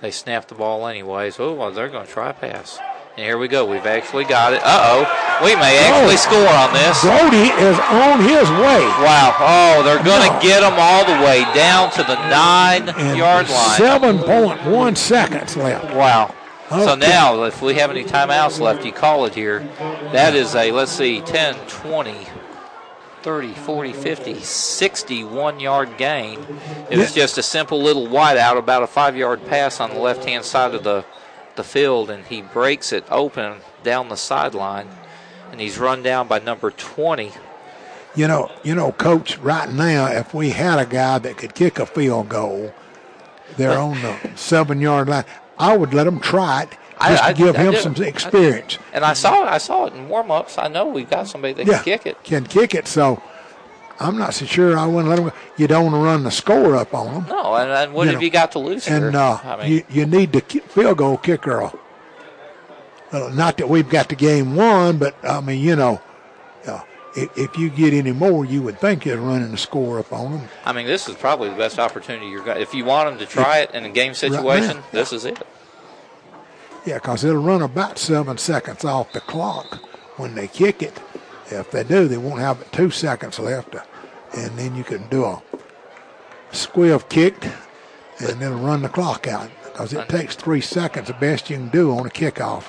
They 0.00 0.10
snap 0.10 0.48
the 0.48 0.54
ball 0.54 0.86
anyways. 0.86 1.38
Oh, 1.38 1.52
well, 1.52 1.70
they're 1.70 1.88
going 1.88 2.06
to 2.06 2.12
try 2.12 2.30
a 2.30 2.34
pass. 2.34 2.78
And 3.16 3.26
here 3.26 3.36
we 3.36 3.46
go. 3.48 3.66
We've 3.66 3.84
actually 3.84 4.24
got 4.24 4.54
it. 4.54 4.60
Uh 4.64 4.80
oh. 5.04 5.40
We 5.44 5.54
may 5.56 5.76
actually 5.78 6.14
Oh. 6.14 6.16
score 6.16 6.48
on 6.48 6.72
this. 6.72 7.00
Brody 7.02 7.50
is 7.62 7.78
on 7.78 8.20
his 8.20 8.48
way. 8.50 8.80
Wow. 9.04 9.34
Oh, 9.38 9.82
they're 9.82 10.02
going 10.02 10.22
to 10.28 10.32
No. 10.34 10.40
get 10.40 10.62
him 10.62 10.74
all 10.78 11.04
the 11.04 11.22
way 11.24 11.44
down 11.54 11.90
to 11.92 12.02
the 12.04 12.14
nine 12.28 12.88
And 12.88 13.18
yard 13.18 13.48
line. 13.50 13.78
7.1 13.78 14.96
seconds 14.96 15.56
left. 15.56 15.94
Wow. 15.94 16.34
So 16.70 16.94
now, 16.94 17.42
if 17.44 17.60
we 17.60 17.74
have 17.74 17.90
any 17.90 18.02
timeouts 18.02 18.58
left, 18.58 18.82
you 18.86 18.92
call 18.92 19.26
it 19.26 19.34
here. 19.34 19.68
That 20.12 20.34
is 20.34 20.54
a, 20.56 20.72
let's 20.72 20.90
see, 20.90 21.20
10, 21.20 21.54
20, 21.68 22.14
30, 23.20 23.52
40, 23.52 23.92
50, 23.92 24.40
61 24.40 25.60
yard 25.60 25.98
gain. 25.98 26.40
It 26.88 26.96
was 26.96 27.12
just 27.12 27.36
a 27.36 27.42
simple 27.42 27.82
little 27.82 28.06
wide 28.06 28.38
out, 28.38 28.56
about 28.56 28.82
a 28.82 28.86
five 28.86 29.18
yard 29.18 29.44
pass 29.48 29.80
on 29.80 29.90
the 29.90 29.98
left 30.00 30.24
hand 30.24 30.46
side 30.46 30.74
of 30.74 30.82
the, 30.82 31.04
the 31.56 31.64
field, 31.64 32.10
and 32.10 32.24
he 32.24 32.42
breaks 32.42 32.92
it 32.92 33.04
open 33.10 33.58
down 33.82 34.08
the 34.08 34.16
sideline. 34.16 34.88
And 35.50 35.60
he's 35.60 35.78
run 35.78 36.02
down 36.02 36.28
by 36.28 36.38
number 36.38 36.70
20. 36.70 37.30
You 38.14 38.28
know, 38.28 38.50
you 38.62 38.74
know, 38.74 38.92
coach. 38.92 39.38
Right 39.38 39.70
now, 39.70 40.06
if 40.06 40.32
we 40.34 40.50
had 40.50 40.78
a 40.78 40.86
guy 40.86 41.18
that 41.18 41.36
could 41.36 41.54
kick 41.54 41.78
a 41.78 41.86
field 41.86 42.28
goal, 42.28 42.74
they're 43.56 43.78
on 43.78 44.00
the 44.00 44.18
seven-yard 44.34 45.08
line. 45.08 45.24
I 45.58 45.76
would 45.76 45.92
let 45.94 46.06
him 46.06 46.20
try 46.20 46.62
it 46.62 46.70
just 47.00 47.22
I- 47.24 47.32
to 47.32 47.38
give 47.38 47.56
I 47.56 47.58
him 47.60 47.76
some 47.76 47.94
I 47.98 48.06
experience. 48.06 48.78
And 48.92 49.04
I 49.04 49.12
saw 49.12 49.44
I 49.44 49.58
saw 49.58 49.86
it 49.86 49.94
in 49.94 50.08
warm 50.08 50.30
ups. 50.30 50.58
I 50.58 50.68
know 50.68 50.86
we've 50.86 51.08
got 51.08 51.28
somebody 51.28 51.54
that 51.54 51.66
yeah, 51.66 51.74
can 51.74 51.84
kick 51.84 52.06
it. 52.06 52.24
Can 52.24 52.46
kick 52.46 52.74
it. 52.74 52.86
So 52.86 53.22
I'm 54.02 54.18
not 54.18 54.34
so 54.34 54.44
sure 54.44 54.76
I 54.76 54.86
wouldn't 54.86 55.08
let 55.08 55.18
him. 55.18 55.26
go. 55.26 55.32
You 55.56 55.66
don't 55.68 55.84
want 55.92 55.94
to 55.94 56.00
run 56.04 56.22
the 56.24 56.30
score 56.30 56.76
up 56.76 56.92
on 56.94 57.14
them. 57.14 57.26
No, 57.28 57.54
and, 57.54 57.70
and 57.70 57.92
what 57.94 58.04
You 58.04 58.10
have 58.12 58.20
know, 58.20 58.24
you 58.24 58.30
got 58.30 58.52
to 58.52 58.58
lose 58.58 58.86
here? 58.86 59.06
And 59.06 59.16
uh, 59.16 59.38
I 59.44 59.56
mean, 59.56 59.72
you, 59.72 59.84
you 59.88 60.06
need 60.06 60.32
the 60.32 60.40
field 60.40 60.98
goal 60.98 61.16
kicker. 61.18 61.70
Uh, 63.12 63.30
not 63.34 63.58
that 63.58 63.68
we've 63.68 63.88
got 63.88 64.08
the 64.08 64.16
game 64.16 64.56
won, 64.56 64.96
but 64.98 65.14
I 65.24 65.40
mean, 65.40 65.60
you 65.62 65.76
know, 65.76 66.00
uh, 66.66 66.80
if, 67.14 67.36
if 67.36 67.58
you 67.58 67.68
get 67.68 67.92
any 67.92 68.12
more, 68.12 68.44
you 68.44 68.62
would 68.62 68.78
think 68.78 69.04
you're 69.04 69.18
running 69.18 69.50
the 69.50 69.58
score 69.58 69.98
up 69.98 70.12
on 70.12 70.38
them. 70.38 70.48
I 70.64 70.72
mean, 70.72 70.86
this 70.86 71.08
is 71.08 71.14
probably 71.16 71.50
the 71.50 71.56
best 71.56 71.78
opportunity 71.78 72.28
you're 72.28 72.42
going. 72.44 72.60
If 72.60 72.72
you 72.72 72.84
want 72.86 73.10
them 73.10 73.18
to 73.18 73.26
try 73.26 73.58
it 73.58 73.70
in 73.74 73.84
a 73.84 73.90
game 73.90 74.14
situation, 74.14 74.78
now, 74.78 74.84
this 74.92 75.12
is 75.12 75.24
it. 75.26 75.38
Yeah, 76.86 76.94
because 76.94 77.22
it'll 77.22 77.42
run 77.42 77.62
about 77.62 77.98
seven 77.98 78.38
seconds 78.38 78.84
off 78.84 79.12
the 79.12 79.20
clock 79.20 79.78
when 80.16 80.34
they 80.34 80.48
kick 80.48 80.82
it. 80.82 80.98
If 81.50 81.70
they 81.70 81.84
do, 81.84 82.08
they 82.08 82.16
won't 82.16 82.40
have 82.40 82.68
two 82.72 82.90
seconds 82.90 83.38
left. 83.38 83.76
And 84.34 84.58
then 84.58 84.74
you 84.76 84.84
can 84.84 85.06
do 85.08 85.24
a 85.24 85.42
squib 86.52 87.08
kick 87.08 87.34
and 88.18 88.42
it'll 88.42 88.58
run 88.58 88.82
the 88.82 88.88
clock 88.88 89.26
out 89.26 89.50
because 89.64 89.92
it 89.92 90.08
takes 90.08 90.36
three 90.36 90.60
seconds, 90.60 91.08
the 91.08 91.14
best 91.14 91.50
you 91.50 91.56
can 91.56 91.68
do 91.68 91.90
on 91.96 92.06
a 92.06 92.10
kickoff. 92.10 92.64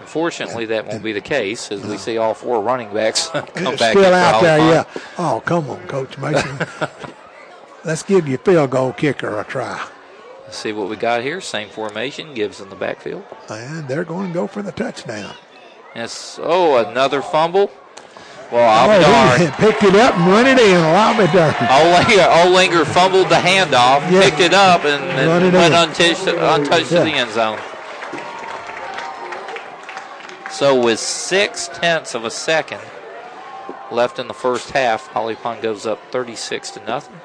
Unfortunately, 0.00 0.64
that 0.66 0.86
won't 0.86 1.02
be 1.04 1.12
the 1.12 1.20
case 1.20 1.70
as 1.70 1.84
we 1.84 1.96
see 1.96 2.18
all 2.18 2.34
four 2.34 2.60
running 2.60 2.92
backs 2.92 3.28
come 3.32 3.46
It's 3.54 3.80
back. 3.80 3.92
still 3.92 4.12
out 4.12 4.42
there, 4.42 4.58
yeah. 4.58 4.84
Oh, 5.16 5.40
come 5.44 5.70
on, 5.70 5.86
Coach 5.86 6.18
Mason. 6.18 6.58
Let's 7.84 8.02
give 8.02 8.28
your 8.28 8.38
field 8.38 8.70
goal 8.70 8.92
kicker 8.92 9.38
a 9.38 9.44
try. 9.44 9.88
Let's 10.44 10.58
see 10.58 10.72
what 10.72 10.88
we 10.88 10.96
got 10.96 11.22
here. 11.22 11.40
Same 11.40 11.68
formation. 11.68 12.34
Gibbs 12.34 12.60
in 12.60 12.68
the 12.68 12.76
backfield. 12.76 13.24
And 13.48 13.88
they're 13.88 14.04
going 14.04 14.28
to 14.28 14.34
go 14.34 14.46
for 14.46 14.60
the 14.62 14.72
touchdown. 14.72 15.34
Yes. 15.94 16.38
Oh, 16.42 16.76
another 16.84 17.22
fumble. 17.22 17.70
Well, 18.52 18.68
I'll 18.68 18.90
oh, 18.90 18.98
be 18.98 19.48
darned. 19.48 19.54
picked 19.58 19.82
it 19.82 19.96
up 19.96 20.14
and 20.14 20.26
run 20.30 20.46
it 20.46 20.58
in. 20.58 20.76
Allow 20.76 21.12
me 21.16 21.26
darn. 21.32 21.54
Olinger, 21.54 22.28
Olinger 22.44 22.84
fumbled 22.84 23.30
the 23.30 23.36
handoff, 23.36 24.10
Yeah. 24.10 24.20
picked 24.20 24.40
it 24.40 24.52
up, 24.52 24.84
and, 24.84 25.02
and 25.02 25.44
it 25.44 25.54
went 25.54 25.72
in. 25.72 25.72
untouched, 25.72 26.26
untouched 26.26 26.88
to 26.90 27.00
the 27.00 27.12
end 27.12 27.30
zone. 27.30 27.58
So 30.50 30.78
with 30.78 31.00
six 31.00 31.68
tenths 31.68 32.14
of 32.14 32.26
a 32.26 32.30
second 32.30 32.80
left 33.90 34.18
in 34.18 34.28
the 34.28 34.34
first 34.34 34.70
half, 34.72 35.06
Holly 35.06 35.34
Pond 35.34 35.62
goes 35.62 35.86
up 35.86 35.98
36 36.10 36.72
to 36.72 36.84
nothing. 36.84 37.20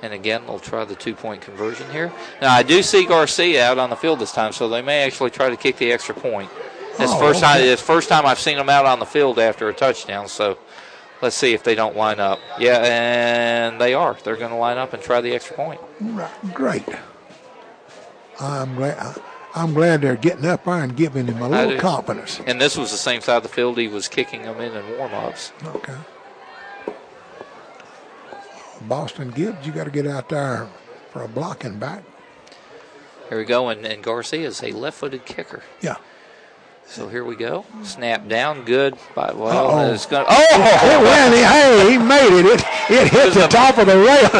And 0.00 0.14
again, 0.14 0.44
they'll 0.46 0.58
try 0.58 0.86
the 0.86 0.94
two-point 0.94 1.42
conversion 1.42 1.90
here. 1.90 2.10
Now 2.40 2.54
I 2.54 2.62
do 2.62 2.82
see 2.82 3.04
Garcia 3.04 3.66
out 3.66 3.78
on 3.78 3.90
the 3.90 3.96
field 3.96 4.20
this 4.20 4.32
time, 4.32 4.52
so 4.52 4.70
they 4.70 4.80
may 4.80 5.02
actually 5.02 5.30
try 5.30 5.50
to 5.50 5.56
kick 5.56 5.76
the 5.76 5.92
extra 5.92 6.14
point. 6.14 6.50
It's 6.98 7.10
the 7.10 7.16
Oh, 7.16 7.18
first 7.18 7.40
time. 7.40 7.56
okay. 7.58 7.68
It's 7.70 7.82
the 7.82 7.86
first 7.86 8.08
time 8.08 8.24
I've 8.26 8.38
seen 8.40 8.56
them 8.56 8.68
out 8.68 8.86
on 8.86 8.98
the 8.98 9.06
field 9.06 9.38
after 9.38 9.68
a 9.68 9.74
touchdown. 9.74 10.28
So 10.28 10.58
let's 11.22 11.36
see 11.36 11.52
if 11.54 11.62
they 11.64 11.74
don't 11.74 11.96
line 11.96 12.20
up. 12.20 12.38
Yeah, 12.58 12.78
and 12.84 13.80
they 13.80 13.94
are. 13.94 14.16
They're 14.22 14.36
going 14.36 14.50
to 14.50 14.56
line 14.56 14.78
up 14.78 14.92
and 14.92 15.02
try 15.02 15.20
the 15.20 15.34
extra 15.34 15.56
point. 15.56 15.80
Right, 16.00 16.30
Great. 16.54 16.84
I'm 18.40 18.74
glad. 18.76 19.16
I'm 19.56 19.72
glad 19.72 20.00
they're 20.02 20.16
getting 20.16 20.44
up 20.46 20.64
there 20.64 20.74
and 20.82 20.96
giving 20.96 21.26
him 21.28 21.40
a 21.40 21.48
little 21.48 21.78
confidence. 21.78 22.40
And 22.44 22.60
this 22.60 22.76
was 22.76 22.90
the 22.90 22.96
same 22.96 23.20
side 23.20 23.36
of 23.36 23.42
the 23.44 23.48
field 23.48 23.78
he 23.78 23.86
was 23.86 24.08
kicking 24.08 24.42
them 24.42 24.60
in 24.60 24.74
in 24.74 24.98
warm-ups. 24.98 25.52
Okay. 25.64 25.94
Boston 28.82 29.30
Gibbs, 29.30 29.64
you 29.66 29.72
got 29.72 29.84
to 29.84 29.90
get 29.90 30.06
out 30.06 30.28
there 30.28 30.68
for 31.10 31.22
a 31.22 31.28
blocking 31.28 31.78
back. 31.78 32.02
Here 33.28 33.38
we 33.38 33.44
go, 33.44 33.68
and, 33.68 33.86
and 33.86 34.02
Garcia 34.02 34.46
is 34.48 34.62
a 34.62 34.72
left-footed 34.72 35.24
kicker. 35.24 35.62
Yeah. 35.80 35.96
So 36.86 37.08
here 37.08 37.24
we 37.24 37.34
go. 37.34 37.64
Snap 37.82 38.28
down, 38.28 38.64
good. 38.64 38.94
By, 39.14 39.32
well, 39.32 39.70
Uh-oh. 39.70 39.92
it's 39.92 40.06
going. 40.06 40.26
It 40.28 40.28
Oh, 40.30 41.02
went, 41.02 41.34
hey, 41.34 41.90
he 41.90 41.98
made 41.98 42.44
it. 42.44 42.46
It, 42.46 42.90
it 42.90 43.08
hit 43.12 43.24
was 43.26 43.34
the 43.34 43.46
a- 43.46 43.48
top 43.48 43.78
of 43.78 43.86
the 43.86 43.96
rail. 43.96 44.30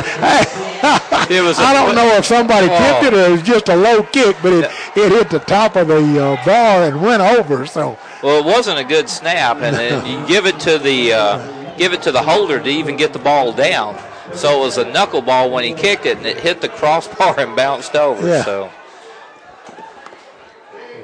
It 1.31 1.43
was 1.43 1.59
a- 1.59 1.63
I 1.63 1.73
don't 1.73 1.95
know 1.95 2.07
if 2.17 2.25
somebody 2.27 2.69
Oh. 2.71 2.79
tipped 3.01 3.13
it 3.13 3.15
or 3.19 3.25
it 3.27 3.31
was 3.33 3.43
just 3.43 3.69
a 3.71 3.75
low 3.77 4.03
kick, 4.05 4.37
but 4.43 4.53
it, 4.53 4.71
it 4.95 5.11
hit 5.13 5.31
the 5.31 5.39
top 5.41 5.75
of 5.77 5.89
the 5.89 5.97
uh, 6.25 6.45
bar 6.45 6.85
and 6.85 7.01
went 7.01 7.23
over. 7.23 7.67
So 7.67 7.99
well, 8.23 8.39
it 8.39 8.45
wasn't 8.45 8.79
a 8.79 8.85
good 8.85 9.09
snap, 9.09 9.57
and 9.59 10.07
you 10.07 10.25
give 10.29 10.47
it 10.47 10.61
to 10.61 10.79
the 10.79 11.13
uh, 11.15 11.77
give 11.77 11.93
it 11.93 12.03
to 12.03 12.13
the 12.13 12.23
holder 12.23 12.61
to 12.61 12.69
even 12.69 12.97
get 12.97 13.13
the 13.13 13.19
ball 13.19 13.53
down. 13.53 13.99
So 14.35 14.59
it 14.59 14.61
was 14.61 14.79
a 14.79 14.85
knuckleball 14.85 15.51
when 15.51 15.65
he 15.65 15.73
kicked 15.73 16.07
it, 16.07 16.19
and 16.19 16.27
it 16.27 16.39
hit 16.39 16.61
the 16.61 16.69
crossbar 16.69 17.41
and 17.41 17.57
bounced 17.57 17.95
over. 17.97 18.27
Yeah. 18.29 18.45
So 18.45 18.71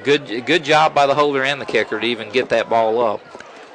good 0.05 0.47
good 0.47 0.65
job 0.65 0.95
by 0.95 1.07
the 1.07 1.15
holder 1.15 1.45
and 1.45 1.61
the 1.61 1.67
kicker 1.67 2.01
to 2.01 2.07
even 2.07 2.31
get 2.31 2.49
that 2.51 2.69
ball 2.69 3.01
up. 3.01 3.21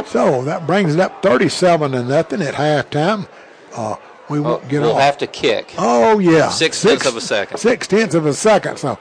so 0.06 0.44
that 0.44 0.66
brings 0.68 0.94
it 0.96 1.00
up 1.00 1.22
37 1.22 1.92
to 1.92 2.04
nothing 2.04 2.42
at 2.42 2.54
halftime. 2.56 3.28
Uh, 3.76 3.96
we 4.30 4.40
won't 4.40 4.68
get 4.70 4.82
we'll 4.82 4.94
off. 4.94 5.02
have 5.02 5.18
to 5.20 5.28
kick. 5.28 5.74
Oh 5.78 6.20
yeah, 6.20 6.50
Six 6.50 6.82
tenths 6.82 7.06
of 7.06 7.16
a 7.16 7.22
second. 7.22 7.58
Six 7.58 7.88
tenths 7.88 8.16
of 8.16 8.26
a 8.26 8.34
second. 8.34 8.78
So 8.78 8.98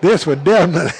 this 0.00 0.24
would 0.26 0.44
definitely, 0.44 0.92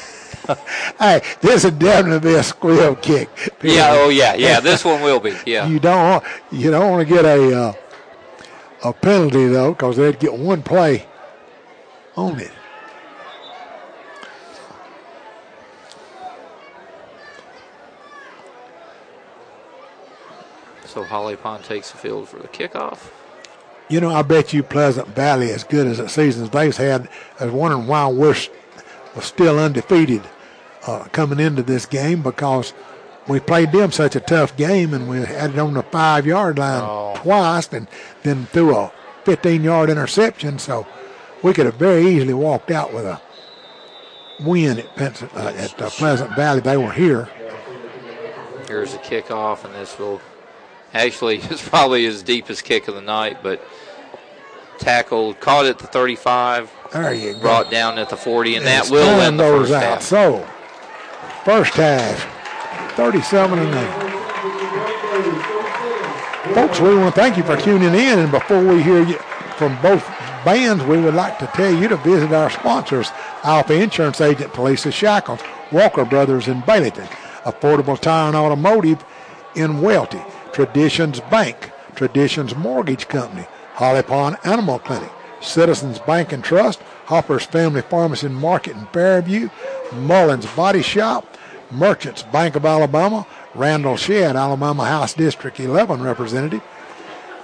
hey, 0.99 1.21
this 1.41 1.63
would 1.65 1.79
definitely 1.79 2.31
be 2.31 2.37
a 2.37 2.43
squeal 2.43 2.97
kick. 2.97 3.29
Yeah. 3.63 3.91
Oh 3.93 4.09
yeah. 4.09 4.35
Yeah. 4.35 4.59
This 4.61 4.85
one 4.85 5.03
will 5.03 5.21
be. 5.21 5.37
Yeah. 5.47 5.69
You 5.69 5.79
don't 5.79 6.11
want, 6.11 6.25
you 6.51 6.71
don't 6.71 6.91
want 6.91 7.07
to 7.09 7.15
get 7.15 7.25
a 7.25 7.57
uh, 7.57 7.73
a 8.85 8.93
penalty 8.93 9.47
though, 9.47 9.73
because 9.75 9.97
they'd 9.97 10.19
get 10.19 10.33
one 10.35 10.63
play 10.63 11.07
on 12.17 12.41
it. 12.41 12.51
So 20.89 21.05
Holly 21.05 21.37
Pond 21.37 21.63
takes 21.65 21.93
the 21.93 21.99
field 21.99 22.29
for 22.29 22.39
the 22.39 22.49
kickoff. 22.49 23.11
You 23.91 24.01
know, 24.01 24.11
I 24.11 24.23
bet 24.23 24.53
you 24.53 24.63
Pleasant 24.63 25.09
Valley, 25.09 25.51
as 25.51 25.65
good 25.65 25.87
as 25.87 25.99
the 25.99 26.09
seasons 26.09 26.51
they've 26.51 26.77
had, 26.77 27.09
is 27.41 27.53
wondering 27.53 27.87
why 27.87 28.07
we're 28.09 28.35
still 29.21 29.59
undefeated 29.59 30.23
uh, 30.87 31.05
coming 31.13 31.41
into 31.41 31.63
this 31.63 31.87
game 31.87 32.23
because 32.23 32.73
we 33.29 33.39
played 33.41 33.73
them 33.73 33.93
such 33.93 34.17
a 34.17 34.21
tough 34.21 34.57
game 34.57 34.95
and 34.95 35.09
we 35.09 35.19
had 35.19 35.51
it 35.51 35.59
on 35.59 35.75
the 35.75 35.83
five 35.83 36.27
yard 36.27 36.59
line 36.59 36.83
Oh. 36.83 37.15
twice 37.17 37.69
and 37.73 37.87
then 38.23 38.47
threw 38.47 38.75
a 38.77 38.93
15 39.25 39.63
yard 39.63 39.91
interception. 39.91 40.59
So 40.59 40.87
we 41.43 41.53
could 41.53 41.67
have 41.67 41.77
very 41.77 42.07
easily 42.07 42.35
walked 42.35 42.71
out 42.71 42.93
with 42.95 43.05
a 43.05 43.21
win 44.41 44.79
at, 44.79 44.97
Pens- 44.97 45.23
uh, 45.23 45.55
at 45.57 45.81
uh, 45.83 45.91
Pleasant 45.91 46.35
Valley. 46.35 46.61
They 46.61 46.77
were 46.77 46.93
here. 46.93 47.29
Here's 48.67 48.93
the 48.93 48.99
kickoff, 48.99 49.65
and 49.65 49.75
this 49.75 49.99
will 49.99 50.21
actually 50.95 51.37
it's 51.43 51.67
probably 51.67 52.05
his 52.05 52.23
deepest 52.23 52.65
kick 52.65 52.89
of 52.89 52.95
the 52.95 53.01
night, 53.03 53.43
but 53.43 53.63
tackled, 54.79 55.41
caught 55.41 55.67
at 55.67 55.79
the 55.79 55.87
35, 55.89 56.71
There 56.93 57.13
you 57.13 57.33
go. 57.35 57.41
brought 57.41 57.71
down 57.71 57.99
at 57.99 58.09
the 58.11 58.17
40, 58.17 58.57
and 58.57 58.67
that 58.67 58.83
It's 58.83 58.91
will 58.91 59.05
time 59.05 59.21
end 59.21 59.41
the 59.41 59.45
first 59.45 59.73
out. 59.73 59.83
half. 59.83 60.03
So, 60.03 60.47
first 61.45 61.75
half, 61.75 62.95
37 62.97 63.59
and 63.59 63.75
8. 63.75 64.15
Folks, 66.55 66.81
we 66.81 66.97
want 66.97 67.15
to 67.15 67.21
thank 67.21 67.37
you 67.37 67.43
for 67.43 67.57
tuning 67.57 67.95
in. 67.95 68.19
And 68.19 68.31
before 68.31 68.65
we 68.65 68.83
hear 68.83 69.03
you 69.05 69.17
from 69.59 69.81
both 69.83 70.05
bands, 70.45 70.83
we 70.85 70.99
would 70.99 71.15
like 71.15 71.39
to 71.41 71.47
tell 71.49 71.73
you 71.73 71.89
to 71.89 71.97
visit 71.99 72.33
our 72.33 72.51
sponsors 72.51 73.11
Alpha 73.45 73.75
Insurance 73.75 74.21
Agent 74.21 74.53
Felisa 74.53 74.93
Shackles, 74.93 75.41
Walker 75.71 76.05
Brothers 76.05 76.49
in 76.49 76.63
Baileyton, 76.63 77.07
Affordable 77.45 78.01
Tire 78.01 78.29
and 78.29 78.37
Automotive 78.37 79.05
in 79.55 79.75
Welti, 79.83 80.23
Traditions 80.59 81.21
Bank, 81.31 81.71
Traditions 81.95 82.57
Mortgage 82.57 83.07
Company, 83.07 83.47
Holly 83.75 84.03
Pond 84.03 84.39
Animal 84.43 84.81
Clinic, 84.81 85.13
Citizens 85.41 86.01
Bank 86.01 86.33
and 86.33 86.43
Trust, 86.43 86.81
Hopper's 87.05 87.45
Family 87.45 87.81
Pharmacy 87.81 88.27
and 88.27 88.35
Market 88.35 88.77
in 88.77 88.87
Fairview, 88.87 89.51
Mullins 89.93 90.47
Body 90.47 90.83
Shop, 90.83 91.25
Merchants 91.71 92.25
Bank 92.25 92.57
of 92.57 92.65
Alabama, 92.67 93.25
Randall 93.55 93.97
Shedd, 93.97 94.35
Alabama 94.35 94.85
House 94.85 95.15
District 95.15 95.61
11 95.61 96.03
representative, 96.03 96.65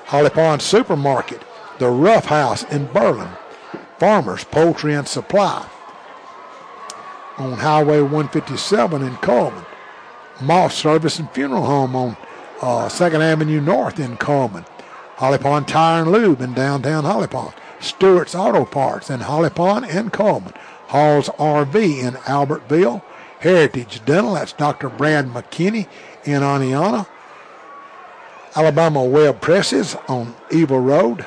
Holly 0.07 0.31
Pond 0.31 0.61
Supermarket, 0.61 1.41
the 1.79 1.91
Rough 1.91 2.25
House 2.25 2.65
in 2.65 2.87
Berlin, 2.87 3.31
Farmers 4.01 4.43
Poultry 4.43 4.93
and 4.93 5.07
Supply 5.07 5.65
on 7.39 7.53
Highway 7.53 8.01
157 8.01 9.03
in 9.05 9.15
Cullman, 9.19 9.65
Moss 10.43 10.75
Service 10.75 11.21
and 11.21 11.31
Funeral 11.31 11.65
Home 11.65 11.95
on 11.95 12.17
uh, 12.65 12.89
2nd 12.89 13.21
Avenue 13.21 13.61
North 13.61 14.01
in 14.01 14.17
Cullman, 14.17 14.65
Holly 15.17 15.37
Pond 15.37 15.69
Tire 15.69 16.01
and 16.01 16.11
Lube 16.11 16.41
in 16.41 16.55
downtown 16.55 17.05
Holly 17.05 17.27
Pond, 17.27 17.53
Stewart's 17.79 18.35
Auto 18.35 18.65
Parts 18.65 19.11
in 19.11 19.21
Holly 19.21 19.51
Pond 19.51 19.85
and 19.85 20.11
Cullman, 20.11 20.55
Hall's 20.87 21.29
RV 21.29 21.75
in 21.75 22.15
Albertville, 22.15 23.03
Heritage 23.41 24.03
Dental, 24.07 24.33
that's 24.33 24.55
Dr. 24.55 24.89
Brad 24.89 25.27
McKinney 25.27 25.89
in 26.25 26.41
Oneonta, 26.41 27.07
Alabama 28.57 29.05
Web 29.05 29.43
Presses 29.43 29.95
on 30.09 30.35
Evil 30.51 30.81
Road, 30.81 31.27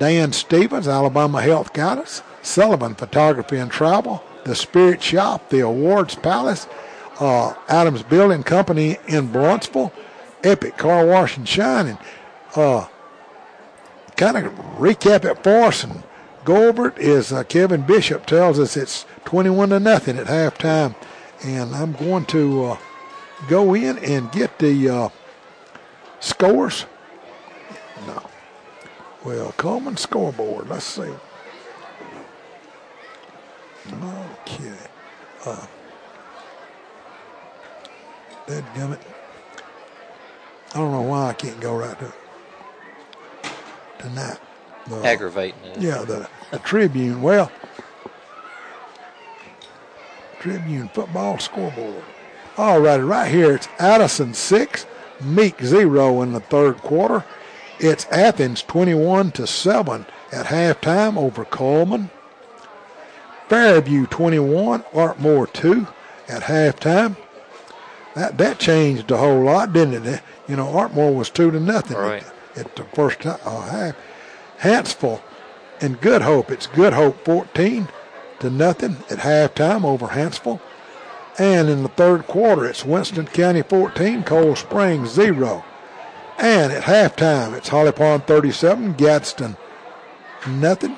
Dan 0.00 0.32
Stevens, 0.32 0.88
Alabama 0.88 1.40
Health 1.40 1.72
Guidance, 1.72 2.22
Sullivan 2.42 2.96
Photography 2.96 3.58
and 3.58 3.70
Travel, 3.70 4.24
The 4.44 4.56
Spirit 4.56 5.04
Shop, 5.04 5.50
The 5.50 5.60
Awards 5.60 6.16
Palace, 6.16 6.66
uh, 7.20 7.54
Adams 7.68 8.02
Building 8.02 8.42
Company 8.42 8.98
in 9.06 9.28
Blountsville, 9.28 9.92
Epic 10.42 10.76
Car 10.76 11.06
Wash 11.06 11.36
and 11.36 11.48
Shine, 11.48 11.88
and 11.88 11.98
uh, 12.54 12.86
kind 14.16 14.36
of 14.36 14.52
recap 14.78 15.24
it 15.24 15.42
for 15.42 15.64
us 15.64 15.84
and 15.84 16.02
go 16.44 16.68
over 16.68 16.88
it 16.88 16.98
is 16.98 17.32
uh, 17.32 17.44
Kevin 17.44 17.82
Bishop 17.82 18.26
tells 18.26 18.58
us 18.58 18.76
it's 18.76 19.04
21 19.24 19.70
to 19.70 19.80
nothing 19.80 20.16
at 20.16 20.26
halftime, 20.26 20.94
and 21.44 21.74
I'm 21.74 21.92
going 21.92 22.24
to 22.26 22.64
uh, 22.64 22.78
go 23.48 23.74
in 23.74 23.98
and 23.98 24.30
get 24.32 24.58
the 24.58 24.88
uh, 24.88 25.08
scores. 26.20 26.86
No. 28.06 28.22
Well, 29.24 29.52
Cullman 29.52 29.96
scoreboard. 29.96 30.68
Let's 30.68 30.84
see. 30.84 31.12
Okay. 33.86 34.72
Uh, 35.44 35.66
Dead 38.46 38.64
gummit. 38.74 39.17
I 40.78 40.80
don't 40.80 40.92
know 40.92 41.02
why 41.02 41.30
I 41.30 41.32
can't 41.32 41.58
go 41.58 41.76
right 41.76 41.98
to 41.98 42.12
tonight. 43.98 44.38
The, 44.86 45.04
Aggravating. 45.04 45.58
It. 45.64 45.80
Yeah, 45.80 46.04
the, 46.04 46.28
the 46.52 46.60
Tribune. 46.60 47.20
Well, 47.20 47.50
Tribune 50.38 50.88
football 50.90 51.40
scoreboard. 51.40 52.04
All 52.56 52.80
righty, 52.80 53.02
right 53.02 53.28
here 53.28 53.56
it's 53.56 53.66
Addison 53.80 54.34
six, 54.34 54.86
Meek 55.20 55.60
zero 55.60 56.22
in 56.22 56.32
the 56.32 56.38
third 56.38 56.76
quarter. 56.76 57.24
It's 57.80 58.06
Athens 58.12 58.62
21 58.62 59.32
to 59.32 59.48
7 59.48 60.06
at 60.30 60.46
halftime 60.46 61.16
over 61.16 61.44
Cullman. 61.44 62.08
Fairview 63.48 64.06
21, 64.06 64.84
Ardmore 64.94 65.48
2 65.48 65.88
at 66.28 66.42
halftime. 66.42 67.16
That 68.14 68.38
that 68.38 68.58
changed 68.58 69.10
a 69.10 69.16
whole 69.16 69.42
lot, 69.42 69.72
didn't 69.72 70.06
it? 70.06 70.22
You 70.48 70.56
know, 70.56 70.68
Ardmore 70.68 71.14
was 71.14 71.30
2 71.30 71.50
to 71.50 71.60
nothing 71.60 71.96
right. 71.96 72.24
at, 72.56 72.66
at, 72.66 72.76
the 72.76 72.84
first 72.84 73.24
uh, 73.26 73.36
half. 73.36 73.96
Hanceville 74.60 75.20
and 75.80 76.00
Good 76.00 76.22
Hope. 76.22 76.50
It's 76.50 76.66
Good 76.66 76.92
Hope 76.92 77.24
14 77.24 77.88
to 78.40 78.50
nothing 78.50 78.96
at 79.10 79.18
halftime 79.18 79.84
over 79.84 80.08
Hanceville. 80.08 80.60
And 81.38 81.68
in 81.68 81.84
the 81.84 81.88
third 81.90 82.26
quarter, 82.26 82.66
it's 82.66 82.84
Winston 82.84 83.26
County 83.26 83.62
14, 83.62 84.24
Cold 84.24 84.58
Springs 84.58 85.10
0. 85.10 85.64
And 86.38 86.72
at 86.72 86.84
halftime, 86.84 87.56
it's 87.56 87.68
Holly 87.68 87.92
Pond 87.92 88.26
37, 88.26 88.94
Gaston 88.94 89.56
nothing. 90.46 90.96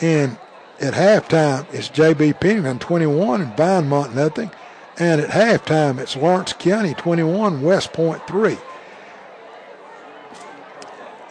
And 0.00 0.38
at 0.80 0.94
halftime, 0.94 1.66
it's 1.72 1.88
J.B. 1.88 2.34
Pennington 2.34 2.78
21 2.78 3.40
and 3.42 3.56
Vinemont 3.56 4.14
nothing. 4.14 4.50
And 4.98 5.20
at 5.20 5.30
halftime, 5.30 5.98
it's 5.98 6.16
Lawrence 6.16 6.54
County 6.54 6.94
21, 6.94 7.60
West 7.60 7.92
Point 7.92 8.26
3. 8.26 8.56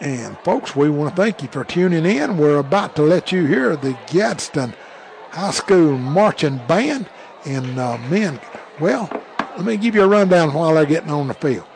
And 0.00 0.38
folks, 0.40 0.76
we 0.76 0.88
want 0.88 1.14
to 1.14 1.20
thank 1.20 1.42
you 1.42 1.48
for 1.48 1.64
tuning 1.64 2.06
in. 2.06 2.36
We're 2.36 2.58
about 2.58 2.94
to 2.96 3.02
let 3.02 3.32
you 3.32 3.46
hear 3.46 3.74
the 3.76 3.98
Gaston 4.08 4.74
High 5.30 5.50
School 5.50 5.98
Marching 5.98 6.58
Band. 6.68 7.08
And 7.44 7.78
uh, 7.78 7.98
men, 8.08 8.38
well, 8.78 9.08
let 9.56 9.64
me 9.64 9.76
give 9.76 9.94
you 9.94 10.02
a 10.02 10.08
rundown 10.08 10.52
while 10.52 10.74
they're 10.74 10.86
getting 10.86 11.10
on 11.10 11.28
the 11.28 11.34
field. 11.34 11.66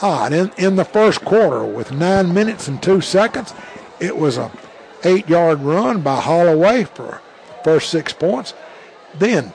All 0.00 0.20
right, 0.20 0.32
in, 0.32 0.52
in 0.56 0.76
the 0.76 0.84
first 0.84 1.24
quarter, 1.24 1.64
with 1.64 1.90
nine 1.90 2.32
minutes 2.32 2.68
and 2.68 2.82
two 2.82 3.00
seconds, 3.00 3.52
it 3.98 4.16
was 4.16 4.36
a 4.36 4.50
eight-yard 5.04 5.60
run 5.60 6.02
by 6.02 6.20
Holloway 6.20 6.84
for 6.84 7.20
first 7.64 7.90
six 7.90 8.12
points. 8.12 8.54
Then, 9.14 9.52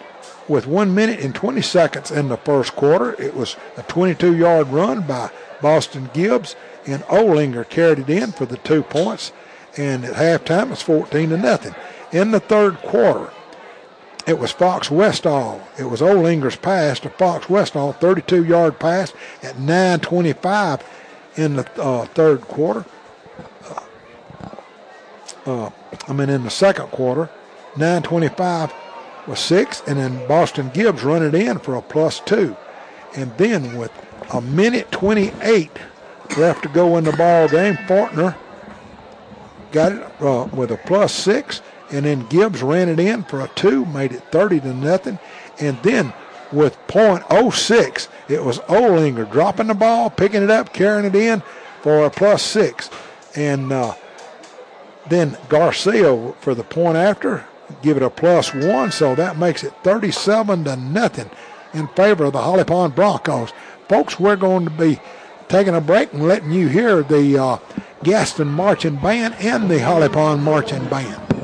with 0.52 0.68
one 0.68 0.94
minute 0.94 1.22
and 1.22 1.34
20 1.34 1.62
seconds 1.62 2.12
in 2.12 2.28
the 2.28 2.38
first 2.38 2.76
quarter, 2.76 3.20
it 3.20 3.34
was 3.34 3.56
a 3.78 3.84
22-yard 3.84 4.68
run 4.68 5.02
by 5.02 5.32
Boston 5.62 6.10
Gibbs, 6.14 6.56
and 6.86 7.02
Olinger 7.04 7.68
carried 7.68 8.00
it 8.00 8.10
in 8.10 8.34
for 8.34 8.46
the 8.46 8.58
two 8.58 8.84
points. 8.84 9.32
And 9.78 10.04
at 10.04 10.16
halftime, 10.16 10.72
it's 10.72 10.82
14 10.82 11.30
to 11.30 11.38
nothing. 11.38 11.74
In 12.12 12.32
the 12.32 12.42
third 12.42 12.78
quarter, 12.80 13.32
it 14.28 14.38
was 14.38 14.52
Fox 14.52 14.92
Westall. 14.92 15.62
It 15.80 15.86
was 15.86 16.02
Olinger's 16.02 16.58
pass 16.58 17.00
to 17.00 17.10
Fox 17.10 17.50
Westall, 17.50 17.94
32 17.94 18.44
yard 18.44 18.78
pass 18.78 19.14
at 19.42 19.56
9.25 19.56 20.82
in 21.38 21.56
the 21.56 21.82
uh, 21.82 22.06
third 22.08 22.42
quarter. 22.42 22.86
Uh, 23.64 24.56
uh, 25.46 25.70
I 26.10 26.14
mean, 26.14 26.30
in 26.30 26.44
the 26.44 26.50
second 26.50 26.88
quarter, 26.88 27.30
9.25 27.76 28.74
was 29.28 29.40
six, 29.40 29.82
and 29.88 29.98
then 30.00 30.28
Boston 30.28 30.70
Gibbs 30.74 31.04
run 31.04 31.24
it 31.24 31.36
in 31.36 31.60
for 31.60 31.76
a 31.76 31.82
plus 31.82 32.20
two. 32.20 32.56
And 33.16 33.36
then 33.38 33.78
with 33.78 33.92
a 34.34 34.42
minute 34.42 34.92
28 34.92 35.72
left 36.38 36.64
to 36.64 36.70
go 36.70 36.98
in 36.98 37.04
the 37.04 37.12
ball 37.12 37.48
game, 37.48 37.76
Fortner 37.76 38.36
got 39.72 39.92
it 39.92 40.22
uh, 40.22 40.48
with 40.54 40.72
a 40.72 40.78
plus 40.78 41.14
six 41.14 41.62
and 41.92 42.06
then 42.06 42.26
Gibbs 42.28 42.64
ran 42.64 42.90
it 42.90 43.00
in 43.00 43.24
for 43.24 43.42
a 43.42 43.50
two, 43.50 43.86
made 43.86 44.14
it 44.14 44.24
30 44.32 44.62
to 44.62 44.74
nothing. 44.74 45.20
And 45.60 45.82
then 45.84 46.14
with 46.52 46.78
.06, 46.88 48.08
it 48.30 48.44
was 48.44 48.60
Olinger 48.60 49.30
dropping 49.30 49.68
the 49.68 49.74
ball, 49.74 50.10
picking 50.10 50.42
it 50.42 50.50
up, 50.50 50.74
carrying 50.74 51.06
it 51.06 51.16
in 51.16 51.44
for 51.82 52.06
a 52.06 52.10
plus 52.10 52.42
six. 52.42 52.90
And 53.36 53.72
uh, 53.72 53.96
then 55.08 55.38
Garcia 55.50 56.34
for 56.40 56.56
the 56.56 56.64
point 56.64 56.98
after, 56.98 57.46
give 57.82 57.98
it 57.98 58.04
a 58.04 58.10
plus 58.10 58.54
one, 58.54 58.92
so 58.92 59.16
that 59.16 59.38
makes 59.38 59.64
it 59.64 59.74
37 59.84 60.66
to 60.66 60.76
nothing 60.76 61.30
in 61.74 61.88
favor 61.90 62.26
of 62.26 62.34
the 62.34 62.42
Holly 62.42 62.64
Pond 62.64 62.96
Broncos. 62.96 63.52
Folks, 63.88 64.20
we're 64.20 64.36
going 64.36 64.66
to 64.66 64.72
be 64.72 65.00
taking 65.48 65.76
a 65.76 65.82
break 65.82 66.14
and 66.14 66.28
letting 66.28 66.52
you 66.52 66.68
hear 66.68 67.04
the 67.04 67.38
uh, 67.38 67.58
Gaston 68.04 68.48
Marching 68.48 68.96
Band 68.96 69.36
and 69.40 69.70
the 69.70 69.80
Holly 69.80 70.10
Pond 70.10 70.44
Marching 70.44 70.88
Band. 70.88 71.41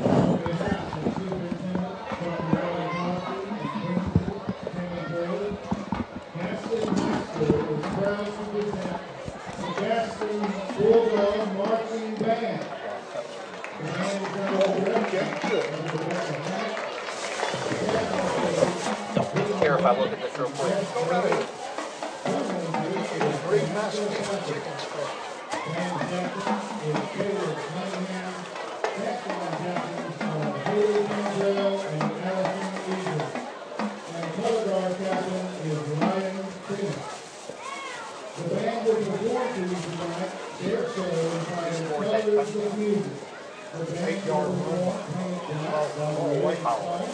Power. 46.28 47.08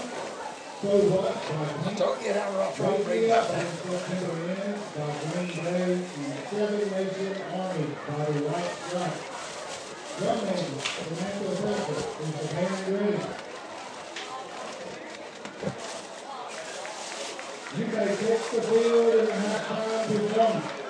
I 0.83 1.95
told 1.95 2.21
you 2.21 2.33
how 2.33 2.51
rough 2.59 2.81
road 2.81 3.07
read 3.07 3.31
that. 3.31 3.49
You 17.77 17.87
may 17.87 18.17
take 18.17 18.51
the 18.51 18.63
field 18.63 19.15
and 19.15 19.31
have 19.31 19.67
time 19.69 20.09
to 20.09 20.35
jump. 20.35 20.84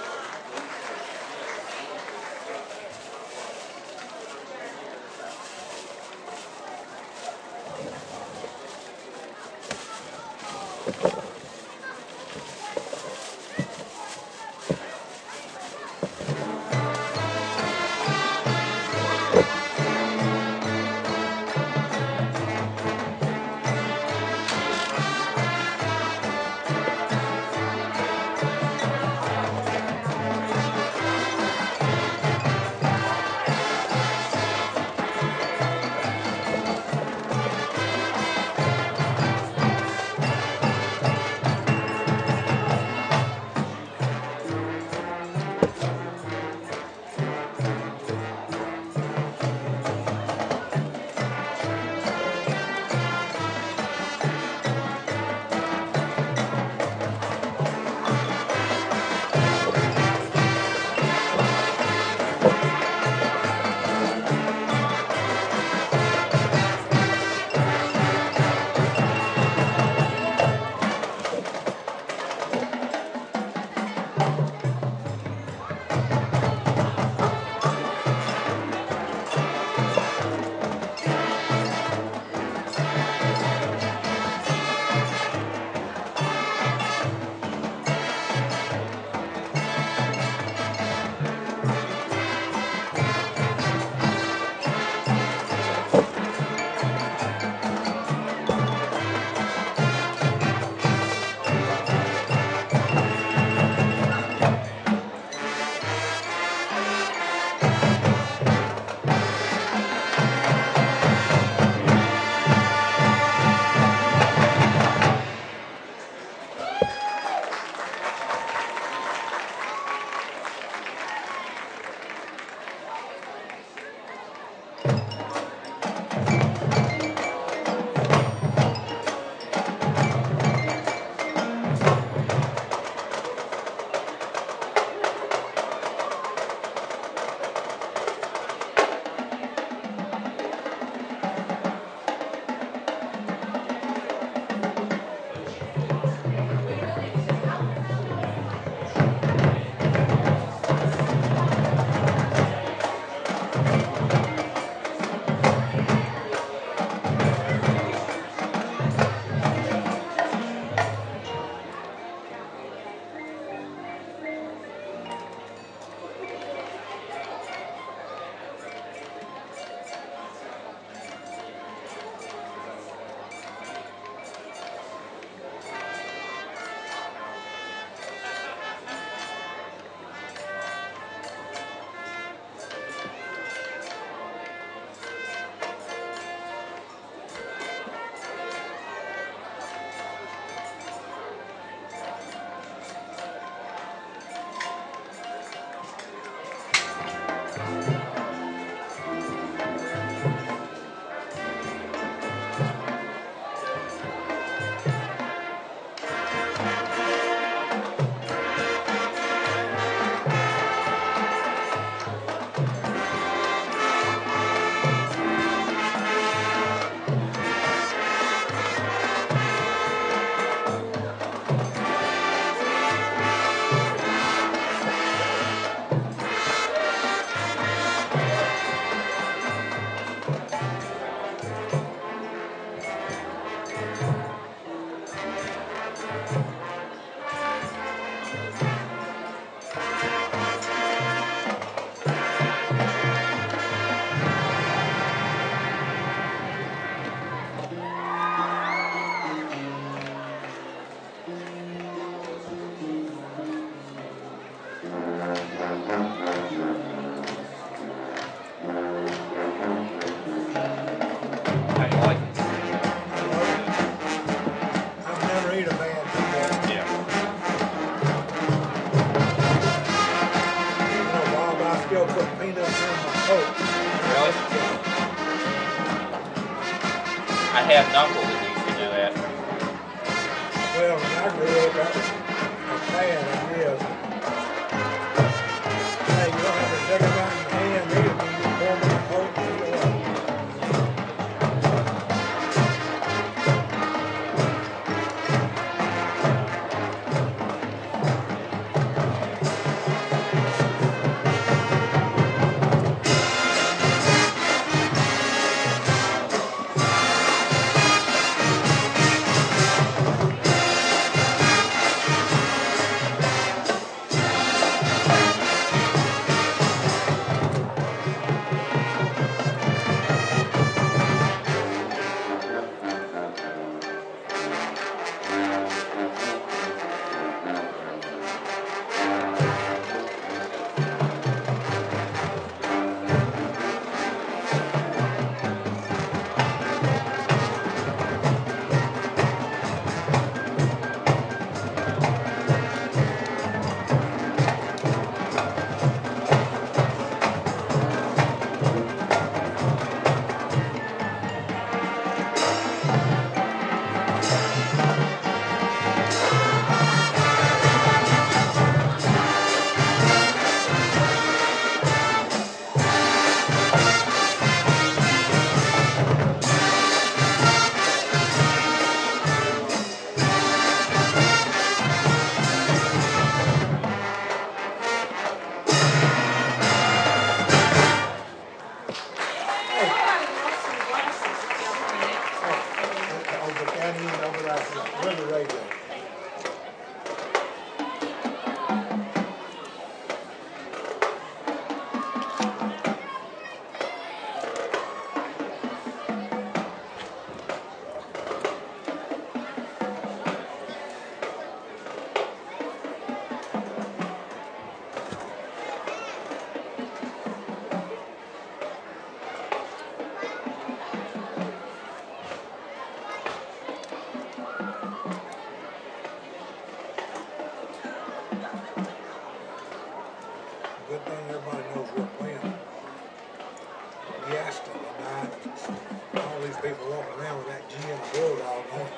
Have 277.74 277.88
an 277.88 277.96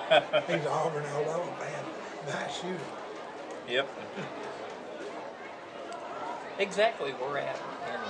Bulldog 0.08 0.34
on. 0.34 0.42
He's 0.46 0.66
Auburn 0.66 1.04
all 1.14 1.30
over, 1.30 1.50
man. 1.58 1.84
Nice 2.26 2.60
shooter. 2.60 2.78
Yep. 3.68 3.88
Exactly 6.58 7.10
where 7.12 7.38
at 7.38 7.56
in 7.90 8.00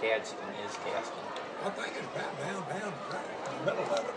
Gadsden 0.00 0.38
is 0.66 0.76
Gaston. 0.84 1.18
I 1.64 1.70
think 1.70 1.96
it's 1.96 2.06
about 2.14 2.36
down, 2.38 2.62
down, 2.68 2.92
right 3.10 3.26
in 3.26 3.58
the 3.58 3.64
middle 3.64 3.88
of 3.94 4.04
it. 4.04 4.14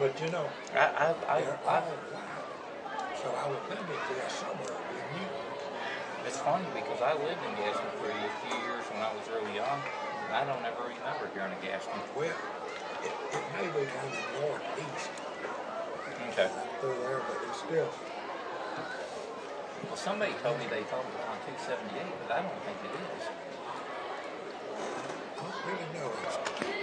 But 0.00 0.20
you 0.20 0.30
know, 0.30 0.48
I, 0.74 0.78
I, 0.78 1.06
I, 1.28 1.40
they're 1.40 1.58
I, 1.66 1.80
all 1.80 1.98
wide. 2.12 2.46
So 3.22 3.30
I 3.32 3.48
would 3.48 3.62
think 3.68 3.80
it's 3.80 4.08
there 4.08 4.30
somewhere 4.30 4.76
with 4.92 5.08
you. 5.20 5.26
it's 6.26 6.38
funny 6.38 6.66
because 6.74 7.00
I 7.02 7.12
lived 7.14 7.42
in 7.44 7.52
Gadsden 7.60 7.86
for 8.00 8.08
a 8.10 8.14
few 8.14 8.56
years 8.66 8.84
when 8.92 9.02
I 9.02 9.12
was 9.14 9.24
really 9.28 9.54
young. 9.56 9.80
And 10.28 10.34
I 10.34 10.42
don't 10.44 10.64
ever 10.64 10.90
remember 10.90 11.30
hearing 11.34 11.52
of 11.52 11.62
Gaston. 11.62 12.00
Well, 12.16 12.34
it, 13.04 13.12
it 13.32 13.44
may 13.54 13.68
be 13.68 13.84
kind 13.86 14.10
of 14.10 14.24
northeast 14.42 15.25
Okay. 16.38 16.52
Through 16.82 16.96
there, 17.00 17.22
but 17.26 17.40
it's 17.48 17.60
still. 17.60 17.88
Well, 19.86 19.96
somebody 19.96 20.32
told 20.42 20.58
me 20.58 20.66
they 20.68 20.82
thought 20.82 21.00
it 21.00 21.08
was 21.16 21.24
on 21.32 21.40
278, 21.48 22.12
but 22.28 22.36
I 22.36 22.42
don't 22.42 22.60
think 22.60 22.76
it 22.84 22.92
is. 22.92 23.24
I 25.32 25.40
don't 25.40 25.64
really 25.64 25.88
know. 25.96 26.12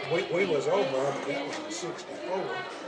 We, 0.10 0.46
we 0.46 0.52
was 0.52 0.68
over, 0.68 0.90
but 0.90 1.28
that 1.28 1.46
was 1.46 1.60
in 1.60 1.70
64. 1.70 2.83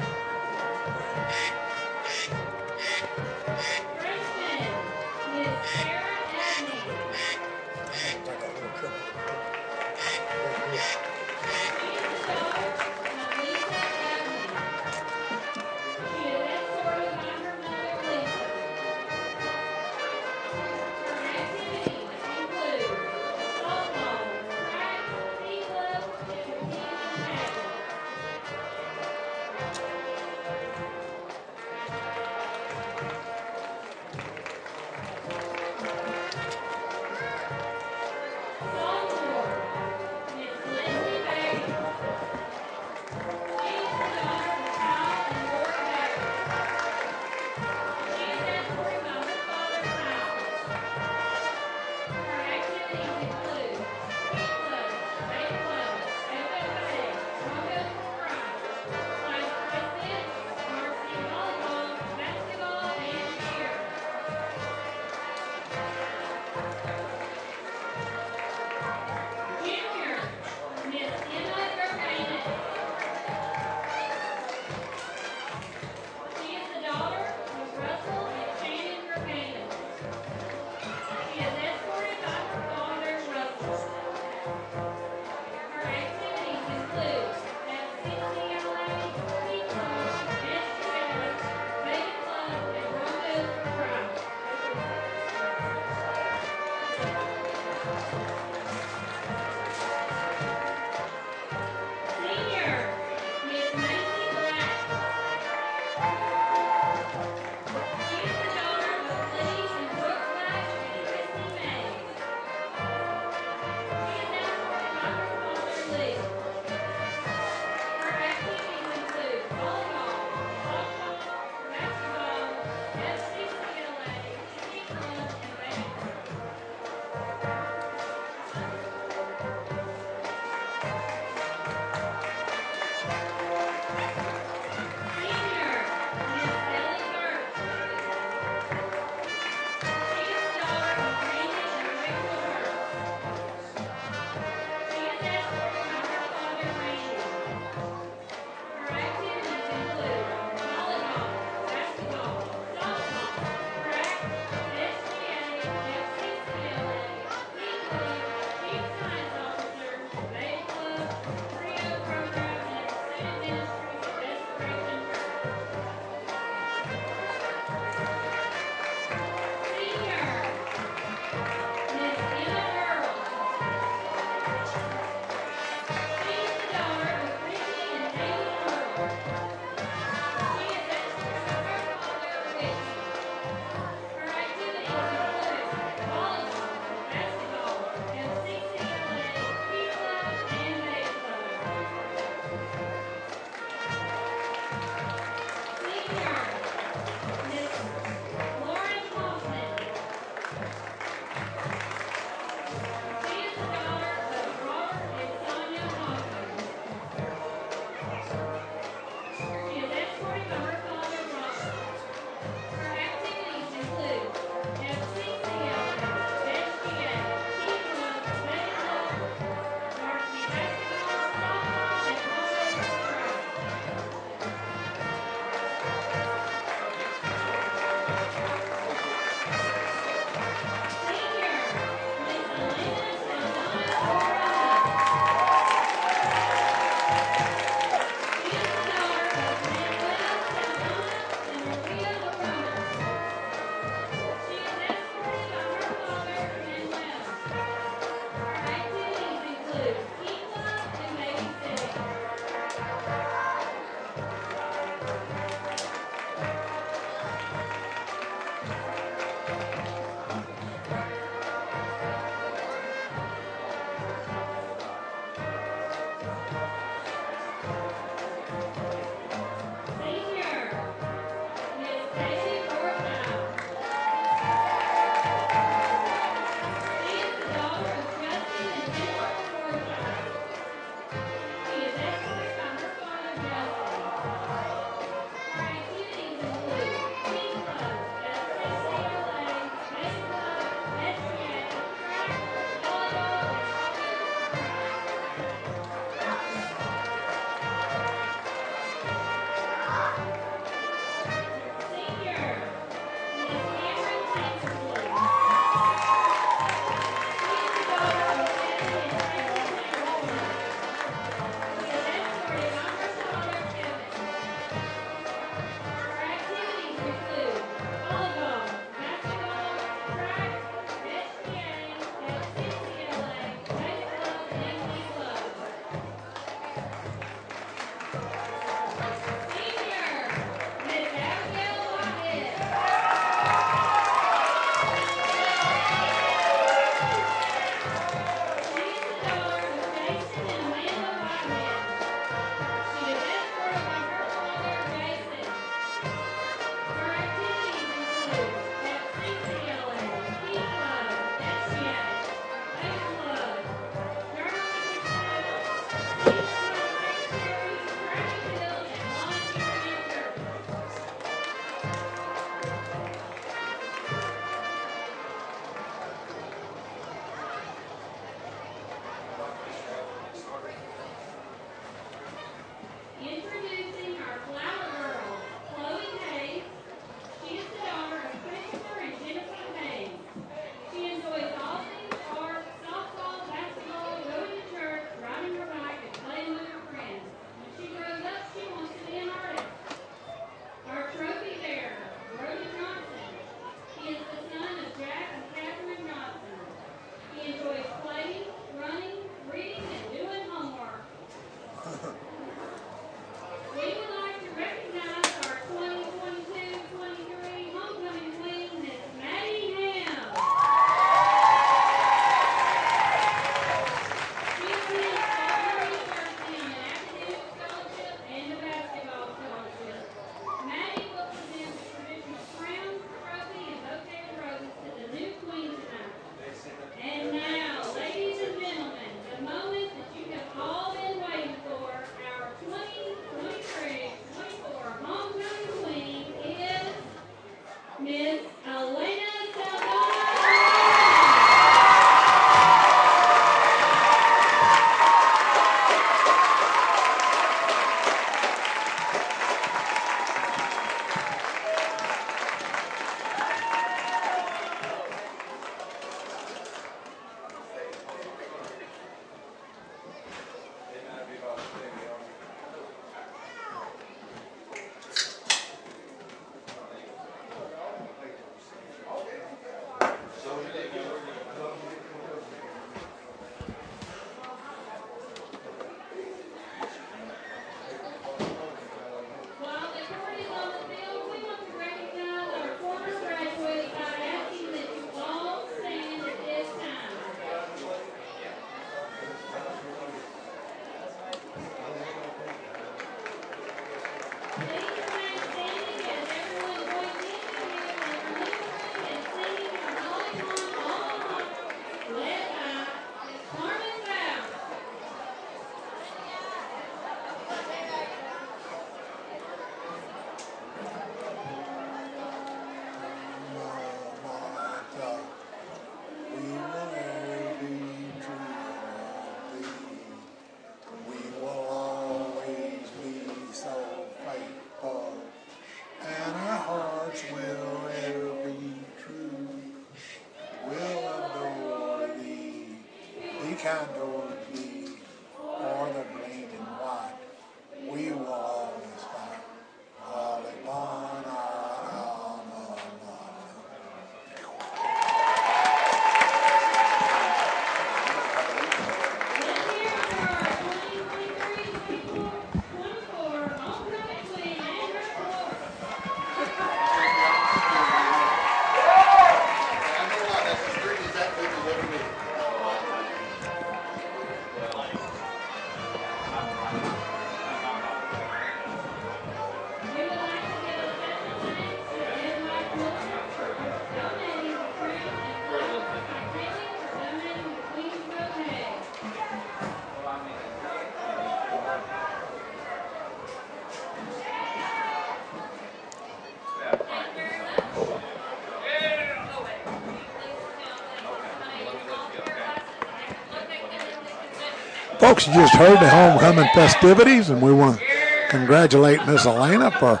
Folks, 595.12 595.26
you 595.26 595.34
just 595.34 595.54
heard 595.56 595.78
the 595.78 595.90
homecoming 595.90 596.48
festivities, 596.54 597.28
and 597.28 597.42
we 597.42 597.52
want 597.52 597.78
to 597.78 597.84
congratulate 598.30 599.06
Miss 599.06 599.26
Elena 599.26 599.70
for 599.70 600.00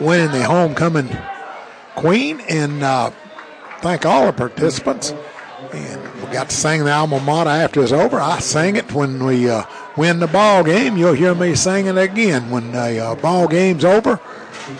winning 0.00 0.30
the 0.30 0.44
homecoming 0.44 1.08
queen 1.96 2.40
and 2.48 2.80
uh, 2.84 3.10
thank 3.80 4.06
all 4.06 4.26
the 4.26 4.32
participants. 4.32 5.12
And 5.72 6.00
we 6.22 6.32
got 6.32 6.50
to 6.50 6.54
sing 6.54 6.84
the 6.84 6.92
alma 6.92 7.18
mater 7.18 7.50
after 7.50 7.82
it's 7.82 7.90
over. 7.90 8.20
I 8.20 8.38
sang 8.38 8.76
it 8.76 8.92
when 8.92 9.24
we 9.24 9.50
uh, 9.50 9.64
win 9.96 10.20
the 10.20 10.28
ball 10.28 10.62
game. 10.62 10.96
You'll 10.96 11.14
hear 11.14 11.34
me 11.34 11.56
sing 11.56 11.86
it 11.86 11.98
again 11.98 12.48
when 12.48 12.70
the 12.70 13.04
uh, 13.04 13.14
ball 13.16 13.48
game's 13.48 13.84
over. 13.84 14.18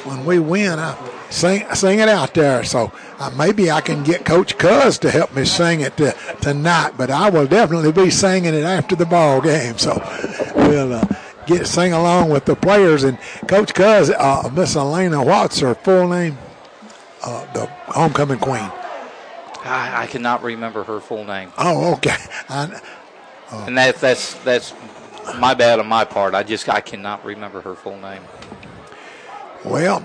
When 0.04 0.24
we 0.24 0.38
win, 0.38 0.78
I 0.78 0.96
sing 1.30 1.66
sing 1.74 1.98
it 1.98 2.08
out 2.08 2.34
there. 2.34 2.62
So 2.62 2.92
uh, 3.18 3.32
maybe 3.36 3.72
I 3.72 3.80
can 3.80 4.04
get 4.04 4.24
Coach 4.24 4.56
Cuz 4.56 4.98
to 4.98 5.10
help 5.10 5.34
me 5.34 5.44
sing 5.44 5.80
it 5.80 5.96
tonight, 6.44 6.92
but 6.96 7.10
I 7.10 7.30
will 7.30 7.46
definitely 7.46 7.90
be 7.90 8.10
singing 8.10 8.54
it 8.54 8.64
after 8.64 8.94
the 8.94 9.06
ball 9.06 9.40
game. 9.40 9.78
So 9.78 9.94
we'll 10.54 10.92
uh, 10.92 11.06
get 11.46 11.66
sing 11.66 11.92
along 11.92 12.28
with 12.30 12.44
the 12.44 12.54
players. 12.54 13.02
And 13.02 13.18
Coach 13.48 13.72
Cuz, 13.74 14.10
uh, 14.10 14.50
Miss 14.54 14.76
Elena, 14.76 15.24
what's 15.24 15.58
her 15.60 15.74
full 15.74 16.08
name? 16.08 16.36
Uh, 17.22 17.50
the 17.54 17.66
homecoming 17.86 18.38
queen. 18.38 18.70
I, 19.64 20.02
I 20.02 20.06
cannot 20.06 20.42
remember 20.42 20.84
her 20.84 21.00
full 21.00 21.24
name, 21.24 21.50
Oh, 21.56 21.94
okay. 21.94 22.16
I, 22.50 22.78
and 23.66 23.78
that 23.78 23.96
that's 23.96 24.34
that's 24.44 24.74
my 25.38 25.54
bad 25.54 25.78
on 25.80 25.86
my 25.86 26.04
part. 26.04 26.34
I 26.34 26.42
just 26.42 26.68
I 26.68 26.82
cannot 26.82 27.24
remember 27.24 27.62
her 27.62 27.74
full 27.74 27.98
name. 27.98 28.20
well, 29.64 30.00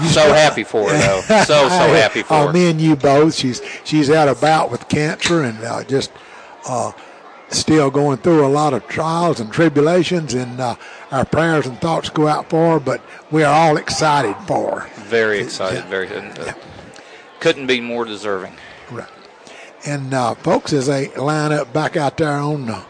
So 0.10 0.32
happy 0.32 0.64
for 0.64 0.90
her 0.90 0.98
though. 0.98 1.20
So 1.44 1.68
so 1.68 1.68
happy 1.68 2.22
for 2.22 2.34
oh, 2.34 2.46
her. 2.48 2.52
me 2.52 2.70
and 2.70 2.80
you 2.80 2.96
both. 2.96 3.34
She's 3.34 3.62
she's 3.84 4.10
out 4.10 4.28
about 4.28 4.70
with 4.70 4.88
cancer 4.88 5.42
and 5.42 5.62
uh, 5.62 5.84
just 5.84 6.10
uh, 6.66 6.92
still 7.48 7.90
going 7.90 8.18
through 8.18 8.44
a 8.44 8.48
lot 8.48 8.74
of 8.74 8.86
trials 8.88 9.40
and 9.40 9.52
tribulations. 9.52 10.34
And 10.34 10.60
uh, 10.60 10.76
our 11.10 11.24
prayers 11.24 11.66
and 11.66 11.80
thoughts 11.80 12.08
go 12.08 12.26
out 12.26 12.48
for 12.50 12.74
her. 12.74 12.80
But 12.80 13.02
we 13.30 13.42
are 13.42 13.52
all 13.52 13.76
excited 13.76 14.36
for 14.46 14.80
her. 14.80 15.02
Very 15.04 15.40
excited. 15.40 15.80
Yeah. 15.80 15.88
Very 15.88 16.06
and, 16.08 16.38
uh, 16.38 16.54
couldn't 17.40 17.66
be 17.66 17.80
more 17.80 18.04
deserving. 18.04 18.54
Right. 18.90 19.08
And 19.86 20.12
uh, 20.12 20.34
folks, 20.34 20.72
as 20.72 20.86
they 20.86 21.08
line 21.16 21.52
up 21.52 21.72
back 21.72 21.96
out 21.96 22.16
there 22.16 22.32
on 22.32 22.66
the 22.66 22.82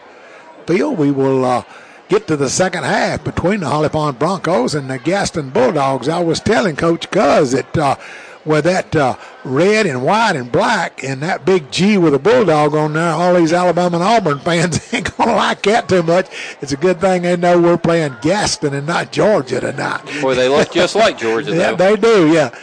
field, 0.65 0.97
we 0.97 1.11
will 1.11 1.45
uh, 1.45 1.63
get 2.11 2.27
to 2.27 2.35
the 2.35 2.49
second 2.49 2.83
half 2.83 3.23
between 3.23 3.61
the 3.61 3.69
Holly 3.69 3.87
Pond 3.87 4.19
Broncos 4.19 4.75
and 4.75 4.89
the 4.89 4.99
Gaston 4.99 5.49
Bulldogs. 5.49 6.09
I 6.09 6.19
was 6.19 6.41
telling 6.41 6.75
Coach 6.75 7.09
Cuz 7.09 7.51
that 7.51 7.77
uh, 7.77 7.95
with 8.43 8.65
that 8.65 8.93
uh, 8.93 9.15
red 9.45 9.85
and 9.85 10.03
white 10.03 10.35
and 10.35 10.51
black 10.51 11.05
and 11.05 11.23
that 11.23 11.45
big 11.45 11.71
G 11.71 11.97
with 11.97 12.13
a 12.13 12.19
bulldog 12.19 12.75
on 12.75 12.91
there, 12.93 13.11
all 13.11 13.35
these 13.35 13.53
Alabama 13.53 13.95
and 13.95 14.03
Auburn 14.03 14.39
fans 14.45 14.93
ain't 14.93 15.15
gonna 15.15 15.35
like 15.37 15.61
that 15.63 15.87
too 15.87 16.03
much. 16.03 16.27
It's 16.59 16.73
a 16.73 16.77
good 16.77 16.99
thing 16.99 17.21
they 17.21 17.37
know 17.37 17.61
we're 17.61 17.77
playing 17.77 18.17
Gaston 18.21 18.73
and 18.73 18.85
not 18.87 19.13
Georgia 19.13 19.61
tonight. 19.61 20.01
Boy, 20.21 20.35
they 20.35 20.49
look 20.49 20.69
just 20.73 20.95
like 20.97 21.17
Georgia 21.17 21.51
Yeah, 21.55 21.71
though. 21.71 21.95
they 21.95 22.01
do. 22.01 22.33
Yeah. 22.33 22.53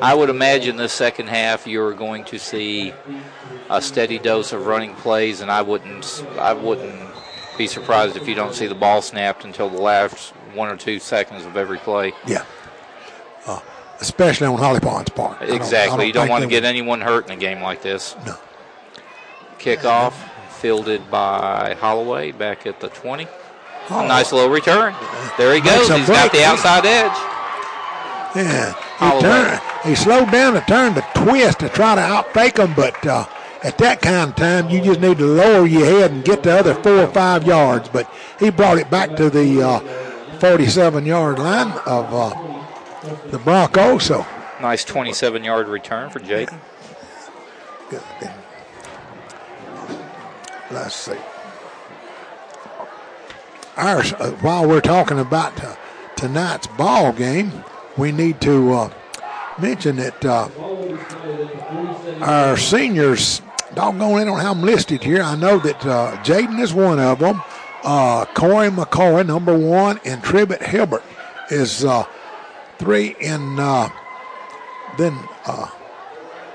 I 0.00 0.14
would 0.14 0.30
imagine 0.30 0.76
this 0.76 0.92
second 0.94 1.28
half 1.28 1.66
you're 1.66 1.92
going 1.92 2.24
to 2.24 2.38
see 2.38 2.94
a 3.70 3.82
steady 3.82 4.18
dose 4.18 4.52
of 4.52 4.66
running 4.66 4.94
plays, 4.94 5.40
and 5.42 5.50
I 5.50 5.60
wouldn't 5.62 6.24
I 6.38 6.52
wouldn't 6.54 7.13
be 7.56 7.66
surprised 7.66 8.16
if 8.16 8.26
you 8.28 8.34
don't 8.34 8.54
see 8.54 8.66
the 8.66 8.74
ball 8.74 9.02
snapped 9.02 9.44
until 9.44 9.68
the 9.68 9.80
last 9.80 10.30
one 10.54 10.68
or 10.68 10.76
two 10.76 10.98
seconds 10.98 11.44
of 11.44 11.56
every 11.56 11.78
play. 11.78 12.12
Yeah. 12.26 12.44
Uh, 13.46 13.60
especially 14.00 14.46
on 14.46 14.58
Holly 14.58 14.80
Pond's 14.80 15.10
part. 15.10 15.38
I 15.40 15.46
don't- 15.46 15.52
I 15.52 15.56
Exactly. 15.56 16.06
You 16.06 16.12
don't 16.12 16.28
want 16.28 16.42
to 16.42 16.48
get 16.48 16.62
would- 16.62 16.68
anyone 16.68 17.00
hurt 17.00 17.26
in 17.26 17.32
a 17.32 17.36
game 17.36 17.60
like 17.62 17.82
this. 17.82 18.16
No. 18.26 18.36
Kickoff 19.58 20.12
fielded 20.50 21.10
by 21.10 21.76
Holloway 21.80 22.32
back 22.32 22.66
at 22.66 22.80
the 22.80 22.88
20. 22.88 23.26
Oh, 23.90 24.00
A 24.00 24.08
nice 24.08 24.32
little 24.32 24.48
return. 24.50 24.94
There 25.36 25.54
he 25.54 25.60
goes. 25.60 25.88
He's 25.88 26.08
got 26.08 26.32
the 26.32 26.44
outside 26.44 26.86
edge. 26.86 27.12
Yeah. 28.34 28.74
He, 28.98 29.20
turned, 29.20 29.60
he 29.84 29.94
slowed 29.94 30.30
down 30.30 30.54
to 30.54 30.60
turn 30.62 30.94
to 30.94 31.04
twist 31.14 31.58
to 31.60 31.68
try 31.68 31.94
to 31.94 32.00
outfake 32.00 32.58
him, 32.58 32.72
but 32.74 33.06
uh, 33.06 33.26
at 33.64 33.78
that 33.78 34.00
kind 34.00 34.30
of 34.30 34.36
time, 34.36 34.70
you 34.70 34.80
just 34.82 35.00
need 35.00 35.18
to 35.18 35.26
lower 35.26 35.66
your 35.66 35.84
head 35.84 36.10
and 36.10 36.24
get 36.24 36.42
the 36.42 36.56
other 36.56 36.74
four 36.74 36.98
or 36.98 37.06
five 37.08 37.46
yards. 37.46 37.88
But 37.88 38.08
he 38.38 38.50
brought 38.50 38.78
it 38.78 38.90
back 38.90 39.16
to 39.16 39.30
the 39.30 39.62
uh, 39.62 39.80
47 40.38 41.06
yard 41.06 41.38
line 41.38 41.72
of 41.86 42.12
uh, 42.12 42.64
the 43.30 43.38
Broncos. 43.38 44.04
So 44.04 44.26
Nice 44.60 44.84
27 44.84 45.44
yard 45.44 45.68
return 45.68 46.10
for 46.10 46.20
good. 46.20 46.48
Let's 50.70 50.94
see. 50.94 51.16
Ours, 53.76 54.12
uh, 54.14 54.30
while 54.40 54.66
we're 54.66 54.80
talking 54.80 55.18
about 55.18 55.62
uh, 55.62 55.76
tonight's 56.16 56.66
ball 56.66 57.12
game, 57.12 57.52
we 57.96 58.12
need 58.12 58.40
to 58.40 58.72
uh, 58.72 58.92
mention 59.58 59.96
that 59.96 60.24
uh, 60.24 60.48
our 62.20 62.56
seniors, 62.56 63.42
doggone, 63.74 64.18
they 64.18 64.24
don't 64.24 64.40
I'm 64.40 64.62
listed 64.62 65.02
here. 65.02 65.22
I 65.22 65.36
know 65.36 65.58
that 65.58 65.84
uh, 65.86 66.16
Jaden 66.24 66.60
is 66.60 66.72
one 66.74 66.98
of 66.98 67.18
them. 67.18 67.42
Uh, 67.82 68.24
Corey 68.34 68.68
McCoy, 68.70 69.26
number 69.26 69.56
one, 69.56 70.00
and 70.04 70.22
Tribbett 70.22 70.62
Hilbert 70.62 71.02
is 71.50 71.84
uh, 71.84 72.04
three. 72.78 73.14
And 73.20 73.60
uh, 73.60 73.90
then 74.96 75.18
uh, 75.46 75.68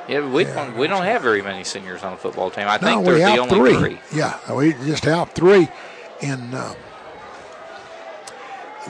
Yeah, 0.08 0.28
we 0.28 0.44
don't 0.46 0.76
we 0.76 0.88
don't 0.88 1.04
have 1.04 1.22
very 1.22 1.42
many 1.44 1.64
seniors 1.64 2.04
on 2.04 2.14
the 2.14 2.18
football 2.18 2.50
team. 2.50 2.68
I 2.68 2.78
No, 2.78 2.88
think 2.88 3.00
we 3.02 3.06
they're 3.14 3.16
the 3.18 3.44
have 3.44 3.52
only 3.52 3.72
three. 3.74 3.98
three. 3.98 4.18
Yeah, 4.18 4.54
we 4.54 4.74
just 4.86 5.06
have 5.06 5.32
three. 5.32 5.68
In 6.22 6.54
uh, 6.54 6.74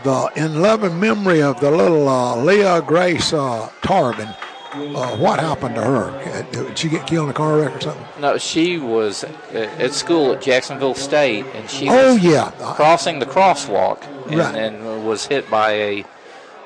the 0.04 0.32
in 0.36 0.62
loving 0.62 1.00
memory 1.00 1.42
of 1.42 1.60
the 1.60 1.70
little 1.70 2.08
uh, 2.08 2.36
Leah 2.38 2.82
Grace 2.82 3.34
uh, 3.34 3.70
Tarvin, 3.82 4.34
uh, 4.74 5.18
what 5.18 5.40
happened 5.40 5.76
to 5.76 5.82
her? 5.82 6.10
Uh, 6.12 6.42
Did 6.52 6.78
she 6.78 6.90
get 6.90 7.08
killed 7.08 7.26
in 7.26 7.32
a 7.32 7.34
car 7.34 7.58
wreck 7.60 7.76
or 7.76 7.82
something? 7.82 8.06
No, 8.20 8.38
she 8.38 8.78
was 8.78 9.24
at 9.54 9.94
school 9.94 10.34
at 10.34 10.42
Jacksonville 10.42 10.96
State, 10.96 11.46
and 11.56 11.70
she 11.70 11.88
Oh 11.90 12.14
was 12.16 12.24
yeah, 12.24 12.52
crossing 12.76 13.20
the 13.20 13.26
crosswalk 13.26 14.04
and, 14.28 14.38
Right. 14.38 14.56
and 14.56 15.06
was 15.08 15.26
hit 15.26 15.50
by 15.50 15.72
a 15.72 16.06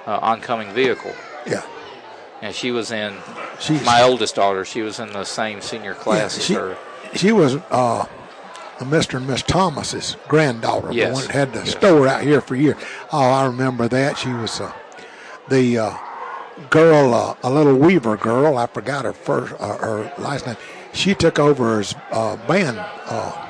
uh, 0.05 0.19
oncoming 0.21 0.71
vehicle. 0.73 1.13
yeah. 1.45 1.63
And 2.41 2.53
she 2.53 2.71
was 2.71 2.91
in 2.91 3.15
She's, 3.61 3.85
my 3.85 4.01
oldest 4.01 4.35
daughter. 4.35 4.65
She 4.65 4.81
was 4.81 4.99
in 4.99 5.13
the 5.13 5.23
same 5.23 5.61
senior 5.61 5.93
class 5.93 6.38
as 6.38 6.43
she, 6.45 6.53
her. 6.55 6.75
she 7.15 7.31
was 7.31 7.55
uh, 7.71 8.05
Mr. 8.80 9.15
and 9.15 9.27
Miss 9.27 9.41
Thomas's 9.43 10.17
granddaughter, 10.27 10.89
the 10.89 10.95
Yes. 10.95 11.13
one 11.13 11.23
that 11.27 11.31
had 11.31 11.53
the 11.53 11.59
Yes. 11.59 11.71
store 11.77 12.05
out 12.05 12.21
here 12.21 12.41
for 12.41 12.55
years. 12.55 12.75
Oh, 13.13 13.21
I 13.21 13.45
remember 13.45 13.88
that. 13.88 14.17
She 14.17 14.27
was 14.34 14.59
uh, 14.59 14.73
the 15.47 15.77
uh, 15.77 15.97
girl, 16.69 17.13
uh, 17.13 17.35
a 17.43 17.49
little 17.49 17.75
Weaver 17.75 18.17
girl. 18.17 18.57
I 18.57 18.67
forgot 18.67 19.05
her 19.05 19.13
first, 19.13 19.53
uh, 19.59 19.77
her 19.77 20.13
last 20.17 20.45
name. 20.47 20.57
She 20.93 21.15
took 21.15 21.39
over 21.39 21.80
as 21.80 21.95
uh, 22.11 22.35
band, 22.47 22.77
uh, 22.80 23.47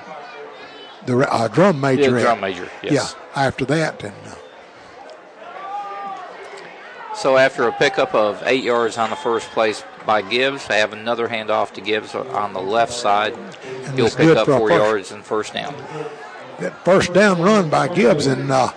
the 1.06 1.18
uh, 1.32 1.48
drum 1.50 1.82
major. 1.82 2.18
at- 2.18 2.22
drum 2.24 2.40
major. 2.40 2.70
Yes. 2.82 3.16
Yeah, 3.36 3.42
after 3.44 3.66
that, 3.66 4.04
and 4.04 4.14
uh, 4.28 4.36
So 7.16 7.38
after 7.38 7.68
a 7.68 7.72
pickup 7.74 8.16
of 8.16 8.42
eight 8.46 8.64
yards 8.64 8.98
on 8.98 9.10
the 9.10 9.16
first 9.16 9.50
place 9.52 9.84
by 10.06 10.22
Gibbs, 10.22 10.68
I 10.70 10.76
have 10.76 10.94
another 10.94 11.28
handoff 11.28 11.72
to 11.74 11.82
Gibbs 11.82 12.16
on 12.16 12.54
the 12.54 12.62
left 12.62 12.92
side. 12.92 13.36
He'll 13.96 14.10
pick 14.10 14.36
up 14.36 14.48
four 14.48 14.70
first. 14.70 14.84
yards 14.84 15.12
and 15.12 15.24
first 15.24 15.54
down. 15.54 15.76
that 16.60 16.84
first 16.84 17.14
down 17.14 17.42
run 17.42 17.70
by 17.70 17.88
Gibbs, 17.88 18.26
and 18.26 18.52
uh, 18.52 18.72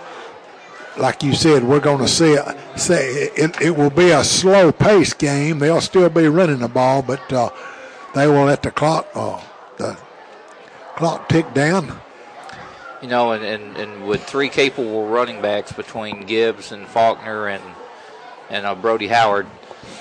like 0.99 1.23
you 1.23 1.35
said, 1.35 1.65
we're 1.65 1.81
going 1.81 1.99
to 1.99 2.09
see 2.09 2.37
say 2.77 3.31
it, 3.37 3.61
it 3.61 3.77
will 3.77 3.91
be 3.91 4.11
a 4.11 4.25
slow 4.25 4.73
pace 4.73 5.13
game. 5.13 5.59
They'll 5.59 5.81
still 5.81 6.09
be 6.09 6.29
running 6.29 6.59
the 6.59 6.69
ball, 6.69 7.03
but 7.03 7.33
uh, 7.33 7.51
they 8.15 8.27
will 8.27 8.45
let 8.45 8.63
the 8.63 8.71
clock 8.71 9.07
uh, 9.15 9.41
the 9.77 9.99
clock 10.97 11.29
tick 11.29 11.53
down. 11.55 12.01
You 13.03 13.09
know, 13.09 13.33
and, 13.33 13.45
and, 13.45 13.77
and 13.77 14.07
with 14.07 14.25
three 14.25 14.49
capable 14.49 15.07
running 15.09 15.43
backs 15.43 15.71
between 15.71 16.25
Gibbs 16.25 16.73
and 16.73 16.87
Faulkner 16.87 17.49
and 17.49 17.63
and 18.49 18.65
uh, 18.65 18.75
Brody 18.75 19.09
Howard, 19.09 19.47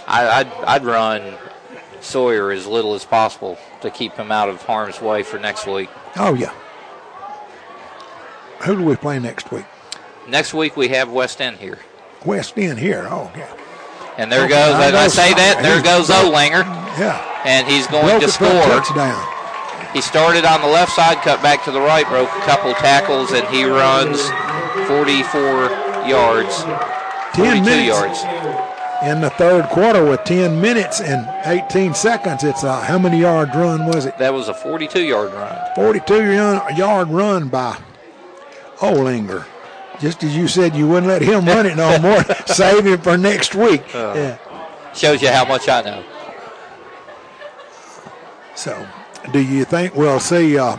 I, 0.07 0.27
I'd, 0.27 0.51
I'd 0.63 0.85
run 0.85 1.35
Sawyer 1.99 2.51
as 2.51 2.67
little 2.67 2.93
as 2.93 3.03
possible 3.03 3.57
to 3.81 3.89
keep 3.89 4.13
him 4.13 4.31
out 4.31 4.49
of 4.49 4.61
harm's 4.61 5.01
way 5.01 5.23
for 5.23 5.39
next 5.39 5.67
week. 5.67 5.89
Oh 6.15 6.34
yeah. 6.35 6.53
Who 8.61 8.77
do 8.77 8.84
we 8.84 8.95
play 8.95 9.19
next 9.19 9.51
week? 9.51 9.65
Next 10.27 10.53
week 10.53 10.76
we 10.76 10.88
have 10.89 11.10
West 11.11 11.41
End 11.41 11.57
here. 11.57 11.80
West 12.26 12.57
End 12.57 12.80
here. 12.80 13.07
Oh 13.10 13.31
yeah, 13.35 13.56
And 14.18 14.31
there 14.31 14.41
Okay, 14.45 14.49
goes, 14.49 14.73
I 14.76 14.88
as 14.88 14.93
I 14.95 15.07
say 15.07 15.34
that, 15.34 15.61
there 15.61 15.81
goes 15.84 16.10
Olinger, 16.10 16.64
yeah. 16.97 17.22
and 17.45 17.68
he's 17.68 17.85
going 17.88 18.07
to 18.19 18.26
it 18.26 18.31
for 18.31 18.45
a 18.45 18.49
score. 18.49 18.81
touchdown. 18.81 19.22
He 19.93 20.02
started 20.02 20.43
on 20.43 20.61
the 20.61 20.68
left 20.68 20.91
side, 20.93 21.18
cut 21.19 21.41
back 21.41 21.64
to 21.65 21.72
the 21.72 21.80
right, 21.80 22.06
broke 22.07 22.27
a 22.30 22.41
couple 22.41 22.73
tackles, 22.73 23.31
and 23.31 23.47
he 23.47 23.64
runs 23.64 24.19
44 24.88 25.69
yards, 26.10 26.64
42 27.35 27.43
Ten 27.43 27.64
minutes 27.64 27.88
yards. 27.88 28.23
in 29.06 29.22
the 29.22 29.30
third 29.38 29.65
quarter 29.69 30.03
with 30.03 30.23
ten 30.23 30.60
minutes 30.60 31.02
and 31.02 31.27
eighteen 31.45 31.93
seconds. 31.93 32.43
It's 32.43 32.64
a 32.64 32.81
how 32.81 32.97
many 32.97 33.19
yard 33.22 33.49
run 33.56 33.85
was 33.85 34.06
it? 34.06 34.18
That 34.18 34.34
was 34.34 34.47
a 34.49 34.53
42 34.53 35.02
yard 35.03 35.31
run. 35.34 35.56
42 35.76 36.31
yard 36.34 36.77
yard 36.77 37.07
run 37.10 37.47
by 37.49 37.77
Olinger. 38.77 39.45
Just 39.99 40.23
as 40.23 40.35
you 40.35 40.47
said, 40.47 40.76
you 40.76 40.88
wouldn't 40.88 41.07
let 41.07 41.22
him 41.22 41.45
run 41.45 41.65
it 41.65 41.76
no 41.77 41.97
more. 41.99 42.23
Save 42.47 42.85
him 42.85 42.99
for 43.01 43.17
next 43.17 43.55
week. 43.55 43.84
yeah. 43.93 44.38
Shows 44.93 45.22
you 45.22 45.30
how 45.30 45.45
much 45.45 45.67
I 45.69 45.81
know. 45.81 46.03
So, 48.55 48.88
do 49.34 49.39
you 49.39 49.65
think 49.65 49.95
we'll 49.95 50.19
see 50.22 50.57
uh, 50.57 50.77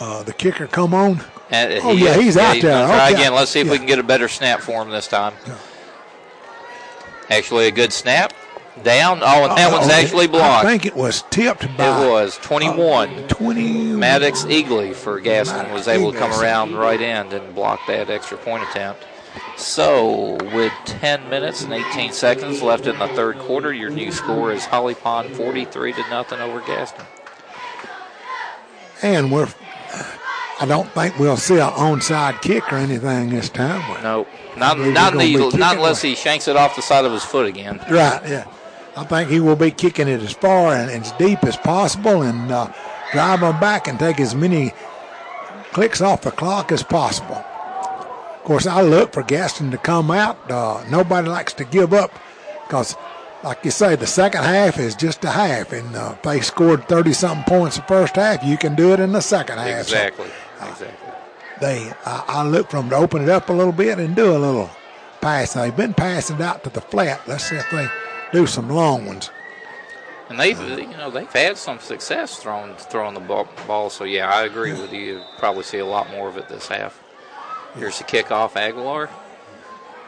uh, 0.00 0.22
the 0.22 0.32
kicker 0.32 0.66
come 0.66 0.94
on? 0.94 1.20
And 1.50 1.80
Oh, 1.82 1.92
yeah, 1.92 2.14
he's 2.14 2.36
out 2.36 2.52
gonna 2.56 2.60
there. 2.62 2.86
Try 2.86 3.06
Okay. 3.10 3.14
again. 3.14 3.34
Let's 3.34 3.50
see 3.50 3.60
if 3.60 3.70
we 3.70 3.76
can 3.78 3.86
get 3.86 3.98
a 3.98 4.02
better 4.02 4.28
snap 4.28 4.60
for 4.60 4.82
him 4.82 4.90
this 4.90 5.08
time. 5.08 5.34
Actually, 7.30 7.66
a 7.66 7.70
good 7.70 7.92
snap. 7.92 8.32
Down. 8.82 9.20
Oh, 9.22 9.44
and 9.44 9.56
that 9.56 9.70
oh, 9.70 9.78
one's 9.78 9.90
Uh-oh. 9.90 10.00
actually 10.00 10.26
blocked. 10.26 10.64
I 10.64 10.70
think 10.70 10.86
it 10.86 10.94
was 10.94 11.22
tipped 11.30 11.76
by 11.76 12.04
It 12.04 12.10
was 12.10 12.38
uh, 12.38 12.42
21. 12.42 13.28
20. 13.28 13.72
Maddox 13.92 14.44
Eagly 14.44 14.94
for 14.94 15.20
Gaston 15.20 15.56
Maddox 15.56 15.74
was 15.74 15.88
able 15.88 16.12
to 16.12 16.18
come 16.18 16.32
around 16.40 16.74
right 16.74 17.00
end 17.00 17.32
and 17.32 17.54
block 17.54 17.80
that 17.86 18.10
extra 18.10 18.38
point 18.38 18.62
attempt. 18.64 19.04
So, 19.56 20.36
with 20.54 20.72
10 20.84 21.28
minutes 21.28 21.62
and 21.62 21.72
18 21.72 22.12
seconds 22.12 22.62
left 22.62 22.86
in 22.86 22.98
the 22.98 23.08
third 23.08 23.38
quarter, 23.38 23.72
your 23.72 23.90
new 23.90 24.12
score 24.12 24.52
is 24.52 24.64
Holly 24.64 24.94
Pond 24.94 25.34
43 25.34 25.92
to 25.92 26.00
nothing 26.10 26.40
over 26.40 26.60
Gaston. 26.60 27.04
And 29.02 29.30
we're. 29.30 29.48
I 30.60 30.66
don't 30.66 30.90
think 30.90 31.16
we'll 31.18 31.36
see 31.36 31.54
an 31.54 31.70
onside 31.70 32.42
kick 32.42 32.72
or 32.72 32.76
anything 32.76 33.30
this 33.30 33.48
time. 33.48 33.80
No, 34.02 34.26
not 34.56 34.78
not, 34.78 35.12
gonna 35.12 35.24
the, 35.24 35.56
not 35.56 35.76
unless 35.76 36.02
he 36.02 36.16
shanks 36.16 36.48
it 36.48 36.56
off 36.56 36.74
the 36.74 36.82
side 36.82 37.04
of 37.04 37.12
his 37.12 37.24
foot 37.24 37.46
again. 37.46 37.78
Right, 37.88 38.20
yeah. 38.28 38.44
I 38.98 39.04
think 39.04 39.30
he 39.30 39.38
will 39.38 39.54
be 39.54 39.70
kicking 39.70 40.08
it 40.08 40.20
as 40.22 40.32
far 40.32 40.74
and 40.74 40.90
as 40.90 41.12
deep 41.12 41.44
as 41.44 41.56
possible 41.56 42.22
and 42.22 42.50
uh, 42.50 42.72
drive 43.12 43.40
them 43.40 43.60
back 43.60 43.86
and 43.86 43.96
take 43.96 44.18
as 44.18 44.34
many 44.34 44.72
clicks 45.72 46.00
off 46.00 46.22
the 46.22 46.32
clock 46.32 46.72
as 46.72 46.82
possible. 46.82 47.36
Of 47.36 48.42
course, 48.42 48.66
I 48.66 48.82
look 48.82 49.12
for 49.12 49.22
Gaston 49.22 49.70
to 49.70 49.78
come 49.78 50.10
out. 50.10 50.50
Uh, 50.50 50.84
nobody 50.90 51.28
likes 51.28 51.52
to 51.54 51.64
give 51.64 51.94
up 51.94 52.10
because, 52.66 52.96
like 53.44 53.64
you 53.64 53.70
say, 53.70 53.94
the 53.94 54.06
second 54.06 54.42
half 54.42 54.80
is 54.80 54.96
just 54.96 55.24
a 55.24 55.30
half. 55.30 55.72
And 55.72 55.94
uh, 55.94 56.14
if 56.16 56.22
they 56.22 56.40
scored 56.40 56.88
30 56.88 57.12
something 57.12 57.44
points 57.44 57.76
the 57.76 57.82
first 57.82 58.16
half, 58.16 58.42
you 58.42 58.56
can 58.56 58.74
do 58.74 58.92
it 58.94 58.98
in 58.98 59.12
the 59.12 59.20
second 59.20 59.58
half. 59.58 59.86
So 59.86 59.94
Exactly. 59.96 60.30
Exactly. 60.60 61.12
they 61.60 61.92
I, 62.04 62.24
I 62.26 62.48
look 62.48 62.68
for 62.68 62.78
them 62.78 62.90
to 62.90 62.96
open 62.96 63.22
it 63.22 63.28
up 63.28 63.48
a 63.48 63.52
little 63.52 63.72
bit 63.72 64.00
and 64.00 64.16
do 64.16 64.36
a 64.36 64.38
little 64.38 64.70
pass. 65.20 65.52
They've 65.52 65.76
been 65.76 65.94
passing 65.94 66.42
out 66.42 66.64
to 66.64 66.70
the 66.70 66.80
flat. 66.80 67.20
Let's 67.28 67.44
see 67.44 67.54
if 67.54 67.70
they 67.70 67.86
do 68.32 68.46
some 68.46 68.68
long 68.68 69.06
ones. 69.06 69.30
And 70.28 70.38
they've 70.38 70.60
you 70.60 70.88
know 70.88 71.10
they've 71.10 71.32
had 71.32 71.56
some 71.56 71.78
success 71.78 72.38
throwing 72.38 72.74
throwing 72.76 73.14
the 73.14 73.20
ball, 73.20 73.48
ball. 73.66 73.88
So 73.88 74.04
yeah, 74.04 74.30
I 74.30 74.44
agree 74.44 74.72
with 74.72 74.92
you. 74.92 75.22
Probably 75.38 75.62
see 75.62 75.78
a 75.78 75.86
lot 75.86 76.10
more 76.10 76.28
of 76.28 76.36
it 76.36 76.48
this 76.48 76.68
half. 76.68 77.02
Here's 77.74 77.98
the 77.98 78.04
kickoff, 78.04 78.56
Aguilar, 78.56 79.08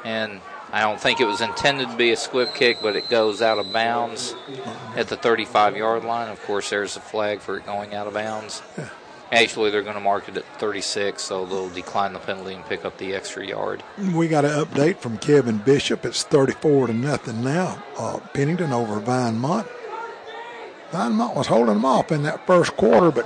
and 0.04 0.40
I 0.72 0.82
don't 0.82 1.00
think 1.00 1.20
it 1.20 1.26
was 1.26 1.40
intended 1.40 1.88
to 1.88 1.96
be 1.96 2.12
a 2.12 2.16
squib 2.16 2.54
kick, 2.54 2.78
but 2.82 2.96
it 2.96 3.08
goes 3.08 3.42
out 3.42 3.58
of 3.58 3.72
bounds 3.72 4.34
at 4.94 5.08
the 5.08 5.16
35 5.16 5.76
yard 5.76 6.04
line. 6.04 6.28
Of 6.30 6.42
course, 6.42 6.70
there's 6.70 6.96
a 6.96 7.00
flag 7.00 7.40
for 7.40 7.56
it 7.56 7.66
going 7.66 7.94
out 7.94 8.06
of 8.06 8.14
bounds. 8.14 8.62
Actually, 9.32 9.70
they're 9.70 9.82
going 9.82 9.94
to 9.94 10.00
mark 10.00 10.28
it 10.28 10.36
at 10.36 10.44
36, 10.58 11.22
so 11.22 11.46
they'll 11.46 11.68
decline 11.68 12.12
the 12.12 12.18
penalty 12.18 12.52
and 12.54 12.64
pick 12.66 12.84
up 12.84 12.98
the 12.98 13.14
extra 13.14 13.46
yard. 13.46 13.82
We 14.12 14.26
got 14.26 14.44
an 14.44 14.50
update 14.64 14.96
from 14.96 15.18
Kevin 15.18 15.58
Bishop. 15.58 16.04
It's 16.04 16.24
34 16.24 16.88
to 16.88 16.92
nothing 16.92 17.44
now. 17.44 17.80
Uh, 17.96 18.18
Pennington 18.34 18.72
over 18.72 19.00
Vinemont. 19.00 19.68
Vinemont 20.90 21.36
was 21.36 21.46
holding 21.46 21.74
them 21.74 21.84
off 21.84 22.10
in 22.10 22.24
that 22.24 22.44
first 22.44 22.76
quarter, 22.76 23.12
but 23.12 23.24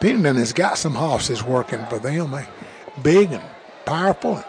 Pennington 0.00 0.36
has 0.36 0.52
got 0.52 0.76
some 0.76 0.94
horses 0.94 1.42
working 1.42 1.84
for 1.86 1.98
them. 1.98 2.36
Big 3.02 3.32
and 3.32 3.44
powerful. 3.86 4.44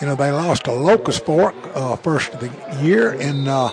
You 0.00 0.06
know, 0.06 0.14
they 0.16 0.32
lost 0.32 0.64
to 0.64 0.72
Locust 0.72 1.26
Fork 1.26 1.54
uh, 1.74 1.96
first 1.96 2.32
of 2.32 2.40
the 2.40 2.82
year 2.82 3.12
in 3.12 3.46
uh, 3.46 3.70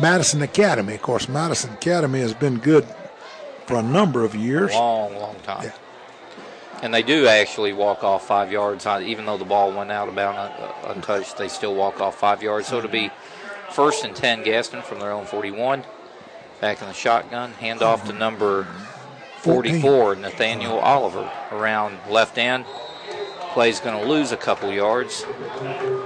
Madison 0.00 0.42
Academy. 0.42 0.94
Of 0.94 1.02
course, 1.02 1.28
Madison 1.28 1.72
Academy 1.74 2.18
has 2.18 2.34
been 2.34 2.58
good 2.58 2.84
for 3.72 3.78
a 3.78 3.82
number 3.82 4.24
of 4.24 4.34
years. 4.34 4.72
Long, 4.74 5.16
long 5.16 5.36
time. 5.42 5.64
Yeah. 5.64 5.72
And 6.82 6.92
they 6.92 7.02
do 7.02 7.26
actually 7.26 7.72
walk 7.72 8.04
off 8.04 8.26
five 8.26 8.52
yards, 8.52 8.86
even 8.86 9.24
though 9.24 9.38
the 9.38 9.44
ball 9.44 9.72
went 9.72 9.90
out 9.90 10.08
of 10.08 10.14
bounds 10.14 10.38
uh, 10.38 10.92
untouched. 10.92 11.38
They 11.38 11.48
still 11.48 11.74
walk 11.74 12.00
off 12.00 12.16
five 12.18 12.42
yards. 12.42 12.66
So 12.66 12.78
it'll 12.78 12.90
be 12.90 13.10
first 13.70 14.04
and 14.04 14.14
ten, 14.14 14.42
Gaston 14.42 14.82
from 14.82 14.98
their 14.98 15.12
own 15.12 15.24
41. 15.24 15.84
Back 16.60 16.82
in 16.82 16.88
the 16.88 16.94
shotgun, 16.94 17.52
handoff 17.54 18.04
to 18.06 18.12
number 18.12 18.66
44, 19.38 20.16
Nathaniel 20.16 20.78
Oliver, 20.78 21.30
around 21.50 21.98
left 22.10 22.36
end. 22.36 22.64
Play's 23.52 23.80
going 23.80 24.00
to 24.00 24.08
lose 24.08 24.32
a 24.32 24.36
couple 24.36 24.72
yards. 24.72 25.24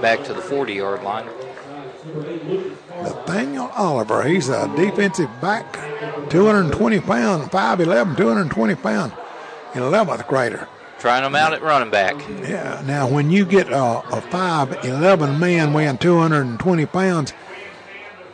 Back 0.01 0.23
to 0.25 0.33
the 0.33 0.41
40-yard 0.41 1.03
line. 1.03 1.27
Nathaniel 3.03 3.69
Oliver, 3.75 4.23
he's 4.23 4.49
a 4.49 4.67
defensive 4.75 5.29
back, 5.41 5.73
220 6.29 6.99
pound, 7.01 7.51
5'11, 7.51 8.17
220 8.17 8.75
pound, 8.75 9.11
11th 9.73 10.27
grader. 10.27 10.67
Trying 10.99 11.21
them 11.23 11.35
out 11.35 11.53
at 11.53 11.61
running 11.61 11.91
back. 11.91 12.15
Yeah, 12.27 12.81
now 12.85 13.07
when 13.07 13.29
you 13.29 13.45
get 13.45 13.69
a, 13.69 13.77
a 13.99 14.21
5'11 14.21 15.37
man 15.39 15.71
weighing 15.73 15.97
220 15.99 16.85
pounds, 16.87 17.31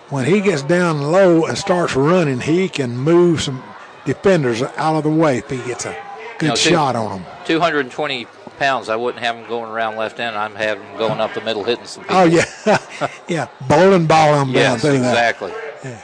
when 0.10 0.26
he 0.26 0.40
gets 0.40 0.62
down 0.62 1.02
low 1.02 1.46
and 1.46 1.58
starts 1.58 1.96
running, 1.96 2.40
he 2.40 2.70
can 2.70 2.98
move 2.98 3.42
some 3.42 3.62
defenders 4.06 4.62
out 4.62 4.96
of 4.96 5.04
the 5.04 5.10
way 5.10 5.40
if 5.40 5.50
he 5.50 5.58
gets 5.58 5.86
a 5.86 5.96
good 6.40 6.50
Now, 6.50 6.56
two- 6.56 6.70
shot 6.70 6.96
on 6.96 7.24
them. 7.24 7.32
220 7.46 8.28
pounds. 8.58 8.90
I 8.90 8.96
wouldn't 8.96 9.24
have 9.24 9.36
them 9.36 9.48
going 9.48 9.70
around 9.72 9.96
left 9.98 10.20
end. 10.20 10.36
I'm 10.36 10.56
having 10.56 10.84
them 10.84 10.98
going 10.98 11.20
up 11.20 11.34
the 11.34 11.42
middle, 11.42 11.64
hitting 11.64 11.86
some 11.86 12.04
people. 12.04 12.18
Oh, 12.18 12.24
yeah. 12.26 12.46
yeah, 13.28 13.48
bowling 13.68 14.06
ball 14.08 14.34
them 14.34 14.48
down 14.48 14.56
Yes, 14.56 14.82
through 14.82 15.00
that. 15.00 15.10
exactly. 15.12 15.52
Yeah. 15.84 16.02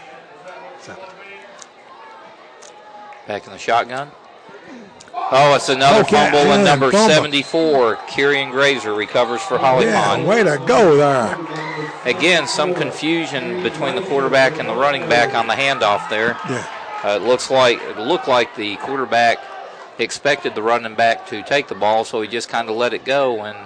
So, 0.82 0.96
Back 3.28 3.46
in 3.46 3.54
the 3.54 3.60
shotgun. 3.60 4.12
Oh, 5.32 5.54
it's 5.56 5.70
another 5.70 6.02
Okay, 6.02 6.16
fumble, 6.32 6.52
and 6.54 6.64
number 6.64 6.90
fumble. 6.92 7.14
74, 7.14 7.98
Kyrian 8.08 8.52
Grazer, 8.52 8.94
recovers 8.96 9.42
for 9.42 9.58
Holly 9.60 9.86
yeah, 9.86 10.04
Pond. 10.04 10.26
way 10.26 10.44
to 10.44 10.58
go 10.66 10.96
there. 10.96 11.38
Again, 12.06 12.48
some 12.48 12.74
confusion 12.74 13.62
between 13.62 13.96
the 13.96 14.02
quarterback 14.04 14.58
and 14.60 14.68
the 14.68 14.74
running 14.74 15.08
back 15.10 15.36
on 15.36 15.46
the 15.48 15.54
handoff 15.54 16.10
there. 16.10 16.38
Yeah. 16.50 16.66
Uh, 17.04 17.10
it 17.22 17.22
looks 17.22 17.52
like 17.52 17.80
it 17.82 17.98
looked 18.00 18.28
like 18.28 18.56
the 18.56 18.76
quarterback 18.78 19.38
expected 20.00 20.56
the 20.56 20.62
running 20.62 20.96
back 20.96 21.28
to 21.28 21.44
take 21.44 21.68
the 21.68 21.76
ball, 21.76 22.04
so 22.06 22.22
he 22.22 22.28
just 22.28 22.50
kind 22.50 22.70
of 22.70 22.76
let 22.76 22.94
it 22.94 23.04
go. 23.06 23.42
And 23.44 23.58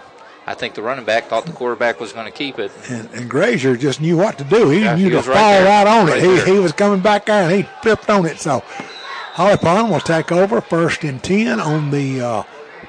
I 0.45 0.53
think 0.53 0.73
the 0.73 0.81
running 0.81 1.05
back 1.05 1.25
thought 1.25 1.45
the 1.45 1.51
quarterback 1.53 1.99
was 1.99 2.11
going 2.13 2.25
to 2.25 2.31
keep 2.31 2.59
it. 2.59 2.71
And, 2.89 3.09
and 3.13 3.29
Grazier 3.29 3.75
just 3.77 4.01
knew 4.01 4.17
what 4.17 4.37
to 4.39 4.43
do. 4.43 4.69
He 4.69 4.81
Yeah, 4.81 4.95
knew 4.95 5.05
he 5.05 5.09
to 5.11 5.15
was 5.17 5.25
fall 5.25 5.35
right 5.35 5.51
there. 5.59 5.65
right 5.65 5.87
on 5.87 6.07
Right 6.07 6.17
it. 6.17 6.21
there. 6.21 6.45
He, 6.45 6.53
he 6.53 6.59
was 6.59 6.71
coming 6.73 6.99
back 6.99 7.25
there 7.25 7.43
and 7.43 7.51
he 7.51 7.63
flipped 7.81 8.09
on 8.09 8.25
it. 8.25 8.39
So 8.39 8.59
Holly 8.59 9.57
Pond 9.57 9.91
will 9.91 9.99
take 9.99 10.31
over 10.31 10.59
first 10.61 11.03
and 11.03 11.23
10 11.23 11.59
on 11.59 11.91
the 11.91 12.21
uh, 12.21 12.43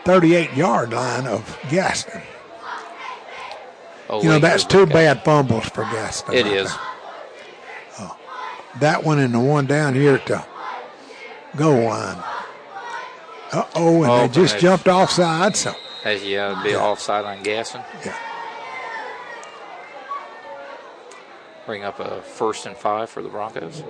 38 0.05 0.53
yard 0.55 0.93
line 0.93 1.27
of 1.27 1.59
Gaston. 1.71 2.21
You 4.11 4.29
know, 4.29 4.39
that's 4.39 4.65
two 4.65 4.83
out. 4.83 4.91
bad 4.91 5.25
fumbles 5.25 5.69
for 5.71 5.83
Gaston. 5.85 6.35
It 6.35 6.45
right 6.45 6.53
is. 6.53 6.71
there. 6.71 6.81
That 8.81 9.05
one 9.05 9.21
and 9.21 9.33
the 9.33 9.39
one 9.41 9.67
down 9.67 9.95
here 9.95 10.15
at 10.17 10.27
the 10.27 10.45
goal 11.57 11.85
line. 11.85 12.23
Uh 13.55 13.67
oh, 13.77 14.03
and 14.03 14.11
Oh, 14.11 14.27
they 14.27 14.29
just 14.35 14.59
jumped 14.59 14.89
offside, 14.89 15.57
so 15.57 15.75
As 16.05 16.25
yeah, 16.25 16.53
it'd 16.53 16.65
be 16.65 16.75
offside 16.77 17.25
on 17.25 17.43
Gaston. 17.43 17.83
yeah. 18.05 18.17
Bring 21.67 21.83
up 21.85 21.99
a 22.01 22.21
first 22.23 22.67
and 22.67 22.77
five 22.77 23.09
for 23.09 23.23
the 23.23 23.29
Broncos. 23.31 23.83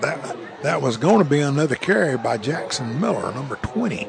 That 0.00 0.36
that 0.62 0.82
was 0.82 0.96
going 0.96 1.18
to 1.18 1.28
be 1.28 1.40
another 1.40 1.74
carry 1.74 2.16
by 2.16 2.36
Jackson 2.38 3.00
Miller, 3.00 3.32
number 3.32 3.56
20. 3.56 4.08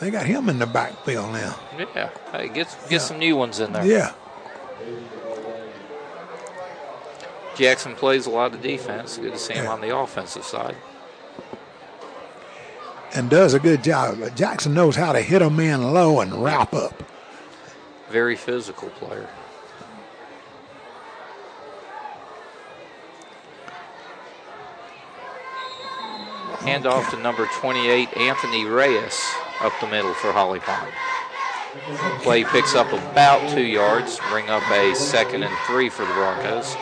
They 0.00 0.10
got 0.10 0.26
him 0.26 0.48
in 0.48 0.58
the 0.58 0.66
backfield 0.66 1.32
now. 1.32 1.58
Yeah, 1.94 2.10
hey, 2.32 2.48
get 2.48 2.74
get 2.88 3.00
some 3.02 3.18
new 3.18 3.36
ones 3.36 3.60
in 3.60 3.72
there. 3.72 3.84
Yeah. 3.86 4.12
Jackson 7.56 7.94
plays 7.94 8.26
a 8.26 8.30
lot 8.30 8.54
of 8.54 8.62
defense. 8.62 9.18
Good 9.18 9.32
to 9.32 9.38
see 9.38 9.54
him 9.54 9.66
on 9.68 9.80
the 9.80 9.96
offensive 9.96 10.44
side. 10.44 10.76
and 13.14 13.28
does 13.28 13.52
a 13.52 13.60
good 13.60 13.84
job. 13.84 14.18
Jackson 14.34 14.72
knows 14.72 14.96
how 14.96 15.12
to 15.12 15.20
hit 15.20 15.42
a 15.42 15.50
man 15.50 15.92
low 15.92 16.20
and 16.20 16.42
wrap 16.42 16.72
up. 16.72 17.02
Very 18.10 18.36
physical 18.36 18.88
player. 18.90 19.28
Hand 26.60 26.86
off 26.86 27.10
to 27.10 27.18
number 27.18 27.46
28, 27.54 28.16
Anthony 28.16 28.64
Reyes, 28.64 29.20
up 29.60 29.72
the 29.80 29.86
middle 29.88 30.14
for 30.14 30.30
Holly 30.32 30.60
Pond. 30.60 30.92
Play 32.22 32.44
picks 32.44 32.74
up 32.74 32.92
about 32.92 33.50
two 33.50 33.62
yards, 33.62 34.20
bring 34.30 34.48
up 34.48 34.62
a 34.70 34.94
second 34.94 35.42
and 35.42 35.56
three 35.66 35.88
for 35.88 36.04
the 36.04 36.12
Broncos. 36.12 36.76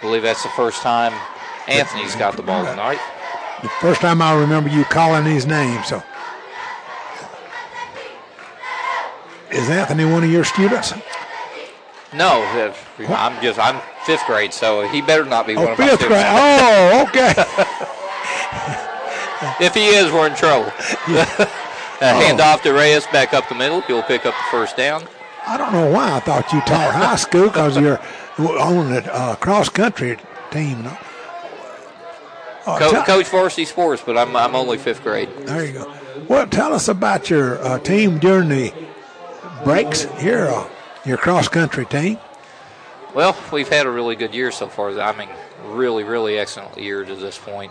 Believe 0.00 0.22
that's 0.22 0.42
the 0.42 0.48
first 0.50 0.82
time 0.82 1.12
Anthony's 1.68 2.14
got 2.16 2.36
the 2.36 2.42
ball 2.42 2.64
tonight. 2.64 2.98
The 3.62 3.68
first 3.80 4.00
time 4.00 4.20
I 4.20 4.38
remember 4.38 4.68
you 4.68 4.84
calling 4.84 5.24
these 5.24 5.46
names. 5.46 5.86
So, 5.88 6.02
is 9.50 9.70
Anthony 9.70 10.04
one 10.04 10.22
of 10.24 10.30
your 10.30 10.44
students? 10.44 10.92
No, 12.12 12.42
I'm 13.08 13.42
just 13.42 13.58
I'm 13.58 13.80
fifth 14.04 14.24
grade, 14.26 14.52
so 14.52 14.86
he 14.88 15.00
better 15.00 15.24
not 15.24 15.46
be 15.46 15.56
one 15.56 15.68
Oh, 15.68 15.72
of 15.72 15.78
my 15.78 15.88
fifth 15.88 16.00
students. 16.00 16.22
grade. 16.22 16.26
Oh, 16.28 17.06
okay. 17.08 17.84
If 19.60 19.74
he 19.74 19.88
is, 19.88 20.10
we're 20.10 20.26
in 20.26 20.34
trouble. 20.34 20.72
uh, 21.06 21.46
hand 22.00 22.40
off 22.40 22.62
to 22.62 22.72
Reyes, 22.72 23.06
back 23.08 23.34
up 23.34 23.46
the 23.48 23.54
middle. 23.54 23.82
He'll 23.82 24.02
pick 24.02 24.24
up 24.24 24.34
the 24.34 24.50
first 24.50 24.74
down. 24.76 25.06
I 25.46 25.56
don't 25.58 25.72
know 25.72 25.90
why 25.90 26.16
I 26.16 26.20
thought 26.20 26.52
you 26.52 26.60
taught 26.62 26.94
high 26.94 27.16
school 27.16 27.44
because 27.48 27.76
you're 27.78 27.98
on 28.38 28.90
the 28.90 29.14
uh, 29.14 29.34
cross 29.36 29.68
country 29.68 30.16
team. 30.50 30.86
Oh, 32.66 32.76
Co- 32.78 32.90
tell- 32.90 33.04
coach 33.04 33.28
varsity 33.28 33.66
sports, 33.66 34.02
but 34.04 34.16
I'm, 34.16 34.34
I'm 34.36 34.54
only 34.54 34.78
fifth 34.78 35.02
grade. 35.02 35.28
There 35.40 35.64
you 35.66 35.72
go. 35.74 35.94
Well, 36.28 36.46
tell 36.46 36.72
us 36.72 36.88
about 36.88 37.28
your 37.28 37.62
uh, 37.62 37.78
team 37.80 38.18
during 38.18 38.48
the 38.48 38.72
breaks 39.64 40.04
here, 40.18 40.46
uh, 40.46 40.68
your 41.04 41.18
cross 41.18 41.48
country 41.48 41.84
team. 41.84 42.18
Well, 43.14 43.36
we've 43.52 43.68
had 43.68 43.86
a 43.86 43.90
really 43.90 44.16
good 44.16 44.34
year 44.34 44.50
so 44.50 44.68
far. 44.68 44.98
I 44.98 45.14
mean, 45.16 45.28
really, 45.66 46.04
really 46.04 46.38
excellent 46.38 46.78
year 46.78 47.04
to 47.04 47.14
this 47.14 47.36
point. 47.38 47.70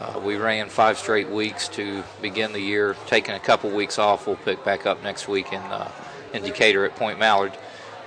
Uh, 0.00 0.20
we 0.24 0.36
ran 0.36 0.68
five 0.68 0.98
straight 0.98 1.28
weeks 1.28 1.68
to 1.68 2.02
begin 2.20 2.52
the 2.52 2.60
year. 2.60 2.96
Taking 3.06 3.34
a 3.34 3.40
couple 3.40 3.70
weeks 3.70 3.98
off, 3.98 4.26
we'll 4.26 4.36
pick 4.36 4.64
back 4.64 4.84
up 4.86 5.02
next 5.02 5.28
week 5.28 5.52
in 5.52 5.60
uh, 5.62 5.90
in 6.32 6.42
Decatur 6.42 6.84
at 6.84 6.94
Point 6.96 7.18
Mallard. 7.18 7.52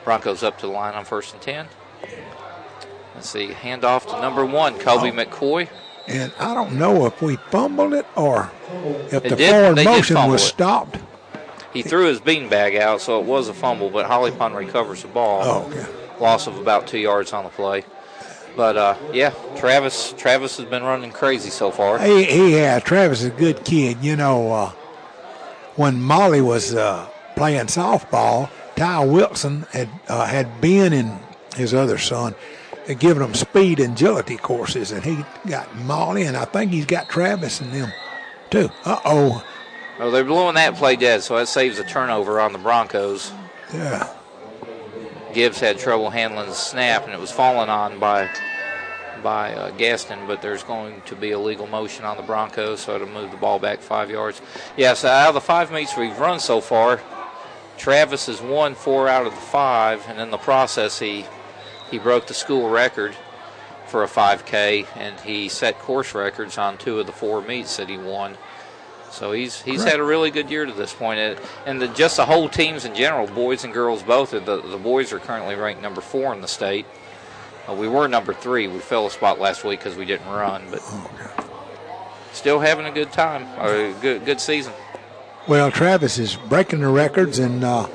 Broncos 0.03 0.41
up 0.43 0.57
to 0.59 0.65
the 0.67 0.71
line 0.71 0.93
on 0.95 1.05
first 1.05 1.33
and 1.33 1.41
ten. 1.41 1.67
Let's 3.15 3.29
see, 3.29 3.49
handoff 3.49 4.07
to 4.09 4.21
number 4.21 4.45
one, 4.45 4.79
Kobe 4.79 5.11
McCoy. 5.11 5.67
And 6.07 6.31
I 6.39 6.53
don't 6.55 6.73
know 6.79 7.05
if 7.05 7.21
we 7.21 7.35
fumbled 7.35 7.93
it 7.93 8.05
or 8.15 8.51
if 9.11 9.21
They 9.23 9.29
the 9.29 9.35
did- 9.35 9.49
forward 9.51 9.83
motion 9.85 10.15
was 10.29 10.41
it. 10.41 10.45
stopped. 10.45 10.97
He 11.73 11.83
threw 11.83 12.07
his 12.07 12.19
beanbag 12.19 12.79
out, 12.79 12.99
so 12.99 13.19
it 13.19 13.25
was 13.25 13.47
a 13.47 13.53
fumble, 13.53 13.89
but 13.89 14.05
Holly 14.05 14.31
Pond 14.31 14.55
recovers 14.55 15.03
the 15.03 15.07
ball. 15.07 15.41
Oh, 15.43 15.71
okay. 15.71 15.85
Loss 16.19 16.47
of 16.47 16.57
about 16.57 16.85
two 16.87 16.97
yards 16.99 17.31
on 17.31 17.43
the 17.45 17.49
play. 17.49 17.85
But 18.57 18.75
uh, 18.75 18.95
yeah, 19.13 19.29
Travis 19.55 20.13
Travis 20.17 20.57
has 20.57 20.65
been 20.65 20.83
running 20.83 21.11
crazy 21.11 21.49
so 21.49 21.71
far. 21.71 21.99
He, 21.99 22.25
he 22.25 22.51
had 22.53 22.83
Travis 22.83 23.21
is 23.21 23.27
a 23.27 23.29
good 23.29 23.63
kid. 23.63 23.99
You 24.01 24.17
know, 24.17 24.51
uh, 24.51 24.69
when 25.77 26.01
Molly 26.01 26.41
was 26.41 26.75
uh, 26.75 27.07
playing 27.35 27.67
softball, 27.67 28.49
Ty 28.75 29.05
Wilson 29.05 29.65
had 29.71 29.89
uh, 30.07 30.25
had 30.25 30.61
Ben 30.61 30.93
and 30.93 31.19
his 31.55 31.73
other 31.73 31.97
son 31.97 32.35
had 32.87 32.99
given 32.99 33.21
them 33.21 33.33
speed 33.33 33.79
and 33.79 33.93
agility 33.93 34.37
courses, 34.37 34.91
and 34.91 35.03
he 35.03 35.17
got 35.47 35.73
Molly, 35.75 36.23
and 36.23 36.35
I 36.35 36.45
think 36.45 36.71
he's 36.71 36.85
got 36.85 37.09
Travis 37.09 37.61
and 37.61 37.71
them 37.71 37.91
too. 38.49 38.69
Uh 38.85 38.99
oh, 39.05 39.45
Well, 39.99 40.09
they're 40.11 40.23
blowing 40.23 40.55
that 40.55 40.75
play 40.75 40.95
dead, 40.95 41.21
so 41.23 41.37
that 41.37 41.47
saves 41.47 41.77
a 41.79 41.83
turnover 41.83 42.39
on 42.39 42.53
the 42.53 42.59
Broncos. 42.59 43.31
yeah. 43.73 44.11
Gibbs 45.33 45.59
had 45.61 45.77
trouble 45.79 46.09
handling 46.09 46.49
the 46.49 46.55
snap, 46.55 47.05
and 47.05 47.13
it 47.13 47.19
was 47.19 47.31
fallen 47.31 47.69
on 47.69 47.99
by 47.99 48.29
by 49.23 49.53
uh, 49.53 49.69
Gaston, 49.71 50.25
but 50.25 50.41
there's 50.41 50.63
going 50.63 51.01
to 51.05 51.15
be 51.15 51.31
a 51.31 51.39
legal 51.39 51.67
motion 51.67 52.03
on 52.05 52.17
the 52.17 52.23
Broncos, 52.23 52.79
so 52.81 52.95
it'll 52.95 53.07
move 53.07 53.29
the 53.31 53.37
ball 53.37 53.59
back 53.59 53.79
five 53.79 54.09
yards. 54.09 54.41
Yes, 54.75 55.05
out 55.05 55.27
of 55.29 55.35
the 55.35 55.41
five 55.41 55.71
meets 55.71 55.95
we've 55.95 56.17
run 56.19 56.39
so 56.39 56.59
far, 56.59 56.99
Travis 57.81 58.27
has 58.27 58.39
won 58.39 58.75
four 58.75 59.07
out 59.07 59.25
of 59.25 59.33
the 59.33 59.41
five, 59.41 60.05
and 60.07 60.19
in 60.21 60.29
the 60.29 60.37
process, 60.37 60.99
he 60.99 61.25
he 61.89 61.97
broke 61.97 62.27
the 62.27 62.33
school 62.35 62.69
record 62.69 63.15
for 63.87 64.03
a 64.03 64.07
5K, 64.07 64.85
and 64.95 65.19
he 65.21 65.49
set 65.49 65.79
course 65.79 66.13
records 66.13 66.59
on 66.59 66.77
two 66.77 66.99
of 66.99 67.07
the 67.07 67.11
four 67.11 67.41
meets 67.41 67.77
that 67.77 67.89
he 67.89 67.97
won. 67.97 68.37
So 69.09 69.31
he's 69.31 69.63
he's 69.63 69.81
Great. 69.81 69.91
had 69.93 69.99
a 69.99 70.03
really 70.03 70.29
good 70.29 70.51
year 70.51 70.67
to 70.67 70.71
this 70.71 70.93
point, 70.93 71.19
and- 71.19 71.39
and 71.65 71.81
the, 71.81 71.87
just 71.87 72.17
the 72.17 72.25
whole 72.27 72.47
teams 72.47 72.85
in 72.85 72.93
general, 72.93 73.25
boys 73.25 73.63
and 73.63 73.73
girls 73.73 74.03
both. 74.03 74.29
The 74.29 74.39
the 74.39 74.77
boys 74.77 75.11
are 75.11 75.17
currently 75.19 75.55
ranked 75.55 75.81
number 75.81 76.01
four 76.01 76.33
in 76.35 76.41
the 76.41 76.47
state. 76.47 76.85
Uh, 77.67 77.73
we 77.73 77.87
were 77.87 78.07
number 78.07 78.31
three. 78.33 78.67
We 78.67 78.77
fell 78.77 79.07
a 79.07 79.11
spot 79.11 79.39
last 79.39 79.63
week 79.63 79.79
because 79.79 79.97
we 79.97 80.05
didn't 80.05 80.29
run, 80.29 80.67
but 80.69 80.83
still 82.31 82.59
having 82.59 82.85
a 82.85 82.91
good 82.91 83.11
time, 83.11 83.47
a 83.59 83.91
good 84.01 84.23
good 84.23 84.39
season. 84.39 84.71
Well, 85.47 85.71
Travis 85.71 86.17
is 86.17 86.35
breaking 86.35 86.81
the 86.81 86.87
records, 86.89 87.39
and 87.39 87.63
uh, 87.63 87.87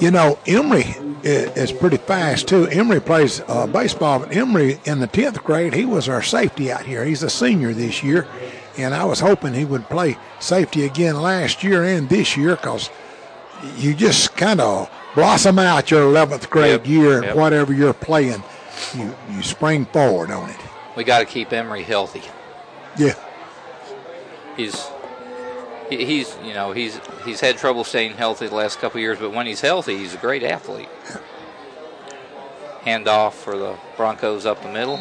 you 0.00 0.10
know 0.10 0.38
Emory 0.46 0.94
is 1.22 1.72
pretty 1.72 1.96
fast 1.96 2.46
too. 2.48 2.66
Emory 2.66 3.00
plays 3.00 3.40
uh, 3.48 3.66
baseball, 3.66 4.20
but 4.20 4.36
Emery 4.36 4.78
in 4.84 5.00
the 5.00 5.06
tenth 5.06 5.42
grade, 5.42 5.74
he 5.74 5.84
was 5.86 6.08
our 6.08 6.22
safety 6.22 6.70
out 6.70 6.84
here. 6.84 7.04
He's 7.04 7.22
a 7.22 7.30
senior 7.30 7.72
this 7.72 8.02
year, 8.02 8.28
and 8.76 8.94
I 8.94 9.04
was 9.04 9.20
hoping 9.20 9.54
he 9.54 9.64
would 9.64 9.88
play 9.88 10.18
safety 10.40 10.84
again 10.84 11.16
last 11.20 11.64
year 11.64 11.82
and 11.84 12.08
this 12.08 12.36
year 12.36 12.56
because 12.56 12.90
you 13.76 13.94
just 13.94 14.36
kind 14.36 14.60
of 14.60 14.90
blossom 15.14 15.58
out 15.58 15.90
your 15.90 16.02
eleventh 16.02 16.50
grade 16.50 16.72
Yep, 16.82 16.86
year, 16.86 17.14
and 17.16 17.24
yep. 17.24 17.36
whatever 17.36 17.72
you're 17.72 17.94
playing, 17.94 18.42
you 18.94 19.14
you 19.30 19.42
spring 19.42 19.86
forward 19.86 20.30
on 20.30 20.50
it. 20.50 20.56
We 20.96 21.02
got 21.04 21.20
to 21.20 21.24
keep 21.24 21.52
Emory 21.52 21.82
healthy. 21.82 22.22
Yeah, 22.98 23.14
He's 24.56 24.74
he- 24.86 24.93
he's 25.90 26.36
you 26.44 26.54
know 26.54 26.72
he's 26.72 27.00
he's 27.24 27.40
had 27.40 27.56
trouble 27.58 27.84
staying 27.84 28.12
healthy 28.14 28.46
the 28.46 28.54
last 28.54 28.78
couple 28.78 29.00
years, 29.00 29.18
but 29.18 29.32
when 29.32 29.46
he's 29.46 29.60
healthy, 29.60 29.96
he's 29.96 30.14
a 30.14 30.18
great 30.18 30.42
athlete. 30.42 30.88
Handoff 32.84 33.32
for 33.32 33.56
the 33.56 33.76
Broncos 33.96 34.44
up 34.44 34.62
the 34.62 34.68
middle. 34.68 35.00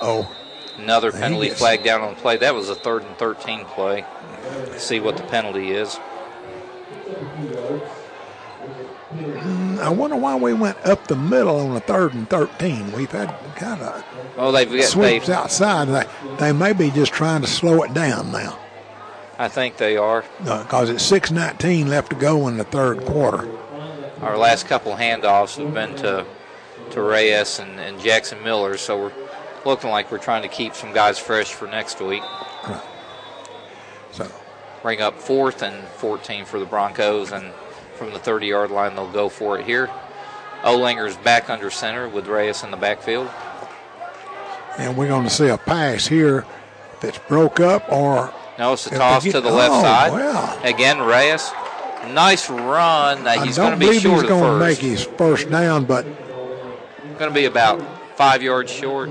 oh, 0.00 0.34
Another 0.78 1.12
penalty 1.12 1.50
flag 1.50 1.84
down 1.84 2.00
on 2.00 2.14
the 2.14 2.20
play. 2.20 2.36
That 2.36 2.54
was 2.54 2.68
a 2.68 2.74
third 2.74 3.02
and 3.04 3.16
13 3.16 3.64
play. 3.64 4.04
See 4.76 5.00
what 5.00 5.16
the 5.16 5.22
penalty 5.24 5.70
is. 5.70 5.98
Mm, 9.14 9.78
I 9.78 9.88
wonder 9.90 10.16
why 10.16 10.34
we 10.36 10.52
went 10.52 10.76
up 10.84 11.06
the 11.06 11.16
middle 11.16 11.56
on 11.60 11.76
a 11.76 11.80
third 11.80 12.14
and 12.14 12.28
thirteen. 12.28 12.90
We've 12.92 13.10
had 13.10 13.28
kind 13.54 13.80
of 13.80 14.04
Oh, 14.36 14.50
they've 14.50 14.68
got 14.70 14.84
sweeps 14.84 15.28
outside. 15.28 15.86
They, 15.86 16.36
they 16.38 16.52
may 16.52 16.72
be 16.72 16.90
just 16.90 17.12
trying 17.12 17.42
to 17.42 17.46
slow 17.46 17.82
it 17.84 17.94
down 17.94 18.32
now 18.32 18.58
I 19.38 19.48
think 19.48 19.76
they 19.76 19.96
are. 19.96 20.24
Uh, 20.44 20.62
because 20.62 20.90
it's 20.90 21.10
6.19 21.10 21.88
left 21.88 22.10
to 22.10 22.16
go 22.16 22.46
in 22.48 22.56
the 22.56 22.64
third 22.64 23.04
quarter. 23.04 23.48
Our 24.20 24.38
last 24.38 24.66
couple 24.66 24.94
handoffs 24.94 25.56
have 25.62 25.74
been 25.74 25.96
to 25.96 26.24
to 26.90 27.02
Reyes 27.02 27.58
and, 27.58 27.80
and 27.80 27.98
Jackson 28.00 28.42
Miller, 28.44 28.76
so 28.76 28.98
we're 29.04 29.12
looking 29.64 29.90
like 29.90 30.12
we're 30.12 30.18
trying 30.18 30.42
to 30.42 30.48
keep 30.48 30.74
some 30.74 30.92
guys 30.92 31.18
fresh 31.18 31.52
for 31.52 31.66
next 31.66 32.00
week. 32.00 32.22
So, 34.12 34.30
Bring 34.82 35.00
up 35.00 35.18
fourth 35.18 35.62
and 35.62 35.82
14 35.96 36.44
for 36.44 36.60
the 36.60 36.66
Broncos, 36.66 37.32
and 37.32 37.52
from 37.96 38.12
the 38.12 38.18
30 38.18 38.46
yard 38.46 38.70
line, 38.70 38.94
they'll 38.94 39.10
go 39.10 39.28
for 39.28 39.58
it 39.58 39.66
here. 39.66 39.90
Olinger's 40.62 41.16
back 41.16 41.50
under 41.50 41.70
center 41.70 42.08
with 42.08 42.26
Reyes 42.26 42.62
in 42.62 42.70
the 42.70 42.76
backfield. 42.76 43.28
and 44.78 44.96
we're 44.96 45.08
going 45.08 45.24
to 45.24 45.30
see 45.30 45.48
a 45.48 45.58
pass 45.58 46.06
here 46.06 46.44
that's 47.00 47.18
broke 47.18 47.60
up 47.60 47.90
or 47.90 48.32
No, 48.58 48.74
it's 48.74 48.86
a 48.86 48.90
toss 48.90 49.24
to 49.24 49.40
the 49.40 49.50
left 49.50 49.74
oh, 49.74 49.82
side. 49.82 50.12
well. 50.12 50.60
Again, 50.62 51.00
Reyes. 51.00 51.50
Nice 52.12 52.50
run. 52.50 53.26
I 53.26 53.44
he's 53.44 53.56
going 53.56 53.72
to 53.72 53.76
be 53.78 53.86
believe 53.86 54.02
short 54.02 54.20
he's 54.20 54.28
going 54.28 54.52
to 54.52 54.58
make 54.58 54.78
his 54.78 55.04
first 55.04 55.50
down, 55.50 55.86
but 55.86 56.06
Going 57.18 57.30
to 57.30 57.34
be 57.34 57.44
about 57.44 57.80
five 58.16 58.42
yards 58.42 58.72
short. 58.72 59.10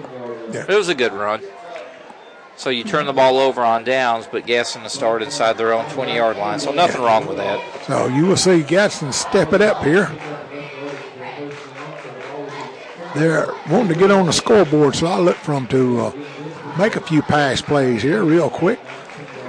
Yeah. 0.52 0.66
It 0.68 0.76
was 0.76 0.90
a 0.90 0.96
good 0.96 1.14
run. 1.14 1.42
So 2.58 2.70
you 2.70 2.84
turn 2.84 3.06
the 3.06 3.14
ball 3.14 3.38
over 3.40 3.62
on 3.62 3.86
downs, 3.86 4.28
but 4.30 4.46
Gaston 4.46 4.84
to 4.84 4.90
start 4.90 5.24
inside 5.24 5.58
their 5.58 5.74
own 5.74 5.90
20 5.92 6.14
yard 6.14 6.36
line. 6.36 6.60
So 6.60 6.74
nothing 6.74 7.02
wrong 7.02 7.26
with 7.26 7.38
that. 7.38 7.86
so 7.86 8.08
you 8.08 8.26
will 8.26 8.38
see 8.38 8.62
Gadsden 8.62 9.14
step 9.14 9.54
it 9.54 9.62
up 9.62 9.84
here. 9.84 10.12
They're 13.16 13.48
wanting 13.70 13.94
to 13.94 13.96
get 13.96 14.12
on 14.12 14.26
the 14.26 14.34
scoreboard, 14.34 14.96
so 14.96 15.08
I 15.08 15.20
look 15.20 15.38
for 15.38 15.54
them 15.54 15.68
to 15.68 16.00
uh, 16.02 16.12
make 16.78 16.96
a 16.98 17.02
few 17.02 17.22
pass 17.22 17.62
plays 17.62 18.02
here 18.02 18.24
real 18.24 18.50
quick. 18.50 18.80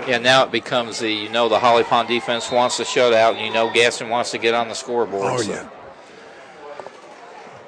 Yeah, 0.06 0.18
now 0.18 0.44
it 0.44 0.52
becomes 0.52 0.98
the 0.98 1.10
you 1.10 1.28
know 1.30 1.48
the 1.48 1.58
Holly 1.58 1.84
Pond 1.84 2.08
defense 2.08 2.50
wants 2.50 2.76
the 2.76 2.84
shutout, 2.84 3.36
and 3.36 3.46
you 3.46 3.52
know 3.52 3.70
Gaston 3.72 4.08
wants 4.10 4.30
to 4.32 4.38
get 4.38 4.54
on 4.54 4.68
the 4.68 4.74
scoreboard. 4.74 5.26
Oh 5.26 5.38
so- 5.38 5.50
yeah, 5.52 5.68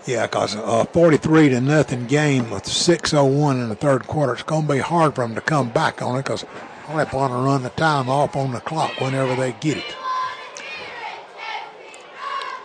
yeah, 0.07 0.27
because 0.27 0.55
a 0.55 0.63
uh, 0.63 0.85
forty-three 0.85 1.49
to 1.49 1.61
nothing 1.61 2.07
game 2.07 2.51
with 2.51 2.67
six 2.67 3.15
oh 3.15 3.25
one 3.25 3.59
in 3.61 3.69
the 3.69 3.75
third 3.75 4.07
quarter. 4.07 4.35
It's 4.35 4.43
going 4.43 4.67
to 4.67 4.73
be 4.75 4.79
hard 4.81 5.15
for 5.15 5.23
them 5.27 5.35
to 5.35 5.41
come 5.41 5.71
back 5.71 6.03
on 6.03 6.17
it 6.17 6.25
because 6.25 6.45
Holly 6.85 7.07
Pond 7.07 7.33
will 7.33 7.45
run 7.45 7.63
the 7.63 7.71
time 7.71 8.09
off 8.09 8.37
on 8.37 8.53
the 8.53 8.61
clock 8.61 9.01
whenever 9.01 9.35
they 9.35 9.53
get 9.53 9.79
it. 9.79 9.97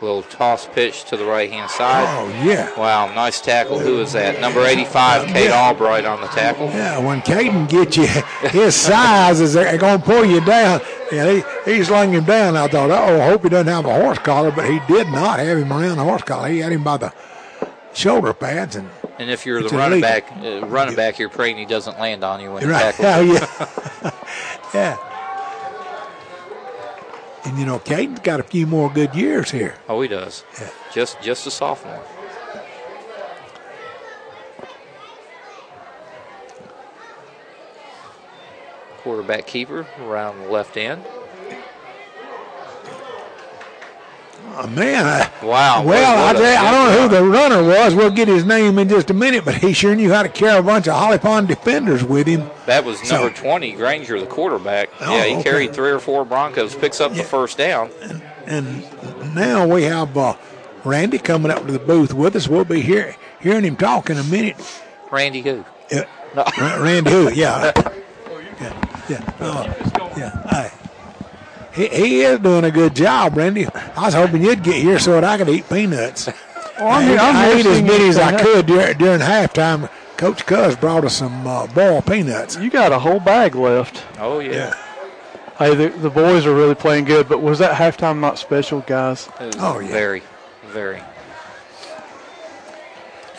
Little 0.01 0.23
toss 0.23 0.65
pitch 0.67 1.03
to 1.05 1.15
the 1.17 1.25
right 1.25 1.51
hand 1.51 1.69
side. 1.69 2.05
Oh 2.09 2.27
yeah. 2.43 2.75
Wow, 2.77 3.13
nice 3.13 3.39
tackle. 3.39 3.77
Who 3.77 4.01
is 4.01 4.13
that? 4.13 4.41
Number 4.41 4.65
85, 4.65 5.27
Cade 5.27 5.49
Yeah. 5.49 5.61
Albright 5.67 6.05
on 6.05 6.21
the 6.21 6.27
tackle. 6.27 6.67
Yeah, 6.69 6.97
when 6.97 7.21
Caden 7.21 7.69
gets 7.69 7.97
you, 7.97 8.07
his 8.49 8.75
size 8.75 9.39
is 9.39 9.53
going 9.53 9.99
to 9.99 10.03
pull 10.03 10.25
you 10.25 10.41
down. 10.41 10.81
Yeah, 11.11 11.41
he, 11.65 11.71
he 11.77 11.83
slung 11.83 12.13
him 12.13 12.23
down. 12.23 12.57
I 12.57 12.67
thought, 12.67 12.89
oh, 12.89 13.21
I 13.21 13.29
hope 13.29 13.43
he 13.43 13.49
doesn't 13.49 13.67
have 13.71 13.85
a 13.85 13.93
horse 13.93 14.17
collar, 14.17 14.51
but 14.51 14.67
he 14.67 14.79
did 14.87 15.07
not 15.09 15.37
have 15.39 15.59
him 15.59 15.71
around 15.71 15.97
the 15.97 16.03
horse 16.03 16.23
collar. 16.23 16.47
He 16.49 16.59
had 16.59 16.71
him 16.71 16.83
by 16.83 16.97
the 16.97 17.13
shoulder 17.93 18.33
pads 18.33 18.75
and 18.75 18.89
And 19.19 19.29
if 19.29 19.45
you're 19.45 19.61
the 19.61 19.69
running 19.69 19.99
illegal. 20.03 20.09
back, 20.09 20.31
uh, 20.43 20.65
running 20.65 20.95
back, 20.95 21.19
you're 21.19 21.29
praying 21.29 21.57
he 21.57 21.65
doesn't 21.65 21.99
land 21.99 22.23
on 22.23 22.39
you 22.41 22.51
when 22.51 22.63
you 22.63 22.71
right. 22.71 22.95
tackle. 22.95 23.05
Oh 23.05 23.21
yeah, 23.21 24.11
yeah. 24.73 25.10
And 27.43 27.57
you 27.57 27.65
know, 27.65 27.79
Caden's 27.79 28.19
got 28.19 28.39
a 28.39 28.43
few 28.43 28.67
more 28.67 28.89
good 28.89 29.15
years 29.15 29.51
here. 29.51 29.75
Oh, 29.89 30.01
he 30.01 30.07
does. 30.07 30.43
Yeah. 30.59 30.69
Just 30.93 31.21
just 31.21 31.47
a 31.47 31.51
sophomore. 31.51 32.03
Quarterback 38.97 39.47
keeper 39.47 39.87
around 39.99 40.43
the 40.43 40.49
left 40.49 40.77
end. 40.77 41.03
Oh, 44.53 44.67
man, 44.67 45.05
I, 45.05 45.45
Wow. 45.45 45.83
well, 45.83 46.17
I, 46.27 46.33
what 46.33 46.41
a 46.41 46.55
I 46.57 46.71
don't 46.71 46.91
know 46.91 47.01
who 47.01 47.15
the 47.15 47.23
runner 47.23 47.63
was. 47.63 47.95
We'll 47.95 48.11
get 48.11 48.27
his 48.27 48.43
name 48.45 48.77
in 48.79 48.89
just 48.89 49.09
a 49.09 49.13
minute, 49.13 49.45
but 49.45 49.55
he 49.55 49.71
sure 49.73 49.95
knew 49.95 50.11
how 50.11 50.23
to 50.23 50.29
carry 50.29 50.59
a 50.59 50.63
bunch 50.63 50.87
of 50.87 50.95
Holly 50.95 51.17
Pond 51.17 51.47
defenders 51.47 52.03
with 52.03 52.27
him. 52.27 52.49
That 52.65 52.83
was 52.83 52.99
So- 52.99 53.15
number 53.23 53.33
20, 53.35 53.71
Granger, 53.73 54.19
the 54.19 54.25
quarterback. 54.25 54.89
Oh, 54.99 55.15
yeah, 55.15 55.23
he 55.25 55.33
okay. 55.35 55.43
carried 55.43 55.73
three 55.73 55.89
or 55.91 55.99
four 55.99 56.25
Broncos, 56.25 56.75
picks 56.75 56.99
up 56.99 57.11
Yeah. 57.11 57.19
the 57.19 57.29
first 57.29 57.57
down. 57.57 57.89
And 58.45 58.83
now 59.35 59.65
we 59.67 59.83
have 59.83 60.17
uh, 60.17 60.35
Randy 60.83 61.17
coming 61.19 61.51
up 61.51 61.65
to 61.65 61.71
the 61.71 61.79
booth 61.79 62.13
with 62.13 62.35
us. 62.35 62.47
We'll 62.47 62.65
be 62.65 62.81
hear, 62.81 63.15
hearing 63.39 63.63
him 63.63 63.77
talk 63.77 64.09
in 64.09 64.17
a 64.17 64.23
minute. 64.25 64.57
Randy 65.11 65.41
who? 65.41 65.63
Uh, 65.91 66.01
No. 66.35 66.43
Randy 66.59 67.09
who? 67.11 67.31
Yeah. 67.31 67.71
Yeah. 68.61 68.73
Yeah. 69.09 69.33
Uh, 69.39 69.73
yeah. 70.15 70.71
Aye. 71.71 71.75
He, 71.75 71.87
he 71.87 72.21
is 72.21 72.39
doing 72.39 72.63
a 72.65 72.71
good 72.71 72.95
job, 72.95 73.37
Randy. 73.37 73.67
I 73.67 74.05
was 74.05 74.13
hoping 74.13 74.43
you'd 74.43 74.63
get 74.63 74.75
here 74.75 74.99
so 74.99 75.13
that 75.13 75.23
I 75.23 75.37
could 75.37 75.49
eat 75.49 75.67
peanuts. 75.69 76.27
Oh, 76.79 76.87
I'm 76.87 77.01
I, 77.01 77.03
here, 77.03 77.13
ate- 77.13 77.19
I'm 77.21 77.35
I 77.35 77.49
ate 77.51 77.65
as 77.65 77.81
many 77.81 78.07
as 78.09 78.17
I 78.17 78.41
could 78.41 78.65
during, 78.65 78.97
during 78.97 79.19
halftime. 79.21 79.89
Coach 80.17 80.45
Cuz 80.45 80.75
brought 80.75 81.03
us 81.05 81.15
some 81.17 81.47
uh, 81.47 81.67
boiled 81.67 82.05
peanuts. 82.05 82.57
You 82.57 82.69
got 82.69 82.91
a 82.91 82.99
whole 82.99 83.19
bag 83.19 83.55
left. 83.55 84.03
Oh, 84.19 84.39
yeah. 84.39 84.51
Yeah. 84.51 84.73
Hey, 85.57 85.75
the, 85.75 85.89
the 85.89 86.09
boys 86.09 86.45
are 86.45 86.53
really 86.55 86.75
playing 86.75 87.05
good, 87.05 87.29
but 87.29 87.41
was 87.41 87.59
that 87.59 87.75
halftime 87.75 88.19
not 88.19 88.37
special, 88.39 88.81
guys? 88.81 89.29
Oh, 89.59 89.79
yeah. 89.79 89.89
Very, 89.91 90.23
very. 90.67 91.01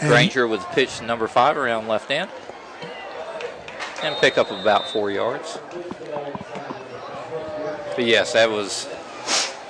And- 0.01 0.09
Granger 0.11 0.47
with 0.49 0.65
pitch 0.71 1.01
number 1.03 1.29
five 1.29 1.57
around 1.57 1.87
left 1.89 2.11
end. 2.11 2.31
And 4.03 4.17
pick 4.17 4.37
up 4.39 4.51
about 4.51 4.89
four 4.89 5.11
yards. 5.13 5.59
But 7.97 8.05
yes, 8.07 8.33
that 8.33 8.51
was 8.51 8.89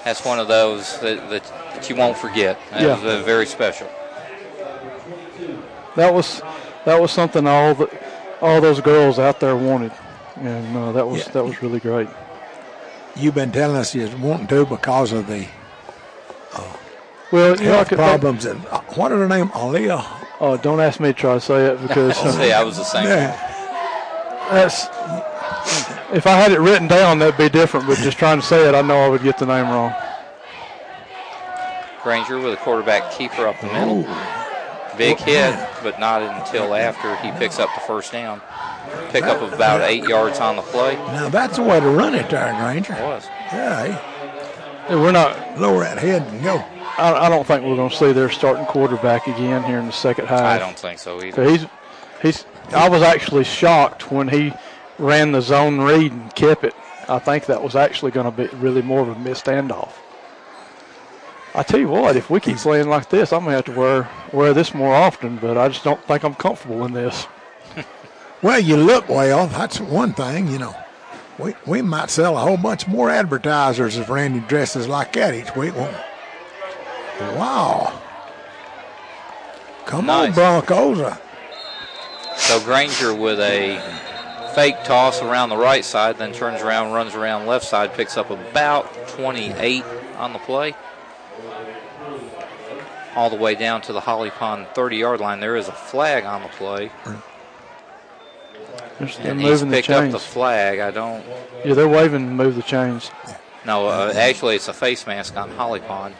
that's 0.04 0.24
one 0.24 0.38
of 0.40 0.48
those 0.48 0.98
that, 1.00 1.30
that, 1.30 1.44
that 1.44 1.88
you 1.90 1.96
won't 1.96 2.16
forget. 2.16 2.58
That 2.70 2.80
Yeah. 2.82 2.94
was 2.94 3.04
uh, 3.04 3.22
very 3.24 3.46
special. 3.46 3.88
That 5.96 6.12
was 6.14 6.40
that 6.84 7.00
was 7.00 7.10
something 7.12 7.46
all 7.46 7.74
the 7.74 7.88
all 8.40 8.60
those 8.60 8.80
girls 8.80 9.18
out 9.18 9.40
there 9.40 9.56
wanted, 9.56 9.92
and 10.36 10.76
uh, 10.76 10.92
that 10.92 11.06
was 11.06 11.20
Yeah. 11.26 11.32
that 11.32 11.44
was 11.44 11.62
really 11.62 11.80
great. 11.80 12.08
You've 13.16 13.34
been 13.34 13.52
telling 13.52 13.76
us 13.76 13.94
you're 13.94 14.08
wanting 14.16 14.46
to 14.48 14.64
because 14.66 15.12
of 15.12 15.26
the 15.26 15.46
Well, 17.30 17.56
you 17.56 17.64
know, 17.64 17.72
I 17.72 17.76
health 17.76 17.88
could- 17.88 17.98
problems. 17.98 18.44
And 18.44 18.64
uh, 18.66 18.80
what 18.96 19.10
are 19.12 19.18
her 19.18 19.28
name? 19.28 19.48
Aaliyah. 19.50 20.04
Oh, 20.40 20.56
don't 20.56 20.80
ask 20.80 20.98
me 21.00 21.08
to 21.08 21.14
try 21.14 21.34
to 21.34 21.40
say 21.40 21.66
it 21.66 21.80
because 21.86 22.18
I'll 22.18 22.32
say 22.32 22.52
I 22.52 22.62
was 22.64 22.76
the 22.76 22.84
same. 22.84 23.04
Yeah. 23.06 23.36
that's 24.50 24.86
if 26.12 26.26
I 26.26 26.32
had 26.32 26.52
it 26.52 26.60
written 26.60 26.88
down, 26.88 27.18
that'd 27.18 27.38
be 27.38 27.48
different. 27.48 27.86
But 27.86 27.98
just 27.98 28.18
trying 28.18 28.40
to 28.40 28.46
say 28.46 28.68
it, 28.68 28.74
I 28.74 28.82
know 28.82 28.98
I 28.98 29.08
would 29.08 29.22
get 29.22 29.38
the 29.38 29.46
name 29.46 29.68
wrong. 29.68 29.94
Granger 32.02 32.38
with 32.38 32.52
a 32.52 32.56
quarterback 32.56 33.12
keeper 33.12 33.46
up 33.46 33.60
the 33.60 33.68
middle. 33.68 34.04
Oh. 34.06 34.38
Big 34.98 35.16
oh, 35.20 35.24
hit, 35.24 35.68
but 35.82 35.98
not 35.98 36.20
until 36.20 36.74
after 36.74 37.16
he 37.16 37.30
picks 37.38 37.58
up 37.58 37.70
the 37.74 37.80
first 37.80 38.12
down. 38.12 38.42
Pick 39.10 39.24
up 39.24 39.40
of 39.40 39.52
about 39.52 39.80
eight 39.82 40.04
yards 40.04 40.38
on 40.38 40.56
the 40.56 40.62
play. 40.62 40.96
Now 40.96 41.30
that's 41.30 41.56
the 41.56 41.62
way 41.62 41.80
to 41.80 41.88
run 41.88 42.14
it 42.14 42.28
there, 42.28 42.52
Granger. 42.58 42.92
Was. 42.94 43.26
Yeah, 43.52 43.86
Yeah, 44.90 44.96
We're 44.96 45.12
not. 45.12 45.36
hey, 45.36 45.60
lower 45.60 45.80
that 45.80 45.98
head 45.98 46.22
and 46.22 46.42
go. 46.42 46.56
I, 46.98 47.14
I 47.14 47.28
don't 47.30 47.46
think 47.46 47.64
we're 47.64 47.76
going 47.76 47.88
to 47.88 47.96
see 47.96 48.12
their 48.12 48.28
starting 48.28 48.66
quarterback 48.66 49.26
again 49.28 49.62
here 49.62 49.78
in 49.78 49.86
the 49.86 49.92
second 49.92 50.26
half. 50.26 50.42
I 50.42 50.58
don't 50.58 50.78
think 50.78 50.98
so 50.98 51.22
either. 51.22 51.36
So 51.36 51.50
he's 51.50 51.66
he's. 52.20 52.44
I 52.74 52.88
was 52.88 53.02
actually 53.02 53.44
shocked 53.44 54.10
when 54.10 54.28
he 54.28 54.52
ran 54.98 55.32
the 55.32 55.40
zone 55.42 55.80
read 55.80 56.12
and 56.12 56.34
kept 56.34 56.64
it. 56.64 56.74
I 57.08 57.18
think 57.18 57.46
that 57.46 57.62
was 57.62 57.74
actually 57.76 58.12
going 58.12 58.30
to 58.30 58.30
be 58.30 58.46
really 58.56 58.82
more 58.82 59.00
of 59.00 59.08
a 59.08 59.18
missed 59.18 59.44
standoff. 59.46 59.92
I 61.54 61.62
tell 61.62 61.80
you 61.80 61.88
what, 61.88 62.16
if 62.16 62.30
we 62.30 62.40
keep 62.40 62.56
playing 62.56 62.88
like 62.88 63.10
this, 63.10 63.30
I'm 63.30 63.44
gonna 63.44 63.56
have 63.56 63.66
to 63.66 63.72
wear 63.72 64.08
wear 64.32 64.54
this 64.54 64.72
more 64.72 64.94
often. 64.94 65.36
But 65.36 65.58
I 65.58 65.68
just 65.68 65.84
don't 65.84 66.02
think 66.04 66.22
I'm 66.24 66.34
comfortable 66.34 66.84
in 66.86 66.92
this. 66.92 67.26
Well, 68.40 68.58
you 68.58 68.76
look 68.76 69.08
well. 69.08 69.46
That's 69.46 69.78
one 69.78 70.14
thing, 70.14 70.48
you 70.48 70.58
know. 70.58 70.74
We 71.38 71.54
we 71.66 71.80
might 71.82 72.10
sell 72.10 72.36
a 72.36 72.40
whole 72.40 72.56
bunch 72.56 72.88
more 72.88 73.08
advertisers 73.10 73.96
if 73.98 74.08
Randy 74.08 74.40
dresses 74.40 74.88
like 74.88 75.12
that 75.12 75.34
each 75.34 75.54
week. 75.54 75.76
Won't 75.76 75.92
we? 75.92 77.26
Wow. 77.36 78.00
Come 79.86 80.10
on, 80.10 80.26
Nice. 80.30 80.34
Broncos. 80.34 81.00
Uh, 81.00 81.16
So 82.36 82.58
Granger 82.60 83.14
with 83.14 83.38
a 83.40 83.76
fake 84.54 84.76
toss 84.84 85.22
around 85.22 85.48
the 85.48 85.56
right 85.56 85.84
side, 85.84 86.18
then 86.18 86.32
turns 86.32 86.62
around, 86.62 86.92
runs 86.92 87.14
around 87.14 87.46
left 87.46 87.64
side, 87.64 87.94
picks 87.94 88.16
up 88.16 88.30
about 88.30 89.08
28 89.08 89.84
on 90.16 90.32
the 90.32 90.38
play. 90.40 90.74
All 93.14 93.28
the 93.28 93.36
way 93.36 93.54
down 93.54 93.82
to 93.82 93.92
the 93.92 94.00
Holly 94.00 94.30
Pond 94.30 94.66
30 94.74 94.96
yard 94.96 95.20
line. 95.20 95.40
There 95.40 95.56
is 95.56 95.68
a 95.68 95.72
flag 95.72 96.24
on 96.24 96.42
the 96.42 96.48
play. 96.48 96.90
They're, 98.98 99.10
And 99.20 99.40
he's 99.40 99.50
moving 99.62 99.70
the 99.70 99.76
picked 99.76 99.90
up 99.90 100.10
the 100.10 100.18
flag. 100.18 100.78
I 100.78 100.90
don't. 100.90 101.24
yeah, 101.64 101.74
they're 101.74 101.88
waving 101.88 102.26
to 102.26 102.32
move 102.32 102.56
the 102.56 102.62
chains. 102.62 103.10
No, 103.66 103.86
uh, 103.86 104.12
actually, 104.16 104.56
it's 104.56 104.68
a 104.68 104.72
face 104.72 105.06
mask 105.06 105.36
on 105.36 105.50
Holly 105.50 105.80
Pond. 105.80 106.14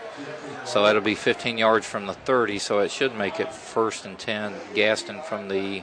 So 0.65 0.87
it'll 0.87 1.03
be 1.03 1.15
15 1.17 1.59
yards 1.59 1.87
from 1.87 2.07
the 2.07 2.15
30, 2.15 2.59
so 2.59 2.79
it 2.81 2.91
should 2.91 3.17
make 3.17 3.41
it 3.41 3.53
first 3.53 4.05
and 4.05 4.19
10. 4.19 4.55
Gaston 4.75 5.21
from 5.23 5.49
the 5.49 5.83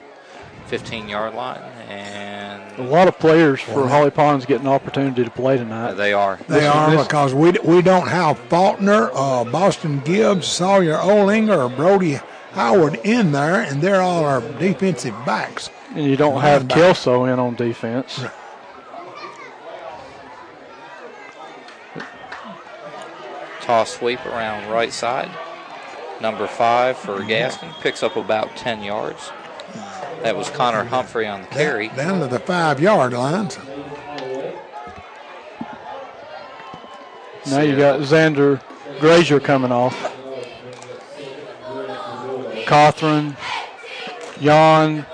15 0.70 1.10
yard 1.10 1.34
line. 1.34 1.60
And 1.90 2.62
a 2.80 2.84
lot 2.84 3.08
of 3.08 3.18
players 3.18 3.60
for 3.60 3.88
Holly 3.88 4.12
Pond's 4.12 4.46
getting 4.46 4.68
an 4.68 4.72
opportunity 4.74 5.24
to 5.24 5.32
play 5.32 5.58
tonight. 5.58 5.94
they 5.94 6.14
are. 6.14 6.38
They 6.48 6.60
This- 6.60 6.70
are 6.74 6.92
this- 6.92 7.08
because 7.08 7.34
we 7.34 7.52
we 7.64 7.82
don't 7.82 8.08
have 8.08 8.38
Faulkner, 8.38 9.10
uh, 9.14 9.44
Boston 9.46 10.02
Gibbs, 10.06 10.48
Sawyer 10.48 10.96
Olinger, 10.98 11.66
or 11.66 11.70
Brody 11.70 12.20
Howard 12.54 13.00
in 13.04 13.32
there, 13.32 13.62
and 13.62 13.82
they're 13.82 14.02
all 14.02 14.24
our 14.26 14.42
defensive 14.42 15.16
backs. 15.26 15.70
And 15.96 16.06
you 16.06 16.16
don't 16.16 16.42
have 16.42 16.64
Linebacker. 16.66 16.74
Kelso 16.76 17.26
in 17.26 17.40
on 17.40 17.56
defense. 17.56 18.20
Right. 18.20 18.32
Toss 23.62 23.98
sweep 23.98 24.24
around 24.26 24.70
right 24.72 24.92
side. 24.94 25.30
Number 26.22 26.48
five 26.48 26.98
for 26.98 27.24
Gaston 27.24 27.70
picks 27.82 28.04
up 28.04 28.16
about 28.16 28.56
10 28.56 28.84
yards. 28.84 29.32
That 30.24 30.36
was 30.36 30.50
Connor 30.50 30.84
Humphrey 30.84 31.28
on 31.28 31.42
the 31.42 31.48
carry. 31.48 31.88
Down 31.90 32.20
to 32.20 32.28
the 32.28 32.40
five 32.40 32.80
yard 32.80 33.14
line. 33.14 33.50
Now 37.48 37.62
you 37.62 37.76
got 37.78 38.02
Xander 38.02 38.62
Grazier 39.00 39.40
coming 39.40 39.72
off. 39.72 39.96
Cothran, 42.66 43.36
Yon, 44.40 45.06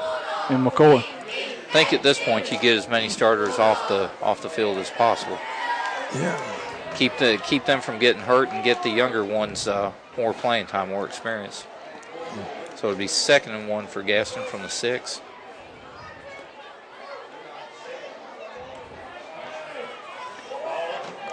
and 0.49 0.68
McCoy. 0.68 0.98
I 0.98 1.72
think 1.72 1.94
at 1.94 2.03
this 2.03 2.19
point 2.19 2.52
you 2.52 2.60
get 2.60 2.77
as 2.77 2.90
many 2.90 3.07
starters 3.07 3.60
off 3.60 3.88
the 3.88 4.10
off 4.22 4.41
the 4.41 4.49
field 4.49 4.77
as 4.77 4.90
possible. 4.90 5.38
Yeah. 6.15 6.94
Keep 6.95 7.18
the 7.18 7.40
keep 7.45 7.65
them 7.65 7.80
from 7.80 7.99
getting 7.99 8.23
hurt 8.23 8.49
and 8.49 8.64
get 8.64 8.82
the 8.82 8.90
younger 8.90 9.23
ones 9.23 9.68
uh, 9.68 9.91
more 10.18 10.34
playing 10.34 10.65
time, 10.68 10.90
more 10.90 11.06
experience. 11.06 11.65
So 12.76 12.88
it'd 12.88 12.99
be 12.99 13.07
second 13.07 13.53
and 13.53 13.69
one 13.69 13.88
for 13.88 14.03
Gaston 14.03 14.43
from 14.43 14.61
the 14.61 14.69
six. 14.69 15.22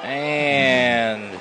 And 0.02 1.40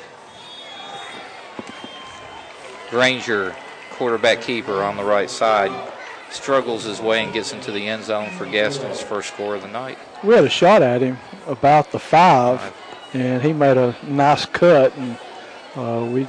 Granger, 2.89 3.55
quarterback 3.91 4.41
keeper 4.41 4.83
on 4.83 4.97
the 4.97 5.03
right 5.03 5.29
side, 5.29 5.71
struggles 6.29 6.83
his 6.83 6.99
way 6.99 7.23
and 7.23 7.31
gets 7.31 7.53
into 7.53 7.71
the 7.71 7.87
end 7.87 8.03
zone 8.03 8.29
for 8.31 8.45
Gaston's 8.45 9.01
first 9.01 9.33
score 9.33 9.55
of 9.55 9.61
the 9.61 9.67
night. 9.67 9.97
We 10.23 10.35
had 10.35 10.43
a 10.43 10.49
shot 10.49 10.81
at 10.81 11.01
him 11.01 11.17
about 11.47 11.91
the 11.91 11.99
five, 11.99 12.73
and 13.13 13.41
he 13.41 13.53
made 13.53 13.77
a 13.77 13.95
nice 14.03 14.45
cut, 14.45 14.95
and 14.97 15.17
uh, 15.75 16.05
we 16.11 16.27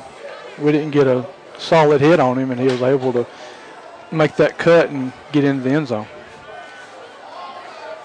we 0.58 0.72
didn't 0.72 0.90
get 0.90 1.06
a 1.06 1.26
solid 1.58 2.00
hit 2.00 2.20
on 2.20 2.38
him, 2.38 2.50
and 2.50 2.60
he 2.60 2.66
was 2.66 2.82
able 2.82 3.12
to 3.12 3.26
make 4.12 4.36
that 4.36 4.58
cut 4.58 4.90
and 4.90 5.12
get 5.32 5.44
into 5.44 5.62
the 5.62 5.70
end 5.70 5.88
zone. 5.88 6.06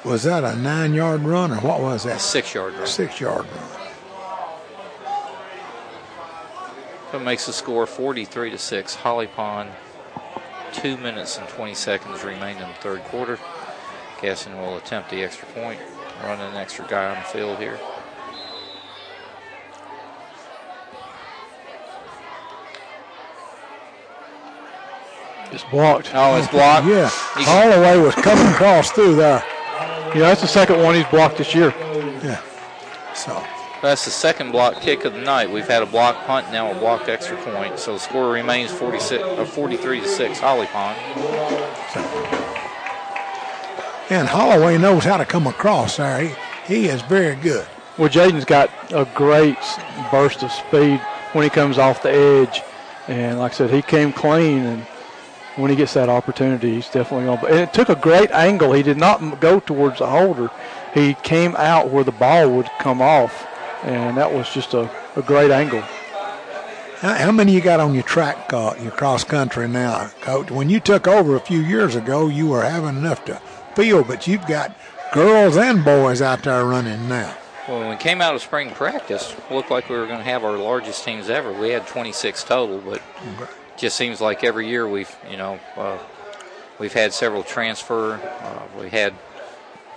Was 0.04 0.24
that 0.24 0.44
a 0.44 0.56
nine 0.56 0.94
yard 0.94 1.22
run 1.22 1.52
or 1.52 1.58
what 1.58 1.82
was 1.82 2.04
that? 2.04 2.22
six 2.22 2.54
yard 2.54 2.74
run. 2.76 2.88
Six 2.88 3.20
yard 3.20 3.46
run. 3.46 3.78
That 7.12 7.22
makes 7.22 7.46
the 7.46 7.54
score 7.54 7.86
43 7.86 8.52
to 8.52 8.58
6. 8.58 8.96
Holly 8.96 9.28
Pond, 9.28 9.72
2 10.74 10.98
minutes 10.98 11.38
and 11.38 11.48
20 11.48 11.74
seconds 11.74 12.24
remain 12.24 12.58
in 12.58 12.68
the 12.68 12.74
third 12.76 13.04
quarter. 13.06 13.40
Gaston 14.22 14.58
will 14.58 14.78
attempt 14.78 15.10
the 15.10 15.24
extra 15.24 15.48
point, 15.50 15.80
run 16.24 16.40
an 16.42 16.56
extra 16.56 16.86
guy 16.88 17.10
on 17.10 17.16
the 17.16 17.30
field 17.30 17.60
here. 17.60 17.80
It's 25.52 25.64
blocked. 25.66 26.12
Oh, 26.14 26.36
it's 26.38 26.48
blocked. 26.50 26.88
Yeah. 26.88 27.10
He- 27.38 27.44
Holloway 27.44 27.98
was 27.98 28.16
coming 28.16 28.46
across 28.48 28.92
through 28.92 29.16
there. 29.16 29.44
Yeah, 30.14 30.22
that's 30.22 30.42
the 30.42 30.48
second 30.48 30.82
one 30.84 30.96
he's 30.96 31.06
blocked 31.08 31.38
this 31.38 31.54
year. 31.54 31.74
Yeah. 32.24 32.42
So, 33.14 33.44
That's 33.82 34.06
the 34.06 34.12
second 34.12 34.52
block 34.52 34.82
kick 34.82 35.06
of 35.06 35.14
the 35.14 35.22
night. 35.22 35.50
We've 35.52 35.68
had 35.68 35.84
a 35.84 35.86
block 35.86 36.26
punt, 36.26 36.52
now 36.52 36.72
a 36.72 36.76
blocked 36.76 37.10
extra 37.10 37.38
point. 37.38 37.78
So 37.80 37.94
the 37.94 38.00
score 38.00 38.32
remains 38.32 38.72
46, 38.72 39.24
uh, 39.24 39.46
43 39.46 40.02
to 40.02 40.08
6, 40.08 40.40
Holly 40.40 40.66
Pond. 40.68 40.98
and 44.10 44.28
Holloway 44.28 44.78
knows 44.78 45.04
how 45.04 45.18
to 45.18 45.26
come 45.26 45.48
across 45.48 45.98
there. 45.98 46.20
He, 46.28 46.34
he 46.66 46.88
is 46.88 47.02
very 47.04 47.36
good. 47.36 47.68
Well, 47.98 48.10
Jaden's 48.10 48.46
got 48.46 48.70
a 48.92 49.06
great 49.16 49.58
burst 50.12 50.44
of 50.44 50.52
speed 50.52 51.00
when 51.34 51.44
he 51.44 51.50
comes 51.50 51.78
off 51.78 52.02
the 52.04 52.12
edge, 52.12 52.62
and 53.08 53.40
like 53.40 53.52
I 53.54 53.56
said, 53.56 53.70
he 53.72 53.82
came 53.82 54.14
clean. 54.14 54.60
And 54.66 54.86
when 55.58 55.70
he 55.70 55.76
gets 55.76 55.94
that 55.96 56.10
opportunity, 56.10 56.76
he's 56.76 56.90
definitely 56.90 57.26
going. 57.26 57.40
to 57.40 57.46
And 57.48 57.60
it 57.60 57.74
took 57.74 57.90
a 57.90 57.96
great 57.96 58.32
angle. 58.32 58.74
He 58.74 58.84
did 58.84 58.98
not 58.98 59.40
go 59.40 59.60
towards 59.60 60.00
the 60.00 60.08
holder. 60.08 60.50
He 60.94 61.16
came 61.16 61.56
out 61.58 61.90
where 61.90 62.04
the 62.04 62.12
ball 62.12 62.50
would 62.52 62.70
come 62.80 63.02
off, 63.02 63.46
and 63.84 64.18
that 64.18 64.32
was 64.32 64.52
just 64.54 64.74
a, 64.74 64.90
a 65.16 65.22
great 65.22 65.52
angle. 65.52 65.82
How, 67.02 67.14
how 67.14 67.32
many 67.32 67.54
you 67.54 67.62
got 67.62 67.80
on 67.80 67.94
your 67.94 68.04
track, 68.04 68.52
uh, 68.54 68.76
your 68.82 68.92
cross 68.92 69.24
country 69.24 69.68
now, 69.68 70.10
Coach? 70.22 70.50
When 70.50 70.70
you 70.70 70.80
took 70.80 71.08
over 71.08 71.36
a 71.36 71.40
few 71.40 71.60
years 71.60 71.96
ago, 71.96 72.28
you 72.28 72.48
were 72.48 72.64
having 72.64 72.98
enough 72.98 73.26
to 73.26 73.42
field, 73.76 74.08
but 74.08 74.26
you've 74.28 74.48
got 74.48 74.76
girls 75.14 75.58
and 75.58 75.84
boys 75.84 76.22
out 76.22 76.44
there 76.44 76.66
running 76.66 77.08
now. 77.08 77.36
Well, 77.68 77.82
when 77.82 77.90
we 77.90 77.96
came 77.98 78.22
out 78.22 78.34
of 78.34 78.42
spring 78.42 78.72
practice, 78.72 79.36
looked 79.52 79.70
like 79.70 79.90
we 79.90 79.98
were 79.98 80.08
going 80.08 80.20
to 80.20 80.24
have 80.24 80.44
our 80.44 80.58
largest 80.58 81.04
teams 81.04 81.30
ever. 81.30 81.52
We 81.52 81.70
had 81.70 81.86
26 81.86 82.44
total, 82.46 82.80
but 82.80 83.02
just 83.78 83.96
seems 83.96 84.20
like 84.20 84.44
every 84.44 84.68
year 84.68 84.88
we've, 84.88 85.16
you 85.30 85.38
know, 85.38 85.60
uh, 85.76 85.98
we've 86.80 86.94
had 86.94 87.14
several 87.14 87.44
transfer. 87.44 88.14
Uh, 88.14 88.80
we 88.80 88.90
had 88.90 89.14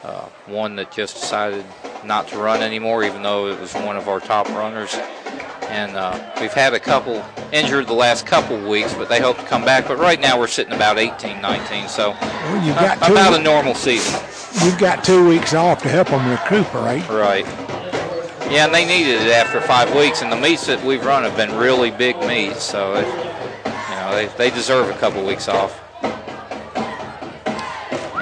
uh, 0.05 0.27
one 0.47 0.77
that 0.77 0.93
just 0.93 1.15
decided 1.17 1.65
not 2.05 2.29
to 2.29 2.39
run 2.39 2.63
anymore, 2.63 3.05
even 3.05 3.23
though 3.23 3.49
it 3.49 3.59
was 3.59 3.73
one 3.75 3.97
of 3.97 4.09
our 4.09 4.21
top 4.21 4.49
runners. 4.51 4.95
And 5.69 5.97
uh, 5.97 6.33
we've 6.41 6.53
had 6.53 6.75
a 6.75 6.81
couple 6.81 7.25
injured 7.53 7.87
the 7.87 7.93
last 7.95 8.27
couple 8.27 8.59
weeks, 8.69 8.93
but 8.95 9.09
they 9.09 9.21
hope 9.21 9.39
to 9.39 9.45
come 9.45 9.65
back. 9.65 9.87
But 9.87 9.99
right 9.99 10.21
now 10.21 10.39
we're 10.39 10.49
sitting 10.49 10.73
about 10.73 10.99
18, 10.99 11.41
19, 11.41 11.89
so 11.89 12.11
Well, 12.11 12.65
you've 12.65 12.77
got 12.77 13.03
two, 13.07 13.13
about 13.13 13.39
a 13.39 13.43
normal 13.43 13.75
season. 13.75 14.21
you've 14.65 14.79
got 14.79 15.05
two 15.05 15.27
weeks 15.29 15.55
off 15.55 15.83
to 15.83 15.89
help 15.89 16.09
them 16.09 16.29
recuperate. 16.29 17.09
Right. 17.09 17.47
Yeah, 18.51 18.65
and 18.65 18.75
they 18.75 18.85
needed 18.85 19.23
it 19.23 19.33
after 19.33 19.61
five 19.61 19.95
weeks, 19.95 20.23
and 20.23 20.33
the 20.33 20.37
meets 20.37 20.67
that 20.67 20.83
we've 20.85 21.05
run 21.05 21.23
have 21.23 21.37
been 21.37 21.57
really 21.57 21.93
big 21.93 22.19
meets, 22.19 22.65
so 22.65 22.95
it, 22.97 23.30
they, 24.15 24.27
they 24.37 24.51
deserve 24.51 24.89
a 24.91 24.99
couple 24.99 25.25
weeks 25.25 25.49
off. 25.49 25.79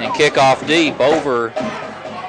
And 0.01 0.13
kick 0.15 0.37
off 0.37 0.65
deep 0.65 0.99
over 0.99 1.51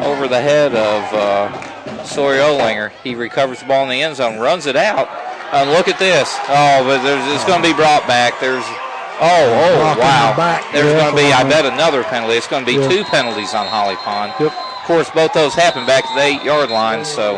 over 0.01 0.27
the 0.28 0.41
head 0.41 0.74
of 0.74 1.15
uh, 1.15 2.05
Sawyer 2.05 2.41
Olinger. 2.41 2.91
He 3.05 3.15
recovers 3.15 3.61
the 3.61 3.66
ball 3.66 3.85
in 3.85 3.91
the 3.91 4.03
end 4.03 4.16
zone, 4.16 4.39
runs 4.39 4.66
it 4.66 4.74
out, 4.77 5.09
and 5.53 5.70
look 5.70 5.87
at 5.89 5.99
this. 5.99 6.35
Oh, 6.49 6.82
but 6.85 7.03
there's, 7.05 7.35
it's 7.35 7.45
going 7.45 7.62
to 7.62 7.69
be 7.69 7.74
brought 7.74 8.07
back. 8.09 8.41
There's 8.41 8.65
oh 8.65 9.20
oh 9.20 9.99
wow. 9.99 10.35
There's 10.73 10.87
Yeah, 10.87 10.99
going 11.01 11.11
to 11.15 11.16
be 11.16 11.32
I 11.32 11.45
bet 11.49 11.65
another 11.65 12.03
penalty. 12.05 12.35
It's 12.35 12.49
going 12.49 12.65
to 12.65 12.73
be 12.73 12.78
Yeah. 12.78 12.89
two 12.89 13.05
penalties 13.05 13.55
on 13.55 13.66
Holly 13.66 13.97
Pond. 13.97 14.32
Yep. 14.41 14.53
Of 14.53 14.85
course, 14.87 15.11
both 15.11 15.32
those 15.32 15.55
happened 15.55 15.87
back 15.87 16.05
to 16.09 16.15
the 16.15 16.23
eight 16.23 16.43
yard 16.43 16.70
line, 16.70 17.05
so 17.05 17.35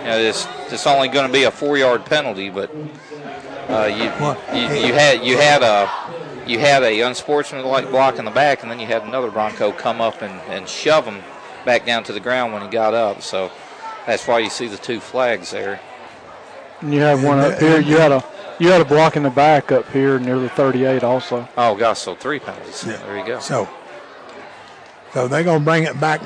you 0.00 0.04
know, 0.04 0.18
it's 0.18 0.46
it's 0.70 0.86
only 0.86 1.08
going 1.08 1.26
to 1.26 1.32
be 1.32 1.44
a 1.44 1.50
four 1.50 1.76
yard 1.78 2.04
penalty. 2.04 2.50
But 2.50 2.70
uh, 3.74 3.86
you, 3.86 4.10
What? 4.24 4.38
you 4.54 4.86
you 4.86 4.94
had 4.94 5.24
you 5.24 5.36
had 5.36 5.62
a 5.62 5.90
you 6.46 6.58
had 6.58 6.82
a 6.82 7.00
unsportsmanlike 7.00 7.90
block 7.90 8.18
in 8.18 8.24
the 8.24 8.30
back, 8.30 8.62
and 8.62 8.70
then 8.70 8.78
you 8.78 8.86
had 8.86 9.02
another 9.02 9.30
Bronco 9.30 9.72
come 9.72 10.00
up 10.00 10.22
and, 10.22 10.40
and 10.48 10.68
shove 10.68 11.06
him 11.06 11.22
back 11.64 11.86
down 11.86 12.04
to 12.04 12.12
the 12.12 12.20
ground 12.20 12.52
when 12.52 12.62
he 12.62 12.68
got 12.68 12.94
up. 12.94 13.22
So 13.22 13.50
that's 14.06 14.26
why 14.26 14.40
you 14.40 14.50
see 14.50 14.66
the 14.66 14.76
two 14.76 15.00
flags 15.00 15.50
there. 15.50 15.80
And 16.80 16.92
you 16.92 17.00
had 17.00 17.22
one 17.22 17.38
up 17.40 17.58
here. 17.58 17.80
You 17.80 17.96
had 17.96 18.12
a 18.12 18.24
you 18.58 18.68
had 18.70 18.80
a 18.80 18.84
block 18.84 19.16
in 19.16 19.22
the 19.22 19.30
back 19.30 19.72
up 19.72 19.90
here 19.90 20.18
near 20.18 20.38
the 20.38 20.48
38 20.50 21.02
also. 21.02 21.48
Oh 21.56 21.74
gosh, 21.74 21.98
so 21.98 22.14
three 22.14 22.38
penalties. 22.38 22.84
Yeah. 22.86 22.96
There 22.98 23.18
you 23.18 23.26
go. 23.26 23.40
So, 23.40 23.68
so 25.12 25.26
they're 25.26 25.42
going 25.42 25.60
to 25.60 25.64
bring 25.64 25.84
it 25.84 25.98
back 25.98 26.20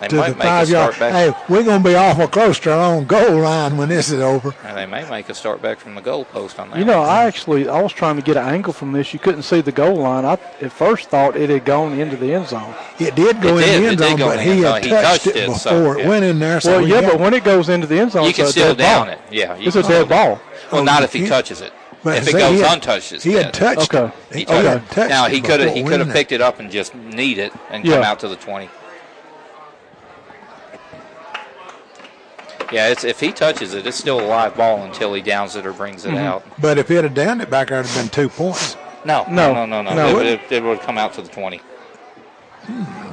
They 0.00 0.08
to 0.08 0.16
might 0.16 0.28
the 0.30 0.34
make 0.36 0.44
a 0.44 0.46
five 0.48 0.68
yard. 0.68 0.94
start 0.94 1.12
back. 1.12 1.34
Hey, 1.34 1.44
we're 1.48 1.62
going 1.62 1.82
to 1.82 1.88
be 1.88 1.94
awful 1.94 2.26
close 2.28 2.58
to 2.60 2.72
our 2.72 2.94
own 2.94 3.04
goal 3.06 3.36
line 3.40 3.76
when 3.76 3.88
this 3.88 4.10
is 4.10 4.20
over. 4.20 4.54
And 4.64 4.76
they 4.76 4.86
may 4.86 5.08
make 5.08 5.28
a 5.28 5.34
start 5.34 5.62
back 5.62 5.78
from 5.78 5.94
the 5.94 6.00
goal 6.02 6.24
post 6.24 6.58
on 6.58 6.70
that. 6.70 6.78
You 6.78 6.84
know, 6.84 7.00
one. 7.00 7.08
I 7.08 7.24
actually 7.24 7.68
I 7.68 7.80
was 7.80 7.92
trying 7.92 8.16
to 8.16 8.22
get 8.22 8.36
an 8.36 8.44
angle 8.46 8.72
from 8.72 8.92
this. 8.92 9.12
You 9.12 9.18
couldn't 9.20 9.42
see 9.42 9.60
the 9.60 9.72
goal 9.72 9.96
line. 9.96 10.24
I 10.24 10.32
at 10.60 10.72
first 10.72 11.08
thought 11.10 11.36
it 11.36 11.48
had 11.50 11.64
gone 11.64 11.98
into 11.98 12.16
the 12.16 12.34
end 12.34 12.48
zone. 12.48 12.74
It 12.98 13.14
did 13.14 13.40
go 13.40 13.58
It 13.58 13.68
in 13.68 13.82
did, 13.82 13.98
the 13.98 14.04
it 14.04 14.10
end 14.10 14.18
zone, 14.20 14.28
but 14.28 14.40
he 14.40 14.60
had 14.60 14.60
zone. 14.62 14.82
He 14.82 14.88
touched, 14.90 15.04
touched 15.24 15.26
it 15.28 15.36
it, 15.36 15.46
before 15.46 15.58
so, 15.58 15.98
it 15.98 16.06
went 16.08 16.24
in 16.24 16.38
there. 16.38 16.60
So 16.60 16.78
well, 16.80 16.88
yeah, 16.88 17.00
got- 17.00 17.12
but 17.12 17.20
when 17.20 17.34
it 17.34 17.44
goes 17.44 17.68
into 17.68 17.86
the 17.86 17.98
end 17.98 18.12
zone, 18.12 18.24
you 18.24 18.28
it's 18.30 18.38
can 18.38 18.46
a 18.46 18.50
still 18.50 18.74
dead 18.74 18.78
down 18.78 19.06
ball. 19.06 19.14
it. 19.14 19.20
Yeah, 19.30 19.56
you 19.56 19.66
It's 19.68 19.76
a 19.76 19.82
dead 19.82 19.86
still- 19.86 20.06
ball. 20.06 20.40
Well, 20.72 20.80
Oh, 20.80 20.84
not 20.84 21.02
if 21.02 21.12
he 21.12 21.20
he- 21.20 21.28
touches 21.28 21.60
it. 21.60 21.72
but 22.02 22.18
if 22.18 22.28
it 22.28 22.32
goes 22.32 22.50
he 22.52 22.60
had- 22.60 22.74
untouched, 22.74 23.12
it's 23.12 23.22
he 23.24 23.32
dead. 23.34 23.44
had 23.44 23.54
touched 23.54 23.94
Okay. 23.94 24.12
it. 24.30 24.36
He, 24.36 24.46
oh, 24.46 24.60
He 24.60 24.66
oh, 24.68 24.78
touched 24.90 24.96
yeah, 24.98 25.06
now 25.08 25.26
he 25.28 25.40
could 25.40 25.60
have 25.60 25.72
he 25.74 25.82
could 25.84 26.00
have 26.00 26.10
picked 26.10 26.32
it 26.32 26.40
up 26.40 26.58
and 26.58 26.70
just 26.70 26.94
kneed 26.94 27.38
it 27.38 27.52
and 27.70 27.84
Yeah. 27.84 27.94
come 27.96 28.04
out 28.04 28.18
to 28.20 28.28
the 28.28 28.36
twenty. 28.36 28.68
Yeah, 32.72 32.88
it's, 32.88 33.04
if 33.04 33.20
he 33.20 33.32
touches 33.32 33.74
it, 33.74 33.86
it's 33.86 33.96
still 33.96 34.20
a 34.20 34.26
live 34.26 34.56
ball 34.56 34.82
until 34.82 35.12
he 35.14 35.22
downs 35.22 35.56
it 35.56 35.66
or 35.66 35.72
brings 35.72 36.04
it 36.04 36.08
Mm-hmm. 36.08 36.16
out. 36.18 36.44
But 36.60 36.78
if 36.78 36.88
he 36.88 36.94
had 36.94 37.12
downed 37.14 37.42
it 37.42 37.50
back 37.50 37.68
there, 37.68 37.80
it'd 37.80 37.90
have 37.92 38.02
been 38.04 38.10
two 38.10 38.28
points. 38.28 38.76
No, 39.04 39.24
No. 39.28 39.52
no, 39.52 39.66
no, 39.66 39.82
no. 39.82 39.94
No. 39.94 40.18
It, 40.20 40.26
it, 40.26 40.40
it 40.52 40.62
would 40.62 40.80
come 40.80 40.96
out 40.98 41.12
to 41.14 41.22
the 41.22 41.28
twenty. 41.28 41.60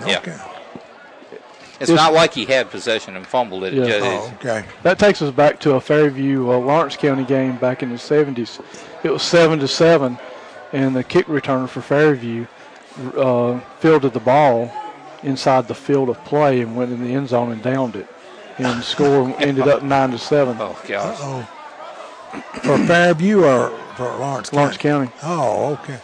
Yeah, 0.07 0.17
Okay. 0.19 0.37
it's 1.79 1.89
This- 1.89 1.89
not 1.91 2.13
like 2.13 2.33
he 2.33 2.45
had 2.45 2.69
possession 2.69 3.15
and 3.17 3.25
fumbled 3.27 3.63
it. 3.65 3.73
It 3.73 3.79
Yeah. 3.87 3.99
just- 3.99 4.05
Oh, 4.05 4.33
okay. 4.39 4.63
That 4.83 4.97
takes 4.99 5.21
us 5.21 5.31
back 5.31 5.59
to 5.61 5.73
a 5.75 5.81
Fairview 5.81 6.49
uh, 6.49 6.57
Lawrence 6.57 6.95
County 6.95 7.23
game 7.23 7.57
back 7.57 7.83
in 7.83 7.89
the 7.89 7.97
70s. 7.97 8.59
It 9.03 9.11
was 9.11 9.21
seven 9.23 9.59
to 9.59 9.67
seven, 9.67 10.17
and 10.71 10.95
the 10.95 11.03
kick 11.03 11.25
returner 11.27 11.67
for 11.67 11.81
Fairview 11.81 12.45
uh, 13.17 13.59
fielded 13.79 14.13
the 14.13 14.19
ball 14.19 14.71
inside 15.23 15.67
the 15.67 15.75
field 15.75 16.09
of 16.09 16.23
play 16.23 16.61
and 16.61 16.75
went 16.75 16.91
in 16.91 17.03
the 17.03 17.13
end 17.13 17.27
zone 17.29 17.51
and 17.51 17.61
downed 17.61 17.95
it, 17.95 18.07
and 18.57 18.79
the 18.79 18.81
score 18.83 19.33
ended 19.39 19.67
up 19.67 19.83
nine 19.83 20.11
to 20.11 20.17
seven. 20.17 20.57
oh 20.59 20.79
gosh. 20.87 21.17
Oh, 21.21 21.41
for 22.63 22.77
Fairview 22.85 23.43
or 23.43 23.69
for 23.95 24.05
Lawrence 24.17 24.49
County? 24.49 24.57
Lawrence 24.61 24.77
County. 24.77 25.11
Oh, 25.23 25.73
okay. 25.81 25.99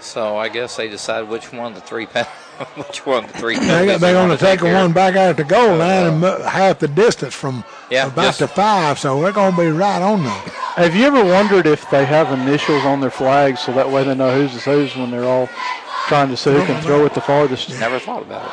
So 0.00 0.36
I 0.36 0.48
guess 0.48 0.76
they 0.76 0.88
decide 0.88 1.28
which 1.28 1.52
one 1.52 1.72
of 1.72 1.74
the 1.74 1.80
three 1.82 2.06
pen- 2.06 2.26
Which 2.74 3.06
one? 3.06 3.26
The 3.26 3.32
three. 3.34 3.58
They, 3.58 3.66
they're 3.66 3.94
are 3.94 3.98
going 3.98 4.14
gonna 4.14 4.36
to 4.36 4.44
take 4.44 4.60
care. 4.60 4.74
one 4.74 4.92
back 4.92 5.14
out 5.16 5.30
at 5.30 5.36
the 5.38 5.44
goal 5.44 5.70
uh, 5.70 5.76
line 5.78 6.22
and 6.22 6.42
half 6.44 6.78
the 6.78 6.88
distance 6.88 7.34
from 7.34 7.64
Yeah, 7.90 8.06
about 8.08 8.22
just- 8.22 8.38
to 8.40 8.48
five, 8.48 8.98
so 8.98 9.20
they're 9.22 9.32
going 9.32 9.54
to 9.54 9.60
be 9.60 9.68
right 9.68 10.02
on 10.02 10.22
them. 10.24 10.32
Have 10.76 10.94
you 10.94 11.04
ever 11.06 11.24
wondered 11.24 11.66
if 11.66 11.88
they 11.90 12.04
have 12.04 12.30
initials 12.38 12.84
on 12.84 13.00
their 13.00 13.10
flags 13.10 13.60
so 13.60 13.72
that 13.72 13.90
way 13.90 14.04
they 14.04 14.14
know 14.14 14.34
who's 14.34 14.54
is 14.54 14.64
who's 14.64 14.94
when 14.96 15.10
they're 15.10 15.24
all 15.24 15.48
trying 16.08 16.28
to 16.28 16.36
see 16.36 16.52
who 16.52 16.64
can 16.66 16.82
throw 16.82 17.04
it 17.06 17.14
the 17.14 17.20
farthest? 17.22 17.70
Never 17.80 17.98
thought 17.98 18.22
about 18.22 18.46
it. 18.46 18.52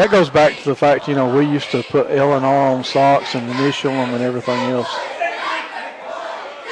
That 0.00 0.10
goes 0.10 0.30
back 0.30 0.56
to 0.56 0.64
the 0.64 0.74
fact, 0.74 1.08
you 1.08 1.14
know, 1.14 1.36
we 1.36 1.44
used 1.44 1.70
to 1.72 1.82
put 1.82 2.10
L 2.10 2.32
and 2.32 2.42
R 2.42 2.68
on 2.74 2.82
socks 2.82 3.34
and 3.34 3.46
initial 3.50 3.92
them 3.92 4.14
and 4.14 4.24
everything 4.24 4.56
else. 4.70 4.88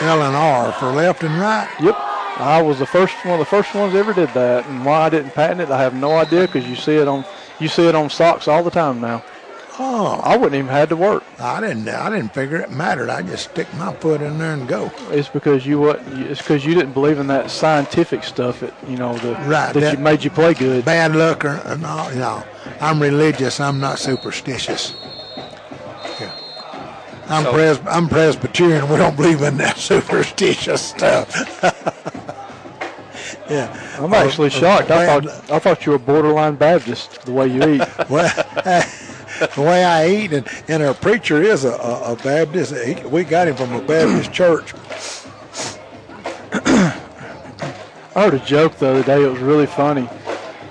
L 0.00 0.22
and 0.22 0.34
R 0.34 0.72
for 0.72 0.86
left 0.86 1.22
and 1.22 1.38
right. 1.38 1.68
Yep. 1.78 1.94
I 2.38 2.62
was 2.62 2.78
the 2.78 2.86
first 2.86 3.14
one 3.26 3.34
of 3.34 3.40
the 3.40 3.44
first 3.44 3.74
ones 3.74 3.94
ever 3.94 4.14
did 4.14 4.30
that, 4.30 4.64
and 4.64 4.82
why 4.82 5.02
I 5.02 5.10
didn't 5.10 5.32
patent 5.32 5.60
it, 5.60 5.68
I 5.68 5.78
have 5.82 5.92
no 5.92 6.12
idea 6.12 6.46
because 6.46 6.66
you 6.66 6.74
see 6.74 6.96
it 6.96 7.06
on 7.06 7.22
you 7.60 7.68
see 7.68 7.86
it 7.86 7.94
on 7.94 8.09
socks 8.09 8.48
all 8.48 8.62
the 8.62 8.70
time 8.70 8.98
now. 8.98 9.22
Oh, 9.80 10.20
I 10.24 10.36
wouldn't 10.36 10.56
even 10.56 10.68
had 10.68 10.88
to 10.88 10.96
work. 10.96 11.22
I 11.38 11.60
didn't. 11.60 11.88
I 11.88 12.10
didn't 12.10 12.34
figure 12.34 12.56
it 12.56 12.70
mattered. 12.70 13.09
I 13.10 13.22
just 13.22 13.50
stick 13.50 13.72
my 13.74 13.94
foot 13.94 14.20
in 14.20 14.38
there 14.38 14.52
and 14.55 14.66
go. 14.66 14.90
It's 15.10 15.28
because 15.28 15.64
you 15.66 15.78
what 15.78 16.00
it's 16.09 16.40
because 16.42 16.64
you 16.64 16.74
didn't 16.74 16.94
believe 16.94 17.18
in 17.20 17.28
that 17.28 17.50
scientific 17.50 18.24
stuff. 18.24 18.59
That 18.60 18.74
you 18.88 18.96
know 18.96 19.16
the, 19.18 19.34
Right, 19.34 19.72
that, 19.72 19.74
that- 19.74 19.92
you 19.92 19.98
made 20.02 20.24
you 20.24 20.30
play 20.30 20.55
good. 20.55 20.84
Bad 20.84 21.14
luck 21.14 21.44
or 21.44 21.60
or 21.64 21.76
no, 21.76 22.10
no. 22.14 22.42
I'm 22.80 23.00
religious. 23.00 23.60
I'm 23.60 23.78
not 23.78 23.98
superstitious. 24.00 24.94
Yeah. 26.20 26.32
I'm 27.28 27.44
So- 27.44 27.52
pres. 27.52 27.80
I'm 27.86 28.09
Presbyterian. 28.09 28.88
We 28.88 28.96
don't 28.96 29.14
believe 29.16 29.42
in 29.42 29.59
that 29.59 29.76
superstitious 29.92 30.82
stuff. 30.82 31.32
yeah. 33.48 33.96
I'm 34.00 34.12
actually 34.12 34.48
uh, 34.48 34.50
shocked. 34.50 34.90
I 34.90 35.06
uh, 35.06 35.20
thought 35.20 35.50
I 35.52 35.59
thought 35.60 35.86
you 35.86 35.92
were 35.92 35.98
borderline 36.00 36.56
Baptist 36.56 37.22
the 37.26 37.32
way 37.32 37.46
you 37.46 37.62
eat. 37.74 37.82
Well, 38.10 38.84
the 39.39 39.62
way 39.62 39.85
I 39.85 40.09
eat, 40.09 40.32
and, 40.32 40.47
and 40.69 40.82
our 40.82 40.94
preacher 40.94 41.43
is 41.43 41.65
a, 41.65 41.73
a, 41.73 42.12
a 42.12 42.16
Baptist. 42.16 42.74
He, 42.74 42.94
we 43.06 43.24
got 43.24 43.48
him 43.48 43.56
from 43.56 43.73
a 43.73 43.81
Baptist 43.81 44.32
church. 44.32 44.74
I 48.15 48.24
heard 48.24 48.35
a 48.35 48.39
joke 48.40 48.77
the 48.77 48.89
other 48.89 49.02
day. 49.05 49.23
It 49.23 49.28
was 49.28 49.40
really 49.40 49.66
funny. 49.66 50.09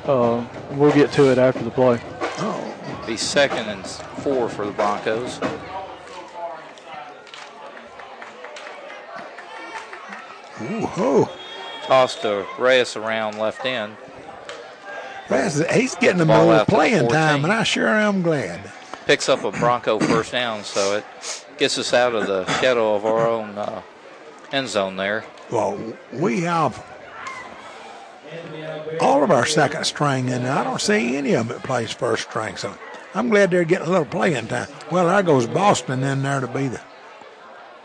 Uh, 0.06 0.46
we'll 0.72 0.94
get 0.94 1.12
to 1.14 1.32
it 1.32 1.38
after 1.38 1.64
the 1.64 1.72
play. 1.72 2.02
Oh. 2.40 2.64
Be 3.06 3.16
second 3.16 3.70
and 3.70 3.86
four 3.88 4.50
for 4.50 4.66
the 4.66 4.72
Broncos. 4.74 5.40
Ooh, 10.62 10.90
oh. 10.98 11.38
Toss 11.84 12.16
to 12.22 12.46
Reyes 12.60 12.98
around 12.98 13.38
left 13.38 13.66
end. 13.66 13.96
Raz, 15.30 15.64
He's 15.74 15.96
getting 15.96 16.22
a 16.22 16.26
Ball 16.26 16.46
more 16.46 16.54
out 16.56 16.66
to 16.66 16.72
the 16.72 16.76
playing 16.76 17.08
time, 17.10 17.44
and 17.44 17.54
I 17.54 17.64
sure 17.64 17.88
am 17.88 18.22
glad. 18.22 18.72
Picks 19.06 19.30
up 19.30 19.44
a 19.44 19.52
Bronco 19.52 20.00
first 20.00 20.32
down, 20.32 20.64
so 20.64 20.98
it 20.98 21.06
gets 21.58 21.78
us 21.78 21.94
out 21.94 22.14
of 22.16 22.28
the 22.28 22.46
shadow 22.60 22.96
of 22.96 23.06
our 23.06 23.28
own 23.28 23.58
uh, 23.58 23.82
end 24.52 24.68
zone 24.68 24.96
there. 24.98 25.24
Well, 25.52 25.80
we 26.14 26.42
have 26.42 26.84
all 29.00 29.24
of 29.24 29.32
our 29.32 29.46
second 29.46 29.86
string, 29.86 30.30
and 30.30 30.46
I 30.48 30.64
don't 30.64 30.82
see 30.82 31.16
any 31.16 31.34
of 31.34 31.48
them 31.48 31.58
that 31.58 31.66
plays 31.66 31.92
first 31.92 32.30
string. 32.30 32.58
So 32.58 32.74
I'm 33.16 33.30
glad 33.30 33.52
they're 33.52 33.64
getting 33.64 33.88
a 33.88 33.90
little 33.90 34.06
playing 34.06 34.48
time. 34.48 34.68
Well, 34.92 35.08
there 35.08 35.24
goes 35.24 35.48
Boston 35.48 36.04
in 36.04 36.24
there 36.24 36.42
to 36.42 36.48
be 36.48 36.68
the 36.68 36.82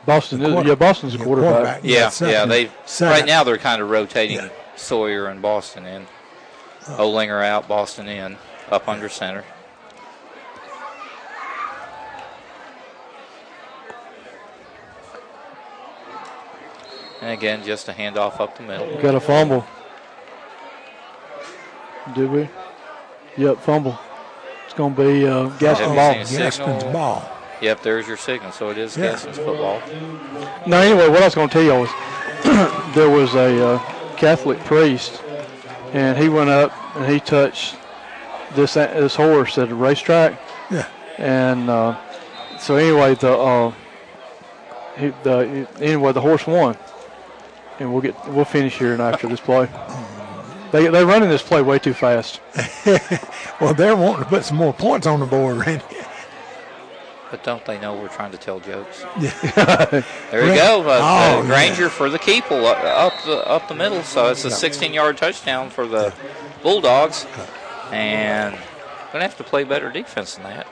Boston, 0.05 0.43
is, 0.43 0.51
quarter- 0.53 0.69
yeah, 0.69 0.75
Boston's 0.75 1.15
a 1.15 1.19
yeah, 1.19 1.25
quarterback. 1.25 1.53
quarterback. 1.53 1.81
Yeah, 1.85 2.09
second- 2.09 2.33
yeah. 2.33 2.45
They 2.47 2.71
right 3.07 3.25
now 3.27 3.45
they're 3.45 3.59
kind 3.59 3.81
of 3.81 3.89
rotating 3.91 4.37
Yeah. 4.39 4.49
Sawyer 4.75 5.27
and 5.29 5.41
Boston 5.41 5.87
in. 5.87 6.07
Olinger 6.85 7.45
out, 7.45 7.69
Boston 7.69 8.09
in, 8.09 8.37
up 8.71 8.89
under 8.89 9.09
center. 9.09 9.45
And 17.21 17.31
again, 17.31 17.65
just 17.65 17.89
a 17.89 17.93
handoff 17.93 18.41
up 18.41 18.57
the 18.57 18.65
middle. 18.65 19.01
Got 19.01 19.15
a 19.15 19.21
fumble. 19.21 19.65
Did 22.15 22.31
we? 22.31 22.49
Yep, 23.37 23.59
fumble. 23.61 23.99
It's 24.65 24.75
going 24.75 24.95
to 24.97 25.03
be 25.03 25.27
uh, 25.27 25.47
Gaston 25.59 25.91
Have 25.91 25.91
you 25.91 26.39
Ball. 26.39 26.39
Gaston's 26.39 26.85
ball. 26.85 27.31
Yep, 27.61 27.83
there's 27.83 28.09
your 28.09 28.17
signal. 28.17 28.51
So 28.51 28.71
it 28.71 28.79
is 28.79 28.97
Yeah. 28.97 29.13
Gaston's 29.13 29.37
football. 29.39 29.81
No, 30.67 30.79
anyway, 30.79 31.09
what 31.09 31.23
I 31.23 31.27
was 31.27 31.35
going 31.35 31.49
to 31.49 31.53
tell 31.53 31.63
you 31.63 31.75
was 31.75 31.91
there 32.95 33.09
was 33.09 33.35
a 33.35 33.75
uh, 33.75 33.79
Catholic 34.17 34.59
priest, 34.61 35.23
and 35.93 36.19
he 36.19 36.29
went 36.29 36.51
up 36.51 36.73
and 36.97 37.11
he 37.11 37.21
touched 37.21 37.77
this 38.55 38.75
this 38.75 39.15
horse 39.15 39.57
at 39.59 39.71
a 39.71 39.75
racetrack, 39.75 40.41
Yeah. 40.71 40.87
and 41.19 41.69
uh, 41.71 41.97
so 42.59 42.77
anyway, 42.77 43.15
the 43.15 43.33
uh, 43.33 43.73
he, 44.99 45.09
the 45.23 45.67
anyway 45.81 46.13
the 46.13 46.21
horse 46.21 46.47
won, 46.47 46.77
and 47.79 47.93
we'll 47.93 48.03
get 48.03 48.15
we'll 48.29 48.45
finish 48.45 48.79
here 48.79 48.93
and 48.93 49.01
after 49.03 49.27
this 49.29 49.41
play. 49.41 49.69
They 50.73 50.89
they're 50.89 51.07
running 51.07 51.29
this 51.29 51.43
play 51.43 51.63
way 51.63 51.79
too 51.79 51.95
fast. 51.95 52.41
Well, 53.61 53.75
they're 53.75 53.95
wanting 53.95 54.25
to 54.25 54.29
put 54.29 54.45
some 54.45 54.57
more 54.57 54.73
points 54.73 55.07
on 55.07 55.21
the 55.21 55.27
board, 55.27 55.59
Randy. 55.59 55.85
But 57.33 57.43
don't 57.45 57.65
they 57.65 57.81
know 57.81 57.95
we're 57.95 58.09
trying 58.09 58.31
to 58.33 58.37
tell 58.39 58.61
jokes? 58.61 59.03
There 59.17 60.47
you 60.47 60.55
go. 60.55 60.83
Uh, 60.83 61.01
Oh, 61.03 61.41
uh, 61.41 61.43
Granger 61.47 61.89
for 61.89 62.09
the 62.11 62.19
keeple 62.19 62.65
up, 62.65 62.77
up 62.85 63.15
the 63.25 63.39
up 63.49 63.67
the 63.69 63.75
middle. 63.75 64.03
So 64.03 64.29
it's 64.29 64.45
a 64.45 64.49
16-yard 64.51 65.17
touchdown 65.17 65.71
for 65.71 65.87
the 65.87 66.13
Bulldogs, 66.63 67.27
and 67.91 68.55
gonna 69.13 69.25
have 69.25 69.37
to 69.39 69.45
play 69.45 69.65
better 69.65 69.91
defense 69.91 70.35
than 70.35 70.45
that. 70.45 70.67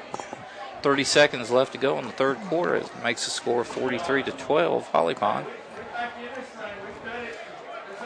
30 0.83 1.03
seconds 1.05 1.51
left 1.51 1.73
to 1.73 1.79
go 1.79 1.99
in 1.99 2.05
the 2.07 2.13
third 2.13 2.39
quarter. 2.43 2.75
It 2.77 2.91
makes 3.03 3.25
the 3.25 3.31
score 3.31 3.65
43 3.65 4.23
to 4.25 4.31
12. 4.31 4.87
Holly 4.89 5.15
Pond. 5.15 5.47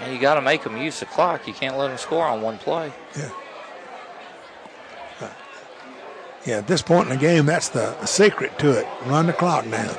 And 0.01 0.12
you 0.12 0.20
got 0.20 0.35
to 0.35 0.43
make 0.43 0.64
them 0.64 0.76
use 0.76 1.01
the 1.01 1.06
clock. 1.06 1.47
You 1.47 1.55
can't 1.55 1.76
let 1.78 1.89
them 1.89 1.98
score 1.98 2.24
on 2.26 2.43
one 2.43 2.59
play. 2.59 2.93
Yeah. 3.16 3.31
Yeah, 6.46 6.58
at 6.58 6.66
this 6.66 6.82
point 6.82 7.08
in 7.08 7.16
the 7.16 7.20
game, 7.20 7.46
that's 7.46 7.70
the, 7.70 7.96
the 8.00 8.06
secret 8.06 8.58
to 8.58 8.78
it. 8.78 8.86
Run 9.06 9.26
the 9.26 9.32
clock 9.32 9.68
down. 9.70 9.96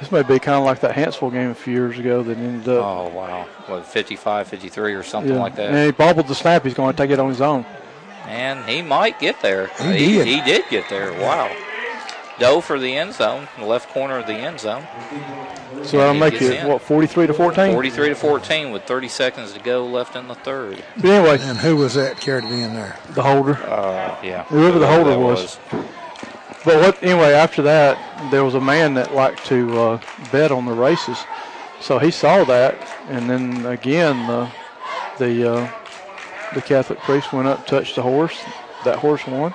This 0.00 0.10
may 0.10 0.22
be 0.22 0.38
kind 0.38 0.58
of 0.58 0.64
like 0.64 0.80
that 0.80 0.94
Hanceville 0.94 1.32
game 1.32 1.50
a 1.50 1.54
few 1.54 1.72
years 1.72 1.98
ago 1.98 2.22
that 2.22 2.36
ended 2.36 2.68
up. 2.68 2.84
Oh 2.84 3.08
wow, 3.08 3.44
what 3.66 3.86
55, 3.86 4.48
53 4.48 4.94
or 4.94 5.02
something 5.02 5.32
yeah. 5.32 5.40
like 5.40 5.54
that. 5.56 5.70
And 5.70 5.86
he 5.86 5.92
bobbled 5.92 6.28
the 6.28 6.34
snap. 6.34 6.64
He's 6.64 6.74
going 6.74 6.94
to 6.94 6.96
take 6.96 7.10
it 7.10 7.18
on 7.18 7.28
his 7.28 7.40
own. 7.40 7.64
And 8.26 8.64
he 8.68 8.82
might 8.82 9.20
get 9.20 9.40
there. 9.40 9.68
He 9.78 9.92
did. 9.92 10.26
He 10.26 10.40
did 10.40 10.64
get 10.70 10.88
there. 10.88 11.12
Wow. 11.12 11.54
Doe 12.38 12.60
for 12.60 12.78
the 12.78 12.96
end 12.96 13.14
zone, 13.14 13.48
the 13.58 13.64
left 13.64 13.90
corner 13.90 14.18
of 14.18 14.26
the 14.26 14.34
end 14.34 14.58
zone. 14.58 14.86
So 15.84 15.98
that'll 15.98 16.14
make 16.14 16.34
it 16.34 16.42
in. 16.60 16.66
what 16.66 16.82
43 16.82 17.28
to 17.28 17.34
14. 17.34 17.72
43 17.72 18.08
to 18.08 18.14
14 18.14 18.70
with 18.72 18.84
30 18.84 19.08
seconds 19.08 19.52
to 19.52 19.60
go 19.60 19.86
left 19.86 20.16
in 20.16 20.26
the 20.28 20.34
third. 20.34 20.82
But 20.96 21.04
anyway, 21.04 21.38
And 21.40 21.58
who 21.58 21.76
was 21.76 21.94
that 21.94 22.20
carried 22.20 22.44
it 22.44 22.50
in 22.52 22.74
there? 22.74 22.96
the 23.10 23.22
holder. 23.22 23.54
Uh, 23.62 24.18
yeah. 24.22 24.44
Whoever 24.44 24.78
the 24.78 24.86
holder 24.86 25.10
that 25.10 25.18
was. 25.18 25.58
But 26.64 26.80
what? 26.80 27.02
Anyway, 27.02 27.32
after 27.34 27.62
that, 27.62 28.30
there 28.30 28.42
was 28.42 28.54
a 28.54 28.60
man 28.60 28.94
that 28.94 29.14
liked 29.14 29.44
to 29.46 29.78
uh, 29.78 30.00
bet 30.32 30.50
on 30.50 30.64
the 30.64 30.72
races, 30.72 31.18
so 31.80 31.98
he 31.98 32.10
saw 32.10 32.42
that, 32.44 32.74
and 33.10 33.28
then 33.28 33.66
again, 33.66 34.26
the 34.26 34.50
the 35.18 35.52
uh, 35.52 35.70
the 36.54 36.62
Catholic 36.62 36.98
priest 37.00 37.34
went 37.34 37.46
up, 37.48 37.66
touched 37.66 37.96
the 37.96 38.02
horse. 38.02 38.42
That 38.86 38.98
horse 38.98 39.26
won. 39.26 39.54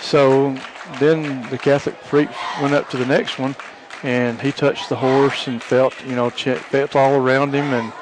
So 0.00 0.56
then 0.98 1.48
the 1.50 1.58
Catholic 1.58 1.98
priest 2.04 2.32
went 2.62 2.74
up 2.74 2.88
to 2.90 2.96
the 2.96 3.06
next 3.06 3.38
one, 3.38 3.54
and 4.02 4.40
he 4.40 4.52
touched 4.52 4.88
the 4.88 4.96
horse 4.96 5.46
and 5.46 5.62
felt, 5.62 5.94
you 6.06 6.14
know, 6.14 6.30
ch- 6.30 6.58
felt 6.58 6.94
all 6.94 7.14
around 7.14 7.54
him, 7.54 7.72
and 7.72 7.92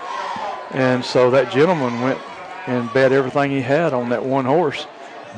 and 0.72 1.04
so 1.04 1.30
that 1.30 1.50
gentleman 1.50 2.00
went 2.00 2.18
and 2.66 2.92
bet 2.92 3.12
everything 3.12 3.50
he 3.50 3.60
had 3.60 3.92
on 3.92 4.08
that 4.08 4.24
one 4.24 4.44
horse, 4.44 4.86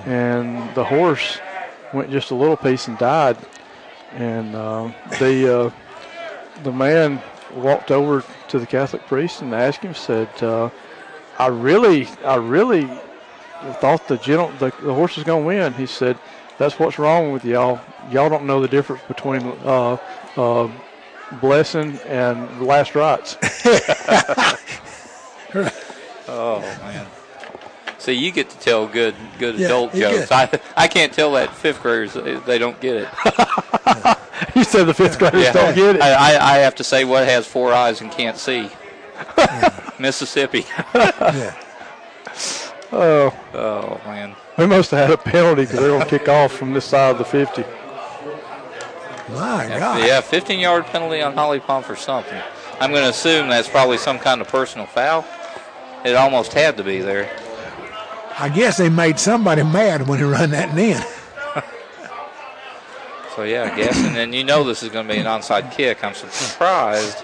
and 0.06 0.74
the 0.74 0.84
horse 0.84 1.40
went 1.92 2.10
just 2.10 2.30
a 2.30 2.34
little 2.34 2.56
piece 2.56 2.88
and 2.88 2.98
died. 2.98 3.36
And 4.16 4.54
uh, 4.54 4.90
the 5.18 5.58
uh, 5.58 5.70
the 6.62 6.72
man 6.72 7.20
walked 7.56 7.90
over 7.90 8.24
to 8.48 8.58
the 8.58 8.66
Catholic 8.66 9.04
priest 9.06 9.42
and 9.42 9.52
asked 9.54 9.82
him, 9.82 9.94
said, 9.94 10.28
uh, 10.42 10.70
"I 11.38 11.48
really, 11.48 12.06
I 12.24 12.36
really 12.36 12.88
thought 13.80 14.06
the 14.06 14.16
gentle, 14.18 14.50
the, 14.52 14.72
the 14.82 14.94
horse 14.94 15.16
was 15.16 15.24
going 15.24 15.42
to 15.42 15.46
win." 15.46 15.74
He 15.74 15.86
said, 15.86 16.16
"That's 16.58 16.78
what's 16.78 16.98
wrong 16.98 17.32
with 17.32 17.44
y'all. 17.44 17.80
Y'all 18.10 18.28
don't 18.28 18.44
know 18.46 18.60
the 18.60 18.68
difference 18.68 19.02
between 19.08 19.42
uh, 19.64 19.96
uh, 20.36 20.68
blessing 21.40 21.98
and 22.06 22.60
last 22.62 22.94
rites." 22.94 23.36
Oh 26.26 26.60
man. 26.82 27.06
See, 27.98 28.12
you 28.14 28.32
get 28.32 28.50
to 28.50 28.58
tell 28.58 28.86
good, 28.86 29.14
good 29.38 29.56
Yeah, 29.56 29.66
adult 29.66 29.94
jokes. 29.94 30.28
get- 30.30 30.32
I, 30.76 30.84
I 30.84 30.88
can't 30.88 31.12
tell 31.12 31.32
that 31.32 31.54
fifth 31.54 31.80
graders. 31.82 32.14
They 32.14 32.34
they 32.36 32.58
don't 32.58 32.78
get 32.80 32.96
it. 32.96 33.08
you 34.54 34.64
said 34.64 34.84
the 34.84 34.94
fifth 34.94 35.18
graders 35.18 35.52
don't 35.52 35.74
get 35.74 35.96
it. 35.96 36.02
I, 36.02 36.34
I, 36.34 36.54
I 36.54 36.58
have 36.58 36.74
to 36.76 36.84
say 36.84 37.04
what 37.04 37.26
has 37.26 37.46
four 37.46 37.72
eyes 37.72 38.00
and 38.00 38.10
can't 38.10 38.36
see. 38.36 38.68
Mississippi. 39.98 40.66
Yeah. 40.94 41.54
Oh, 42.92 43.32
oh 43.54 44.00
man. 44.06 44.34
We 44.56 44.66
must 44.66 44.90
have 44.92 45.08
had 45.08 45.10
a 45.10 45.16
penalty 45.16 45.62
because 45.62 45.80
they're 45.80 45.88
going 45.88 46.02
to 46.02 46.08
kick 46.18 46.28
off 46.28 46.52
from 46.52 46.72
this 46.72 46.84
side 46.84 47.10
of 47.12 47.18
the 47.18 47.24
50. 47.24 47.62
My 49.32 49.66
Yeah, 49.66 49.78
God. 49.78 50.06
yeah, 50.06 50.20
15 50.20 50.60
yard 50.60 50.84
penalty 50.86 51.20
on 51.22 51.34
Holly 51.34 51.60
Pond 51.60 51.84
for 51.84 51.96
something. 51.96 52.40
I'm 52.80 52.90
going 52.90 53.04
to 53.04 53.10
assume 53.10 53.48
that's 53.48 53.68
probably 53.68 53.98
some 53.98 54.18
kind 54.18 54.40
of 54.40 54.48
personal 54.48 54.86
foul. 54.86 55.24
It 56.04 56.14
almost 56.16 56.52
had 56.52 56.76
to 56.76 56.84
be 56.84 57.00
there. 57.00 57.30
I 58.38 58.48
guess 58.48 58.76
they 58.78 58.88
made 58.88 59.18
somebody 59.18 59.62
mad 59.62 60.06
when 60.08 60.18
he 60.18 60.24
run 60.24 60.50
that 60.50 60.76
in. 60.76 61.00
So 63.34 63.42
yeah, 63.42 63.70
I 63.72 63.76
guess. 63.76 63.96
And 64.04 64.14
then 64.14 64.32
you 64.32 64.44
know 64.44 64.62
this 64.62 64.82
is 64.84 64.90
going 64.90 65.08
to 65.08 65.14
be 65.14 65.18
an 65.18 65.26
onside 65.26 65.72
kick. 65.72 66.04
I'm 66.04 66.14
surprised 66.14 67.18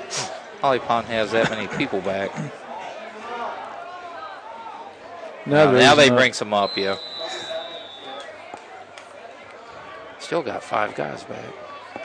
Holly 0.60 0.80
Pond 0.80 1.06
has 1.06 1.30
that 1.32 1.50
many 1.50 1.68
people 1.76 2.00
back. 2.00 2.34
Now, 5.46 5.70
Now, 5.70 5.72
now 5.72 5.94
they 5.94 6.10
bring 6.10 6.32
some 6.32 6.52
up, 6.52 6.76
yeah. 6.76 6.96
Still 10.30 10.44
got 10.44 10.62
five 10.62 10.94
guys 10.94 11.24
back. 11.24 11.42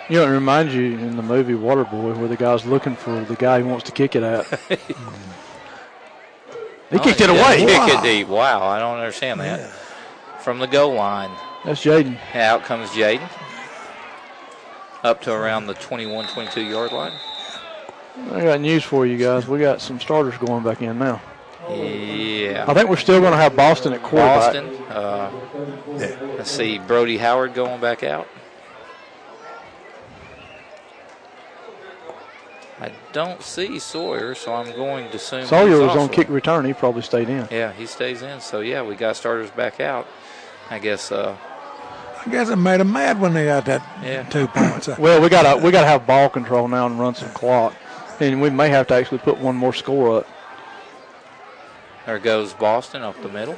You 0.10 0.16
know, 0.18 0.26
it 0.26 0.32
reminds 0.32 0.74
you 0.74 0.98
in 0.98 1.16
the 1.16 1.22
movie 1.22 1.54
Waterboy 1.54 2.18
where 2.18 2.28
the 2.28 2.36
guy's 2.36 2.66
looking 2.66 2.96
for 2.96 3.24
the 3.24 3.36
guy 3.36 3.60
he 3.60 3.64
wants 3.64 3.84
to 3.86 3.92
kick 3.92 4.16
it 4.16 4.24
at. 4.24 4.48
he 6.90 6.98
kicked 6.98 7.22
it 7.22 7.30
away. 7.30 7.58
Kick 7.58 7.78
Wow. 7.78 7.88
it 7.88 8.02
deep. 8.02 8.28
Wow, 8.28 8.64
I 8.66 8.80
don't 8.80 8.98
understand 8.98 9.42
that. 9.42 9.70
From 10.40 10.58
the 10.58 10.66
goal 10.66 10.96
line. 10.96 11.30
That's 11.66 11.86
Jaden. 11.86 12.18
Out 12.34 12.64
comes 12.64 12.90
Jaden. 12.90 13.30
Up 15.04 15.22
to 15.22 15.32
around 15.32 15.68
the 15.68 15.76
21, 15.76 16.26
22 16.30 16.62
yard 16.62 16.94
line. 16.94 17.14
I 18.32 18.42
got 18.42 18.60
news 18.60 18.84
for 18.84 19.06
you 19.06 19.20
guys. 19.20 19.48
We 19.48 19.60
got 19.60 19.82
some 19.82 20.00
starters 20.00 20.36
going 20.40 20.64
back 20.64 20.82
in 20.82 20.98
now. 20.98 21.22
Yeah. 21.70 22.66
I 22.68 22.74
think 22.74 22.90
we're 22.90 22.96
still 22.98 23.20
going 23.20 23.32
to 23.32 23.38
have 23.38 23.56
Boston 23.56 23.94
at 23.94 24.04
quarterback. 24.04 24.54
Boston. 24.54 24.84
Uh, 24.90 25.32
yeah. 25.98 26.18
let's 26.38 26.52
see, 26.52 26.78
Brody 26.80 27.18
Howard 27.18 27.54
going 27.54 27.82
back 27.82 28.04
out. 28.04 28.28
I 32.80 32.92
don't 33.14 33.42
see 33.42 33.80
Sawyer, 33.80 34.36
so 34.36 34.54
I'm 34.54 34.76
going 34.76 35.10
to 35.10 35.16
assume 35.16 35.46
Sawyer 35.46 35.80
was 35.80 35.96
on 35.96 36.10
kick 36.10 36.28
return. 36.30 36.66
He 36.66 36.74
probably 36.74 37.02
stayed 37.04 37.30
in. 37.30 37.48
Yeah, 37.50 37.72
he 37.72 37.86
stays 37.86 38.22
in. 38.22 38.42
So 38.42 38.60
yeah, 38.60 38.82
we 38.84 38.96
got 38.96 39.16
starters 39.16 39.50
back 39.50 39.80
out. 39.80 40.08
I 40.70 40.80
guess. 40.80 41.12
Uh, 41.12 41.38
I 42.26 42.30
guess 42.30 42.50
it 42.50 42.58
made 42.58 42.80
them 42.82 42.92
mad 42.92 43.22
when 43.22 43.34
they 43.34 43.46
got 43.46 43.66
that 43.66 43.82
Yeah. 44.04 44.24
two 44.24 44.48
points. 44.48 44.88
Well, 45.00 45.22
we 45.22 45.30
got 45.30 45.44
to 45.58 45.64
we 45.64 45.72
got 45.72 45.82
to 45.82 45.88
have 45.88 46.06
ball 46.06 46.28
control 46.28 46.68
now 46.68 46.86
and 46.86 47.00
run 47.00 47.16
some 47.16 47.30
clock, 47.30 47.74
and 48.20 48.42
we 48.42 48.50
may 48.50 48.68
have 48.70 48.88
to 48.88 48.94
actually 48.94 49.20
put 49.20 49.38
one 49.38 49.56
more 49.56 49.74
score 49.74 50.20
up. 50.20 50.28
There 52.06 52.20
goes 52.20 52.54
Boston 52.54 53.02
up 53.02 53.20
the 53.22 53.30
middle. 53.30 53.58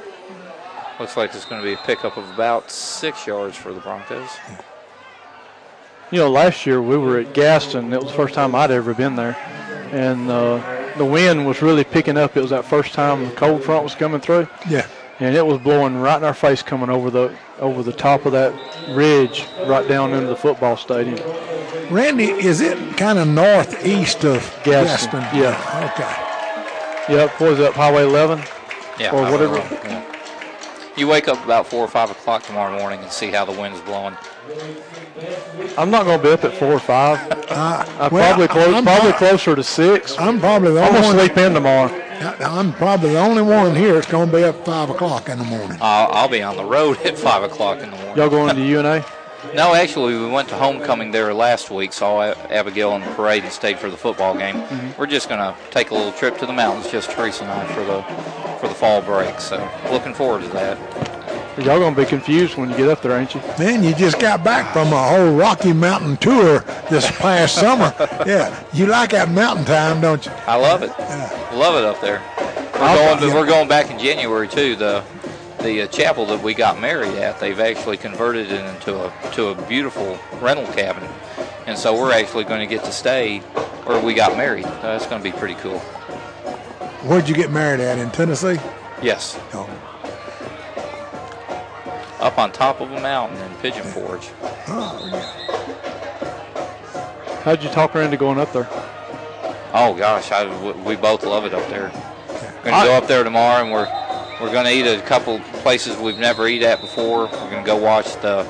Looks 0.98 1.16
like 1.16 1.34
it's 1.34 1.44
going 1.44 1.60
to 1.60 1.64
be 1.66 1.74
a 1.74 1.84
pickup 1.86 2.16
of 2.16 2.28
about 2.34 2.70
six 2.70 3.26
yards 3.26 3.56
for 3.56 3.72
the 3.72 3.80
Broncos. 3.80 4.28
You 6.10 6.18
know, 6.20 6.30
last 6.30 6.66
year 6.66 6.80
we 6.82 6.96
were 6.96 7.18
at 7.18 7.34
Gaston. 7.34 7.92
It 7.92 7.98
was 8.02 8.10
the 8.10 8.16
first 8.16 8.34
time 8.34 8.54
I'd 8.54 8.70
ever 8.70 8.94
been 8.94 9.14
there, 9.14 9.36
and 9.92 10.28
uh, 10.30 10.94
the 10.96 11.04
wind 11.04 11.46
was 11.46 11.60
really 11.62 11.84
picking 11.84 12.16
up. 12.16 12.36
It 12.36 12.40
was 12.40 12.50
that 12.50 12.64
first 12.64 12.94
time 12.94 13.24
the 13.24 13.30
cold 13.36 13.62
front 13.62 13.84
was 13.84 13.94
coming 13.94 14.20
through, 14.20 14.48
Yeah. 14.68 14.86
and 15.20 15.36
it 15.36 15.46
was 15.46 15.58
blowing 15.58 15.98
right 16.00 16.16
in 16.16 16.24
our 16.24 16.34
face, 16.34 16.62
coming 16.62 16.88
over 16.88 17.10
the 17.10 17.36
over 17.60 17.82
the 17.82 17.92
top 17.92 18.24
of 18.24 18.32
that 18.32 18.52
ridge, 18.88 19.46
right 19.66 19.86
down 19.86 20.12
into 20.14 20.26
the 20.28 20.36
football 20.36 20.76
stadium. 20.76 21.18
Randy, 21.90 22.24
is 22.30 22.60
it 22.60 22.96
kind 22.96 23.18
of 23.18 23.28
northeast 23.28 24.24
of 24.24 24.40
Gaston, 24.64 25.20
Gaston? 25.20 25.38
yeah. 25.38 25.92
Okay. 25.94 26.24
Yep, 27.08 27.40
what 27.40 27.50
was 27.50 27.58
that 27.58 27.72
Highway 27.74 28.02
11? 28.04 28.40
Yeah, 29.00 29.12
Or 29.12 29.22
whatever. 29.30 29.56
don't 29.58 29.70
know. 29.84 29.90
Yeah. 29.90 30.04
You 30.96 31.06
wake 31.06 31.28
up 31.28 31.42
about 31.44 31.66
four 31.66 31.84
or 31.84 31.88
five 31.88 32.10
o'clock 32.10 32.42
tomorrow 32.42 32.76
morning 32.76 33.00
and 33.00 33.10
see 33.10 33.30
how 33.30 33.44
the 33.44 33.52
wind 33.52 33.74
is 33.74 33.80
blowing. 33.82 34.16
I'm 35.78 35.90
not 35.90 36.04
going 36.04 36.18
to 36.18 36.22
be 36.24 36.30
up 36.32 36.44
at 36.44 36.54
four 36.54 36.72
or 36.72 36.80
five. 36.80 37.18
Uh, 37.50 37.84
I'm 38.00 38.12
well, 38.12 38.28
probably 38.34 38.48
close, 38.48 38.74
I'm, 38.74 38.82
probably 38.84 39.12
pro- 39.12 39.28
closer 39.28 39.54
to 39.56 39.62
six. 39.62 40.18
I'm 40.18 40.40
probably 40.40 40.72
the 40.72 40.80
I'm 40.82 40.88
only 40.88 41.00
gonna 41.00 41.16
one. 41.18 41.26
sleep 41.26 41.38
in 41.38 41.54
tomorrow. 41.54 42.02
I'm 42.40 42.72
probably 42.74 43.10
the 43.10 43.20
only 43.20 43.42
one 43.42 43.74
here 43.76 43.94
that's 43.94 44.08
going 44.08 44.28
to 44.30 44.36
be 44.36 44.42
up 44.44 44.64
five 44.64 44.90
o'clock 44.90 45.28
in 45.28 45.38
the 45.38 45.44
morning. 45.44 45.78
I'll, 45.80 46.08
I'll 46.12 46.28
be 46.28 46.42
on 46.42 46.56
the 46.56 46.64
road 46.64 46.98
at 47.04 47.16
five 47.16 47.42
o'clock 47.44 47.78
in 47.78 47.90
the 47.90 47.96
morning. 47.96 48.16
Y'all 48.16 48.28
going 48.28 48.54
to 48.56 48.62
UNA? 48.62 49.04
No, 49.54 49.74
actually, 49.74 50.18
we 50.18 50.26
went 50.26 50.48
to 50.48 50.56
homecoming 50.56 51.12
there 51.12 51.32
last 51.32 51.70
week. 51.70 51.92
Saw 51.92 52.22
Abigail 52.50 52.94
in 52.96 53.02
the 53.02 53.06
parade 53.14 53.44
and 53.44 53.52
stayed 53.52 53.78
for 53.78 53.88
the 53.88 53.96
football 53.96 54.36
game. 54.36 54.56
Mm-hmm. 54.56 55.00
We're 55.00 55.06
just 55.06 55.28
gonna 55.28 55.56
take 55.70 55.90
a 55.90 55.94
little 55.94 56.12
trip 56.12 56.38
to 56.38 56.46
the 56.46 56.52
mountains, 56.52 56.90
just 56.90 57.10
Teresa 57.10 57.44
and 57.44 57.52
I, 57.52 57.64
for 57.72 57.84
the 57.84 58.02
for 58.58 58.68
the 58.68 58.74
fall 58.74 59.00
break. 59.00 59.38
So 59.40 59.56
looking 59.90 60.12
forward 60.14 60.42
to 60.42 60.48
that. 60.48 60.78
Y'all 61.58 61.80
gonna 61.80 61.96
be 61.96 62.04
confused 62.04 62.56
when 62.56 62.70
you 62.70 62.76
get 62.76 62.88
up 62.88 63.02
there, 63.02 63.18
ain't 63.18 63.34
you? 63.34 63.40
Man, 63.58 63.82
you 63.82 63.92
just 63.94 64.20
got 64.20 64.44
back 64.44 64.72
from 64.72 64.92
a 64.92 65.02
whole 65.08 65.34
Rocky 65.34 65.72
Mountain 65.72 66.16
tour 66.18 66.60
this 66.88 67.10
past 67.18 67.56
summer. 67.56 67.92
Yeah, 68.26 68.62
you 68.72 68.86
like 68.86 69.10
that 69.10 69.30
mountain 69.30 69.64
time, 69.64 70.00
don't 70.00 70.24
you? 70.26 70.32
I 70.46 70.56
love 70.56 70.82
it. 70.82 70.90
Love 71.56 71.76
it 71.76 71.84
up 71.84 72.00
there. 72.00 72.20
We're 72.74 72.94
going. 72.94 73.18
To, 73.20 73.34
we're 73.34 73.46
going 73.46 73.68
back 73.68 73.90
in 73.90 73.98
January 73.98 74.46
too. 74.48 74.76
The 74.76 75.02
the 75.62 75.82
uh, 75.82 75.86
chapel 75.88 76.26
that 76.26 76.42
we 76.42 76.54
got 76.54 76.80
married 76.80 77.14
at, 77.16 77.38
they've 77.40 77.58
actually 77.60 77.96
converted 77.96 78.50
it 78.50 78.64
into 78.64 78.96
a 79.04 79.12
to 79.32 79.48
a 79.48 79.54
beautiful 79.68 80.18
rental 80.40 80.66
cabin, 80.74 81.08
and 81.66 81.76
so 81.78 81.94
we're 81.98 82.12
actually 82.12 82.44
going 82.44 82.60
to 82.60 82.66
get 82.74 82.84
to 82.84 82.92
stay 82.92 83.38
where 83.84 84.00
we 84.02 84.14
got 84.14 84.36
married. 84.36 84.64
So 84.64 84.70
that's 84.82 85.06
going 85.06 85.22
to 85.22 85.30
be 85.32 85.36
pretty 85.36 85.54
cool. 85.56 85.78
Where'd 87.08 87.28
you 87.28 87.34
get 87.34 87.50
married 87.50 87.80
at 87.80 87.98
in 87.98 88.10
Tennessee? 88.10 88.58
Yes, 89.02 89.38
Oh, 89.54 89.68
up 92.20 92.36
on 92.38 92.50
top 92.52 92.80
of 92.80 92.90
a 92.90 93.00
mountain 93.00 93.38
in 93.38 93.54
Pigeon 93.58 93.84
Forge. 93.84 94.28
oh 94.68 95.08
yeah. 95.12 95.24
How'd 97.44 97.62
you 97.62 97.68
talk 97.70 97.92
her 97.92 98.02
into 98.02 98.16
going 98.16 98.38
up 98.38 98.52
there? 98.52 98.66
Oh 99.72 99.94
gosh, 99.96 100.32
I, 100.32 100.44
w- 100.44 100.74
we 100.84 100.96
both 100.96 101.24
love 101.24 101.44
it 101.44 101.54
up 101.54 101.66
there. 101.70 101.90
We're 102.64 102.70
gonna 102.72 102.84
go 102.86 102.92
up 102.94 103.06
there 103.06 103.22
tomorrow, 103.22 103.62
and 103.62 103.72
we're 103.72 103.86
we're 104.40 104.52
gonna 104.52 104.70
eat 104.70 104.86
at 104.86 104.98
a 104.98 105.06
couple 105.06 105.38
places 105.62 105.96
we've 105.96 106.18
never 106.18 106.46
eat 106.48 106.62
at 106.62 106.80
before. 106.80 107.26
We're 107.26 107.50
gonna 107.50 107.64
go 107.66 107.76
watch 107.76 108.14
the 108.22 108.48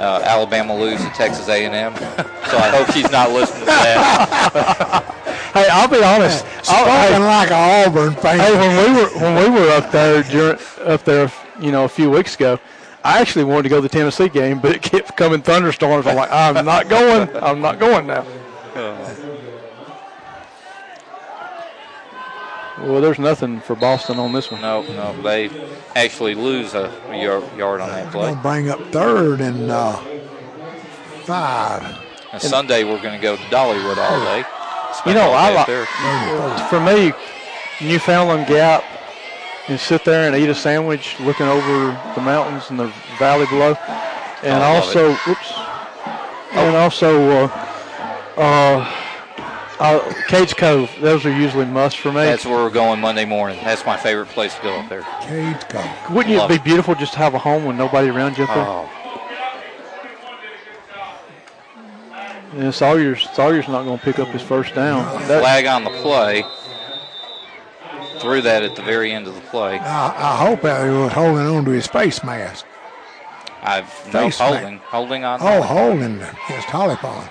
uh, 0.00 0.20
Alabama 0.24 0.76
lose 0.76 1.00
to 1.02 1.10
Texas 1.10 1.48
A&M. 1.48 1.94
so 1.96 2.56
I 2.56 2.68
hope 2.70 2.90
she's 2.92 3.10
not 3.10 3.30
listening 3.32 3.60
to 3.60 3.66
that. 3.66 5.14
Hey, 5.54 5.66
I'll 5.72 5.88
be 5.88 6.02
honest. 6.04 6.44
I'll- 6.68 6.84
Spoken 6.84 7.22
hey, 7.22 7.26
like 7.26 7.50
an 7.50 7.88
Auburn 7.88 8.14
fan. 8.14 8.38
hey, 8.38 8.52
when 8.54 8.94
we 8.94 9.00
were 9.00 9.08
when 9.18 9.52
we 9.54 9.58
were 9.60 9.70
up 9.70 9.90
there 9.90 10.22
during 10.24 10.58
up 10.84 11.02
there, 11.04 11.32
you 11.58 11.72
know, 11.72 11.84
a 11.84 11.88
few 11.88 12.10
weeks 12.10 12.34
ago, 12.36 12.60
I 13.02 13.18
actually 13.20 13.44
wanted 13.44 13.62
to 13.64 13.68
go 13.70 13.76
to 13.76 13.80
the 13.82 13.88
Tennessee 13.88 14.28
game, 14.28 14.60
but 14.60 14.72
it 14.76 14.82
kept 14.82 15.16
coming 15.16 15.40
thunderstorms. 15.40 16.06
I'm 16.06 16.16
like, 16.16 16.30
I'm 16.30 16.64
not 16.66 16.88
going. 16.88 17.34
I'm 17.42 17.60
not 17.62 17.78
going 17.80 18.06
now. 18.06 18.24
Well, 22.82 23.00
there's 23.00 23.18
nothing 23.18 23.60
for 23.60 23.74
Boston 23.74 24.18
on 24.18 24.32
this 24.32 24.50
one. 24.50 24.60
No, 24.62 24.82
no, 24.82 25.20
they 25.22 25.50
actually 25.96 26.34
lose 26.34 26.74
a 26.74 26.92
yard, 27.12 27.44
yard 27.56 27.80
on 27.80 27.88
that 27.90 28.12
play. 28.12 28.30
Gonna 28.30 28.42
bring 28.42 28.68
up 28.70 28.80
third 28.92 29.40
and 29.40 29.70
uh, 29.70 29.96
five. 31.24 31.98
And 32.32 32.40
Sunday 32.42 32.84
we're 32.84 33.02
gonna 33.02 33.18
go 33.18 33.36
to 33.36 33.42
Dollywood 33.44 33.96
all 33.98 34.20
day. 34.20 34.44
Spend 34.92 35.14
You 35.16 35.22
know, 35.22 35.30
all 35.30 35.34
I 35.34 35.52
like- 35.54 35.68
up. 35.68 36.70
For 36.70 36.80
me, 36.80 37.12
Newfoundland 37.80 38.46
Gap, 38.46 38.84
and 39.68 39.78
sit 39.78 40.04
there 40.04 40.26
and 40.26 40.36
eat 40.36 40.48
a 40.48 40.54
sandwich 40.54 41.18
looking 41.20 41.46
over 41.46 41.98
the 42.14 42.20
mountains 42.20 42.70
and 42.70 42.78
the 42.78 42.86
valley 43.18 43.46
below, 43.46 43.74
and 44.42 44.62
I 44.62 44.74
love 44.74 44.84
also, 44.84 45.14
whoops, 45.14 45.52
and 46.52 46.76
also, 46.76 47.30
uh, 47.30 47.48
uh, 48.36 48.92
uh, 49.80 50.00
Cades 50.28 50.56
Cove. 50.56 50.90
Those 51.00 51.24
are 51.24 51.30
usually 51.36 51.64
must 51.66 51.98
for 51.98 52.08
me. 52.10 52.20
That's 52.20 52.44
where 52.44 52.56
we're 52.56 52.70
going 52.70 53.00
Monday 53.00 53.24
morning. 53.24 53.58
That's 53.62 53.84
my 53.86 53.96
favorite 53.96 54.28
place 54.28 54.54
to 54.56 54.62
go 54.62 54.74
up 54.80 54.88
there. 54.88 55.02
Cades 55.02 55.68
Cove. 55.68 56.14
Wouldn't 56.14 56.34
it 56.34 56.48
be 56.48 56.54
it. 56.56 56.64
beautiful 56.64 56.94
just 56.94 57.12
to 57.14 57.18
have 57.18 57.34
a 57.34 57.38
home 57.38 57.64
with 57.64 57.76
nobody 57.76 58.08
around 58.08 58.36
you 58.38 58.44
up 58.44 58.54
there? 58.54 58.64
Oh, 58.66 58.90
And 62.54 62.74
Sawyer's 62.74 63.28
Sawyer's 63.34 63.68
not 63.68 63.84
going 63.84 63.98
to 63.98 64.04
pick 64.04 64.18
up 64.18 64.28
his 64.28 64.42
first 64.42 64.74
down. 64.74 65.04
That- 65.28 65.40
flag 65.42 65.66
on 65.66 65.84
the 65.84 65.90
play. 65.90 66.44
Threw 68.20 68.40
that 68.42 68.64
at 68.64 68.74
the 68.74 68.82
very 68.82 69.12
end 69.12 69.28
of 69.28 69.34
the 69.36 69.40
play. 69.42 69.78
I, 69.78 70.32
I 70.32 70.36
hope 70.44 70.62
that 70.62 70.84
he 70.84 70.90
was 70.90 71.12
holding 71.12 71.46
on 71.46 71.64
to 71.66 71.70
his 71.70 71.86
face 71.86 72.24
mask. 72.24 72.66
I've 73.62 73.84
no 74.06 74.22
Face 74.24 74.38
mask. 74.40 74.40
holding, 74.40 74.78
holding 74.78 75.24
on. 75.24 75.38
Oh, 75.40 75.62
holding 75.62 76.16
against 76.20 76.68
Holly 76.68 76.96
Pond. 76.96 77.28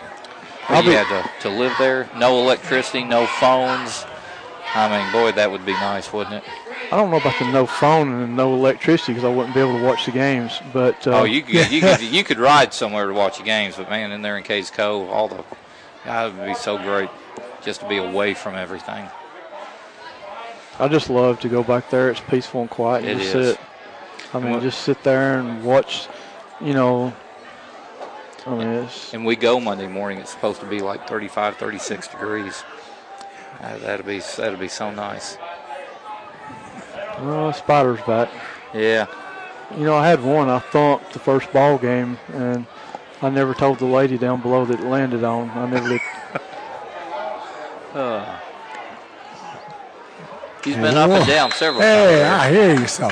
But 0.68 0.84
you 0.84 0.92
be- 0.92 0.96
had 0.96 1.08
to, 1.10 1.30
to 1.40 1.50
live 1.50 1.78
there, 1.78 2.10
no 2.16 2.40
electricity, 2.40 3.04
no 3.04 3.26
phones. 3.26 4.06
I 4.76 4.90
mean, 4.90 5.12
boy, 5.12 5.32
that 5.32 5.50
would 5.52 5.66
be 5.66 5.74
nice, 5.76 6.12
wouldn't 6.12 6.36
it? 6.36 6.44
I 6.92 6.96
don't 6.96 7.10
know 7.10 7.18
about 7.18 7.38
the 7.38 7.46
no 7.46 7.66
phone 7.66 8.10
and 8.22 8.38
no 8.38 8.54
electricity 8.54 9.14
because 9.14 9.26
I 9.26 9.30
wouldn't 9.34 9.54
be 9.54 9.60
able 9.60 9.74
to 9.74 9.80
watch 9.86 10.06
the 10.06 10.12
games. 10.12 10.62
But 10.74 11.06
uh, 11.08 11.20
Oh, 11.22 11.24
you 11.26 11.42
could, 11.42 11.70
you 11.72 11.82
could 11.82 12.02
you 12.14 12.24
could 12.24 12.38
ride 12.38 12.74
somewhere 12.74 13.08
to 13.08 13.14
watch 13.14 13.38
the 13.38 13.44
games, 13.44 13.76
but 13.76 13.90
man, 13.90 14.12
in 14.12 14.22
there 14.22 14.38
in 14.38 14.44
Cades 14.44 14.72
Cove, 14.72 15.10
all 15.10 15.28
the 15.28 15.44
that 16.06 16.34
would 16.34 16.46
be 16.46 16.54
so 16.54 16.78
great 16.78 17.10
just 17.62 17.82
to 17.82 17.90
be 17.90 17.98
away 17.98 18.34
from 18.34 18.56
everything. 18.56 19.10
I 20.80 20.88
just 20.88 21.10
love 21.10 21.40
to 21.42 21.50
go 21.50 21.64
back 21.64 21.90
there. 21.90 22.10
It's 22.10 22.20
peaceful 22.20 22.62
and 22.62 22.70
quiet. 22.70 23.04
And 23.04 23.20
It 23.20 23.24
just 23.24 23.36
is. 23.36 23.56
sit. 23.58 23.60
I 24.34 24.40
mean, 24.40 24.52
what- 24.52 24.62
just 24.62 24.82
sit 24.82 25.04
there 25.04 25.40
and 25.40 25.64
watch. 25.64 26.08
You 26.62 26.74
know. 26.74 27.14
I 28.48 28.52
mean, 28.52 28.68
it's 28.68 29.14
And 29.14 29.26
we 29.26 29.36
go 29.36 29.60
Monday 29.60 29.88
morning. 29.88 30.20
It's 30.20 30.32
supposed 30.32 30.62
to 30.62 30.66
be 30.66 30.80
like 30.80 31.08
35, 31.08 31.58
36 31.58 32.08
degrees. 32.08 32.64
Uh, 33.62 33.78
that'll 33.80 34.06
be 34.06 34.20
that'd 34.20 34.60
be 34.60 34.68
so 34.70 34.92
nice. 34.92 35.38
well, 37.22 37.52
spiders 37.52 38.00
back. 38.02 38.30
Yeah. 38.74 39.08
You 39.78 39.84
know, 39.86 39.96
I 39.96 40.08
had 40.08 40.24
one. 40.24 40.48
I 40.50 40.60
thumped 40.60 41.12
the 41.14 41.20
first 41.20 41.52
ball 41.52 41.78
game, 41.78 42.18
and 42.34 42.66
I 43.22 43.30
never 43.30 43.54
told 43.54 43.80
the 43.80 43.86
lady 43.86 44.18
down 44.18 44.42
below 44.42 44.64
that 44.66 44.80
it 44.80 44.86
landed 44.86 45.24
on. 45.24 45.50
I 45.50 45.66
never 45.70 45.90
did. 45.90 46.02
Uh, 47.94 48.38
he's 50.64 50.76
been 50.76 50.96
up 50.96 51.10
and 51.10 51.26
down 51.26 51.52
several 51.52 51.82
Hey, 51.82 52.22
times. 52.22 52.44
I 52.44 52.52
hear 52.52 52.80
you. 52.80 52.86
So 52.88 53.10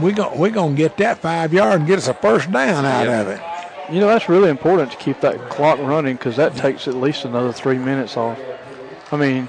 we 0.00 0.12
go 0.12 0.32
we 0.34 0.48
gonna 0.48 0.74
get 0.74 0.96
that 0.96 1.18
five 1.18 1.52
yard 1.52 1.80
and 1.80 1.86
get 1.86 1.98
us 1.98 2.08
a 2.08 2.14
first 2.14 2.50
down 2.50 2.86
out 2.86 3.04
Yep. 3.06 3.20
of 3.26 3.28
it. 3.28 3.51
You 3.90 4.00
know, 4.00 4.06
that's 4.06 4.28
really 4.28 4.48
important 4.48 4.90
to 4.92 4.96
keep 4.96 5.20
that 5.20 5.50
clock 5.50 5.78
running 5.78 6.16
because 6.16 6.36
that 6.36 6.54
takes 6.54 6.86
at 6.86 6.94
least 6.94 7.24
another 7.24 7.52
three 7.52 7.78
minutes 7.78 8.16
off. 8.16 8.40
I 9.10 9.16
mean, 9.16 9.48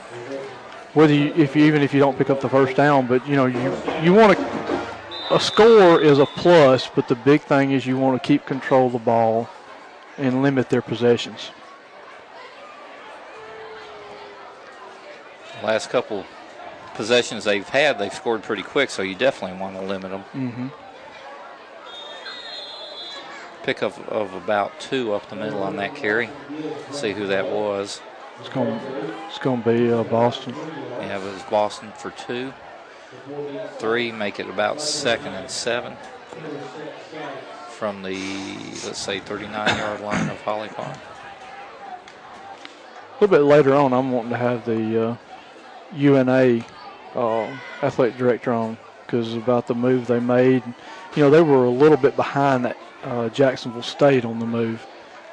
whether 0.93 1.13
you, 1.13 1.33
if 1.35 1.55
you, 1.55 1.65
even 1.65 1.81
if 1.81 1.93
you 1.93 1.99
don't 1.99 2.17
pick 2.17 2.29
up 2.29 2.41
the 2.41 2.49
first 2.49 2.75
down, 2.75 3.07
but 3.07 3.27
you 3.27 3.35
know, 3.35 3.45
you 3.45 3.75
you 4.01 4.13
want 4.13 4.37
to. 4.37 4.53
A 5.31 5.39
score 5.39 6.01
is 6.01 6.19
a 6.19 6.25
plus, 6.25 6.89
but 6.93 7.07
the 7.07 7.15
big 7.15 7.41
thing 7.41 7.71
is 7.71 7.85
you 7.85 7.97
want 7.97 8.21
to 8.21 8.27
keep 8.27 8.45
control 8.45 8.87
of 8.87 8.93
the 8.93 8.99
ball 8.99 9.49
and 10.17 10.43
limit 10.43 10.69
their 10.69 10.81
possessions. 10.81 11.49
Last 15.63 15.89
couple 15.89 16.25
possessions 16.93 17.45
they've 17.45 17.67
had, 17.67 17.97
they've 17.97 18.13
scored 18.13 18.43
pretty 18.43 18.63
quick, 18.63 18.89
so 18.89 19.01
you 19.01 19.15
definitely 19.15 19.57
want 19.59 19.75
to 19.75 19.81
limit 19.81 20.11
them. 20.11 20.23
Mm-hmm. 20.33 20.67
Pick 23.63 23.81
up 23.81 23.97
of 24.09 24.33
about 24.33 24.77
two 24.79 25.13
up 25.13 25.29
the 25.29 25.35
middle 25.35 25.63
on 25.63 25.77
that 25.77 25.95
carry. 25.95 26.29
See 26.91 27.13
who 27.13 27.27
that 27.27 27.49
was. 27.49 28.01
It's 28.39 28.49
going 28.49 28.79
it's 29.27 29.39
going 29.39 29.63
to 29.63 29.73
be 29.73 29.91
uh, 29.91 30.03
Boston. 30.03 30.53
Yeah, 30.99 31.17
it 31.17 31.33
was 31.33 31.41
Boston 31.43 31.91
for 31.97 32.11
two. 32.11 32.53
Three, 33.77 34.11
make 34.11 34.39
it 34.39 34.49
about 34.49 34.81
second 34.81 35.33
and 35.33 35.49
seven 35.49 35.95
from 37.69 38.01
the, 38.01 38.15
let's 38.85 38.99
say, 38.99 39.19
39 39.19 39.77
yard 39.77 40.01
line 40.01 40.29
of 40.29 40.41
Holly 40.41 40.69
Pond. 40.69 40.97
A 43.19 43.21
little 43.21 43.37
bit 43.37 43.43
later 43.43 43.73
on, 43.73 43.93
I'm 43.93 44.11
wanting 44.11 44.31
to 44.31 44.37
have 44.37 44.65
the 44.65 45.09
uh, 45.09 45.15
UNA 45.95 46.65
uh, 47.15 47.57
athletic 47.81 48.17
director 48.17 48.51
on 48.51 48.77
because 49.05 49.35
about 49.35 49.67
the 49.67 49.75
move 49.75 50.07
they 50.07 50.19
made. 50.19 50.63
You 51.15 51.23
know, 51.23 51.29
they 51.29 51.41
were 51.41 51.65
a 51.65 51.69
little 51.69 51.97
bit 51.97 52.15
behind 52.15 52.65
that 52.65 52.77
uh, 53.03 53.29
Jacksonville 53.29 53.81
State 53.83 54.25
on 54.25 54.39
the 54.39 54.45
move, 54.45 54.85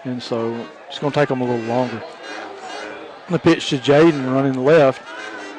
and 0.05 0.23
so 0.23 0.55
it's 0.89 0.99
going 0.99 1.12
to 1.12 1.18
take 1.18 1.28
them 1.28 1.40
a 1.40 1.44
little 1.44 1.65
longer. 1.66 2.02
The 3.28 3.39
pitch 3.39 3.68
to 3.70 3.78
Jaden 3.78 4.32
running 4.32 4.65
left. 4.65 5.02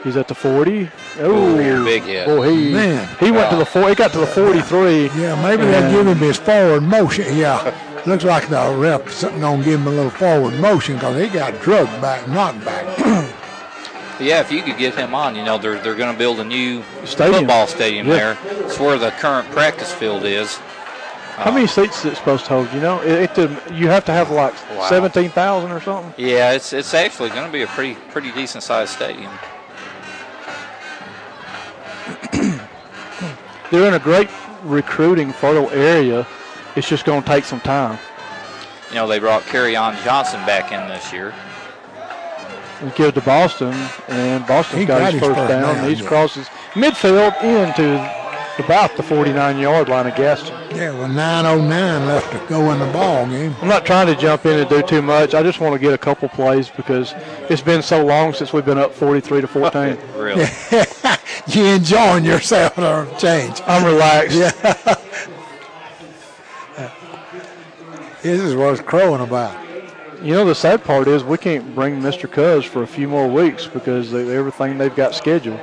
He's 0.04 0.18
at 0.18 0.28
the 0.28 0.34
40. 0.36 0.90
Oh, 1.20 1.84
big 1.86 2.02
hit. 2.04 2.26
Boy, 2.26 2.50
he 2.52 2.74
Man. 2.74 3.08
he 3.20 3.30
went 3.32 3.52
to 3.52 3.56
the 3.56 3.66
four. 3.66 3.88
He 3.88 3.94
got 3.96 4.12
to 4.14 4.18
the 4.20 4.26
43. 4.26 5.06
Yeah, 5.22 5.40
maybe 5.44 5.64
they'll 5.64 5.92
give 5.92 6.08
him 6.08 6.18
his 6.18 6.38
forward 6.38 6.82
motion. 6.82 7.38
Yeah, 7.38 7.72
looks 8.08 8.24
like 8.24 8.48
the 8.50 8.76
ref 8.78 9.12
something 9.12 9.42
gonna 9.42 9.64
give 9.64 9.80
him 9.80 9.86
a 9.88 9.92
little 9.92 10.10
forward 10.10 10.56
motion 10.60 10.96
because 10.96 11.22
he 11.22 11.28
got 11.30 11.62
drugged 11.62 12.02
back, 12.02 12.28
knocked 12.28 12.66
back. 12.66 13.32
Yeah, 14.20 14.40
if 14.42 14.52
you 14.52 14.62
could 14.62 14.78
get 14.78 14.94
him 14.94 15.16
on, 15.16 15.36
you 15.36 15.44
know, 15.44 15.58
they're, 15.58 15.80
they're 15.82 15.96
going 15.96 16.14
to 16.14 16.18
build 16.20 16.40
a 16.40 16.44
new 16.44 16.84
Stadium. 17.06 17.40
football 17.40 17.66
stadium 17.66 18.06
Yeah. 18.08 18.14
there. 18.14 18.38
It's 18.66 18.78
where 18.80 19.00
the 19.00 19.10
current 19.10 19.50
practice 19.50 19.92
field 19.92 20.26
is. 20.26 20.60
How 21.36 21.52
many 21.52 21.66
seats 21.68 22.00
is 22.06 22.14
it 22.14 22.16
supposed 22.18 22.46
to 22.46 22.50
hold? 22.52 22.72
You 22.74 22.82
know, 22.82 23.02
it, 23.02 23.38
it 23.38 23.40
um, 23.40 23.58
you 23.74 23.88
have 23.88 24.06
to 24.06 24.12
have 24.12 24.30
like 24.32 24.54
Wow. 24.78 24.88
17,000 24.90 25.72
or 25.72 25.82
something. 25.82 26.14
Yeah, 26.24 26.52
it's 26.54 26.72
it's 26.74 26.94
actually 26.94 27.30
going 27.30 27.46
to 27.46 27.52
be 27.52 27.64
a 27.64 27.68
pretty 27.68 27.96
pretty 28.12 28.32
decent 28.32 28.64
sized 28.64 28.92
stadium. 28.94 29.32
they're 33.72 33.88
in 33.88 33.94
a 33.94 34.00
great 34.00 34.30
recruiting 34.64 35.32
fertile 35.34 35.70
area. 35.72 36.28
It's 36.76 36.88
just 36.88 37.06
going 37.06 37.22
to 37.22 37.28
take 37.28 37.44
some 37.44 37.60
time. 37.62 37.98
You 38.90 38.96
know, 38.96 39.08
they 39.08 39.20
brought 39.20 39.44
Carry 39.44 39.76
On 39.76 39.96
Johnson 40.04 40.46
back 40.46 40.72
in 40.72 40.88
this 40.90 41.12
year. 41.14 41.34
And 42.82 42.94
give 42.96 43.14
to 43.14 43.22
Boston, 43.22 43.74
and 44.08 44.46
Boston's 44.48 44.80
He 44.82 44.86
got, 44.86 45.00
got 45.00 45.14
his 45.14 45.22
his 45.22 45.22
first 45.30 45.40
first 45.40 45.50
down. 45.50 45.76
down, 45.76 45.90
He's 45.90 46.02
yeah. 46.02 46.08
crosses 46.08 46.48
midfield 46.74 47.42
into 47.44 48.21
about 48.60 48.96
the 48.98 49.04
49-yard 49.04 49.90
line 49.90 50.08
of 50.08 50.16
Gaston. 50.16 50.56
Yeah, 50.76 50.92
with 50.92 51.12
9:09 51.12 52.08
left 52.08 52.32
to 52.32 52.48
go 52.48 52.72
in 52.72 52.80
the 52.80 52.86
ball 52.88 53.26
game. 53.28 53.56
I'm 53.62 53.68
not 53.68 53.86
trying 53.86 54.08
to 54.08 54.16
jump 54.16 54.46
in 54.46 54.60
and 54.60 54.70
do 54.70 54.82
too 54.82 55.02
much. 55.02 55.34
I 55.34 55.44
just 55.44 55.60
want 55.60 55.74
to 55.74 55.80
get 55.80 55.94
a 55.94 55.98
couple 55.98 56.30
plays 56.30 56.70
because 56.70 57.14
it's 57.50 57.62
been 57.62 57.82
so 57.82 58.06
long 58.06 58.34
since 58.34 58.54
we've 58.54 58.66
been 58.66 58.78
up 58.78 58.94
43 58.94 59.42
to 59.42 59.48
14. 59.48 59.98
Really? 60.22 60.46
you 61.48 61.66
enjoying 61.66 62.24
yourself 62.24 62.78
or 62.78 63.08
change? 63.18 63.60
I'm 63.66 63.84
relaxed. 63.84 64.38
Yeah. 64.38 64.96
This 68.22 68.40
is 68.40 68.56
what 68.56 68.74
it's 68.74 68.82
crowing 68.82 69.22
about. 69.22 69.58
You 70.22 70.36
know, 70.36 70.46
the 70.46 70.54
sad 70.54 70.84
part 70.84 71.08
is 71.08 71.24
we 71.24 71.40
can't 71.40 71.74
bring 71.74 72.00
Mr. 72.00 72.30
Cuz 72.30 72.64
for 72.64 72.84
a 72.84 72.88
few 72.88 73.08
more 73.08 73.28
weeks 73.28 73.66
because 73.66 74.14
of 74.14 74.30
everything 74.30 74.78
they've 74.78 74.96
got 74.96 75.16
scheduled. 75.16 75.60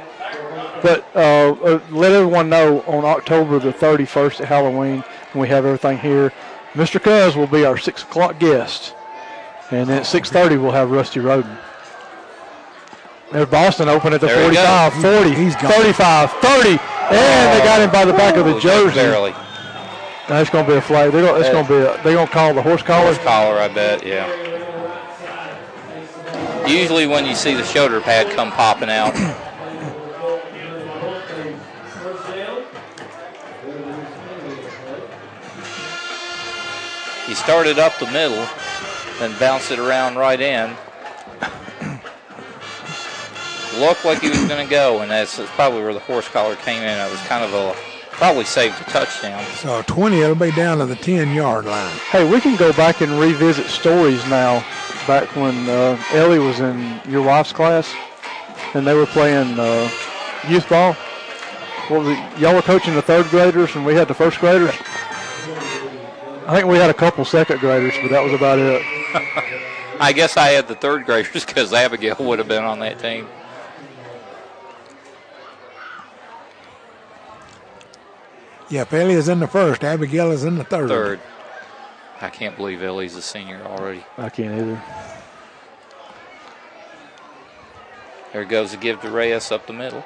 But 0.83 1.05
uh, 1.15 1.53
uh, 1.53 1.81
let 1.91 2.13
everyone 2.13 2.49
know 2.49 2.83
on 2.83 3.05
October 3.05 3.59
the 3.59 3.73
31st 3.73 4.41
at 4.43 4.49
Halloween, 4.49 5.03
when 5.33 5.43
we 5.43 5.49
have 5.49 5.65
everything 5.65 5.99
here, 5.99 6.33
Mr. 6.75 7.03
Cuz 7.03 7.37
will 7.37 7.47
be 7.47 7.65
our 7.65 7.77
6 7.77 8.03
o'clock 8.03 8.39
guest. 8.39 8.95
And 9.71 9.89
then 9.89 9.99
at 9.99 10.05
6.30, 10.05 10.61
we'll 10.63 10.71
have 10.71 10.91
Rusty 10.91 11.21
Roden. 11.21 11.59
There's 13.33 13.49
Boston 13.49 13.89
open 13.89 14.15
at 14.15 14.21
the 14.23 14.29
There 14.29 14.43
45, 14.43 14.95
40, 14.95 15.35
He's 15.35 15.55
gone. 15.57 15.71
35, 15.71 16.33
30, 16.33 16.69
and 16.71 16.79
they 17.61 17.65
got 17.65 17.81
him 17.81 17.91
by 17.91 18.07
the 18.07 18.15
back 18.15 18.37
of 18.37 18.47
the 18.47 18.59
jersey. 18.59 18.95
Barely. 18.95 19.35
That's 20.29 20.49
going 20.51 20.65
to 20.65 20.73
be 20.73 20.77
a 20.79 20.83
flag. 20.83 21.13
They're 21.13 21.27
gonna, 21.27 21.39
it's 21.39 21.51
going 21.51 21.67
to 21.67 21.71
be. 21.71 21.77
A, 21.77 22.03
they're 22.03 22.15
going 22.15 22.27
to 22.27 22.33
call 22.33 22.55
the 22.55 22.63
horse 22.63 22.83
collar. 22.83 23.05
Horse 23.05 23.19
collar, 23.19 23.59
I 23.59 23.69
bet, 23.69 24.07
yeah. 24.07 24.27
Usually 26.67 27.07
when 27.07 27.25
you 27.27 27.35
see 27.35 27.55
the 27.55 27.65
shoulder 27.65 28.01
pad 28.01 28.35
come 28.35 28.51
popping 28.51 28.91
out, 28.91 29.15
he 37.29 37.35
started 37.35 37.79
up 37.79 37.97
the 37.99 38.07
middle, 38.07 38.49
then 39.19 39.39
bounced 39.39 39.71
it 39.71 39.79
around 39.79 40.17
right 40.17 40.41
in. 40.41 40.75
Looked 43.79 44.07
like 44.07 44.23
he 44.23 44.31
was 44.31 44.43
going 44.47 44.67
to 44.67 44.71
go, 44.71 45.03
and 45.03 45.11
that's 45.11 45.39
probably 45.51 45.83
where 45.83 45.93
the 45.93 46.01
horse 46.01 46.27
collar 46.27 46.57
came 46.57 46.83
in. 46.83 46.99
It 46.99 47.11
was 47.11 47.21
kind 47.21 47.45
of 47.45 47.53
a 47.53 47.77
probably 48.13 48.45
saved 48.45 48.81
a 48.81 48.85
touchdown. 48.85 49.45
So 49.57 49.83
20, 49.83 50.21
it'll 50.21 50.35
be 50.35 50.51
down 50.53 50.79
to 50.79 50.87
the 50.87 50.97
10 50.97 51.35
yard 51.35 51.67
line. 51.67 51.95
Hey, 52.11 52.29
we 52.29 52.41
can 52.41 52.57
go 52.57 52.73
back 52.73 53.03
and 53.03 53.13
revisit 53.13 53.67
stories 53.67 54.27
now. 54.29 54.65
Back 55.07 55.29
when 55.37 55.69
uh, 55.69 56.03
Ellie 56.13 56.39
was 56.39 56.61
in 56.61 57.01
your 57.09 57.23
wife's 57.23 57.53
class, 57.53 57.95
and 58.73 58.87
they 58.87 58.95
were 58.95 59.07
playing 59.07 59.59
uh, 59.59 59.91
youth 60.49 60.69
ball. 60.69 60.95
What 61.89 62.01
was 62.01 62.09
it? 62.09 62.39
Y'all 62.41 62.55
were 62.55 62.63
coaching 62.63 62.95
the 62.95 63.03
third 63.03 63.27
graders, 63.27 63.77
and 63.77 63.85
we 63.85 63.95
had 63.95 64.09
the 64.09 64.15
first 64.15 64.39
graders. 64.39 64.75
I 66.49 66.57
think 66.57 66.67
we 66.67 66.79
had 66.79 66.89
a 66.89 66.95
couple 66.95 67.27
second 67.27 67.61
graders, 67.61 67.93
but 68.01 68.11
that 68.11 68.25
was 68.25 68.33
about 68.33 68.59
it. 68.59 68.83
I 70.01 70.15
guess 70.15 70.39
I 70.39 70.49
had 70.49 70.67
the 70.67 70.75
third 70.75 71.05
graders 71.05 71.45
because 71.45 71.75
Abigail 71.75 72.17
would 72.21 72.39
have 72.39 72.49
been 72.49 72.65
on 72.65 72.79
that 72.79 72.99
team. 72.99 73.29
Yeah, 78.71 78.87
Ellie 78.91 79.13
is 79.13 79.29
in 79.29 79.41
the 79.41 79.47
first. 79.47 79.85
Abigail 79.85 80.31
is 80.31 80.45
in 80.45 80.57
the 80.57 80.65
third. 80.65 80.89
Third. 80.89 81.21
I 82.23 82.31
can't 82.31 82.57
believe 82.57 82.83
Ellie's 82.83 83.15
a 83.15 83.23
senior 83.23 83.63
already. 83.65 84.05
I 84.17 84.31
can't 84.31 84.59
either. 84.59 84.83
There 88.33 88.45
goes 88.47 88.71
the 88.71 88.79
give 88.79 89.03
to 89.03 89.11
Reyes 89.11 89.53
up 89.53 89.67
the 89.67 89.75
middle. 89.75 90.03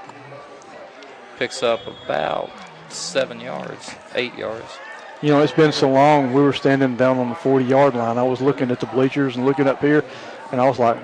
Picks 1.38 1.62
up 1.62 1.86
about 1.86 2.50
seven 2.88 3.38
yards, 3.40 3.94
eight 4.16 4.34
yards. 4.34 4.78
You 5.22 5.28
know, 5.28 5.40
it's 5.40 5.52
been 5.52 5.72
so 5.72 5.88
long. 5.88 6.32
We 6.32 6.42
were 6.42 6.52
standing 6.52 6.96
down 6.96 7.18
on 7.18 7.28
the 7.28 7.34
40 7.36 7.64
yard 7.64 7.94
line. 7.94 8.18
I 8.18 8.24
was 8.24 8.40
looking 8.40 8.70
at 8.70 8.80
the 8.80 8.86
bleachers 8.86 9.36
and 9.36 9.46
looking 9.46 9.68
up 9.68 9.80
here, 9.80 10.04
and 10.50 10.60
I 10.60 10.68
was 10.68 10.78
like, 10.78 10.98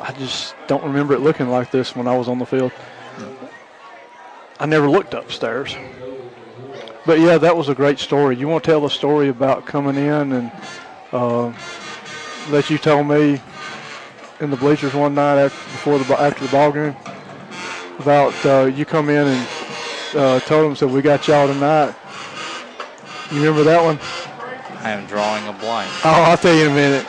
I 0.00 0.12
just 0.12 0.54
don't 0.66 0.84
remember 0.84 1.14
it 1.14 1.20
looking 1.20 1.48
like 1.48 1.70
this 1.70 1.96
when 1.96 2.06
I 2.06 2.16
was 2.16 2.28
on 2.28 2.38
the 2.38 2.46
field. 2.46 2.72
I 4.60 4.66
never 4.66 4.88
looked 4.88 5.14
upstairs. 5.14 5.76
But 7.06 7.20
yeah, 7.20 7.38
that 7.38 7.56
was 7.56 7.68
a 7.68 7.74
great 7.74 7.98
story. 7.98 8.36
You 8.36 8.48
want 8.48 8.64
to 8.64 8.70
tell 8.70 8.80
the 8.82 8.90
story 8.90 9.28
about 9.28 9.66
coming 9.66 9.96
in 9.96 10.32
and 10.32 10.52
uh, 11.12 11.52
that 12.50 12.68
you 12.68 12.78
told 12.78 13.06
me 13.06 13.40
in 14.40 14.50
the 14.50 14.56
bleachers 14.56 14.94
one 14.94 15.14
night 15.14 15.38
after, 15.38 15.72
before 15.72 15.98
the 15.98 16.20
after 16.20 16.44
the 16.44 16.50
ball 16.50 16.70
game? 16.70 16.94
about 17.98 18.46
uh, 18.46 18.64
you 18.64 18.84
come 18.84 19.08
in 19.08 19.26
and 19.26 19.48
uh, 20.14 20.40
told 20.40 20.66
them 20.66 20.76
said 20.76 20.90
we 20.90 21.02
got 21.02 21.26
y'all 21.26 21.46
tonight. 21.46 21.94
You 23.32 23.38
remember 23.38 23.64
that 23.64 23.82
one? 23.82 23.98
I 24.84 24.90
am 24.90 25.06
drawing 25.06 25.46
a 25.48 25.52
blank. 25.52 25.90
Oh, 26.04 26.10
I'll 26.10 26.36
tell 26.36 26.54
you 26.54 26.66
in 26.66 26.72
a 26.72 26.74
minute. 26.74 27.06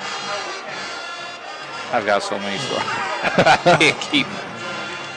I've 1.92 2.06
got 2.06 2.24
so 2.24 2.38
many 2.40 2.58
stories. 2.58 2.84
I 2.88 3.78
can't 3.80 4.02
keep 4.02 4.28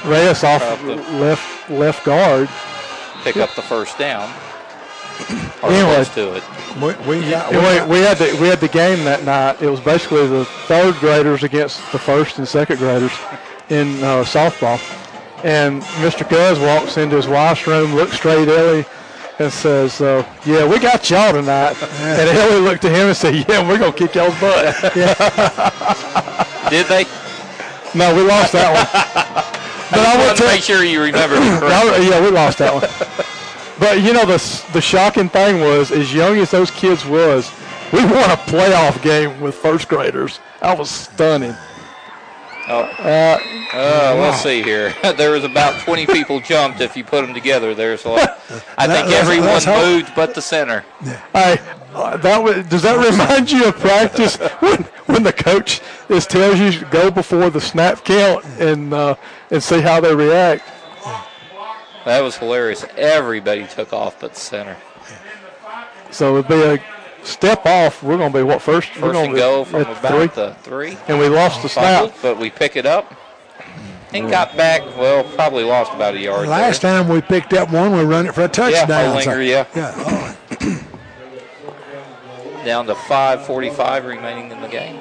Reyes 0.05 0.45
off 0.45 0.63
Up 0.63 0.81
the- 0.83 0.97
left 1.19 1.71
left 1.71 2.05
guard. 2.05 2.49
pick 3.25 3.37
up 3.37 3.55
the 3.55 3.63
first 3.63 3.99
down. 3.99 4.29
Or 5.61 5.71
Anyway. 5.73 5.95
close 5.95 6.15
to 6.15 6.37
it. 6.37 6.45
We, 6.77 7.19
we 7.21 7.29
got, 7.31 7.51
we 7.51 7.57
And 7.59 7.63
got- 7.67 7.89
we, 7.89 7.95
we 7.97 8.01
had 8.05 8.17
the 8.19 8.39
we 8.41 8.47
had 8.47 8.61
the 8.61 8.69
game 8.69 9.05
that 9.05 9.25
night. 9.25 9.61
It 9.61 9.69
was 9.69 9.81
basically 9.81 10.25
the 10.29 10.45
third 10.69 10.95
graders 11.01 11.43
against 11.43 11.81
the 11.91 11.99
first 11.99 12.39
and 12.39 12.47
second 12.47 12.77
graders 12.79 13.11
in 13.69 13.97
uh, 14.05 14.23
softball. 14.23 14.79
And 15.45 15.83
Mr. 16.01 16.29
Cuz 16.29 16.61
walks 16.61 16.97
into 16.97 17.17
his 17.17 17.27
wife's 17.27 17.67
room, 17.67 17.93
looks 17.97 18.13
straight 18.13 18.47
at 18.47 18.57
Ellie, 18.57 18.85
and 19.39 19.53
says, 19.53 20.01
uh, 20.01 20.25
"Yeah, 20.45 20.67
we 20.67 20.79
got 20.79 21.09
y'all 21.11 21.33
tonight." 21.33 21.77
and 21.83 22.29
Ellie 22.39 22.61
looked 22.61 22.85
at 22.85 22.93
him 22.93 23.09
and 23.09 23.17
said, 23.17 23.35
"Yeah, 23.49 23.67
we're 23.67 23.79
gonna 23.79 23.93
kick 23.93 24.15
y'all's 24.15 24.39
butt." 24.41 24.75
Did 26.71 26.87
they? 26.87 27.05
no, 27.95 28.15
we 28.15 28.23
lost 28.23 28.53
that 28.53 28.73
one. 28.75 28.87
but 29.91 30.01
I 30.01 30.13
I 30.13 30.17
will 30.17 30.27
want 30.27 30.39
to 30.39 30.45
make 30.45 30.63
sure 30.63 30.85
you 30.85 31.01
remember 31.03 31.37
me 31.41 31.49
No, 31.49 31.61
correctly. 31.61 32.09
yeah, 32.09 32.21
we 32.23 32.31
lost 32.31 32.59
that 32.59 32.75
one. 32.75 33.27
But 33.79 34.03
you 34.03 34.13
know 34.13 34.27
the 34.27 34.39
the 34.73 34.81
shocking 34.81 35.29
thing 35.29 35.61
was, 35.61 35.91
as 35.93 36.13
young 36.13 36.37
as 36.39 36.51
those 36.51 36.71
kids 36.71 37.07
was, 37.07 37.51
we 37.93 38.05
won 38.05 38.31
a 38.31 38.37
playoff 38.37 39.01
game 39.03 39.41
with 39.41 39.55
first 39.55 39.89
graders. 39.89 40.41
That 40.61 40.77
was 40.79 40.91
stunning. 40.91 41.55
Oh, 42.71 42.83
Uh, 42.99 43.39
uh, 43.73 44.17
let's 44.19 44.43
see 44.43 44.63
here. 44.63 44.95
there 45.17 45.31
was 45.31 45.45
about 45.45 45.81
20 45.81 46.07
people 46.07 46.39
jumped 46.41 46.81
if 46.83 46.97
you 46.97 47.05
put 47.05 47.23
them 47.25 47.33
together. 47.33 47.75
There's 47.75 48.05
like, 48.05 48.29
I 48.77 48.87
think 48.87 49.09
everyone 49.09 49.65
moved 49.65 50.13
but 50.15 50.35
the 50.35 50.43
center. 50.43 50.85
hey, 51.33 51.59
uh, 51.95 52.19
that 52.19 52.43
was, 52.43 52.67
does 52.67 52.83
that 52.83 52.99
remind 53.11 53.51
you 53.51 53.67
of 53.69 53.79
practice 53.79 54.37
when 54.61 54.83
when 55.07 55.23
the 55.23 55.33
coach 55.33 55.81
is 56.11 56.27
tells 56.27 56.61
you 56.61 56.71
to 56.73 56.85
go 56.87 57.11
before 57.11 57.49
the 57.49 57.61
snap 57.61 58.05
count 58.05 58.45
and 58.61 58.93
uh, 58.93 59.15
and 59.51 59.63
see 59.63 59.81
how 59.81 60.01
they 60.01 60.15
react? 60.15 60.65
That 62.05 62.21
was 62.21 62.37
hilarious. 62.37 62.85
Everybody 62.97 63.67
took 63.67 63.93
off 63.95 64.21
but 64.21 64.35
the 64.35 64.41
center. 64.41 64.77
So 66.11 66.37
it'd 66.37 66.49
be 66.49 66.55
a 66.63 66.79
step 67.23 67.65
off. 67.67 68.03
We're 68.03 68.17
going 68.17 68.33
to 68.33 68.39
be 68.39 68.43
what 68.43 68.63
first? 68.63 68.89
we're 68.97 69.01
First 69.03 69.13
gonna 69.15 69.25
and 69.27 69.35
be 69.35 69.41
go 69.41 69.65
from 69.65 69.83
at 69.83 69.91
about 69.99 70.13
three, 70.13 70.27
the 70.43 70.55
three. 70.63 70.97
and 71.09 71.19
we 71.19 71.29
lost 71.29 71.63
the 71.63 71.69
snap. 71.69 72.01
Fumbled, 72.01 72.19
but 72.23 72.39
we 72.39 72.51
pick 72.51 72.77
it 72.77 72.87
up 72.87 73.15
and 74.13 74.31
got 74.31 74.57
back. 74.57 74.83
Well, 74.97 75.25
probably 75.35 75.65
lost 75.65 75.93
about 75.93 76.15
a 76.15 76.19
yard. 76.21 76.49
last 76.49 76.83
there. 76.83 76.93
time 76.93 77.09
we 77.09 77.21
picked 77.21 77.53
up 77.53 77.71
one, 77.73 77.93
we 77.97 78.05
run 78.05 78.27
it 78.27 78.35
for 78.35 78.43
a 78.45 78.49
touchdown. 78.49 79.21
so- 79.23 79.31
Olinger, 79.31 79.47
yeah. 79.47 79.67
yeah. 79.75 79.93
oh, 79.97 80.35
down 82.65 82.87
to 82.87 82.95
5:45 82.95 84.05
remaining 84.07 84.51
in 84.51 84.61
the 84.61 84.69
game. 84.69 84.99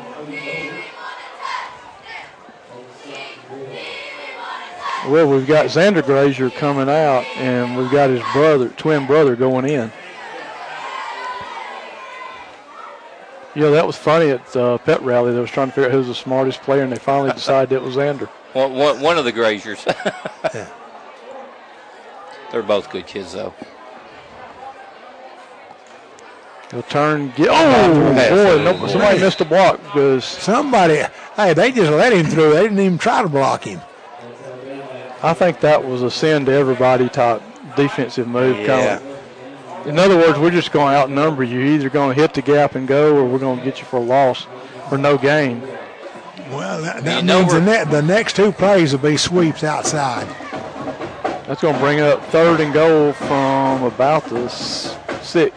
Well, 5.07 5.29
we've 5.29 5.47
got 5.47 5.67
Xander 5.67 6.03
Grazier 6.03 6.49
coming 6.49 6.89
out, 6.89 7.23
and 7.37 7.77
we've 7.77 7.89
got 7.91 8.09
his 8.09 8.21
brother, 8.33 8.69
twin 8.69 9.05
brother, 9.07 9.35
going 9.37 9.65
in. 9.65 9.91
You 13.57 13.63
know, 13.63 13.71
that 13.71 13.87
was 13.87 13.95
funny 13.97 14.29
at 14.29 14.55
uh, 14.55 14.77
pet 14.77 15.01
rally. 15.01 15.33
They 15.33 15.39
was 15.39 15.49
trying 15.49 15.69
to 15.69 15.73
figure 15.73 15.87
out 15.87 15.91
who 15.91 15.97
was 15.97 16.05
the 16.09 16.13
smartest 16.13 16.61
player, 16.61 16.83
and 16.83 16.91
they 16.91 16.99
finally 16.99 17.31
decided 17.35 17.71
it 17.71 17.81
was 17.81 17.95
Xander. 17.95 18.27
One, 18.53 18.75
one, 18.75 19.01
one 19.01 19.17
of 19.17 19.25
the 19.25 19.31
Graziers. 19.31 19.83
They're 22.51 22.61
both 22.61 22.91
good 22.91 23.07
kids, 23.07 23.33
though. 23.33 23.55
He'll 26.69 26.83
turn. 26.83 27.33
Get, 27.35 27.47
oh 27.49 27.53
Pass. 28.13 28.29
boy! 28.29 28.63
No, 28.63 28.87
somebody 28.87 29.19
missed 29.21 29.41
a 29.41 29.45
block 29.45 29.81
because 29.81 30.23
Somebody, 30.23 31.01
hey, 31.35 31.53
they 31.55 31.71
just 31.71 31.91
let 31.91 32.13
him 32.13 32.27
through. 32.27 32.53
They 32.53 32.61
didn't 32.61 32.79
even 32.79 32.99
try 32.99 33.23
to 33.23 33.29
block 33.29 33.63
him. 33.63 33.81
I 35.23 35.33
think 35.33 35.61
that 35.61 35.83
was 35.83 36.03
a 36.03 36.11
send 36.11 36.45
to 36.45 36.51
everybody 36.51 37.09
type 37.09 37.41
defensive 37.75 38.27
move. 38.27 38.55
kinda 38.57 38.77
Yeah. 38.77 38.99
like- 39.03 39.16
in 39.87 39.97
other 39.97 40.17
words, 40.17 40.37
we're 40.37 40.51
just 40.51 40.71
going 40.71 40.93
to 40.93 40.97
outnumber 40.99 41.43
you. 41.43 41.59
You're 41.59 41.73
either 41.75 41.89
going 41.89 42.13
to 42.15 42.21
hit 42.21 42.33
the 42.33 42.41
gap 42.41 42.75
and 42.75 42.87
go, 42.87 43.15
or 43.15 43.25
we're 43.25 43.39
going 43.39 43.59
to 43.59 43.65
get 43.65 43.79
you 43.79 43.85
for 43.85 43.97
a 43.97 44.03
loss 44.03 44.45
or 44.91 44.97
no 44.97 45.17
gain. 45.17 45.61
Well, 46.49 46.81
that, 46.81 47.03
that 47.03 47.21
You 47.21 47.27
know 47.27 47.39
means 47.41 47.53
the, 47.53 47.61
ne- 47.61 47.83
the 47.85 48.01
next 48.01 48.35
two 48.35 48.51
plays 48.51 48.91
will 48.93 48.99
be 48.99 49.17
sweeps 49.17 49.63
outside. 49.63 50.27
That's 51.45 51.61
going 51.61 51.75
to 51.75 51.79
bring 51.79 51.99
up 52.01 52.23
third 52.25 52.59
and 52.59 52.73
goal 52.73 53.13
from 53.13 53.83
about 53.83 54.25
the 54.25 54.43
s- 54.45 54.97
six. 55.21 55.53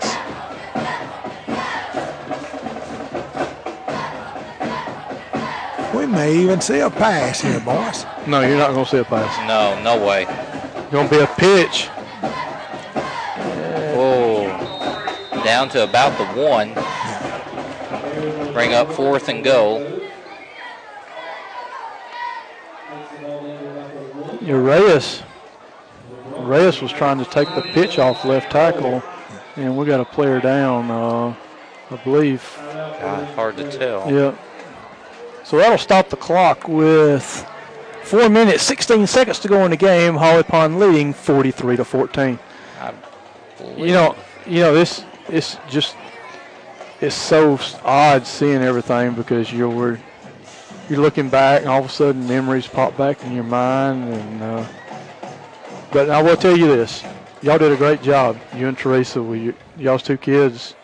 We 5.94 6.06
may 6.06 6.36
even 6.36 6.60
see 6.60 6.80
a 6.80 6.88
pass 6.90 7.40
here, 7.40 7.58
boys. 7.60 8.06
No, 8.26 8.40
you're 8.40 8.56
not 8.56 8.70
going 8.72 8.84
to 8.84 8.90
see 8.90 8.98
a 8.98 9.04
pass. 9.04 9.36
No, 9.48 9.80
no 9.82 10.06
way. 10.06 10.24
Going 10.90 11.08
to 11.08 11.14
be 11.14 11.20
a 11.20 11.26
pitch. 11.26 11.88
Down 15.44 15.68
to 15.70 15.84
about 15.84 16.16
the 16.18 16.24
one. 16.40 16.74
Bring 18.52 18.74
up 18.74 18.90
fourth 18.92 19.28
and 19.28 19.44
goal. 19.44 20.00
Reyes. 24.42 25.22
Reyes 26.36 26.80
was 26.80 26.92
trying 26.92 27.18
to 27.18 27.24
take 27.24 27.48
the 27.54 27.62
pitch 27.62 27.98
off 27.98 28.24
left 28.24 28.50
tackle, 28.50 29.02
and 29.56 29.76
we 29.76 29.86
got 29.86 30.00
a 30.00 30.04
player 30.04 30.40
down, 30.40 30.90
uh, 30.90 31.34
I 31.90 31.96
believe. 32.04 32.42
God, 32.58 33.24
hard 33.34 33.56
to 33.58 33.70
tell. 33.70 34.10
Yeah. 34.12 34.34
So 35.44 35.56
that'll 35.58 35.78
stop 35.78 36.08
the 36.08 36.16
clock 36.16 36.68
with 36.68 37.46
four 38.04 38.28
minutes, 38.28 38.62
16 38.62 39.06
seconds 39.06 39.38
to 39.40 39.48
go 39.48 39.64
in 39.64 39.70
the 39.70 39.76
game. 39.76 40.14
Holly 40.14 40.42
Pond 40.42 40.78
leading 40.78 41.12
43 41.12 41.76
to 41.76 41.84
14. 41.84 42.38
I 42.80 42.92
You 43.76 43.92
know, 43.92 44.16
you 44.46 44.60
know 44.60 44.74
this. 44.74 45.04
It's 45.32 45.56
just 45.68 45.96
it's 47.00 47.14
so 47.14 47.58
odd 47.84 48.26
seeing 48.26 48.62
everything 48.62 49.14
because 49.14 49.52
you're 49.52 49.98
you're 50.88 51.00
looking 51.00 51.28
back 51.28 51.60
and 51.60 51.70
all 51.70 51.80
of 51.80 51.86
a 51.86 51.88
sudden 51.88 52.26
memories 52.26 52.66
pop 52.66 52.96
back 52.96 53.24
in 53.24 53.32
your 53.32 53.44
mind 53.44 54.12
and. 54.12 54.42
Uh, 54.42 54.66
but 55.92 56.08
I 56.08 56.22
will 56.22 56.36
tell 56.36 56.56
you 56.56 56.68
this: 56.68 57.02
y'all 57.42 57.58
did 57.58 57.72
a 57.72 57.76
great 57.76 58.02
job. 58.02 58.38
You 58.56 58.68
and 58.68 58.78
Teresa 58.78 59.22
with 59.22 59.40
your, 59.40 59.54
y'all's 59.76 60.02
two 60.02 60.16
kids, 60.16 60.74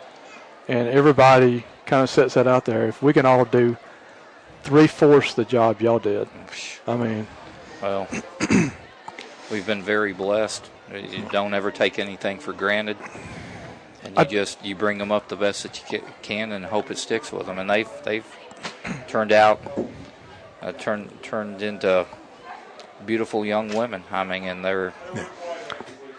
and 0.68 0.88
everybody 0.88 1.64
kind 1.86 2.02
of 2.02 2.10
sets 2.10 2.34
that 2.34 2.46
out 2.46 2.64
there. 2.64 2.88
If 2.88 3.02
we 3.02 3.12
can 3.12 3.24
all 3.24 3.44
do 3.44 3.76
three 4.62 4.88
fourths 4.88 5.34
the 5.34 5.44
job 5.44 5.80
y'all 5.80 6.00
did, 6.00 6.28
I 6.86 6.96
mean, 6.96 7.26
Well, 7.80 8.08
we've 9.50 9.66
been 9.66 9.82
very 9.82 10.12
blessed. 10.12 10.68
You 10.92 11.24
don't 11.30 11.54
ever 11.54 11.70
take 11.70 11.98
anything 11.98 12.38
for 12.38 12.52
granted, 12.52 12.96
and 14.06 14.16
you 14.16 14.22
I- 14.22 14.24
just 14.24 14.64
you 14.64 14.74
bring 14.74 14.98
them 14.98 15.12
up 15.12 15.28
the 15.28 15.36
best 15.36 15.62
that 15.64 15.92
you 15.92 16.02
can 16.22 16.52
and 16.52 16.64
hope 16.64 16.90
it 16.90 16.98
sticks 16.98 17.32
with 17.32 17.46
them. 17.46 17.58
And 17.58 17.68
they've 17.68 17.90
they've 18.04 18.26
turned 19.08 19.32
out 19.32 19.60
uh, 20.62 20.72
turned 20.72 21.22
turned 21.22 21.62
into 21.62 22.06
beautiful 23.04 23.44
young 23.44 23.74
women. 23.74 24.04
I 24.10 24.24
mean, 24.24 24.44
and 24.44 24.64
they're 24.64 24.94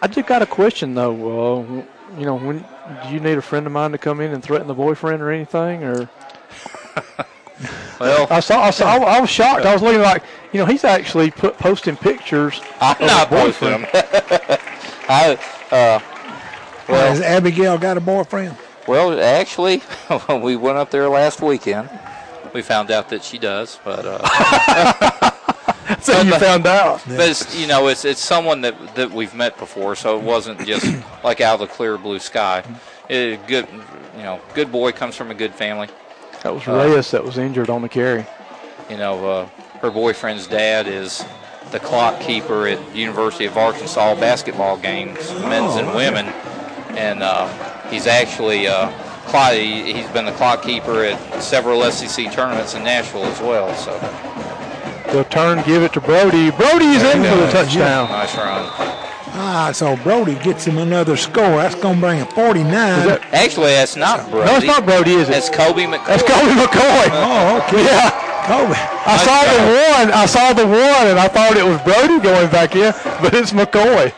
I 0.00 0.06
just 0.06 0.28
got 0.28 0.42
a 0.42 0.46
question 0.46 0.94
though. 0.94 1.12
Uh, 1.60 1.84
you 2.18 2.24
know, 2.24 2.36
when 2.38 2.64
do 3.04 3.12
you 3.12 3.20
need 3.20 3.36
a 3.36 3.42
friend 3.42 3.66
of 3.66 3.72
mine 3.72 3.92
to 3.92 3.98
come 3.98 4.20
in 4.20 4.32
and 4.32 4.42
threaten 4.42 4.66
the 4.66 4.74
boyfriend 4.74 5.20
or 5.22 5.30
anything? 5.30 5.84
Or 5.84 6.08
well. 8.00 8.26
I 8.30 8.40
saw, 8.40 8.62
I 8.62 8.70
saw, 8.70 8.86
I 8.86 9.20
was 9.20 9.28
shocked. 9.28 9.66
I 9.66 9.72
was 9.72 9.82
looking 9.82 10.00
like, 10.00 10.22
you 10.52 10.60
know, 10.60 10.66
he's 10.66 10.84
actually 10.84 11.30
put 11.30 11.58
posting 11.58 11.96
pictures. 11.96 12.60
I'm 12.80 12.96
of 13.02 13.06
not 13.06 13.30
boyfriend. 13.30 13.88
I 15.10 15.38
uh, 15.70 16.00
Has 16.88 17.20
well, 17.20 17.28
Abigail 17.36 17.78
got 17.78 17.96
a 17.96 18.00
boyfriend? 18.00 18.56
well, 18.86 19.20
actually, 19.20 19.78
when 20.26 20.40
we 20.42 20.56
went 20.56 20.78
up 20.78 20.90
there 20.90 21.08
last 21.08 21.40
weekend, 21.42 21.88
we 22.54 22.62
found 22.62 22.90
out 22.90 23.08
that 23.10 23.22
she 23.22 23.38
does. 23.38 23.78
But 23.84 24.04
uh, 24.06 25.30
So 26.00 26.20
you 26.20 26.38
found 26.38 26.66
out. 26.66 27.02
But 27.06 27.30
it's, 27.30 27.58
you 27.58 27.66
know, 27.66 27.88
it's 27.88 28.04
it's 28.04 28.20
someone 28.20 28.60
that 28.62 28.94
that 28.94 29.10
we've 29.10 29.34
met 29.34 29.56
before, 29.58 29.96
so 29.96 30.18
it 30.18 30.22
wasn't 30.22 30.64
just 30.66 30.86
like 31.24 31.40
out 31.40 31.60
of 31.60 31.68
the 31.68 31.74
clear 31.74 31.96
blue 31.98 32.18
sky. 32.18 32.62
It, 33.08 33.46
good, 33.46 33.66
you 34.16 34.22
know, 34.22 34.40
good 34.54 34.70
boy 34.70 34.92
comes 34.92 35.16
from 35.16 35.30
a 35.30 35.34
good 35.34 35.54
family. 35.54 35.88
That 36.42 36.54
was 36.54 36.68
Uh, 36.68 36.72
Reyes 36.72 37.10
that 37.10 37.24
was 37.24 37.38
injured 37.38 37.70
on 37.70 37.80
the 37.82 37.88
carry. 37.88 38.26
You 38.90 38.98
know, 38.98 39.28
uh, 39.28 39.46
her 39.80 39.90
boyfriend's 39.90 40.46
dad 40.46 40.86
is 40.86 41.24
the 41.70 41.80
clock 41.80 42.20
keeper 42.20 42.66
at 42.66 42.94
University 42.94 43.46
of 43.46 43.56
Arkansas 43.56 44.14
basketball 44.16 44.76
games, 44.76 45.18
men's 45.40 45.76
and 45.76 45.94
women, 45.94 46.26
and 46.98 47.22
uh, 47.22 47.46
he's 47.88 48.06
actually 48.06 48.66
uh, 48.66 48.90
clock, 49.26 49.52
he- 49.52 49.92
he's 49.92 50.08
been 50.10 50.26
the 50.26 50.32
clock 50.32 50.62
keeper 50.62 51.04
at 51.04 51.42
several 51.42 51.82
SEC 51.90 52.30
tournaments 52.32 52.74
in 52.74 52.82
Nashville 52.84 53.24
as 53.24 53.40
well. 53.40 53.72
So 53.74 53.92
They'll 55.12 55.24
turn, 55.24 55.62
give 55.64 55.82
it 55.82 55.94
to 55.94 56.00
Brody. 56.02 56.50
Brody's 56.50 57.02
in 57.02 57.22
for 57.24 57.36
the 57.36 57.48
touchdown. 57.50 58.10
Nice 58.10 58.36
run. 58.36 58.66
Ah, 59.40 59.70
so 59.72 59.96
Brody 60.04 60.34
gets 60.40 60.66
him 60.66 60.76
another 60.78 61.16
score. 61.16 61.56
That's 61.62 61.74
going 61.76 61.94
to 61.94 62.00
bring 62.00 62.18
him 62.18 62.26
49. 62.28 62.66
that- 63.06 63.22
Actually, 63.32 63.72
that's 63.72 63.96
not 63.96 64.28
Brody. 64.30 64.50
No, 64.50 64.56
it's 64.58 64.66
not 64.66 64.84
Brody, 64.84 65.12
is 65.14 65.28
it? 65.28 65.32
That's 65.32 65.48
Kobe 65.48 65.84
McCoy. 65.84 66.06
That's 66.06 66.22
Kobe 66.22 66.52
McCoy. 66.60 67.06
oh, 67.12 67.64
okay. 67.68 67.84
Yeah. 67.84 68.10
Kobe. 68.48 68.74
I 68.76 69.16
saw 69.16 69.44
try. 69.44 69.54
the 69.56 69.64
one. 70.04 70.12
I 70.12 70.26
saw 70.26 70.52
the 70.52 70.66
one, 70.66 71.06
and 71.08 71.18
I 71.18 71.28
thought 71.28 71.56
it 71.56 71.64
was 71.64 71.80
Brody 71.82 72.18
going 72.20 72.50
back 72.50 72.74
in, 72.76 72.92
but 73.22 73.32
it's 73.32 73.52
McCoy. 73.52 74.12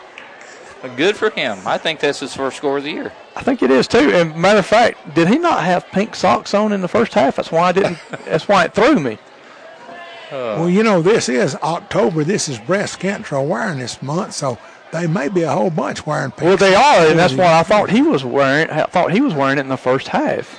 Good 0.95 1.15
for 1.15 1.29
him. 1.29 1.59
I 1.65 1.77
think 1.77 1.99
that's 1.99 2.19
his 2.19 2.33
first 2.33 2.57
score 2.57 2.77
of 2.77 2.83
the 2.83 2.91
year. 2.91 3.11
I 3.35 3.43
think 3.43 3.61
it 3.61 3.69
is 3.69 3.87
too. 3.87 4.11
And 4.13 4.35
matter 4.35 4.59
of 4.59 4.65
fact, 4.65 5.13
did 5.13 5.27
he 5.27 5.37
not 5.37 5.63
have 5.63 5.87
pink 5.87 6.15
socks 6.15 6.53
on 6.53 6.71
in 6.71 6.81
the 6.81 6.87
first 6.87 7.13
half? 7.13 7.35
That's 7.35 7.51
why 7.51 7.69
I 7.69 7.71
didn't. 7.71 7.99
that's 8.25 8.47
why 8.47 8.65
it 8.65 8.73
threw 8.73 8.99
me. 8.99 9.19
Uh. 10.31 10.57
Well, 10.59 10.69
you 10.69 10.81
know, 10.81 11.01
this 11.01 11.29
is 11.29 11.55
October. 11.55 12.23
This 12.23 12.49
is 12.49 12.57
Breast 12.57 12.99
Cancer 12.99 13.35
Awareness 13.35 14.01
Month, 14.01 14.33
so 14.33 14.57
they 14.91 15.05
may 15.05 15.29
be 15.29 15.43
a 15.43 15.51
whole 15.51 15.69
bunch 15.69 16.05
wearing 16.05 16.31
pink. 16.31 16.41
Well, 16.41 16.57
they 16.57 16.73
are, 16.73 17.07
and 17.07 17.19
that's 17.19 17.33
why 17.33 17.59
I 17.59 17.63
thought 17.63 17.89
he 17.89 18.01
was 18.01 18.25
wearing. 18.25 18.69
I 18.69 18.85
thought 18.85 19.11
he 19.11 19.21
was 19.21 19.33
wearing 19.33 19.57
it 19.57 19.61
in 19.61 19.69
the 19.69 19.77
first 19.77 20.07
half. 20.07 20.57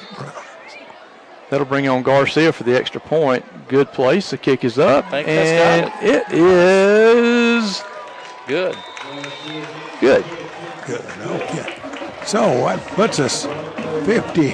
That'll 1.50 1.66
bring 1.66 1.88
on 1.88 2.02
Garcia 2.02 2.52
for 2.52 2.62
the 2.64 2.74
extra 2.74 3.00
point. 3.00 3.44
Good 3.68 3.92
place. 3.92 4.30
The 4.30 4.38
kick 4.38 4.64
is 4.64 4.78
up, 4.78 5.10
think 5.10 5.28
and 5.28 5.86
that's 5.88 6.30
it 6.30 6.32
is 6.32 7.82
Good. 8.46 8.76
Good. 10.02 10.24
Good. 10.86 11.00
Okay. 11.26 11.78
So 12.26 12.40
that 12.66 12.80
puts 12.96 13.20
us 13.20 13.46
50 14.04 14.50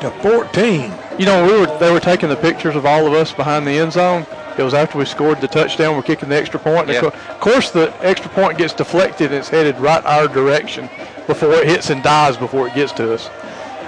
to 0.00 0.10
14. 0.22 0.92
You 1.18 1.26
know, 1.26 1.46
we 1.46 1.58
were 1.60 1.78
they 1.78 1.90
were 1.90 2.00
taking 2.00 2.28
the 2.28 2.36
pictures 2.36 2.76
of 2.76 2.84
all 2.86 3.06
of 3.06 3.14
us 3.14 3.32
behind 3.32 3.66
the 3.66 3.72
end 3.72 3.92
zone. 3.92 4.26
It 4.58 4.62
was 4.62 4.74
after 4.74 4.98
we 4.98 5.06
scored 5.06 5.40
the 5.40 5.48
touchdown. 5.48 5.96
We're 5.96 6.02
kicking 6.02 6.28
the 6.28 6.36
extra 6.36 6.60
point. 6.60 6.90
And 6.90 6.90
Yeah. 6.90 7.06
of 7.06 7.14
Of 7.30 7.40
course, 7.40 7.70
the 7.70 7.92
extra 8.02 8.30
point 8.30 8.58
gets 8.58 8.74
deflected 8.74 9.30
and 9.30 9.36
it's 9.36 9.48
headed 9.48 9.78
right 9.80 10.04
our 10.04 10.28
direction 10.28 10.90
before 11.26 11.54
it 11.54 11.66
hits 11.66 11.88
and 11.88 12.02
dies 12.02 12.36
before 12.36 12.68
it 12.68 12.74
gets 12.74 12.92
to 12.92 13.14
us. 13.14 13.30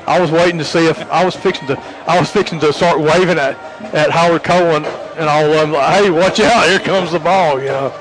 I 0.06 0.20
was 0.20 0.30
waiting 0.30 0.58
to 0.58 0.64
see 0.64 0.86
if 0.86 0.98
I 1.10 1.24
was 1.24 1.34
fixing 1.36 1.66
to 1.68 1.78
I 2.06 2.18
was 2.18 2.30
fixing 2.30 2.60
to 2.60 2.72
start 2.72 2.98
waving 2.98 3.38
at, 3.38 3.56
at 3.94 4.10
Howard 4.10 4.42
Cohen 4.42 4.84
and 5.18 5.28
all 5.28 5.44
of 5.44 5.52
them 5.52 5.72
like, 5.72 6.02
hey, 6.02 6.10
watch 6.10 6.40
out, 6.40 6.66
here 6.66 6.78
comes 6.78 7.12
the 7.12 7.18
ball, 7.18 7.60
you 7.60 7.68
know. 7.68 7.92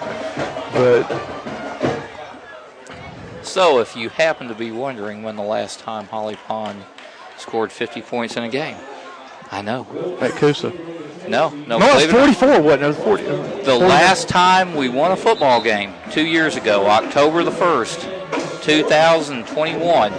But 0.73 1.32
So, 3.53 3.77
if 3.77 3.95
you 3.95 4.09
happen 4.09 4.47
to 4.47 4.55
be 4.55 4.71
wondering 4.71 5.21
when 5.21 5.35
the 5.35 5.43
last 5.43 5.79
time 5.79 6.07
Holly 6.07 6.37
Pond 6.47 6.83
scored 7.37 7.71
50 7.71 8.01
points 8.01 8.35
in 8.35 8.41
a 8.41 8.49
game, 8.49 8.75
I 9.51 9.61
know. 9.61 10.17
at 10.21 10.31
Coosa. 10.31 10.71
No, 11.27 11.49
no. 11.49 11.77
No, 11.77 11.99
it 11.99 12.09
or 12.09 12.13
not. 12.13 12.35
44, 12.35 12.61
wasn't 12.63 12.81
it? 12.81 12.85
It 12.85 12.87
was 12.87 12.97
40. 12.97 13.27
Uh, 13.27 13.63
the 13.63 13.75
last 13.75 14.27
time 14.27 14.73
we 14.73 14.89
won 14.89 15.11
a 15.11 15.15
football 15.15 15.61
game, 15.61 15.93
two 16.09 16.25
years 16.25 16.55
ago, 16.55 16.87
October 16.87 17.43
the 17.43 17.51
1st, 17.51 18.63
2021, 18.63 20.13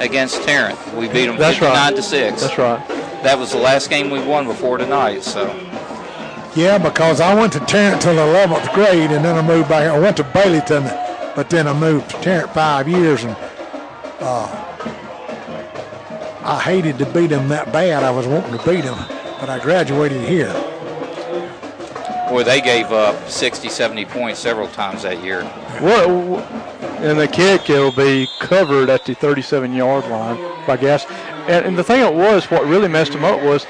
against 0.00 0.42
Tarrant. 0.42 0.76
We 0.96 1.06
beat 1.06 1.26
them 1.26 1.36
That's 1.36 1.58
59 1.58 1.72
right. 1.72 1.94
to 1.94 2.02
6. 2.02 2.42
That's 2.42 2.58
right. 2.58 2.88
That 3.22 3.38
was 3.38 3.52
the 3.52 3.58
last 3.58 3.88
game 3.88 4.10
we 4.10 4.20
won 4.20 4.48
before 4.48 4.78
tonight, 4.78 5.22
so. 5.22 5.46
Yeah, 6.56 6.76
because 6.78 7.20
I 7.20 7.36
went 7.36 7.52
to 7.52 7.60
Tarrant 7.60 8.02
till 8.02 8.14
11th 8.16 8.74
grade, 8.74 9.12
and 9.12 9.24
then 9.24 9.36
I 9.36 9.42
moved 9.46 9.68
back. 9.68 9.88
I 9.88 9.96
went 9.96 10.16
to 10.16 10.24
Baileyton, 10.24 11.09
but 11.34 11.50
then 11.50 11.66
I 11.66 11.78
moved 11.78 12.10
to 12.10 12.16
Tarrant 12.20 12.52
five 12.52 12.88
years, 12.88 13.24
and 13.24 13.36
uh, 14.20 14.46
I 16.42 16.60
hated 16.62 16.98
to 16.98 17.06
beat 17.06 17.28
them 17.28 17.48
that 17.48 17.72
bad. 17.72 18.02
I 18.02 18.10
was 18.10 18.26
wanting 18.26 18.56
to 18.58 18.64
beat 18.64 18.84
them, 18.84 18.98
but 19.40 19.48
I 19.48 19.58
graduated 19.58 20.22
here. 20.28 20.52
Boy, 22.28 22.44
they 22.44 22.60
gave 22.60 22.92
up 22.92 23.28
60, 23.28 23.68
70 23.68 24.04
points 24.04 24.38
several 24.38 24.68
times 24.68 25.02
that 25.02 25.22
year. 25.22 25.42
What? 25.80 26.08
And 27.00 27.18
the 27.18 27.26
kick, 27.26 27.68
it'll 27.68 27.90
be 27.90 28.28
covered 28.38 28.88
at 28.88 29.04
the 29.04 29.14
37-yard 29.14 30.06
line 30.08 30.66
by 30.66 30.76
Gas. 30.76 31.06
And, 31.48 31.66
and 31.66 31.76
the 31.76 31.82
thing 31.82 32.00
it 32.00 32.14
was, 32.14 32.50
what 32.50 32.64
really 32.66 32.86
messed 32.86 33.12
them 33.12 33.24
up 33.24 33.42
was 33.42 33.66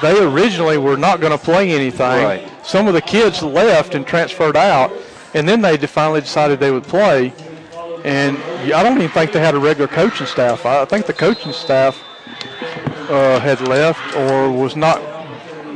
they 0.00 0.22
originally 0.22 0.78
were 0.78 0.96
not 0.96 1.20
going 1.20 1.32
to 1.32 1.44
play 1.44 1.70
anything. 1.70 2.24
Right. 2.24 2.48
Some 2.64 2.86
of 2.86 2.94
the 2.94 3.02
kids 3.02 3.42
left 3.42 3.94
and 3.94 4.06
transferred 4.06 4.56
out, 4.56 4.92
and 5.34 5.48
then 5.48 5.60
they 5.60 5.76
finally 5.78 6.20
decided 6.20 6.60
they 6.60 6.70
would 6.70 6.84
play. 6.84 7.32
And 8.04 8.36
I 8.72 8.82
don't 8.82 8.96
even 8.98 9.10
think 9.10 9.32
they 9.32 9.40
had 9.40 9.54
a 9.54 9.58
regular 9.58 9.88
coaching 9.88 10.26
staff. 10.26 10.64
I 10.66 10.82
I 10.82 10.84
think 10.84 11.06
the 11.06 11.12
coaching 11.12 11.52
staff 11.52 12.00
uh, 13.10 13.40
had 13.40 13.60
left 13.62 14.14
or 14.16 14.50
was 14.50 14.76
not 14.76 15.00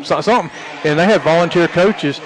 so- 0.05 0.21
something, 0.21 0.51
and 0.85 0.99
they 0.99 1.05
had 1.05 1.23
volunteer 1.23 1.69
coaches, 1.69 2.21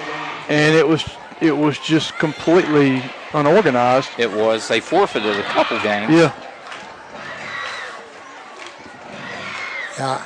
and 0.49 0.75
it 0.75 0.87
was 0.87 1.03
it 1.41 1.55
was 1.57 1.79
just 1.79 2.17
completely 2.19 3.01
unorganized. 3.33 4.09
It 4.17 4.31
was. 4.31 4.67
They 4.67 4.79
forfeited 4.79 5.37
a 5.39 5.43
couple 5.43 5.79
games. 5.79 6.11
Yeah, 6.13 6.31
Yeah, 9.97 10.25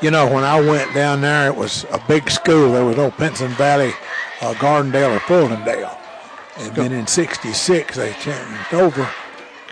you 0.00 0.10
know, 0.10 0.32
when 0.32 0.44
I 0.44 0.60
went 0.60 0.94
down 0.94 1.20
there, 1.20 1.46
it 1.48 1.56
was 1.56 1.84
a 1.90 2.00
big 2.08 2.30
school. 2.30 2.72
There 2.72 2.84
was 2.84 2.96
no 2.96 3.10
Pinson 3.10 3.48
Valley, 3.52 3.92
uh, 4.40 4.54
Gardendale, 4.54 5.16
or 5.16 5.20
Fultondale. 5.20 5.97
And 6.58 6.74
then 6.74 6.92
in 6.92 7.06
'66, 7.06 7.96
they 7.96 8.12
changed 8.14 8.72
over. 8.74 9.08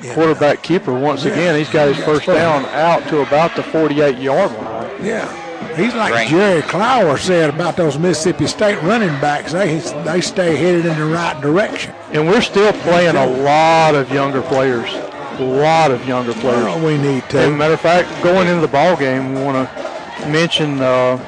And, 0.00 0.10
uh, 0.10 0.14
quarterback 0.14 0.62
keeper 0.62 0.92
once 0.92 1.24
Yeah. 1.24 1.32
again. 1.32 1.56
He's 1.56 1.70
got 1.70 1.88
his 1.88 1.98
Yeah, 1.98 2.04
first 2.04 2.24
first. 2.26 2.38
down 2.38 2.66
out 2.66 3.08
to 3.08 3.20
about 3.22 3.56
the 3.56 3.62
48-yard 3.62 4.50
line. 4.52 4.90
Yeah. 5.02 5.26
He's 5.74 5.94
like 5.94 6.12
Rank. 6.12 6.30
Jerry 6.30 6.62
Clower 6.62 7.16
said 7.16 7.48
about 7.50 7.76
those 7.76 7.98
Mississippi 7.98 8.46
State 8.46 8.80
running 8.82 9.18
backs. 9.20 9.52
They 9.52 9.78
they 10.04 10.20
stay 10.20 10.54
headed 10.56 10.84
in 10.86 10.98
the 10.98 11.06
right 11.06 11.38
direction. 11.40 11.92
And 12.12 12.28
we're 12.28 12.42
still 12.42 12.72
playing 12.74 13.16
a 13.16 13.26
lot 13.26 13.94
of 13.94 14.12
younger 14.12 14.42
players. 14.42 14.90
A 15.38 15.42
lot 15.42 15.90
of 15.90 16.06
younger 16.06 16.32
players. 16.34 16.64
Well, 16.64 16.80
we 16.80 16.96
need 16.98 17.26
to. 17.30 17.38
As 17.38 17.44
a 17.46 17.50
to. 17.50 17.56
matter 17.56 17.74
of 17.74 17.80
fact, 17.80 18.08
going 18.22 18.48
into 18.48 18.60
the 18.60 18.68
ball 18.68 18.96
game, 18.96 19.34
we 19.34 19.42
want 19.42 19.68
to 19.68 20.28
mention 20.28 20.80
uh, 20.80 21.18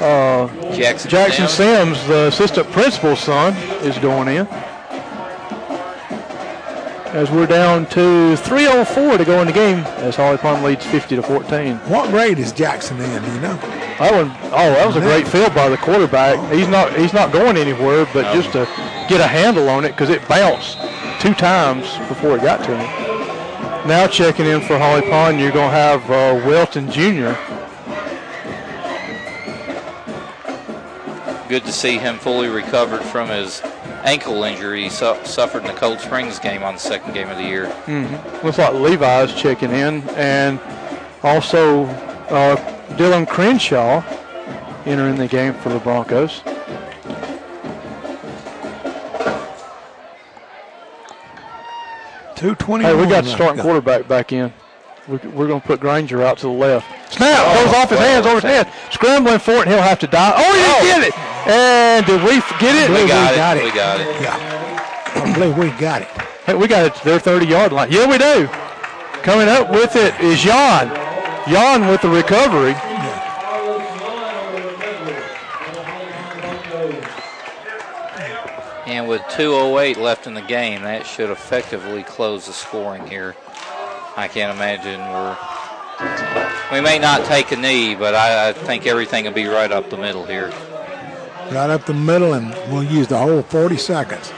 uh, 0.00 0.48
Jackson, 0.74 1.10
Jackson 1.10 1.48
Sims. 1.48 1.98
Sims, 1.98 2.08
the 2.08 2.28
assistant 2.28 2.70
principal's 2.70 3.20
son, 3.20 3.54
is 3.82 3.98
going 3.98 4.28
in. 4.28 4.46
As 7.14 7.30
we're 7.30 7.46
down 7.46 7.86
to 7.86 8.36
3:04 8.36 9.16
to 9.16 9.24
go 9.24 9.40
in 9.40 9.46
the 9.46 9.52
game, 9.52 9.78
as 9.98 10.16
Holly 10.16 10.36
Pond 10.36 10.62
leads 10.62 10.84
50 10.84 11.16
to 11.16 11.22
14. 11.22 11.76
What 11.88 12.10
grade 12.10 12.38
is 12.38 12.52
Jackson 12.52 13.00
in? 13.00 13.22
do 13.22 13.32
You 13.32 13.40
know. 13.40 13.56
That 13.98 14.12
one, 14.12 14.30
oh, 14.52 14.70
that 14.74 14.86
was 14.86 14.96
a 14.96 15.00
great 15.00 15.26
field 15.26 15.54
by 15.54 15.70
the 15.70 15.78
quarterback. 15.78 16.52
He's 16.52 16.68
not, 16.68 16.94
he's 16.94 17.14
not 17.14 17.32
going 17.32 17.56
anywhere, 17.56 18.06
but 18.12 18.30
just 18.34 18.52
to 18.52 18.66
get 19.08 19.22
a 19.22 19.26
handle 19.26 19.70
on 19.70 19.86
it 19.86 19.92
because 19.92 20.10
it 20.10 20.26
bounced 20.28 20.78
two 21.18 21.32
times 21.32 21.96
before 22.08 22.36
it 22.36 22.42
got 22.42 22.62
to 22.64 22.76
him. 22.76 23.88
Now 23.88 24.06
checking 24.06 24.46
in 24.46 24.60
for 24.60 24.76
Holly 24.76 25.08
Pond, 25.08 25.40
you're 25.40 25.52
going 25.52 25.70
to 25.70 25.76
have 25.76 26.02
uh, 26.10 26.46
Welton 26.46 26.90
Jr. 26.90 27.32
Good 31.48 31.64
to 31.64 31.72
see 31.72 31.96
him 31.98 32.18
fully 32.18 32.48
recovered 32.48 33.02
from 33.02 33.28
his 33.28 33.62
ankle 34.02 34.42
injury 34.42 34.82
he 34.84 34.88
su- 34.88 35.16
suffered 35.24 35.60
in 35.60 35.68
the 35.68 35.74
Cold 35.74 36.00
Springs 36.00 36.40
game 36.40 36.64
on 36.64 36.74
the 36.74 36.80
second 36.80 37.14
game 37.14 37.28
of 37.28 37.36
the 37.36 37.44
year. 37.44 37.66
Looks 38.42 38.58
like 38.58 38.74
Levi's 38.74 39.32
checking 39.32 39.70
in, 39.70 40.02
and 40.10 40.58
also 41.22 41.84
uh, 41.84 42.56
Dylan 42.96 43.28
Crenshaw 43.28 44.02
entering 44.86 45.16
the 45.16 45.28
game 45.28 45.54
for 45.54 45.68
the 45.68 45.78
Broncos. 45.78 46.42
Two 52.34 52.54
twenty. 52.56 52.84
Hey, 52.84 52.94
we 52.94 53.06
got 53.06 53.24
the 53.24 53.30
starting 53.30 53.62
quarterback 53.62 54.06
back 54.08 54.32
in. 54.32 54.52
We- 55.08 55.16
We're 55.18 55.46
going 55.46 55.60
to 55.60 55.66
put 55.66 55.80
Granger 55.80 56.22
out 56.22 56.38
to 56.38 56.46
the 56.46 56.52
left. 56.52 57.12
Snap 57.14 57.38
Oh, 57.46 57.64
goes 57.64 57.74
off 57.76 57.90
his 57.90 57.98
well, 57.98 58.08
hands 58.08 58.26
over 58.26 58.34
his 58.36 58.42
head. 58.42 58.72
Scrambling 58.90 59.38
for 59.38 59.52
it, 59.52 59.60
and 59.62 59.68
he'll 59.70 59.80
have 59.82 60.00
to 60.00 60.06
die. 60.08 60.32
Oh, 60.36 60.52
he 60.52 60.64
Oh. 60.66 60.82
didn't 61.00 61.04
it. 61.14 61.14
And 61.46 62.04
did 62.04 62.22
we 62.22 62.40
get 62.58 62.74
it? 62.74 62.90
We 62.90 63.02
we 63.02 63.08
got, 63.08 63.36
got 63.36 63.56
it. 63.56 63.60
it. 63.60 63.64
We 63.64 63.70
got 63.70 64.00
it. 64.00 64.06
Yeah. 64.20 64.56
I 65.14 65.32
believe 65.32 65.56
we 65.56 65.70
got 65.78 66.02
it. 66.02 66.08
Hey, 66.44 66.54
we 66.54 66.66
got 66.66 66.86
it 66.86 66.94
to 66.96 67.04
their 67.04 67.20
30 67.20 67.46
yard 67.46 67.72
line. 67.72 67.90
Yeah, 67.90 68.08
we 68.10 68.18
do. 68.18 68.48
Coming 69.22 69.48
up 69.48 69.70
with 69.70 69.94
it 69.96 70.18
is 70.20 70.40
Jan. 70.40 70.88
Jan 71.48 71.88
with 71.88 72.02
the 72.02 72.08
recovery. 72.08 72.74
And 78.86 79.08
with 79.08 79.22
2.08 79.22 79.96
left 79.96 80.26
in 80.26 80.34
the 80.34 80.42
game, 80.42 80.82
that 80.82 81.06
should 81.06 81.30
effectively 81.30 82.02
close 82.02 82.46
the 82.46 82.52
scoring 82.52 83.06
here. 83.06 83.36
I 84.16 84.28
can't 84.28 84.56
imagine 84.56 85.00
we're. 85.00 85.36
We 86.72 86.80
may 86.80 86.98
not 86.98 87.24
take 87.26 87.52
a 87.52 87.56
knee, 87.56 87.94
but 87.94 88.14
I, 88.14 88.48
I 88.48 88.52
think 88.52 88.86
everything 88.86 89.24
will 89.24 89.32
be 89.32 89.46
right 89.46 89.70
up 89.70 89.90
the 89.90 89.96
middle 89.96 90.24
here. 90.24 90.52
Right 91.52 91.70
up 91.70 91.86
the 91.86 91.94
middle, 91.94 92.34
and 92.34 92.50
we'll 92.72 92.82
use 92.82 93.06
the 93.06 93.16
whole 93.16 93.40
40 93.40 93.76
seconds. 93.76 94.32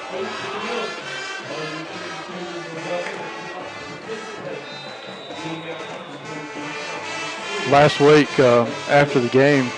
Last 7.70 7.98
week 8.00 8.38
uh, 8.38 8.66
after 8.90 9.20
the 9.20 9.28
game, 9.30 9.70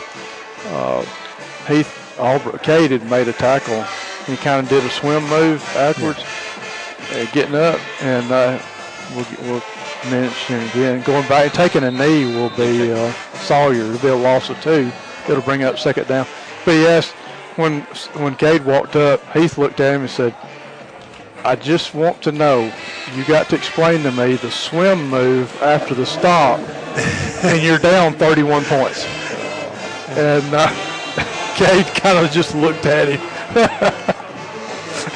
uh, 0.66 1.02
Heath 1.68 2.16
Auburn, 2.18 2.58
Cade 2.58 2.90
had 2.90 3.08
made 3.08 3.28
a 3.28 3.32
tackle. 3.32 3.82
He 4.26 4.36
kind 4.36 4.64
of 4.64 4.68
did 4.68 4.84
a 4.84 4.90
swim 4.90 5.22
move 5.28 5.62
afterwards, 5.76 6.24
uh, 7.12 7.30
getting 7.32 7.54
up, 7.54 7.78
and 8.02 8.30
uh, 8.32 8.60
we'll, 9.14 9.26
we'll 9.42 9.62
mention 10.10 10.60
again. 10.70 11.02
Going 11.02 11.26
back, 11.28 11.52
taking 11.52 11.84
a 11.84 11.90
knee 11.92 12.24
will 12.24 12.50
be 12.50 12.92
uh, 12.92 13.12
Sawyer. 13.34 13.82
It'll 13.82 13.98
be 13.98 14.08
a 14.08 14.16
loss 14.16 14.50
of 14.50 14.60
two. 14.60 14.90
It'll 15.28 15.42
bring 15.42 15.62
up 15.62 15.78
second 15.78 16.08
down. 16.08 16.26
But 16.64 16.74
asked 16.86 17.14
when 17.60 17.82
when 18.22 18.34
Cade 18.36 18.64
walked 18.64 18.96
up, 18.96 19.20
Heath 19.32 19.58
looked 19.58 19.80
at 19.80 19.94
him 19.94 20.02
and 20.02 20.10
said, 20.10 20.34
"I 21.44 21.56
just 21.56 21.94
want 21.94 22.22
to 22.22 22.32
know. 22.32 22.72
You 23.14 23.24
got 23.24 23.48
to 23.50 23.56
explain 23.56 24.02
to 24.04 24.12
me 24.12 24.36
the 24.36 24.50
swim 24.50 25.08
move 25.08 25.50
after 25.62 25.94
the 25.94 26.06
stop, 26.06 26.60
and 27.44 27.62
you're 27.62 27.78
down 27.78 28.14
31 28.14 28.64
points." 28.64 29.04
And 30.16 30.52
uh, 30.54 30.68
Cade 31.56 31.86
kind 31.94 32.18
of 32.18 32.30
just 32.32 32.54
looked 32.54 32.86
at 32.86 33.08
him. 33.08 33.20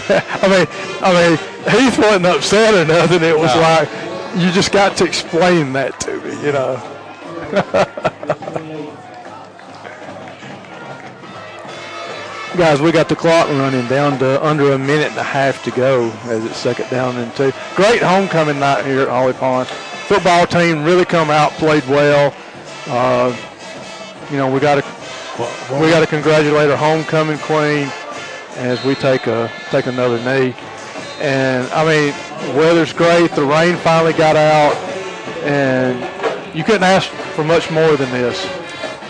I 0.09 0.49
mean, 0.49 0.67
I 1.01 1.13
mean, 1.13 1.39
Heath 1.81 1.99
wasn't 1.99 2.27
upset 2.27 2.75
or 2.75 2.85
nothing. 2.85 3.23
It 3.23 3.37
was 3.39 3.55
No. 3.55 3.61
like 3.61 3.89
you 4.37 4.51
just 4.51 4.73
got 4.73 4.97
to 4.99 5.05
explain 5.05 5.73
that 5.75 5.99
to 6.01 6.17
me, 6.21 6.45
you 6.45 6.53
know. 6.53 6.81
Guys, 12.57 12.81
we 12.81 12.93
got 12.93 13.09
the 13.09 13.17
clock 13.17 13.49
running 13.49 13.85
down 13.89 14.17
to 14.21 14.45
under 14.45 14.75
a 14.75 14.79
minute 14.79 15.09
and 15.09 15.19
a 15.19 15.25
half 15.25 15.65
to 15.65 15.73
go 15.73 16.09
as 16.27 16.45
it's 16.45 16.57
second 16.57 16.89
down 16.89 17.17
and 17.17 17.35
two. 17.35 17.53
Great 17.75 18.01
homecoming 18.01 18.61
night 18.61 18.87
here 18.87 19.01
at 19.01 19.09
Holly 19.09 19.33
Pond. 19.33 19.67
Football 19.67 20.47
team 20.47 20.85
really 20.85 21.05
come 21.05 21.31
out, 21.31 21.51
played 21.55 21.85
well. 21.89 22.33
Uh, 22.87 23.37
you 24.31 24.37
know, 24.37 24.49
we 24.49 24.61
got 24.61 24.77
to 24.77 24.85
we 25.81 25.91
got 25.91 25.99
to 25.99 26.07
congratulate 26.07 26.71
our 26.71 26.77
homecoming 26.77 27.39
queen 27.39 27.91
as 28.55 28.85
we 28.85 28.95
take 28.95 29.27
a 29.27 29.51
take 29.71 29.87
another 29.87 30.19
knee. 30.19 30.55
And 31.19 31.67
I 31.73 31.85
mean, 31.85 32.57
weather's 32.57 32.93
great. 32.93 33.33
The 33.33 33.45
rain 33.45 33.77
finally 33.79 34.13
got 34.13 34.37
out, 34.37 34.77
and 35.43 36.57
you 36.57 36.63
couldn't 36.63 36.85
ask 36.85 37.11
for 37.35 37.43
much 37.43 37.73
more 37.73 37.97
than 37.97 38.13
this. 38.13 38.64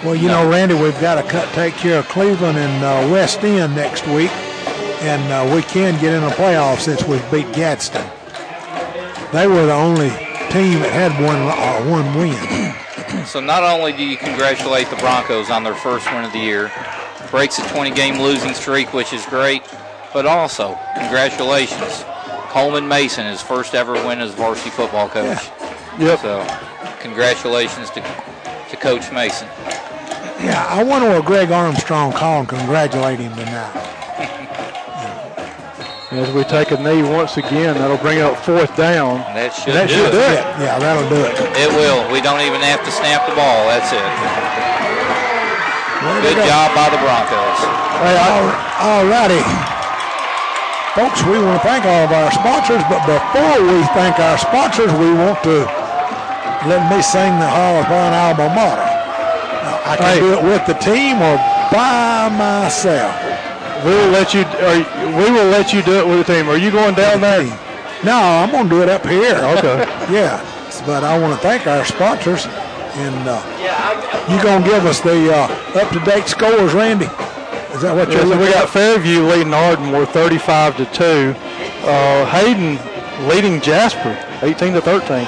Well, 0.04 0.14
you 0.14 0.28
know, 0.28 0.46
Randy, 0.50 0.74
we've 0.74 1.00
got 1.00 1.14
to 1.14 1.22
cut, 1.26 1.48
take 1.54 1.72
care 1.74 2.00
of 2.00 2.08
Cleveland 2.08 2.58
and 2.58 2.84
uh, 2.84 3.10
West 3.10 3.42
End 3.42 3.74
next 3.74 4.06
week, 4.08 4.30
and 5.00 5.22
uh, 5.32 5.54
we 5.54 5.62
can 5.62 5.98
get 5.98 6.12
in 6.12 6.20
the 6.20 6.28
playoffs 6.28 6.80
since 6.80 7.02
we've 7.04 7.24
beat 7.30 7.50
Gadsden. 7.54 8.04
They 9.32 9.46
were 9.46 9.64
the 9.64 9.72
only 9.72 10.10
team 10.52 10.80
that 10.80 10.92
had 10.92 11.12
one 11.24 11.36
uh, 11.36 11.90
one 11.90 12.14
win. 12.16 12.74
So 13.26 13.40
not 13.40 13.62
only 13.62 13.92
do 13.92 14.04
you 14.04 14.16
congratulate 14.16 14.90
the 14.90 14.96
Broncos 14.96 15.48
on 15.48 15.62
their 15.62 15.74
first 15.74 16.04
win 16.12 16.24
of 16.24 16.32
the 16.32 16.38
year, 16.38 16.70
breaks 17.30 17.58
a 17.58 17.62
20-game 17.62 18.20
losing 18.20 18.52
streak, 18.54 18.92
which 18.92 19.12
is 19.12 19.24
great, 19.26 19.62
but 20.12 20.26
also 20.26 20.76
congratulations, 20.96 22.04
Coleman 22.48 22.86
Mason, 22.88 23.24
his 23.24 23.40
first 23.40 23.74
ever 23.74 23.94
win 24.06 24.20
as 24.20 24.34
varsity 24.34 24.70
football 24.70 25.08
coach. 25.08 25.38
Yeah. 25.98 25.98
Yep. 25.98 26.18
So 26.20 26.98
congratulations 27.00 27.88
to, 27.90 28.00
to 28.00 28.76
Coach 28.76 29.10
Mason. 29.12 29.48
Yeah, 30.44 30.60
I 30.68 30.84
wonder 30.84 31.08
what 31.08 31.24
Greg 31.24 31.50
Armstrong 31.50 32.12
called 32.12 32.50
and 32.52 32.58
congratulate 32.60 33.18
him 33.18 33.32
tonight. 33.32 33.72
As 36.12 36.30
we 36.30 36.44
take 36.44 36.70
a 36.70 36.78
knee 36.78 37.02
once 37.02 37.36
again, 37.40 37.74
that'll 37.74 37.98
bring 37.98 38.20
up 38.20 38.36
fourth 38.44 38.70
down. 38.76 39.18
That 39.34 39.50
should, 39.50 39.74
That 39.74 39.88
do, 39.90 39.98
should 39.98 40.14
it. 40.14 40.14
do 40.14 40.22
it. 40.22 40.38
Yeah, 40.62 40.62
yeah, 40.62 40.78
that'll 40.78 41.08
do 41.10 41.18
it. 41.18 41.34
It 41.58 41.70
will. 41.74 42.06
We 42.12 42.22
don't 42.22 42.38
even 42.44 42.62
have 42.62 42.84
to 42.86 42.92
snap 42.94 43.26
the 43.26 43.34
ball. 43.34 43.66
That's 43.66 43.90
it. 43.90 43.98
Way 46.04 46.14
to 46.22 46.22
Good 46.22 46.38
go. 46.38 46.46
job 46.46 46.68
by 46.76 46.86
the 46.92 47.00
Broncos. 47.02 47.58
Hey, 48.04 48.14
All, 48.20 48.46
all 48.84 49.04
righty. 49.10 49.42
Folks, 50.94 51.18
we 51.26 51.40
want 51.42 51.58
to 51.58 51.64
thank 51.66 51.82
all 51.88 52.06
of 52.06 52.12
our 52.14 52.30
sponsors, 52.30 52.84
but 52.86 53.02
before 53.08 53.56
we 53.66 53.82
thank 53.98 54.20
our 54.22 54.38
sponsors, 54.38 54.92
we 55.00 55.10
want 55.18 55.40
to 55.42 55.66
let 56.70 56.86
me 56.86 57.02
sing 57.02 57.34
the 57.42 57.48
Hall 57.50 57.82
of 57.82 57.88
Fame 57.90 58.14
alma 58.14 58.46
mater. 58.54 58.83
I 59.86 59.96
can 59.96 60.06
Hey. 60.06 60.20
do 60.20 60.32
it 60.32 60.42
with 60.42 60.64
the 60.66 60.74
team 60.74 61.16
or 61.20 61.36
by 61.70 62.28
myself. 62.30 63.14
we'll 63.84 64.10
let 64.10 64.32
you. 64.32 64.42
Or 64.42 64.76
we 65.18 65.30
will 65.30 65.50
let 65.50 65.72
you 65.72 65.82
do 65.82 65.92
it 65.98 66.06
with 66.06 66.26
the 66.26 66.32
team. 66.34 66.48
Are 66.48 66.56
you 66.56 66.70
going 66.70 66.94
down 66.94 67.20
there? 67.20 67.44
No, 68.02 68.16
I'm 68.16 68.50
going 68.50 68.64
to 68.68 68.70
do 68.70 68.82
it 68.82 68.88
up 68.88 69.04
here. 69.06 69.36
Okay. 69.58 69.84
Yeah, 70.12 70.40
but 70.86 71.02
I 71.04 71.18
want 71.18 71.32
to 71.34 71.40
thank 71.40 71.66
our 71.66 71.84
sponsors, 71.84 72.44
and 72.46 73.28
uh, 73.28 73.40
you 74.28 74.42
going 74.42 74.62
to 74.62 74.68
give 74.68 74.84
us 74.86 75.00
the 75.00 75.32
uh, 75.32 75.80
up-to-date 75.80 76.26
scores, 76.28 76.74
Randy? 76.74 77.06
Is 77.72 77.80
that 77.82 77.94
what 77.96 78.10
you're 78.12 78.20
so 78.22 78.38
we 78.38 78.46
got 78.52 78.64
at? 78.64 78.68
Fairview 78.70 79.22
leading 79.22 79.54
Ardmore 79.54 80.04
35 80.06 80.76
to 80.76 80.84
two. 80.92 81.34
Uh, 81.88 82.26
Hayden 82.26 82.78
leading 83.28 83.60
Jasper 83.62 84.12
18 84.42 84.74
to 84.74 84.80
13. 84.82 85.26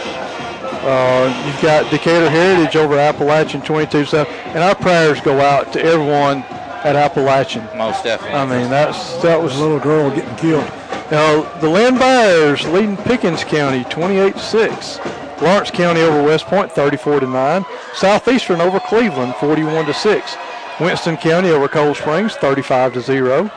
Uh, 0.87 1.45
you've 1.45 1.61
got 1.61 1.91
Decatur 1.91 2.31
Heritage 2.31 2.77
over 2.77 2.97
Appalachian 2.97 3.61
22 3.61 4.05
7. 4.05 4.33
And 4.33 4.59
our 4.59 4.77
prayers 4.77 5.21
go 5.21 5.41
out 5.41 5.73
to 5.73 5.83
everyone 5.83 6.45
at 6.85 6.95
Appalachian. 6.95 7.67
Most 7.77 8.05
definitely. 8.05 8.39
I 8.39 8.47
mean, 8.47 8.71
that's 8.71 9.21
that 9.23 9.43
was 9.43 9.57
A 9.57 9.61
little 9.61 9.81
girl 9.81 10.11
getting 10.11 10.37
killed. 10.37 10.71
Now, 11.11 11.43
the 11.59 11.69
Lynn 11.69 11.99
Bears 11.99 12.65
leading 12.69 12.97
Pickens 12.99 13.43
County 13.43 13.83
28-6. 13.85 15.43
Lawrence 15.43 15.73
County 15.73 16.03
over 16.03 16.23
West 16.23 16.47
Point 16.47 16.71
34 16.71 17.21
to 17.21 17.27
9. 17.27 17.65
Southeastern 17.95 18.61
over 18.61 18.79
Cleveland 18.79 19.35
41 19.37 19.87
to 19.87 19.95
6. 19.95 20.37
Winston 20.79 21.17
County 21.17 21.51
over 21.51 21.67
Cold 21.67 21.97
Springs 21.97 22.35
35 22.37 22.93
to 22.93 23.01
0. 23.01 23.51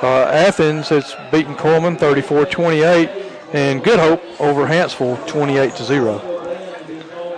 Uh, 0.00 0.06
Athens 0.26 0.88
has 0.90 1.16
beaten 1.32 1.56
Cullman 1.56 1.96
34 1.96 2.46
28. 2.46 3.10
And 3.52 3.82
Good 3.82 3.98
Hope 3.98 4.22
over 4.40 4.66
Hanceville 4.66 5.26
28 5.26 5.74
to 5.74 5.84
0. 5.84 6.37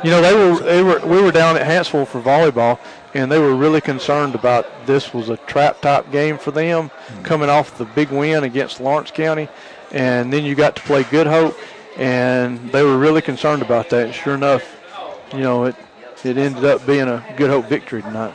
You 0.03 0.11
know, 0.11 0.23
they 0.23 0.35
were, 0.35 0.61
they 0.61 0.83
were 0.83 1.01
we 1.07 1.21
were 1.23 1.31
down 1.31 1.57
at 1.57 1.67
Hanceville 1.67 2.07
for 2.07 2.21
volleyball, 2.21 2.79
and 3.15 3.31
they 3.31 3.39
were 3.39 3.55
really 3.55 3.81
concerned 3.81 4.35
about 4.35 4.67
this 4.87 5.13
was 5.13 5.29
a 5.29 5.37
trap 5.37 5.81
type 5.81 6.11
game 6.11 6.39
for 6.39 6.51
them, 6.51 6.91
coming 7.23 7.51
off 7.51 7.77
the 7.77 7.85
big 7.85 8.11
win 8.11 8.45
against 8.45 8.81
Lawrence 8.81 9.11
County, 9.11 9.49
and 9.91 10.33
then 10.33 10.45
you 10.45 10.55
got 10.55 10.77
to 10.77 10.83
play 10.83 11.03
Good 11.05 11.27
Hope, 11.27 11.57
and 11.97 12.71
they 12.73 12.83
were 12.83 12.97
really 12.97 13.21
concerned 13.21 13.63
about 13.63 13.91
that. 13.91 14.07
And 14.07 14.15
sure 14.15 14.35
enough, 14.35 14.65
you 15.33 15.41
know, 15.41 15.65
it 15.65 15.77
it 16.25 16.39
ended 16.39 16.65
up 16.65 16.87
being 16.87 17.09
a 17.09 17.25
Good 17.37 17.51
Hope 17.51 17.67
victory 17.67 18.03
tonight. 18.03 18.35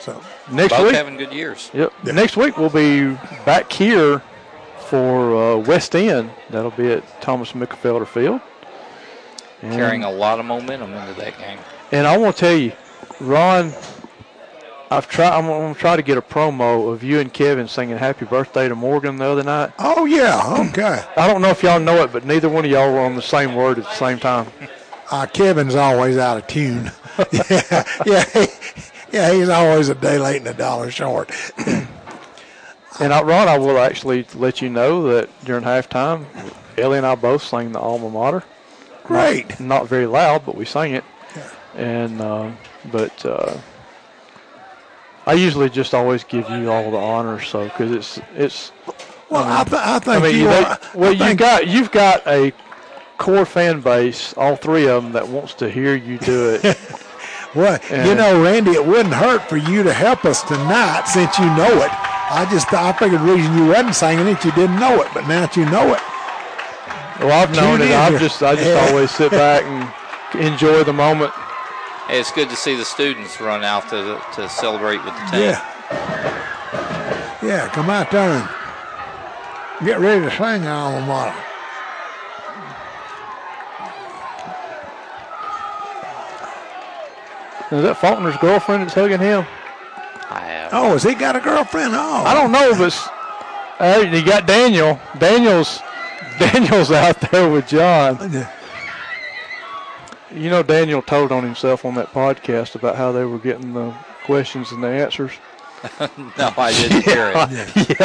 So 0.00 0.20
Next 0.50 0.72
Both 0.72 0.86
week, 0.86 0.94
having 0.94 1.16
good 1.16 1.32
years. 1.32 1.70
Yep. 1.74 1.92
Next 2.04 2.36
week 2.36 2.56
we'll 2.56 2.70
be 2.70 3.12
back 3.44 3.70
here 3.72 4.22
for 4.86 5.36
uh, 5.36 5.56
West 5.58 5.94
End. 5.94 6.30
That'll 6.50 6.70
be 6.70 6.90
at 6.92 7.20
Thomas 7.20 7.52
Mickelfelder 7.52 8.06
Field. 8.06 8.40
And, 9.62 9.72
Carrying 9.72 10.04
a 10.04 10.10
lot 10.10 10.38
of 10.38 10.46
momentum 10.46 10.92
into 10.94 11.14
that 11.20 11.36
game. 11.38 11.58
and 11.92 12.06
I 12.06 12.16
want 12.16 12.36
to 12.36 12.40
tell 12.40 12.56
you, 12.56 12.72
Ron, 13.20 13.72
I've 14.90 15.08
tried. 15.08 15.36
I'm 15.36 15.46
going 15.46 15.74
to 15.74 15.80
try 15.80 15.96
to 15.96 16.02
get 16.02 16.16
a 16.16 16.22
promo 16.22 16.92
of 16.92 17.02
you 17.02 17.18
and 17.18 17.32
Kevin 17.32 17.66
singing 17.68 17.98
"Happy 17.98 18.24
Birthday" 18.24 18.68
to 18.68 18.74
Morgan 18.74 19.16
the 19.16 19.24
other 19.24 19.42
night. 19.42 19.72
Oh 19.78 20.04
yeah, 20.06 20.66
okay. 20.70 21.02
I 21.16 21.26
don't 21.26 21.42
know 21.42 21.50
if 21.50 21.62
y'all 21.62 21.80
know 21.80 22.02
it, 22.04 22.12
but 22.12 22.24
neither 22.24 22.48
one 22.48 22.64
of 22.64 22.70
y'all 22.70 22.92
were 22.92 23.00
on 23.00 23.16
the 23.16 23.22
same 23.22 23.54
word 23.54 23.78
at 23.78 23.84
the 23.84 23.94
same 23.94 24.18
time. 24.18 24.46
Uh, 25.10 25.26
Kevin's 25.26 25.74
always 25.74 26.16
out 26.18 26.36
of 26.38 26.46
tune. 26.46 26.92
yeah, 27.32 27.84
yeah, 28.06 28.24
he, 28.32 28.46
yeah. 29.12 29.32
He's 29.32 29.48
always 29.48 29.88
a 29.88 29.94
day 29.94 30.18
late 30.18 30.38
and 30.38 30.46
a 30.46 30.54
dollar 30.54 30.90
short. 30.90 31.30
And 33.00 33.12
I, 33.12 33.22
Ron, 33.22 33.46
I 33.46 33.58
will 33.58 33.78
actually 33.78 34.26
let 34.34 34.60
you 34.60 34.68
know 34.68 35.04
that 35.12 35.30
during 35.44 35.62
halftime, 35.62 36.24
Ellie 36.76 36.98
and 36.98 37.06
I 37.06 37.14
both 37.14 37.44
sang 37.44 37.70
the 37.70 37.78
alma 37.78 38.10
mater. 38.10 38.42
Great. 39.08 39.58
not 39.58 39.88
very 39.88 40.06
loud, 40.06 40.46
but 40.46 40.54
we 40.54 40.64
sang 40.64 40.94
it. 40.94 41.04
And 41.74 42.20
uh, 42.20 42.50
but 42.92 43.26
uh, 43.26 43.56
I 45.26 45.32
usually 45.34 45.68
just 45.70 45.92
always 45.94 46.24
give 46.24 46.48
you 46.48 46.70
all 46.70 46.90
the 46.90 46.96
honors, 46.96 47.46
so 47.48 47.64
because 47.64 47.90
it's 47.92 48.20
it's. 48.36 48.72
Well, 49.30 49.44
I, 49.44 49.62
th- 49.64 49.74
I 49.82 49.96
I 49.96 49.98
think 49.98 50.22
mean, 50.22 50.36
you. 50.36 50.48
are, 50.48 50.78
well, 50.94 51.12
you 51.12 51.34
got 51.34 51.66
you've 51.66 51.90
got 51.90 52.26
a 52.26 52.52
core 53.18 53.44
fan 53.44 53.80
base, 53.80 54.32
all 54.38 54.56
three 54.56 54.86
of 54.88 55.02
them, 55.02 55.12
that 55.12 55.28
wants 55.28 55.52
to 55.54 55.68
hear 55.68 55.94
you 55.96 56.18
do 56.18 56.58
it. 56.62 56.78
Well, 57.54 57.80
you 57.90 58.14
know, 58.14 58.44
Randy, 58.44 58.72
it 58.72 58.84
wouldn't 58.86 59.14
hurt 59.14 59.40
for 59.48 59.56
you 59.56 59.82
to 59.82 59.92
help 59.92 60.26
us 60.26 60.42
tonight 60.42 61.04
since 61.06 61.38
you 61.38 61.46
know 61.46 61.82
it. 61.82 61.90
I 62.30 62.46
just 62.50 62.70
I 62.74 62.92
figured 62.92 63.22
the 63.22 63.24
reason 63.24 63.56
you 63.56 63.68
wasn't 63.68 63.94
singing 63.94 64.26
it, 64.26 64.44
you 64.44 64.52
didn't 64.52 64.78
know 64.78 65.00
it, 65.00 65.08
but 65.14 65.22
now 65.26 65.40
that 65.40 65.56
you 65.56 65.64
know 65.64 65.94
it, 65.94 66.00
well, 67.20 67.42
I've 67.42 67.54
known 67.54 67.80
it. 67.82 67.90
I've 67.90 68.20
just 68.20 68.42
I 68.42 68.54
just 68.54 68.66
Yeah. 68.66 68.88
always 68.88 69.10
sit 69.10 69.30
back 69.30 69.64
and 69.64 70.40
enjoy 70.40 70.84
the 70.84 70.92
moment. 70.92 71.32
Hey, 72.06 72.20
it's 72.20 72.30
good 72.32 72.48
to 72.50 72.56
see 72.56 72.74
the 72.76 72.84
students 72.84 73.40
run 73.40 73.64
out 73.64 73.88
to 73.90 74.20
to 74.36 74.48
celebrate 74.48 75.04
with 75.04 75.14
the 75.14 75.30
team. 75.30 75.40
yeah, 75.42 75.60
yeah, 77.42 77.68
come 77.68 77.90
out 77.90 78.10
there 78.10 78.30
and 78.30 79.86
get 79.86 80.00
ready 80.00 80.24
to 80.24 80.30
sing 80.30 80.66
alma 80.66 81.04
mater. 81.06 81.34
Is 87.70 87.82
that 87.82 87.98
Faulkner's 87.98 88.36
girlfriend 88.38 88.82
that's 88.84 88.94
hugging 88.94 89.20
him? 89.20 89.44
I 90.30 90.40
have 90.40 90.72
have. 90.72 90.74
Oh, 90.74 90.92
has 90.92 91.02
he 91.02 91.14
got 91.14 91.36
a 91.36 91.40
girlfriend? 91.40 91.92
Oh, 91.94 92.24
I 92.24 92.34
don't 92.34 92.52
know, 92.52 92.72
but 92.78 92.94
uh, 93.80 94.04
you 94.10 94.24
got 94.24 94.46
Daniel. 94.46 94.98
Daniel's 95.18 95.80
Daniel's 96.38 96.90
out 96.90 97.20
there 97.30 97.50
with 97.50 97.66
John. 97.68 98.46
You 100.34 100.50
know, 100.50 100.62
Daniel 100.62 101.00
told 101.02 101.32
on 101.32 101.42
himself 101.42 101.84
on 101.84 101.94
that 101.94 102.12
podcast 102.12 102.74
about 102.74 102.96
how 102.96 103.12
they 103.12 103.24
were 103.24 103.38
getting 103.38 103.72
the 103.74 103.92
questions 104.24 104.72
and 104.72 104.82
the 104.82 104.88
answers. 104.88 105.32
No, 106.36 106.52
I 106.56 106.72
didn't 106.72 107.04
hear 107.04 107.32
it. 107.32 108.00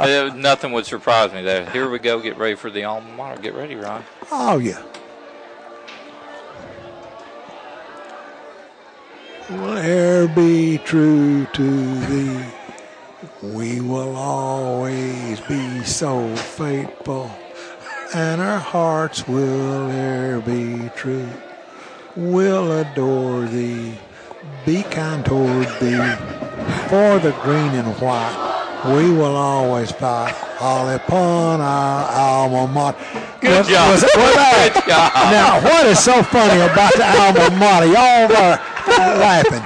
Uh, 0.00 0.32
Nothing 0.36 0.72
would 0.72 0.84
surprise 0.84 1.32
me 1.32 1.42
there. 1.42 1.70
Here 1.70 1.88
we 1.88 2.00
go. 2.00 2.20
Get 2.20 2.36
ready 2.36 2.56
for 2.56 2.70
the 2.70 2.82
alma 2.84 3.08
mater. 3.14 3.40
Get 3.40 3.54
ready, 3.54 3.76
Ron. 3.76 4.02
Oh, 4.32 4.58
yeah. 4.58 4.82
Will 9.48 9.78
e'er 9.78 10.26
be 10.28 10.78
true 10.78 11.46
to 11.46 12.00
thee. 12.06 12.44
We 13.42 13.80
will 13.80 14.16
always 14.16 15.40
be 15.42 15.84
so 15.84 16.34
faithful, 16.36 17.30
and 18.14 18.40
our 18.40 18.58
hearts 18.58 19.26
will 19.28 19.90
e'er 19.90 20.40
be 20.40 20.90
true. 20.96 21.28
We'll 22.16 22.80
adore 22.80 23.44
thee, 23.46 23.94
be 24.66 24.82
kind 24.84 25.24
toward 25.24 25.68
thee, 25.80 25.96
for 26.88 27.18
the 27.18 27.34
green 27.42 27.72
and 27.74 27.94
white. 28.00 28.44
We 28.86 29.10
will 29.10 29.36
always 29.36 29.90
fight 29.90 30.34
all 30.60 30.88
upon 30.88 31.60
our 31.60 32.10
alma 32.10 32.66
mater. 32.72 32.98
Good 33.40 33.58
Was- 33.58 33.68
job. 33.68 33.90
was- 33.90 34.02
was 34.02 34.10
Good 34.12 34.74
job. 34.88 35.12
now, 35.30 35.60
what 35.60 35.86
is 35.86 35.98
so 35.98 36.22
funny 36.22 36.60
about 36.60 36.94
the 36.94 37.04
alma 37.04 37.50
mater? 37.56 37.86
Y'all 37.86 38.32
are 38.36 38.60
laughing. 39.18 39.62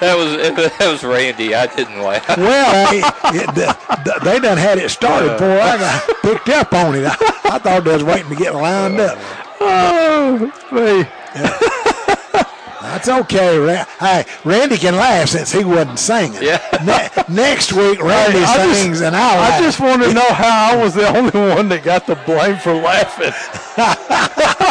That 0.00 0.16
was 0.16 0.36
that 0.78 0.88
was 0.90 1.04
Randy. 1.04 1.54
I 1.54 1.66
didn't 1.66 2.00
laugh. 2.00 2.36
Well, 2.36 2.94
it, 2.94 3.04
it, 3.34 3.54
the, 3.54 3.76
the, 4.04 4.20
they 4.24 4.38
done 4.40 4.56
had 4.58 4.78
it 4.78 4.88
started 4.90 5.32
before 5.32 5.60
I 5.60 5.76
got 5.78 6.22
picked 6.22 6.48
up 6.48 6.72
on 6.72 6.94
it. 6.94 7.04
I, 7.06 7.14
I 7.54 7.58
thought 7.58 7.84
they 7.84 7.92
was 7.92 8.04
waiting 8.04 8.30
to 8.30 8.36
get 8.36 8.54
lined 8.54 8.98
up. 9.00 9.18
Oh, 9.60 10.38
me. 10.72 11.06
That's 12.80 13.08
okay. 13.08 13.84
Hey, 14.00 14.24
Randy 14.44 14.76
can 14.76 14.96
laugh 14.96 15.28
since 15.28 15.52
he 15.52 15.62
wasn't 15.64 15.98
singing. 15.98 16.42
Yeah. 16.42 16.60
Ne- 16.84 17.08
next 17.32 17.72
week, 17.72 18.02
Randy 18.02 18.38
I 18.40 18.56
just- 18.66 18.80
sings 18.82 19.00
and 19.02 19.14
I'll 19.14 19.38
I 19.52 19.60
just 19.60 19.78
want 19.80 20.02
to 20.02 20.12
know 20.12 20.32
how 20.32 20.72
I 20.72 20.82
was 20.82 20.94
the 20.94 21.06
only 21.16 21.30
one 21.54 21.68
that 21.68 21.84
got 21.84 22.06
the 22.06 22.16
blame 22.26 22.56
for 22.56 22.74
laughing. 22.74 23.32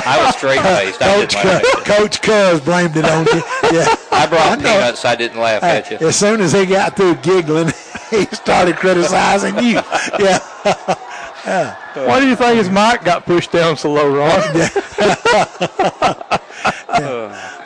I 0.10 0.26
was 0.26 0.36
straight 0.36 0.60
uh, 0.60 0.76
faced. 0.78 1.00
Coach, 1.00 1.34
didn't. 1.36 1.62
Cuz, 1.62 1.84
Coach 1.98 2.22
Cuz 2.22 2.62
blamed 2.62 2.96
it 2.98 3.06
on 3.06 3.26
you. 3.26 3.42
Yeah. 3.72 3.96
I 4.12 4.26
brought 4.28 4.60
know. 4.60 4.74
peanuts. 4.74 5.06
I 5.06 5.16
didn't 5.16 5.40
laugh 5.40 5.62
Hey, 5.62 5.78
at 5.78 5.92
you. 5.92 6.08
as 6.08 6.16
soon 6.16 6.42
as 6.42 6.52
he 6.54 6.66
got 6.66 6.96
through 6.96 7.16
giggling, 7.16 7.68
he 8.10 8.26
started 8.28 8.76
criticizing 8.78 9.58
you. 9.60 9.80
Yeah. 11.46 11.76
Why 12.06 12.20
do 12.20 12.28
you 12.28 12.36
think 12.36 12.58
his 12.58 12.70
mic 12.70 13.04
got 13.04 13.26
pushed 13.26 13.52
down 13.52 13.78
so 13.78 13.94
low, 13.94 14.10
Ron? 14.14 14.42
yeah. 14.56 14.70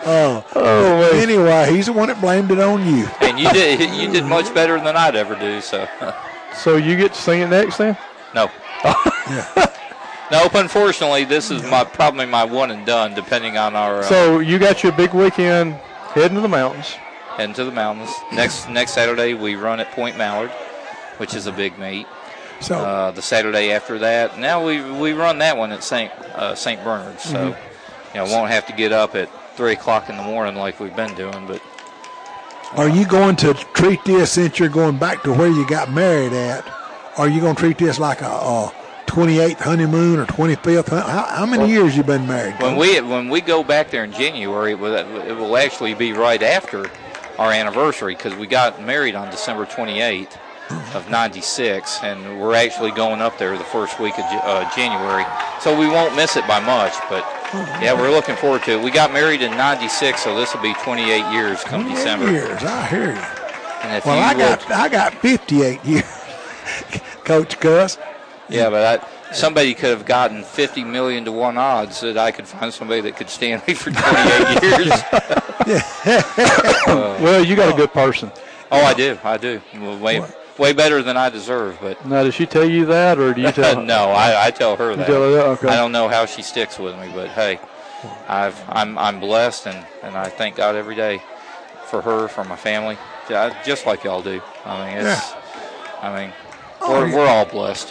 Oh. 0.05 0.45
oh, 0.55 1.11
man. 1.11 1.22
Anyway, 1.22 1.73
he's 1.73 1.88
the 1.88 1.93
one 1.93 2.07
that 2.09 2.22
blamed 2.22 2.51
it 2.51 2.59
on 2.59 2.85
you. 2.85 3.07
And 3.22 3.39
you 3.39 3.49
did 3.51 3.80
you 3.95 4.11
did 4.11 4.25
much 4.25 4.53
better 4.53 4.80
than 4.80 4.95
I'd 4.95 5.15
ever 5.15 5.35
do. 5.35 5.59
So 5.61 5.88
So 6.55 6.75
you 6.77 6.95
get 6.97 7.13
to 7.13 7.22
sing 7.22 7.41
it 7.41 7.47
next 7.47 7.77
then? 7.77 7.97
no. 8.35 8.49
Nope. 10.33 10.55
Unfortunately, 10.55 11.25
this 11.25 11.51
is 11.51 11.61
my 11.63 11.83
probably 11.83 12.25
my 12.25 12.43
one 12.43 12.71
and 12.71 12.85
done. 12.87 13.13
Depending 13.13 13.55
on 13.57 13.75
our 13.75 13.99
uh, 13.99 14.03
So 14.03 14.39
you 14.39 14.57
got 14.57 14.81
your 14.81 14.91
big 14.91 15.13
weekend 15.13 15.73
heading 16.15 16.35
to 16.35 16.41
the 16.41 16.49
mountains. 16.49 16.87
heading 17.37 17.53
to 17.53 17.63
the 17.63 17.71
mountains. 17.71 18.09
Next 18.33 18.67
next 18.67 18.93
Saturday 18.93 19.35
we 19.35 19.53
run 19.55 19.79
at 19.79 19.91
Point 19.91 20.17
Mallard, 20.17 20.49
which 21.17 21.35
is 21.35 21.45
a 21.45 21.51
big 21.51 21.77
meet. 21.77 22.07
So, 22.61 22.79
Uh, 22.79 23.11
the 23.11 23.21
Saturday 23.21 23.71
after 23.73 23.99
that, 23.99 24.39
now 24.39 24.65
we 24.65 24.81
we 24.81 25.13
run 25.13 25.37
that 25.37 25.55
one 25.55 25.71
at 25.71 25.83
Saint 25.83 26.11
uh, 26.33 26.55
Saint 26.55 26.83
Bernard's. 26.83 27.21
So 27.23 27.37
Mm-hmm. 27.53 28.17
you 28.17 28.25
know 28.25 28.31
won't 28.35 28.49
have 28.49 28.65
to 28.67 28.73
get 28.73 28.91
up 28.91 29.13
at 29.15 29.29
three 29.55 29.73
o'clock 29.73 30.09
in 30.09 30.17
the 30.17 30.23
morning 30.23 30.55
like 30.55 30.79
we've 30.79 30.95
been 30.95 31.13
doing. 31.13 31.45
But 31.45 31.61
are 32.75 32.89
you 32.89 33.05
going 33.05 33.35
to 33.37 33.53
treat 33.75 34.03
this 34.03 34.31
since 34.31 34.57
you're 34.57 34.69
going 34.81 34.97
back 34.97 35.21
to 35.23 35.31
where 35.33 35.49
you 35.49 35.67
got 35.67 35.91
married 35.91 36.33
at? 36.33 36.65
Are 37.19 37.27
you 37.27 37.39
going 37.39 37.55
to 37.55 37.59
treat 37.61 37.77
this 37.77 37.99
like 37.99 38.21
a, 38.23 38.25
a 38.25 38.73
28th 39.14 39.59
honeymoon 39.59 40.17
or 40.17 40.25
25th? 40.25 40.90
How, 40.90 41.25
how 41.25 41.45
many 41.45 41.72
years 41.72 41.95
you 41.95 42.03
been 42.03 42.25
married? 42.27 42.59
when 42.59 42.75
we 42.75 43.00
when 43.00 43.30
we 43.30 43.42
go 43.42 43.64
back 43.64 43.92
there 43.92 44.03
in 44.03 44.11
January, 44.11 44.72
it 44.72 44.80
will, 44.80 44.95
it 44.95 45.33
will 45.33 45.56
actually 45.56 45.93
be 45.93 46.14
right 46.14 46.42
after 46.42 46.90
our 47.38 47.51
anniversary 47.51 48.16
because 48.16 48.33
we 48.33 48.48
got 48.48 48.82
married 48.82 49.14
on 49.14 49.30
December 49.30 49.67
28th 49.67 50.35
of 50.95 51.08
'96, 51.11 52.00
and 52.01 52.42
we're 52.42 52.56
actually 52.56 52.90
going 52.90 53.22
up 53.22 53.38
there 53.38 53.56
the 53.56 53.64
first 53.66 54.00
week 54.00 54.17
of 54.17 54.25
uh, 54.25 54.67
January, 54.75 55.25
so 55.59 55.77
we 55.77 55.85
won't 55.88 56.16
miss 56.16 56.35
it 56.35 56.48
by 56.48 56.59
much. 56.59 56.93
But 57.08 57.24
yeah, 57.83 57.93
we're 57.93 58.09
looking 58.09 58.35
forward 58.35 58.64
to 58.64 58.72
it. 58.72 58.83
We 58.83 58.90
got 58.90 59.14
married 59.14 59.43
in 59.43 59.51
'96, 59.51 60.22
so 60.24 60.35
this 60.35 60.56
will 60.56 60.61
be 60.64 60.74
28 60.74 61.32
years 61.32 61.64
come 61.64 61.82
28 61.83 61.95
December. 61.95 62.32
years. 62.32 62.64
I 62.64 62.88
hear 62.88 63.14
you. 63.14 64.00
Well, 64.06 64.16
you 64.17 64.24
I 64.24 64.33
got 64.33 64.72
I 64.72 64.90
got 64.90 65.14
58 65.16 65.85
years, 65.85 66.03
Coach 67.25 67.59
Gus. 67.59 68.00
Yeah, 68.49 68.69
but 68.69 69.01
I, 69.01 69.33
somebody 69.33 69.73
could 69.73 69.89
have 69.89 70.05
gotten 70.05 70.43
50 70.43 70.83
million 70.83 71.25
to 71.25 71.31
one 71.31 71.57
odds 71.57 72.01
that 72.01 72.17
I 72.17 72.31
could 72.31 72.47
find 72.47 72.73
somebody 72.73 73.01
that 73.01 73.15
could 73.15 73.30
stand 73.30 73.65
me 73.67 73.73
for 73.73 73.89
28 73.91 74.63
years. 74.63 75.03
Well, 76.88 77.43
you 77.43 77.55
got 77.55 77.73
a 77.73 77.77
good 77.77 77.93
person. 77.93 78.31
Oh, 78.72 78.81
I 78.81 78.93
do, 78.93 79.17
I 79.23 79.38
do. 79.38 79.61
Well, 79.80 79.97
Way, 79.99 80.22
way 80.57 80.73
better 80.73 81.01
than 81.01 81.15
I 81.17 81.30
deserve. 81.30 81.77
But 81.81 82.05
Now, 82.05 82.23
does 82.23 82.33
she 82.35 82.45
tell 82.45 82.67
you 82.67 82.85
that, 82.88 83.17
or 83.19 83.33
do 83.33 83.41
you 83.41 83.51
tell 83.51 83.75
her? 83.80 83.83
no, 83.85 84.09
I, 84.09 84.47
I 84.47 84.51
tell 84.51 84.75
her 84.75 84.95
that. 84.95 85.07
tell 85.07 85.22
her 85.22 85.31
that? 85.31 85.45
Okay. 85.45 85.67
I 85.69 85.75
don't 85.75 85.91
know 85.91 86.07
how 86.09 86.25
she 86.25 86.41
sticks 86.41 86.77
with 86.80 86.97
me, 86.99 87.09
but 87.13 87.30
hey, 87.30 87.59
I've 88.27 88.59
I'm 88.67 88.97
I'm 88.97 89.19
blessed, 89.19 89.67
and 89.67 89.85
and 90.01 90.17
I 90.17 90.30
thank 90.30 90.55
God 90.55 90.75
every 90.75 90.95
day 90.95 91.22
for 91.85 92.01
her, 92.01 92.27
for 92.27 92.43
my 92.43 92.55
family, 92.55 92.97
ju- 93.30 93.51
just 93.63 93.85
like 93.85 94.03
y'all 94.03 94.22
do. 94.22 94.41
I 94.65 94.85
mean, 94.89 95.05
it's, 95.05 95.33
I 96.01 96.19
mean, 96.19 96.33
we're 96.87 97.07
yeah. 97.07 97.15
we're 97.15 97.27
all 97.27 97.45
blessed. 97.45 97.89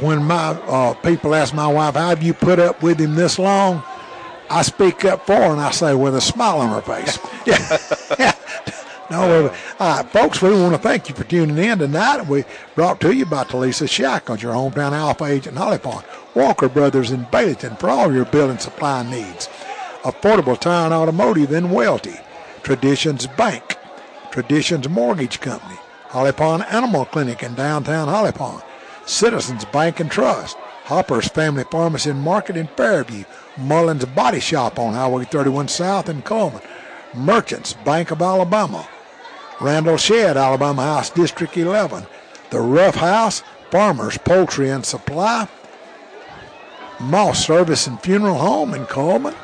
When 0.00 0.22
my 0.24 0.50
uh, 0.50 0.94
people 0.94 1.34
ask 1.34 1.54
my 1.54 1.66
wife, 1.66 1.94
"How 1.94 2.10
have 2.10 2.22
you 2.22 2.34
put 2.34 2.58
up 2.58 2.82
with 2.82 3.00
him 3.00 3.14
this 3.14 3.38
long?" 3.38 3.82
I 4.50 4.62
speak 4.62 5.04
up 5.04 5.26
for 5.26 5.34
her 5.34 5.52
and 5.52 5.60
I 5.60 5.70
say, 5.72 5.94
with 5.94 6.16
a 6.16 6.22
smile 6.22 6.60
on 6.60 6.70
her 6.70 6.80
face. 6.80 7.18
yeah. 7.46 8.32
No, 9.10 9.20
well, 9.20 9.54
all 9.80 9.96
right, 9.96 10.10
folks, 10.10 10.42
we 10.42 10.50
want 10.50 10.74
to 10.74 10.78
thank 10.78 11.08
you 11.08 11.14
for 11.14 11.24
tuning 11.24 11.56
in 11.56 11.78
tonight. 11.78 12.26
We 12.26 12.44
brought 12.74 13.00
to 13.00 13.10
you 13.10 13.24
by 13.24 13.44
Talisa 13.44 13.88
Shack 13.88 14.28
on 14.28 14.38
your 14.38 14.52
hometown 14.52 14.92
Alfa 14.92 15.24
agent 15.24 15.56
Holly 15.56 15.78
Pond, 15.78 16.04
Walker 16.34 16.68
Brothers 16.68 17.10
in 17.10 17.24
Baileyton 17.26 17.80
for 17.80 17.88
all 17.88 18.12
your 18.12 18.26
building 18.26 18.58
supply 18.58 19.02
needs. 19.10 19.48
Affordable 20.02 20.58
and 20.84 20.92
Automotive 20.92 21.52
in 21.52 21.68
Welti, 21.68 22.22
Traditions 22.62 23.26
Bank, 23.28 23.76
Traditions 24.30 24.86
Mortgage 24.90 25.40
Company, 25.40 25.78
Holly 26.08 26.32
Pond 26.32 26.64
Animal 26.70 27.04
Clinic 27.04 27.42
in 27.42 27.54
downtown 27.54 28.08
Holly 28.08 28.32
Pond, 28.32 28.62
Citizens 29.04 29.64
Bank 29.66 30.00
and 30.00 30.10
Trust, 30.10 30.56
Hopper's 30.84 31.28
Family 31.28 31.64
Pharmacy 31.64 32.08
and 32.10 32.20
Market 32.20 32.56
in 32.56 32.66
Fairview, 32.68 33.24
Mullins 33.58 34.06
Body 34.06 34.40
Shop 34.40 34.78
on 34.78 34.94
Highway 34.94 35.24
31 35.24 35.68
South 35.68 36.08
in 36.08 36.22
Cullman, 36.22 36.62
Merchants 37.14 37.74
Bank 37.74 38.10
of 38.10 38.22
Alabama, 38.22 38.88
Randall 39.60 39.98
Shedd, 39.98 40.38
Alabama 40.38 40.82
House 40.82 41.10
District 41.10 41.56
11, 41.56 42.06
The 42.50 42.60
Rough 42.60 42.94
House, 42.94 43.42
Farmers 43.70 44.16
Poultry 44.16 44.70
and 44.70 44.86
Supply, 44.86 45.46
Moss 47.00 47.44
Service 47.44 47.86
and 47.86 48.00
Funeral 48.00 48.38
Home 48.38 48.72
in 48.72 48.86
Cullman, 48.86 49.34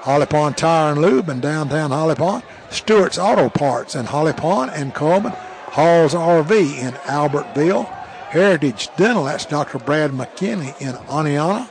Holly 0.00 0.26
Pond 0.26 0.56
Tire 0.56 0.92
and 0.92 1.02
Lube 1.02 1.28
in 1.28 1.40
downtown 1.40 1.90
Holly 1.90 2.14
Pond, 2.14 2.42
Stewart's 2.70 3.18
Auto 3.18 3.50
Parts 3.50 3.94
in 3.94 4.06
Holly 4.06 4.32
Pond 4.32 4.70
and 4.74 4.94
Cullman, 4.94 5.34
Hall's 5.76 6.14
RV 6.14 6.78
in 6.78 6.94
Albertville, 7.04 7.84
Heritage 8.30 8.88
Dental, 8.96 9.24
that's 9.24 9.44
Dr. 9.44 9.78
Brad 9.78 10.10
McKinney 10.10 10.68
in 10.80 10.94
Oneonta, 10.94 11.68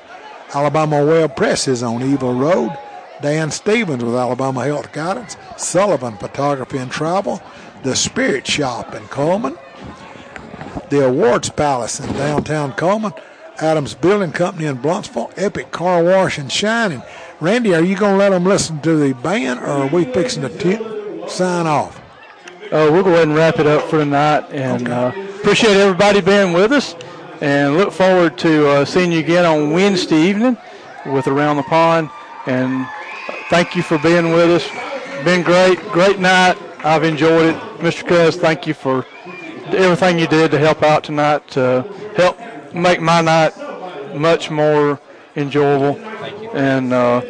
Alabama 0.54 1.04
Web 1.04 1.36
Press 1.36 1.68
is 1.68 1.82
on 1.82 2.04
Evil 2.04 2.36
Road, 2.36 2.78
Dan 3.24 3.50
Stevens 3.50 4.04
with 4.04 4.14
Alabama 4.14 4.64
Health 4.64 4.94
Guidance, 4.94 5.38
Sullivan 5.58 6.18
Photography 6.18 6.78
and 6.78 6.92
Travel, 6.92 7.42
The 7.82 7.96
Spirit 7.96 8.46
Shop 8.46 8.94
in 8.94 9.08
Cullman, 9.08 9.58
the 10.92 11.08
Awards 11.08 11.50
Palace 11.50 12.00
in 12.00 12.14
downtown 12.14 12.74
Cullman, 12.74 13.14
Adams 13.58 13.96
Building 13.96 14.34
Company 14.34 14.68
in 14.68 14.78
Blountsville, 14.78 15.34
Epic 15.36 15.72
Car 15.72 16.04
Wash 16.04 16.38
and 16.38 16.52
Shining. 16.52 17.02
Randy, 17.42 17.74
are 17.74 17.82
you 17.82 17.98
going 17.98 18.12
to 18.12 18.20
let 18.20 18.30
them 18.30 18.44
listen 18.44 18.80
to 18.82 18.98
the 18.98 19.16
band, 19.16 19.62
or 19.62 19.66
are 19.66 19.88
we 19.88 20.06
fixing 20.06 20.44
to 20.44 20.50
t- 20.60 21.28
sign 21.28 21.66
off? 21.66 22.05
Uh, 22.72 22.90
we'll 22.92 23.04
go 23.04 23.12
ahead 23.12 23.28
and 23.28 23.36
wrap 23.36 23.60
it 23.60 23.68
up 23.68 23.84
for 23.90 24.00
tonight, 24.00 24.46
and 24.52 24.90
uh, 24.90 25.12
appreciate 25.40 25.78
everybody 25.78 26.20
being 26.20 26.52
with 26.52 26.72
us, 26.72 26.96
and 27.42 27.78
look 27.78 27.92
forward 27.94 28.38
to 28.40 28.68
uh, 28.68 28.86
seeing 28.86 29.12
you 29.12 29.20
again 29.20 29.46
on 29.46 29.72
Wednesday 29.72 30.20
evening 30.20 30.58
with 31.06 31.28
Around 31.28 31.58
the 31.58 31.64
Pond. 31.64 32.10
And 32.48 32.88
thank 33.50 33.76
you 33.76 33.84
for 33.84 33.98
being 34.00 34.32
with 34.32 34.50
us. 34.50 35.24
Been 35.24 35.44
great, 35.44 35.80
great 35.92 36.20
night. 36.20 36.58
I've 36.84 37.04
enjoyed 37.04 37.56
it. 37.56 37.62
Mr. 37.80 38.08
Cuz, 38.08 38.36
thank 38.36 38.68
you 38.68 38.74
for 38.74 39.06
everything 39.68 40.20
you 40.20 40.28
did 40.28 40.52
to 40.52 40.60
help 40.60 40.84
out 40.84 41.04
tonight, 41.04 41.48
to 41.50 41.82
help 42.16 42.40
make 42.74 43.00
my 43.00 43.22
night 43.22 43.54
much 44.16 44.50
more 44.50 45.00
enjoyable. 45.36 45.94
Thank 45.94 46.42
you. 46.42 46.50
And 46.52 46.94
uh, 46.94 47.22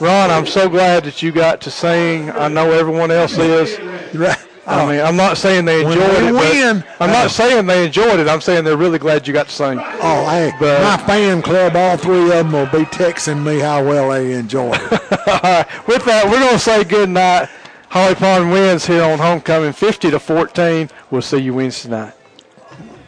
Ron, 0.00 0.30
I'm 0.30 0.46
so 0.46 0.68
glad 0.68 1.04
that 1.04 1.22
you 1.22 1.32
got 1.32 1.60
to 1.62 1.70
sing. 1.70 2.30
I 2.30 2.48
know 2.48 2.72
everyone 2.72 3.10
else 3.10 3.38
is. 3.38 3.78
Right. 4.14 4.36
I 4.70 4.82
oh. 4.82 4.86
mean, 4.88 5.00
I'm 5.00 5.16
not 5.16 5.36
saying 5.36 5.64
they 5.64 5.80
enjoyed 5.84 5.98
it. 5.98 6.32
win- 6.32 6.84
I'm 7.00 7.10
not 7.10 7.32
saying 7.32 7.66
they 7.66 7.86
enjoyed 7.86 8.20
it. 8.20 8.28
I'm 8.28 8.40
saying 8.40 8.62
they're 8.62 8.76
really 8.76 9.00
glad 9.00 9.26
you 9.26 9.32
got 9.32 9.48
to 9.48 9.52
sing. 9.52 9.80
Oh, 9.80 10.28
hey, 10.30 10.52
But- 10.60 10.82
my 10.82 10.96
fan 11.06 11.42
club, 11.42 11.74
all 11.74 11.96
three 11.96 12.22
of 12.22 12.28
them 12.28 12.52
will 12.52 12.66
be 12.66 12.84
texting 12.84 13.44
me 13.44 13.58
how 13.58 13.84
well 13.84 14.10
they 14.10 14.32
enjoy 14.32 14.72
it. 14.72 14.92
All 15.26 15.40
right. 15.42 15.66
With 15.88 16.04
that, 16.04 16.26
we're 16.26 16.38
going 16.38 16.52
to 16.52 16.58
say 16.58 16.84
good 16.84 17.08
night. 17.08 17.48
Holly 17.88 18.14
Pond 18.14 18.52
wins 18.52 18.86
here 18.86 19.02
on 19.02 19.18
homecoming 19.18 19.72
50 19.72 20.12
to 20.12 20.20
14. 20.20 20.88
We'll 21.10 21.22
see 21.22 21.38
you 21.38 21.54
Wednesday 21.54 21.90
night. 21.90 22.14